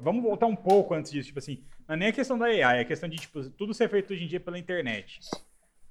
Vamos 0.00 0.24
voltar 0.24 0.46
um 0.46 0.56
pouco 0.56 0.92
antes 0.92 1.12
disso, 1.12 1.28
tipo 1.28 1.38
assim, 1.38 1.62
não 1.86 1.94
é 1.94 1.98
nem 1.98 2.08
a 2.08 2.12
questão 2.12 2.36
da 2.36 2.46
AI, 2.46 2.78
é 2.78 2.80
a 2.80 2.84
questão 2.84 3.08
de, 3.08 3.16
tipo, 3.16 3.48
tudo 3.50 3.72
ser 3.72 3.88
feito 3.88 4.12
hoje 4.12 4.24
em 4.24 4.26
dia 4.26 4.40
pela 4.40 4.58
internet. 4.58 5.20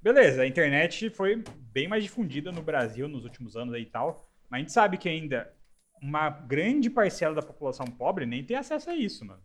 Beleza, 0.01 0.41
a 0.41 0.47
internet 0.47 1.09
foi 1.11 1.43
bem 1.71 1.87
mais 1.87 2.03
difundida 2.03 2.51
no 2.51 2.61
Brasil 2.61 3.07
nos 3.07 3.23
últimos 3.23 3.55
anos 3.55 3.73
aí 3.73 3.83
e 3.83 3.85
tal, 3.85 4.27
mas 4.49 4.57
a 4.57 4.61
gente 4.61 4.71
sabe 4.73 4.97
que 4.97 5.07
ainda 5.07 5.53
uma 6.01 6.29
grande 6.29 6.89
parcela 6.89 7.35
da 7.35 7.41
população 7.41 7.85
pobre 7.85 8.25
nem 8.25 8.43
tem 8.43 8.57
acesso 8.57 8.89
a 8.89 8.95
isso, 8.95 9.23
mano. 9.23 9.41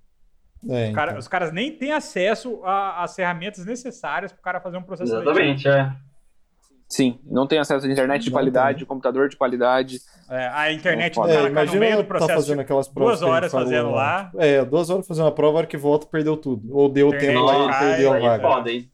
É, 0.68 0.88
Os 0.88 0.94
cara- 0.94 1.10
então. 1.12 1.18
os 1.20 1.28
caras 1.28 1.52
nem 1.52 1.70
têm 1.76 1.92
acesso 1.92 2.60
às 2.64 3.14
ferramentas 3.14 3.64
necessárias 3.64 4.32
pro 4.32 4.42
cara 4.42 4.60
fazer 4.60 4.76
um 4.78 4.82
processo. 4.82 5.14
Exatamente, 5.14 5.68
é. 5.68 5.92
Sim, 6.88 7.18
não 7.24 7.48
tem 7.48 7.58
acesso 7.58 7.84
à 7.84 7.90
internet 7.90 8.22
de 8.22 8.30
Não 8.30 8.34
qualidade, 8.36 8.78
tem. 8.78 8.86
computador 8.86 9.28
de 9.28 9.36
qualidade. 9.36 9.98
É, 10.30 10.46
a 10.52 10.72
internet 10.72 11.14
do 11.14 11.20
cara 11.20 11.32
É, 11.32 11.34
cai 11.36 11.42
no 11.44 11.50
imagina 11.50 11.80
meio 11.80 11.96
do 11.96 12.02
tá 12.02 12.08
processo. 12.08 12.32
fazendo 12.34 12.50
tipo, 12.58 12.60
aquelas 12.62 12.86
provas 12.88 13.18
duas 13.20 13.30
horas 13.30 13.50
falou 13.50 13.66
fazendo 13.66 13.90
lá. 13.90 14.30
É, 14.38 14.64
duas 14.64 14.88
horas 14.88 15.06
fazendo 15.06 15.26
a 15.26 15.32
prova, 15.32 15.56
a 15.56 15.58
hora 15.58 15.66
que 15.66 15.76
volta, 15.76 16.06
perdeu 16.06 16.36
tudo. 16.36 16.68
Ou 16.76 16.88
deu 16.88 17.08
Internet 17.08 17.26
tempo 17.34 17.44
lá 17.44 17.54
e 17.66 17.78
perdeu 17.80 18.12
a 18.12 18.18
vaga. 18.20 18.42
Foda, 18.48 18.70
hein? 18.70 18.90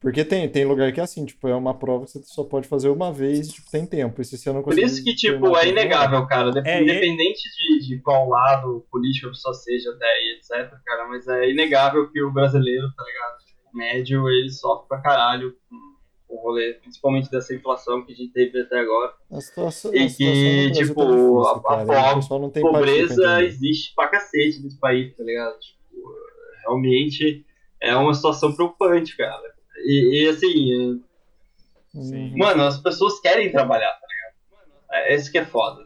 Porque 0.00 0.24
tem, 0.24 0.48
tem 0.48 0.64
lugar 0.64 0.90
que 0.92 0.98
é 1.00 1.02
assim, 1.02 1.26
tipo, 1.26 1.46
é 1.46 1.54
uma 1.54 1.74
prova 1.74 2.06
que 2.06 2.12
você 2.12 2.22
só 2.22 2.42
pode 2.42 2.66
fazer 2.66 2.88
uma 2.88 3.12
vez 3.12 3.48
e 3.48 3.52
tipo, 3.52 3.70
tem 3.70 3.84
tempo. 3.84 4.22
E 4.22 4.24
se 4.24 4.38
você 4.38 4.50
não 4.50 4.62
Por 4.62 4.78
isso 4.78 5.04
que, 5.04 5.14
tipo, 5.14 5.54
a 5.54 5.62
é 5.62 5.68
inegável, 5.68 6.26
cara. 6.26 6.50
É, 6.64 6.78
e- 6.80 6.82
Independente 6.84 7.42
de, 7.58 7.86
de 7.86 8.00
qual 8.00 8.26
lado 8.26 8.86
político 8.90 9.26
a 9.26 9.30
pessoa 9.30 9.52
seja 9.52 9.90
até 9.90 10.06
e 10.06 10.36
etc, 10.38 10.70
cara, 10.86 11.06
mas 11.06 11.28
é 11.28 11.50
inegável 11.50 12.10
que 12.10 12.22
o 12.22 12.32
brasileiro, 12.32 12.86
tá 12.96 13.04
ligado? 13.04 13.44
Tipo, 13.44 13.76
médio, 13.76 14.28
ele 14.30 14.48
sofre 14.50 14.88
pra 14.88 15.02
caralho 15.02 15.54
com 15.68 16.34
o 16.34 16.42
rolê, 16.44 16.72
principalmente 16.74 17.30
dessa 17.30 17.54
inflação 17.54 18.02
que 18.06 18.12
a 18.12 18.16
gente 18.16 18.32
teve 18.32 18.58
até 18.58 18.78
agora. 18.80 19.12
A 19.30 19.40
situação, 19.40 19.92
E 19.94 19.98
a 19.98 20.08
que, 20.08 20.24
Brasil 20.24 20.86
tipo, 20.86 21.00
tá 21.00 21.06
difícil, 21.10 21.40
a- 21.40 21.50
a 21.50 22.60
Pobreza 22.62 23.42
existe 23.42 23.94
pra 23.94 24.08
cacete 24.08 24.62
nesse 24.62 24.80
país, 24.80 25.14
tá 25.14 25.22
ligado? 25.24 25.58
Tipo, 25.58 25.78
realmente 26.64 27.44
é 27.82 27.94
uma 27.96 28.14
situação 28.14 28.54
preocupante, 28.54 29.14
cara. 29.16 29.59
E, 29.84 30.24
e, 30.24 30.28
assim, 30.28 31.02
Uhum. 31.92 32.38
mano, 32.38 32.62
as 32.64 32.78
pessoas 32.80 33.18
querem 33.20 33.50
trabalhar, 33.50 33.90
tá 33.92 34.06
ligado? 34.06 35.04
É 35.08 35.14
isso 35.16 35.30
que 35.30 35.38
é 35.38 35.44
foda. 35.44 35.84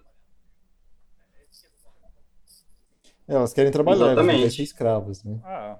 É, 3.26 3.34
elas 3.34 3.52
querem 3.54 3.72
trabalhar, 3.72 3.96
elas 3.96 4.08
não 4.08 4.22
Exatamente. 4.22 4.38
querem 4.40 4.56
ser 4.56 4.62
escravas, 4.62 5.24
né? 5.24 5.40
Ah, 5.44 5.78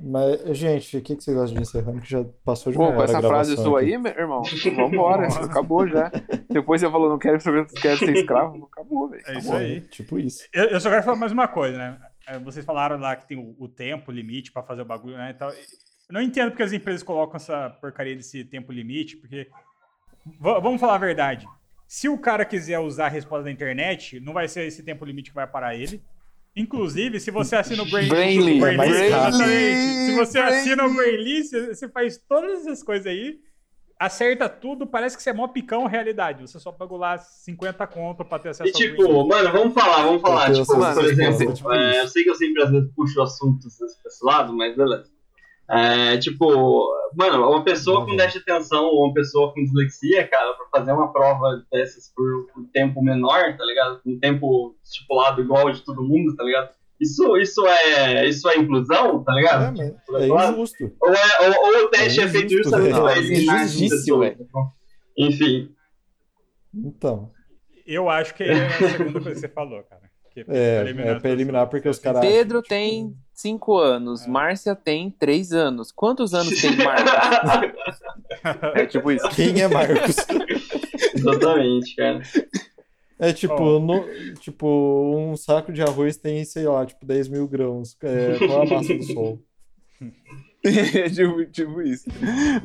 Mas, 0.00 0.56
gente, 0.56 0.96
o 0.96 1.02
que, 1.02 1.16
que 1.16 1.22
vocês 1.22 1.36
gostam 1.36 1.56
de 1.56 1.62
encerrando? 1.62 2.00
Que 2.00 2.08
já 2.08 2.24
passou 2.44 2.72
de 2.72 2.78
Pô, 2.78 2.84
uma 2.84 2.92
com 2.92 2.98
hora 2.98 3.04
essa 3.04 3.18
a 3.18 3.22
frase 3.22 3.56
sua 3.56 3.80
aí, 3.80 3.98
meu 3.98 4.12
irmão, 4.12 4.42
vambora, 4.76 5.26
acabou 5.44 5.86
já. 5.88 6.10
Depois 6.48 6.80
você 6.80 6.90
falou, 6.90 7.10
não 7.10 7.18
quero, 7.18 7.38
quero 7.82 7.98
ser 7.98 8.16
escravo, 8.16 8.68
acabou, 8.72 9.08
velho. 9.08 9.22
é 9.26 9.38
isso 9.38 9.52
aí. 9.52 9.80
Tipo 9.82 10.18
isso. 10.18 10.46
Eu, 10.52 10.66
eu 10.66 10.80
só 10.80 10.88
quero 10.88 11.02
falar 11.02 11.16
mais 11.16 11.32
uma 11.32 11.48
coisa, 11.48 11.76
né? 11.76 12.00
É, 12.28 12.38
Vocês 12.38 12.64
falaram 12.64 12.96
lá 12.98 13.16
que 13.16 13.26
tem 13.26 13.36
o, 13.38 13.56
o 13.58 13.68
tempo 13.68 14.12
limite 14.12 14.52
pra 14.52 14.62
fazer 14.62 14.82
o 14.82 14.86
bagulho, 14.86 15.16
né? 15.16 15.32
Então, 15.34 15.50
eu 16.08 16.14
não 16.14 16.22
entendo 16.22 16.50
porque 16.50 16.62
as 16.62 16.72
empresas 16.72 17.02
colocam 17.02 17.36
essa 17.36 17.70
porcaria 17.80 18.16
desse 18.16 18.44
tempo 18.44 18.72
limite, 18.72 19.16
porque. 19.16 19.48
Va- 20.40 20.58
vamos 20.58 20.80
falar 20.80 20.94
a 20.96 20.98
verdade. 20.98 21.46
Se 21.86 22.08
o 22.08 22.18
cara 22.18 22.44
quiser 22.44 22.78
usar 22.78 23.06
a 23.06 23.10
resposta 23.10 23.44
da 23.44 23.50
internet, 23.50 24.20
não 24.20 24.32
vai 24.32 24.46
ser 24.48 24.66
esse 24.66 24.82
tempo 24.82 25.04
limite 25.04 25.30
que 25.30 25.34
vai 25.34 25.46
parar 25.46 25.74
ele. 25.74 26.02
Inclusive, 26.54 27.20
se 27.20 27.30
você 27.30 27.56
assina 27.56 27.82
o 27.82 27.90
Brain, 27.90 28.08
Brainly. 28.08 28.56
o 28.56 28.60
Brainly, 28.60 28.74
É 28.74 28.76
mais 28.76 29.00
exatamente. 29.00 30.06
Se 30.06 30.14
você 30.16 30.38
Brainly. 30.40 30.58
assina 30.58 30.86
o 30.86 30.94
Brainly, 30.94 31.44
você 31.44 31.74
você 31.74 31.88
faz 31.88 32.18
todas 32.28 32.60
essas 32.60 32.82
coisas 32.82 33.06
aí, 33.06 33.38
acerta 33.98 34.48
tudo, 34.48 34.86
parece 34.86 35.16
que 35.16 35.22
você 35.22 35.30
é 35.30 35.32
mó 35.32 35.46
picão 35.48 35.86
realidade. 35.86 36.42
Você 36.42 36.58
só 36.58 36.72
pagou 36.72 36.98
lá 36.98 37.16
50 37.16 37.86
conto 37.86 38.24
pra 38.24 38.38
ter 38.38 38.48
acesso 38.50 38.68
E 38.68 38.72
ao 38.72 38.78
Brainly. 38.78 38.96
tipo, 38.98 39.26
mano, 39.28 39.52
vamos 39.52 39.74
falar, 39.74 40.02
vamos 40.02 40.20
falar. 40.20 40.52
Tipo, 40.52 40.66
por 40.66 41.04
exemplo, 41.04 41.54
tipo 41.54 41.72
é, 41.72 42.00
eu 42.00 42.08
sei 42.08 42.24
que 42.24 42.30
eu 42.30 42.34
sempre 42.34 42.62
às 42.62 42.70
vezes 42.70 42.90
puxo 42.94 43.22
assuntos 43.22 43.78
desse 43.78 44.02
desse 44.02 44.24
lado, 44.24 44.52
mas 44.54 44.76
beleza. 44.76 45.10
É, 45.70 46.16
tipo, 46.16 46.46
mano, 47.14 47.46
uma 47.50 47.62
pessoa 47.64 48.04
com 48.04 48.12
Uhum. 48.12 48.16
déficit 48.16 48.44
de 48.44 48.50
atenção 48.52 48.84
ou 48.86 49.04
uma 49.04 49.14
pessoa 49.14 49.52
com 49.52 49.62
dislexia, 49.62 50.26
cara, 50.26 50.54
pra 50.54 50.66
fazer 50.80 50.92
uma 50.92 51.12
prova 51.12 51.62
dessas 51.70 52.10
por 52.14 52.46
um 52.56 52.64
tempo 52.72 53.02
menor, 53.02 53.56
tá 53.56 53.64
ligado? 53.64 54.00
Com 54.02 54.12
um 54.12 54.18
tempo 54.18 54.74
estipulado 54.82 55.42
igual 55.42 55.70
de 55.70 55.82
todo 55.84 56.02
mundo, 56.02 56.34
tá 56.36 56.42
ligado? 56.44 56.70
Isso, 57.00 57.36
isso, 57.36 57.64
é, 57.66 58.26
isso 58.26 58.48
é 58.48 58.56
inclusão, 58.56 59.22
tá 59.22 59.32
É, 59.32 59.36
ligado? 59.36 59.76
mas 59.76 59.88
Tipo, 59.90 60.16
é 60.16 60.26
injusto. 60.50 60.92
Ou, 61.00 61.12
é, 61.12 61.48
ou, 61.48 61.66
ou 61.80 61.84
o 61.84 61.88
teste 61.90 62.20
É 62.20 62.24
é, 62.24 62.28
feito 62.28 62.46
injusto, 62.46 62.64
justamente 62.64 62.94
né? 62.94 63.00
pra 63.02 63.12
É 63.14 63.18
eliminar 63.18 63.64
injustíssimo, 63.64 64.18
pessoas. 64.20 64.36
Enfim, 65.18 65.70
Então, 66.74 67.30
Eu 67.86 68.08
acho 68.08 68.34
que 68.34 68.42
é 68.44 68.52
a 68.52 68.70
segunda 68.70 69.12
coisa 69.20 69.30
que 69.32 69.40
você 69.40 69.48
falou, 69.48 69.82
cara. 69.84 70.07
É, 70.48 70.80
eliminar 70.82 71.06
é 71.08 71.12
as 71.16 71.22
pra 71.22 71.30
eliminar 71.30 71.66
porque 71.68 71.88
os 71.88 71.98
caras. 71.98 72.20
Pedro 72.20 72.58
acham, 72.58 72.62
tipo, 72.62 72.68
tem 72.68 73.14
5 73.34 73.76
anos, 73.78 74.24
É. 74.24 74.28
Márcia 74.28 74.74
tem 74.76 75.10
3 75.10 75.52
anos. 75.52 75.90
Quantos 75.92 76.34
anos 76.34 76.60
tem 76.60 76.76
Márcia? 76.78 77.74
é 78.74 78.86
tipo 78.86 79.10
isso. 79.10 79.28
Quem 79.30 79.60
é 79.60 79.68
Marcos? 79.68 80.16
exatamente, 81.14 81.94
cara. 81.96 82.22
É 83.20 83.32
tipo, 83.32 83.54
Ó. 83.54 83.80
no- 83.80 84.04
tipo, 84.40 85.12
um 85.16 85.36
saco 85.36 85.72
de 85.72 85.82
arroz 85.82 86.16
tem, 86.16 86.44
sei 86.44 86.66
lá, 86.68 86.86
tipo 86.86 87.04
10 87.04 87.28
mil 87.28 87.48
grãos. 87.48 87.96
É, 88.02 88.38
qual 88.46 88.62
a 88.62 88.66
massa 88.66 88.94
do 88.94 89.02
sol? 89.02 89.38
É 90.64 91.08
tipo, 91.10 91.44
tipo 91.46 91.82
isso. 91.82 92.04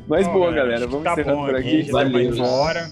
Mas 0.06 0.26
Bom, 0.28 0.34
boa, 0.34 0.52
galera, 0.52 0.86
Vamos 0.86 1.02
tá 1.04 1.12
encerrando 1.12 1.46
por 1.46 1.56
aqui, 1.56 1.80
aqui. 1.80 1.90
Valeu. 1.90 2.42
hora. 2.44 2.90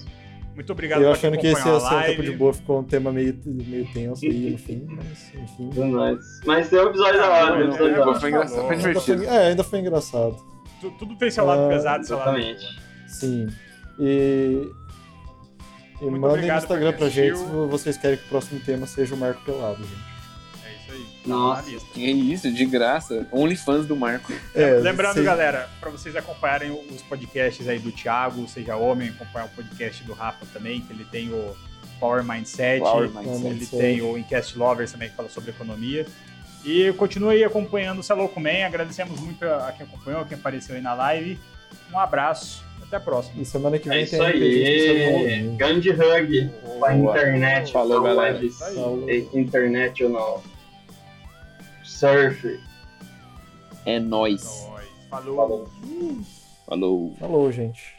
Muito 0.55 0.73
obrigado 0.73 1.03
Eu 1.03 1.13
achando 1.13 1.39
que 1.39 1.47
esse 1.47 1.69
um 1.69 2.03
tempo 2.03 2.23
de 2.23 2.33
boa 2.33 2.53
ficou 2.53 2.81
um 2.81 2.85
tema 2.85 3.11
meio, 3.11 3.39
meio 3.47 3.87
tenso 3.93 4.25
aí 4.25 4.51
no 4.51 4.59
fim, 4.59 4.87
mas 4.89 5.35
enfim. 5.35 5.71
É 5.77 5.85
nóis. 5.85 6.41
Mas 6.45 6.69
tem 6.69 6.79
um 6.79 6.89
episódio 6.89 7.21
da 7.21 7.31
hora, 7.31 7.57
tem 7.57 7.67
não, 7.67 7.69
episódio 7.75 7.95
é, 7.95 7.99
da 7.99 8.07
hora. 8.07 8.21
Foi 8.21 8.29
engraçado, 8.29 8.67
foi 8.67 8.77
divertido. 8.77 9.25
foi, 9.25 9.35
é, 9.35 9.47
ainda 9.49 9.65
foi 9.65 9.79
engraçado. 9.79 10.37
Tu- 10.81 10.91
Tudo 10.99 11.17
tem 11.17 11.31
seu 11.31 11.45
lado 11.45 11.63
Ah, 11.63 11.69
pesado, 11.69 12.05
seu 12.07 12.19
lado. 12.19 12.39
Exatamente. 12.39 12.67
Sim. 13.09 13.47
E. 13.99 14.69
E 16.03 16.11
mandem 16.11 16.51
no 16.51 16.57
Instagram 16.57 16.93
pra 16.93 17.09
gente 17.09 17.39
se 17.39 17.45
vocês 17.45 17.97
querem 17.97 18.19
que 18.19 18.25
o 18.25 18.29
próximo 18.29 18.61
tema 18.61 18.87
seja 18.87 19.15
o 19.15 19.19
Marco 19.19 19.41
Pelado, 19.45 19.83
gente. 19.85 20.12
É 20.93 20.97
aí. 20.97 21.07
Nossa. 21.27 21.63
Tá 21.63 21.69
lista. 21.69 21.89
Que 21.95 22.11
isso, 22.11 22.53
de 22.53 22.65
graça. 22.67 23.27
OnlyFans 23.33 23.87
do 23.87 23.97
Marco. 23.97 24.33
É, 24.55 24.75
Lembrando, 24.75 25.15
sei- 25.15 25.25
galera, 25.25 25.69
para 25.81 25.91
vocês 25.91 26.15
acompanharem 26.17 26.71
os 26.71 27.03
podcasts 27.03 27.67
aí 27.69 27.79
do 27.79 27.91
Thiago, 27.91 28.47
seja 28.49 28.77
homem, 28.77 29.09
acompanhar 29.09 29.47
o 29.47 29.49
podcast 29.51 30.03
do 30.05 30.13
Rafa 30.13 30.45
também, 30.53 30.81
que 30.81 30.93
ele 30.93 31.05
tem 31.05 31.31
o 31.33 31.57
Power 32.01 32.25
Mindset, 32.25 32.81
Power 32.81 33.05
ele 33.09 33.29
Mindset. 33.29 33.77
tem 33.77 34.03
o 34.03 34.19
Incast 34.19 34.59
Lovers 34.59 34.93
também, 34.93 35.09
que 35.09 35.15
fala 35.17 35.29
sobre 35.29 35.51
economia. 35.51 36.07
E 36.65 36.93
continue 36.93 37.35
aí 37.37 37.45
acompanhando 37.45 37.99
o 38.01 38.03
Celoco 38.03 38.39
Man. 38.41 38.65
Agradecemos 38.67 39.19
muito 39.21 39.45
a 39.45 39.73
quem 39.77 39.85
acompanhou, 39.87 40.21
a 40.21 40.25
quem 40.25 40.37
apareceu 40.39 40.75
aí 40.77 40.81
na 40.83 40.95
live. 40.95 41.39
Um 41.93 41.99
abraço, 41.99 42.65
até 42.83 42.97
a 42.97 43.01
próxima. 43.01 43.43
E 43.43 43.45
semana 43.45 43.79
que 43.79 43.89
vem 43.89 43.99
É 43.99 44.03
isso 44.03 44.23
aí. 44.23 45.55
Grande 45.57 45.91
hug 45.91 46.51
Boa. 46.65 46.95
internet. 46.95 47.73
Falou, 47.73 48.03
galera. 48.03 48.41
Internet 49.33 50.05
ou 50.05 50.11
não. 50.11 50.52
Surf. 51.93 52.61
É 53.85 54.01
nóis. 54.01 54.43
Nós. 54.43 54.85
Falou. 55.11 55.37
Falou. 55.37 55.69
Falou. 56.67 57.17
Falou, 57.19 57.53
gente. 57.53 57.95